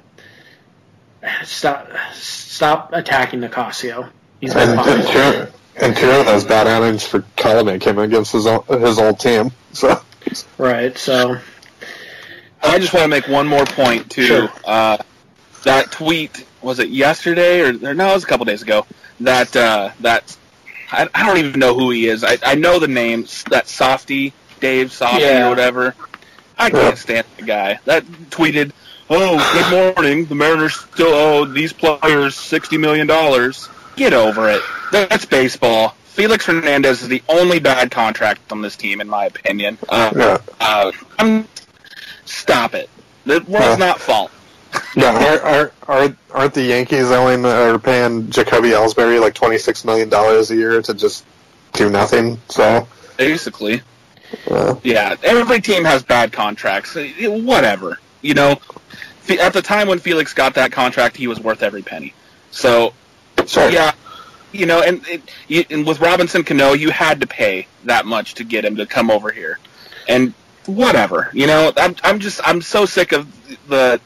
stop 1.44 1.88
stop 2.12 2.90
attacking 2.92 3.40
Nicasio. 3.40 4.10
He's 4.40 4.54
been 4.54 4.70
And 4.70 4.80
fine. 4.80 5.12
Jer- 5.12 5.52
And 5.80 5.96
two 5.96 6.10
of 6.10 6.26
those 6.26 6.44
bad 6.44 6.66
outings 6.66 7.04
for 7.06 7.20
Colomé 7.36 7.80
came 7.80 7.98
against 7.98 8.32
his 8.32 8.46
old, 8.46 8.66
his 8.66 8.98
old 8.98 9.20
team. 9.20 9.50
So 9.72 10.00
Right. 10.58 10.96
So 10.98 11.38
I 12.62 12.78
just 12.78 12.92
want 12.92 13.04
to 13.04 13.08
make 13.08 13.28
one 13.28 13.46
more 13.46 13.64
point 13.64 14.10
too. 14.10 14.26
Sure. 14.26 14.52
Uh, 14.64 14.98
that 15.64 15.90
tweet 15.92 16.44
was 16.62 16.78
it 16.78 16.88
yesterday 16.88 17.60
or, 17.60 17.68
or 17.68 17.94
no? 17.94 18.10
It 18.10 18.14
was 18.14 18.24
a 18.24 18.26
couple 18.26 18.44
days 18.46 18.62
ago. 18.62 18.86
That 19.20 19.54
uh, 19.56 19.90
that 20.00 20.36
I, 20.90 21.08
I 21.14 21.26
don't 21.26 21.38
even 21.38 21.60
know 21.60 21.74
who 21.78 21.90
he 21.90 22.06
is. 22.08 22.24
I, 22.24 22.38
I 22.44 22.54
know 22.54 22.78
the 22.78 22.88
name. 22.88 23.26
That 23.50 23.68
Softy 23.68 24.32
Dave 24.60 24.92
Softy 24.92 25.22
Yeah. 25.22 25.46
or 25.46 25.50
whatever. 25.50 25.94
I 26.58 26.70
can't 26.70 26.98
stand 26.98 27.26
the 27.36 27.44
guy 27.44 27.78
that 27.84 28.04
tweeted. 28.30 28.72
Oh, 29.10 29.38
good 29.54 29.94
morning. 29.96 30.26
The 30.26 30.34
Mariners 30.34 30.74
still 30.74 31.14
owe 31.14 31.44
these 31.44 31.72
players 31.72 32.34
sixty 32.36 32.76
million 32.78 33.06
dollars. 33.06 33.68
Get 33.96 34.12
over 34.12 34.48
it. 34.50 34.62
That's 34.92 35.24
baseball. 35.24 35.90
Felix 36.06 36.46
Hernandez 36.46 37.02
is 37.02 37.08
the 37.08 37.22
only 37.28 37.60
bad 37.60 37.90
contract 37.92 38.50
on 38.50 38.60
this 38.60 38.76
team, 38.76 39.00
in 39.00 39.08
my 39.08 39.26
opinion. 39.26 39.78
Uh, 39.88 40.12
yeah, 40.16 40.38
uh, 40.60 40.92
I'm, 41.18 41.46
stop 42.38 42.74
it. 42.74 42.88
The 43.24 43.40
world's 43.46 43.50
Yeah. 43.52 43.76
not 43.76 44.00
fault. 44.00 44.30
yeah. 44.96 45.38
Are, 45.38 45.40
are, 45.40 45.72
are, 45.88 46.16
aren't 46.32 46.54
the 46.54 46.62
Yankees 46.62 47.10
owing 47.10 47.44
or 47.44 47.78
paying 47.78 48.30
Jacoby 48.30 48.70
Ellsbury 48.70 49.20
like 49.20 49.34
twenty 49.34 49.58
six 49.58 49.84
million 49.84 50.08
dollars 50.08 50.50
a 50.50 50.56
year 50.56 50.80
to 50.82 50.94
just 50.94 51.24
do 51.72 51.88
nothing? 51.90 52.38
So 52.48 52.86
Basically, 53.16 53.82
uh, 54.50 54.76
yeah. 54.84 55.16
Every 55.22 55.60
team 55.60 55.84
has 55.84 56.02
bad 56.02 56.32
contracts. 56.32 56.96
Uh, 56.96 57.08
Whatever, 57.28 57.98
you 58.22 58.34
know. 58.34 58.60
At 59.40 59.52
the 59.52 59.60
time 59.60 59.88
when 59.88 59.98
Felix 59.98 60.32
got 60.32 60.54
that 60.54 60.72
contract, 60.72 61.16
he 61.16 61.26
was 61.26 61.38
worth 61.38 61.62
every 61.62 61.82
penny. 61.82 62.14
So 62.50 62.94
sure. 63.46 63.68
yeah, 63.70 63.92
you 64.52 64.64
know, 64.64 64.80
and, 64.80 65.02
it, 65.50 65.70
and 65.70 65.86
with 65.86 66.00
Robinson 66.00 66.44
Cano, 66.44 66.72
you 66.72 66.88
had 66.90 67.20
to 67.20 67.26
pay 67.26 67.66
that 67.84 68.06
much 68.06 68.34
to 68.36 68.44
get 68.44 68.64
him 68.64 68.76
to 68.76 68.86
come 68.86 69.10
over 69.10 69.30
here, 69.30 69.58
and 70.08 70.32
whatever, 70.68 71.30
you 71.32 71.46
know. 71.46 71.72
I'm 71.76 71.96
I'm 72.04 72.20
just 72.20 72.40
I'm 72.46 72.60
so 72.62 72.86
sick 72.86 73.12
of 73.12 73.26
the. 73.68 74.00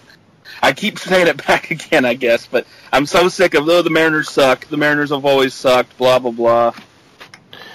I 0.63 0.73
keep 0.73 0.99
saying 0.99 1.27
it 1.27 1.45
back 1.47 1.71
again, 1.71 2.05
I 2.05 2.15
guess, 2.15 2.47
but 2.47 2.67
I'm 2.93 3.07
so 3.07 3.29
sick 3.29 3.55
of 3.55 3.69
oh 3.69 3.83
the 3.83 3.91
Mariners 3.91 4.31
suck. 4.31 4.67
The 4.67 4.77
Mariners 4.77 5.11
have 5.11 5.25
always 5.25 5.55
sucked. 5.55 5.97
Blah 5.99 6.19
blah 6.21 6.31
blah. 6.31 6.73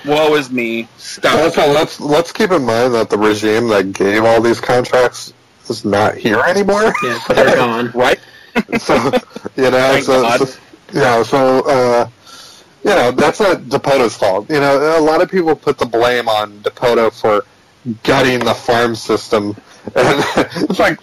Woe 0.05 0.35
is 0.35 0.49
me. 0.49 0.88
Stop. 0.97 1.38
Also, 1.39 1.68
let's 1.72 1.99
let's 1.99 2.31
keep 2.31 2.51
in 2.51 2.64
mind 2.64 2.93
that 2.93 3.09
the 3.09 3.18
regime 3.18 3.68
that 3.69 3.91
gave 3.93 4.23
all 4.23 4.41
these 4.41 4.61
contracts 4.61 5.34
is 5.69 5.84
not 5.84 6.15
here 6.15 6.39
anymore. 6.39 6.93
yeah, 7.03 7.19
they're 7.30 7.55
gone. 7.55 7.91
right? 7.95 8.19
so 8.80 8.95
you 9.57 9.69
know, 9.69 9.72
Thank 9.72 10.05
so, 10.05 10.22
God. 10.22 10.47
so- 10.47 10.59
yeah, 10.93 11.22
so 11.23 11.68
uh, 11.68 12.09
you 12.85 12.91
know 12.91 13.11
that's 13.11 13.41
not 13.41 13.57
Dipoto's 13.64 14.15
fault. 14.15 14.49
You 14.49 14.61
know, 14.61 14.97
a 14.97 15.01
lot 15.01 15.22
of 15.22 15.30
people 15.30 15.53
put 15.53 15.77
the 15.77 15.85
blame 15.85 16.30
on 16.30 16.59
Dipoto 16.59 17.11
for 17.11 17.43
gutting 18.03 18.39
the 18.39 18.53
farm 18.53 18.95
system, 18.95 19.55
and 19.95 20.26
it's 20.69 20.80
like 20.80 20.99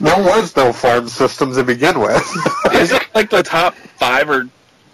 there 0.00 0.22
was 0.22 0.54
no 0.56 0.72
farm 0.72 1.08
system 1.08 1.52
to 1.54 1.64
begin 1.64 2.00
with. 2.00 2.22
Is 2.72 2.92
it 2.92 3.02
like 3.14 3.30
the 3.30 3.42
top 3.42 3.74
five 3.74 4.28
or 4.30 4.48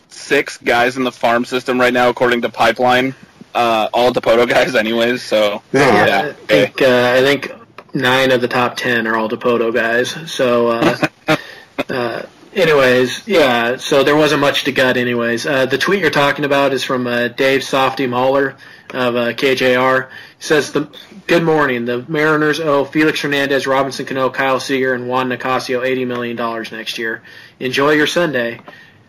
six 0.09 0.59
guys 0.59 0.97
in 0.97 1.05
the 1.05 1.13
farm 1.13 1.45
system 1.45 1.81
right 1.81 1.93
now, 1.93 2.09
according 2.09 2.43
to 2.43 2.49
Pipeline? 2.49 3.15
Uh, 3.55 3.89
all 3.93 4.13
Dipoto 4.13 4.49
guys, 4.49 4.75
anyways. 4.75 5.23
So 5.23 5.63
yeah, 5.73 6.07
Yeah. 6.07 6.29
I 6.29 6.33
think 6.33 6.83
uh, 6.83 7.15
I 7.17 7.21
think 7.21 7.53
nine 7.95 8.31
of 8.31 8.41
the 8.41 8.49
top 8.49 8.77
ten 8.77 9.07
are 9.07 9.17
all 9.17 9.29
Dipoto 9.29 9.75
guys. 9.75 10.31
So, 10.33 10.69
uh, 10.69 10.99
uh, 11.89 12.23
anyways, 12.55 13.27
yeah. 13.27 13.77
So 13.77 14.05
there 14.05 14.15
wasn't 14.17 14.41
much 14.41 14.65
to 14.65 14.73
gut, 14.73 14.97
anyways. 14.97 15.47
Uh, 15.47 15.67
the 15.67 15.79
tweet 15.79 16.01
you're 16.01 16.11
talking 16.11 16.45
about 16.45 16.73
is 16.73 16.85
from 16.85 17.07
uh, 17.07 17.29
Dave 17.29 17.65
Softy 17.65 18.07
Mahler 18.07 18.57
of 18.95 19.17
uh, 19.17 19.33
KJR. 19.33 20.09
Says, 20.41 20.73
"The 20.73 20.89
good 21.27 21.43
morning. 21.43 21.85
The 21.85 22.05
Mariners 22.09 22.61
owe 22.61 22.85
Felix 22.85 23.21
Hernandez, 23.21 23.67
Robinson 23.67 24.07
Cano, 24.07 24.31
Kyle 24.31 24.59
Seager, 24.59 24.95
and 24.95 25.07
Juan 25.07 25.29
Nicasio 25.29 25.85
eighty 25.85 26.05
million 26.07 26.35
dollars 26.35 26.73
next 26.73 26.99
year. 26.99 27.23
Enjoy 27.61 27.91
your 27.91 28.07
Sunday." 28.07 28.61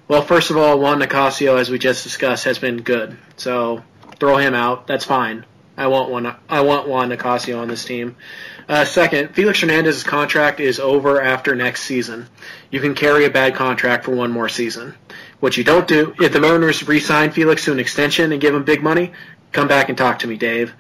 Well, 0.10 0.22
first 0.22 0.50
of 0.50 0.58
all, 0.58 0.78
Juan 0.78 1.00
Nicasio, 1.00 1.58
as 1.58 1.70
we 1.70 1.80
just 1.80 2.04
discussed, 2.04 2.44
has 2.44 2.60
been 2.60 2.82
good. 2.82 3.18
So 3.38 3.82
throw 4.20 4.36
him 4.38 4.54
out. 4.54 4.88
That's 4.88 5.06
fine. 5.06 5.46
I 5.78 5.88
want 5.88 6.10
one. 6.10 6.36
I 6.50 6.62
want 6.62 6.90
Juan 6.90 7.10
Nicasio 7.10 7.62
on 7.62 7.70
this 7.70 7.86
team. 7.86 8.18
Uh, 8.68 8.84
second, 8.84 9.34
Felix 9.34 9.62
Hernandez's 9.62 10.04
contract 10.04 10.60
is 10.60 10.82
over 10.82 11.22
after 11.22 11.56
next 11.56 11.84
season. 11.84 12.28
You 12.70 12.82
can 12.82 12.94
carry 12.94 13.24
a 13.24 13.30
bad 13.30 13.56
contract 13.56 14.04
for 14.04 14.12
one 14.12 14.32
more 14.32 14.50
season. 14.50 14.96
What 15.40 15.56
you 15.56 15.64
don't 15.64 15.88
do, 15.88 16.14
if 16.20 16.34
the 16.34 16.42
Mariners 16.42 16.86
re-sign 16.88 17.32
Felix 17.32 17.66
to 17.66 17.72
an 17.72 17.80
extension 17.80 18.34
and 18.34 18.42
give 18.42 18.54
him 18.54 18.64
big 18.64 18.84
money, 18.84 19.14
come 19.54 19.70
back 19.70 19.90
and 19.90 19.98
talk 19.98 20.20
to 20.20 20.28
me, 20.28 20.36
Dave. 20.36 20.74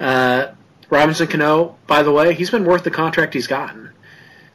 Uh, 0.00 0.48
Robinson 0.90 1.26
Cano, 1.26 1.76
by 1.86 2.02
the 2.02 2.12
way, 2.12 2.34
he's 2.34 2.50
been 2.50 2.64
worth 2.64 2.84
the 2.84 2.90
contract 2.90 3.34
he's 3.34 3.46
gotten, 3.46 3.90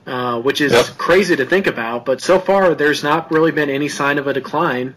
uh, 0.07 0.39
which 0.41 0.61
is 0.61 0.71
Yep. 0.71 0.85
crazy 0.97 1.35
to 1.35 1.45
think 1.45 1.67
about. 1.67 2.05
But 2.05 2.21
so 2.21 2.39
far, 2.39 2.73
there's 2.75 3.03
not 3.03 3.31
really 3.31 3.51
been 3.51 3.69
any 3.69 3.89
sign 3.89 4.17
of 4.17 4.27
a 4.27 4.33
decline, 4.33 4.95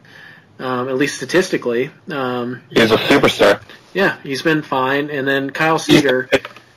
um, 0.61 0.89
at 0.89 0.97
least 0.97 1.17
statistically. 1.17 1.91
Um, 2.11 2.63
he's 2.71 2.91
a 2.93 2.97
superstar. 2.97 3.61
yeah, 3.93 4.17
he's 4.23 4.43
been 4.43 4.63
fine. 4.63 5.11
And 5.11 5.27
then 5.27 5.51
Kyle 5.51 5.79
Seager. 5.79 6.29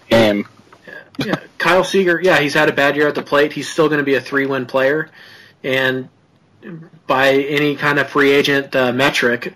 game. 0.09 0.47
yeah, 1.19 1.35
Kyle 1.59 1.83
Seager, 1.83 2.19
yeah, 2.23 2.39
he's 2.39 2.53
had 2.55 2.69
a 2.69 2.73
bad 2.73 2.95
year 2.95 3.07
at 3.07 3.15
the 3.15 3.21
plate. 3.23 3.53
He's 3.53 3.69
still 3.69 3.87
going 3.89 3.99
to 3.99 4.03
be 4.05 4.15
a 4.15 4.21
three-win 4.21 4.65
player, 4.65 5.09
and 5.63 6.09
by 7.05 7.33
any 7.33 7.75
kind 7.75 7.99
of 7.99 8.09
free 8.09 8.31
agent 8.31 8.75
uh, 8.75 8.91
metric, 8.91 9.53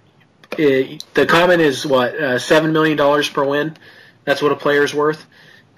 it, 0.58 1.04
the 1.14 1.26
comment 1.26 1.62
is 1.62 1.86
what 1.86 2.14
uh, 2.16 2.38
seven 2.40 2.72
million 2.74 2.98
dollars 2.98 3.28
per 3.30 3.44
win. 3.44 3.76
That's 4.26 4.42
what 4.42 4.52
a 4.52 4.56
player's 4.56 4.94
worth. 4.94 5.26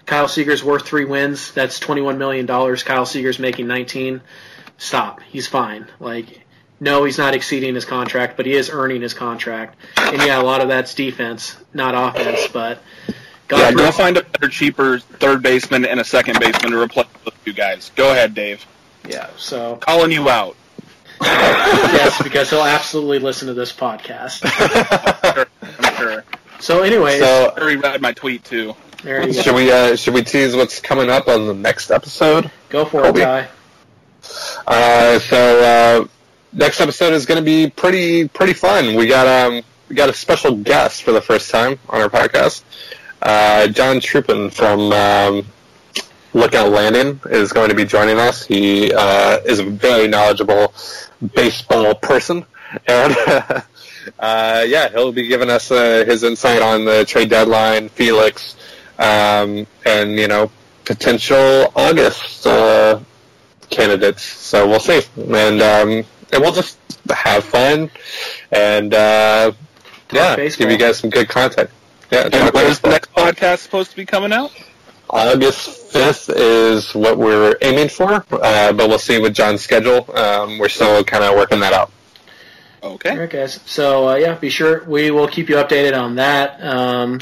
Kyle 0.06 0.28
Seager's 0.28 0.64
worth 0.64 0.86
three 0.86 1.06
wins. 1.06 1.52
That's 1.54 1.80
twenty-one 1.80 2.18
million 2.18 2.46
dollars. 2.46 2.84
Kyle 2.84 3.06
Seager's 3.06 3.40
making 3.40 3.68
nineteen. 3.68 4.22
Stop. 4.78 5.22
He's 5.22 5.48
fine. 5.48 5.88
Like, 6.00 6.42
no, 6.80 7.06
he's 7.06 7.18
not 7.18 7.34
exceeding 7.36 7.74
his 7.76 7.86
contract, 7.86 8.36
but 8.36 8.46
he 8.46 8.54
is 8.54 8.70
earning 8.70 9.02
his 9.02 9.14
contract. 9.14 9.78
And 9.98 10.18
yeah, 10.22 10.42
a 10.42 10.44
lot 10.44 10.62
of 10.62 10.68
that's 10.68 10.94
defense, 10.94 11.56
not 11.74 11.94
offense. 11.96 12.48
But 12.52 12.80
God 13.48 13.60
Yeah, 13.60 13.72
go 13.72 13.92
find 13.92 14.18
a 14.18 14.24
better, 14.24 14.50
cheaper 14.50 15.00
third 15.00 15.42
baseman 15.42 15.86
and 15.86 16.00
a 16.02 16.04
second 16.04 16.40
baseman 16.40 16.72
to 16.72 16.82
replace 16.82 17.08
those 17.24 17.34
two 17.46 17.54
guys. 17.54 17.92
Go 17.96 18.12
ahead, 18.12 18.34
Dave. 18.34 18.66
yeah. 19.08 19.30
So 19.38 19.78
Calling 19.78 20.12
you 20.12 20.28
out. 20.30 20.58
yes, 21.22 22.22
because 22.22 22.50
he'll 22.50 22.60
absolutely 22.64 23.20
listen 23.20 23.48
to 23.48 23.54
this 23.54 23.72
podcast. 23.72 24.44
Sure, 25.34 25.46
I'm 25.80 25.96
sure. 25.96 26.24
So, 26.64 26.82
anyway, 26.82 27.20
So, 27.20 27.54
I 27.56 27.60
already 27.60 27.76
read 27.78 28.02
my 28.02 28.14
tweet 28.14 28.46
too. 28.46 28.74
there 29.04 29.26
you 29.28 29.34
should 29.34 29.46
go. 29.46 29.56
we 29.56 29.70
uh, 29.72 29.96
should 29.98 30.14
we 30.14 30.24
tease 30.24 30.56
what's 30.56 30.80
coming 30.80 31.10
up 31.10 31.28
on 31.28 31.46
the 31.48 31.54
next 31.54 31.92
episode? 31.92 32.50
Go 32.70 32.86
for 32.86 33.02
it, 33.02 33.04
Colby? 33.04 33.20
Ty. 33.22 33.50
Uh, 34.66 35.20
so 35.20 35.38
uh, 35.62 36.08
next 36.54 36.80
episode 36.80 37.12
is 37.14 37.26
going 37.26 37.38
to 37.38 37.44
be 37.44 37.70
pretty 37.70 38.28
pretty 38.30 38.54
fun. 38.54 38.96
We 38.96 39.08
got 39.08 39.28
um 39.28 39.62
we 39.90 39.96
got 39.96 40.08
a 40.10 40.14
special 40.14 40.56
guest 40.56 41.04
for 41.04 41.12
the 41.12 41.22
first 41.22 41.52
time 41.52 41.78
on 41.90 42.02
our 42.02 42.10
podcast. 42.10 42.64
Uh, 43.22 43.68
John 43.68 43.98
Trupin 43.98 44.50
from 44.52 44.92
um, 44.94 45.46
Lookout 46.34 46.72
Landing 46.72 47.20
is 47.30 47.52
going 47.52 47.70
to 47.70 47.76
be 47.76 47.84
joining 47.86 48.18
us. 48.20 48.46
He 48.46 48.94
uh, 48.94 49.40
is 49.46 49.60
a 49.60 49.66
very 49.66 50.08
knowledgeable 50.08 50.74
baseball 51.36 51.94
person, 51.96 52.46
and 52.88 53.16
uh, 53.28 53.62
yeah, 54.22 54.90
he'll 54.90 55.12
be 55.12 55.28
giving 55.28 55.50
us 55.50 55.72
uh, 55.72 56.04
his 56.06 56.24
insight 56.24 56.62
on 56.62 56.86
the 56.86 57.06
trade 57.06 57.30
deadline, 57.30 57.90
Felix, 57.90 58.56
um, 59.00 59.66
and 59.86 60.18
you 60.18 60.28
know 60.28 60.52
potential 60.86 61.72
August. 61.76 62.46
Uh, 62.46 63.00
candidates. 63.74 64.24
So 64.24 64.68
we'll 64.68 64.80
see, 64.80 65.02
and 65.18 65.62
um, 65.62 65.90
and 66.32 66.42
we'll 66.42 66.54
just 66.54 66.78
have 67.10 67.44
fun, 67.44 67.90
and 68.52 68.94
uh, 68.94 69.52
yeah, 70.12 70.36
baseball. 70.36 70.66
give 70.66 70.72
you 70.72 70.78
guys 70.78 71.00
some 71.00 71.10
good 71.10 71.28
content. 71.28 71.70
Yeah, 72.12 72.30
And 72.32 72.54
when 72.54 72.68
is 72.68 72.80
the 72.80 72.90
next 72.90 73.12
podcast 73.14 73.60
supposed 73.60 73.92
to 73.92 73.98
be 73.98 74.06
coming 74.06 74.32
out? 74.32 74.52
August 75.10 75.92
fifth 75.92 76.30
is 76.30 76.94
what 76.94 77.18
we're 77.18 77.56
aiming 77.62 77.90
for, 77.90 78.26
uh, 78.32 78.74
but 78.74 78.88
we'll 78.88 79.00
see 79.00 79.20
with 79.20 79.34
John's 79.34 79.62
schedule. 79.62 80.10
Um, 80.16 80.58
we're 80.58 80.70
still 80.70 81.04
kind 81.04 81.24
of 81.24 81.36
working 81.36 81.60
that 81.60 81.74
out. 81.74 81.92
Okay. 82.84 83.12
All 83.12 83.18
right, 83.18 83.30
guys. 83.30 83.60
So, 83.66 84.10
uh, 84.10 84.16
yeah, 84.16 84.36
be 84.36 84.50
sure 84.50 84.84
we 84.84 85.10
will 85.10 85.28
keep 85.28 85.50
you 85.50 85.56
updated 85.56 85.98
on 85.98 86.16
that. 86.16 86.62
Um, 86.62 87.20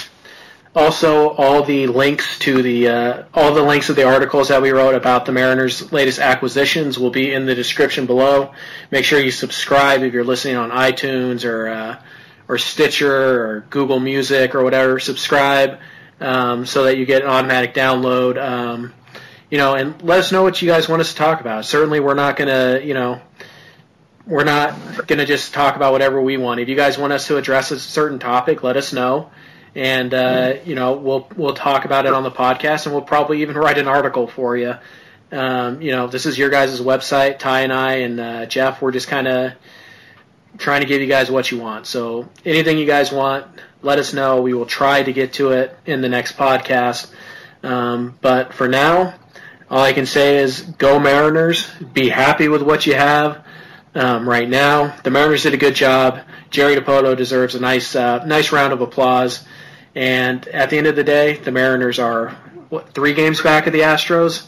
also, 0.76 1.30
all 1.30 1.64
the 1.64 1.88
links 1.88 2.40
to 2.40 2.64
the 2.64 2.88
uh, 2.88 3.24
all 3.34 3.54
the 3.54 3.62
links 3.62 3.90
of 3.90 3.98
the 3.98 4.04
articles 4.08 4.48
that 4.48 4.62
we 4.62 4.72
wrote 4.72 4.96
about 4.96 5.26
the 5.26 5.34
Mariners' 5.34 5.92
latest 5.92 6.20
acquisitions 6.20 6.98
will 6.98 7.10
be 7.10 7.34
in 7.34 7.46
the 7.46 7.54
description 7.54 8.06
below. 8.06 8.54
Make 8.90 9.04
sure 9.04 9.20
you 9.20 9.32
subscribe 9.32 10.02
if 10.02 10.14
you're 10.14 10.24
listening 10.24 10.56
on 10.56 10.72
iTunes 10.72 11.44
or 11.44 11.68
uh, 11.68 12.02
or 12.48 12.58
Stitcher 12.58 13.46
or 13.46 13.66
Google 13.70 14.00
Music 14.00 14.56
or 14.56 14.64
whatever. 14.64 14.98
Subscribe 15.00 15.80
um, 16.22 16.66
so 16.66 16.86
that 16.86 16.98
you 16.98 17.06
get 17.06 17.22
an 17.22 17.28
automatic 17.28 17.74
download. 17.74 18.42
Um, 18.42 18.94
you 19.50 19.58
know, 19.58 19.76
and 19.76 20.02
let 20.02 20.20
us 20.20 20.32
know 20.32 20.44
what 20.44 20.62
you 20.62 20.70
guys 20.70 20.88
want 20.88 21.02
us 21.02 21.12
to 21.12 21.18
talk 21.18 21.42
about. 21.42 21.66
Certainly, 21.66 22.00
we're 22.00 22.14
not 22.14 22.38
going 22.38 22.48
to, 22.48 22.86
you 22.86 22.94
know, 22.94 23.22
we're 24.26 24.44
not 24.44 25.08
going 25.08 25.20
to 25.20 25.26
just 25.26 25.54
talk 25.54 25.76
about 25.76 25.92
whatever 25.92 26.22
we 26.22 26.38
want. 26.38 26.60
If 26.60 26.70
you 26.70 26.76
guys 26.76 26.98
want 26.98 27.14
us 27.14 27.28
to 27.28 27.38
address 27.38 27.72
a 27.72 27.80
certain 27.80 28.20
topic, 28.20 28.64
let 28.64 28.78
us 28.78 28.94
know, 28.94 29.32
and 29.76 30.14
uh, 30.14 30.56
you 30.66 30.76
know 30.76 30.94
we'll 30.94 31.28
we'll 31.36 31.56
talk 31.56 31.86
about 31.86 32.06
it 32.06 32.14
on 32.14 32.24
the 32.24 32.32
podcast, 32.32 32.86
and 32.86 32.94
we'll 32.94 33.04
probably 33.04 33.42
even 33.42 33.56
write 33.56 33.78
an 33.78 33.88
article 33.88 34.28
for 34.28 34.56
you. 34.56 34.76
Um, 35.32 35.82
you 35.82 35.92
know, 35.92 36.08
this 36.08 36.26
is 36.26 36.38
your 36.38 36.50
guys' 36.50 36.80
website. 36.82 37.40
Ty 37.40 37.62
and 37.62 37.74
I 37.74 37.94
and 37.98 38.20
uh, 38.20 38.46
Jeff, 38.46 38.82
we're 38.82 38.92
just 38.92 39.08
kind 39.08 39.28
of 39.28 39.54
trying 40.58 40.82
to 40.82 40.88
give 40.88 41.02
you 41.02 41.08
guys 41.08 41.32
what 41.32 41.50
you 41.52 41.58
want. 41.58 41.88
So 41.88 42.30
anything 42.46 42.78
you 42.78 42.86
guys 42.86 43.12
want, 43.12 43.48
let 43.82 43.98
us 43.98 44.14
know. 44.14 44.42
We 44.42 44.54
will 44.54 44.66
try 44.66 45.02
to 45.02 45.14
get 45.14 45.34
to 45.34 45.52
it 45.52 45.76
in 45.86 46.02
the 46.02 46.10
next 46.10 46.38
podcast. 46.38 47.12
Um, 47.64 48.18
but 48.22 48.54
for 48.54 48.68
now, 48.68 49.16
all 49.70 49.80
I 49.82 49.94
can 49.94 50.06
say 50.06 50.38
is 50.38 50.62
go 50.62 51.00
Mariners. 51.00 51.70
Be 51.94 52.10
happy 52.10 52.50
with 52.50 52.62
what 52.62 52.86
you 52.86 52.96
have 52.96 53.44
um, 53.96 54.28
right 54.28 54.48
now. 54.48 54.96
The 55.04 55.12
Mariners 55.12 55.44
did 55.44 55.54
a 55.54 55.58
good 55.58 55.76
job. 55.76 56.22
Jerry 56.50 56.76
Dipoto 56.76 57.16
deserves 57.16 57.56
a 57.56 57.60
nice, 57.60 57.96
uh, 57.96 58.24
nice 58.26 58.52
round 58.52 58.74
of 58.74 58.82
applause. 58.82 59.46
And 59.96 60.48
at 60.48 60.70
the 60.70 60.78
end 60.78 60.88
of 60.88 60.96
the 60.96 61.04
day, 61.04 61.38
the 61.38 61.52
Mariners 61.52 62.00
are 62.00 62.30
what 62.70 62.94
three 62.94 63.14
games 63.14 63.42
back 63.42 63.68
of 63.68 63.74
the 63.74 63.82
Astros 63.82 64.48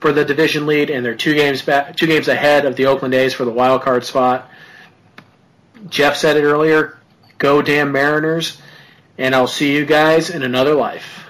for 0.00 0.12
the 0.12 0.24
division 0.24 0.66
lead, 0.66 0.90
and 0.90 1.04
they're 1.04 1.14
two 1.14 1.34
games 1.34 1.62
back, 1.62 1.96
two 1.96 2.08
games 2.08 2.26
ahead 2.26 2.64
of 2.64 2.74
the 2.74 2.86
Oakland 2.86 3.14
A's 3.14 3.34
for 3.34 3.44
the 3.44 3.52
wild 3.52 3.82
card 3.82 4.04
spot. 4.04 4.50
Jeff 5.88 6.16
said 6.16 6.36
it 6.36 6.42
earlier. 6.42 6.98
Go 7.38 7.62
damn 7.62 7.92
Mariners, 7.92 8.60
and 9.16 9.34
I'll 9.34 9.46
see 9.46 9.74
you 9.74 9.84
guys 9.84 10.30
in 10.30 10.42
another 10.42 10.74
life. 10.74 11.24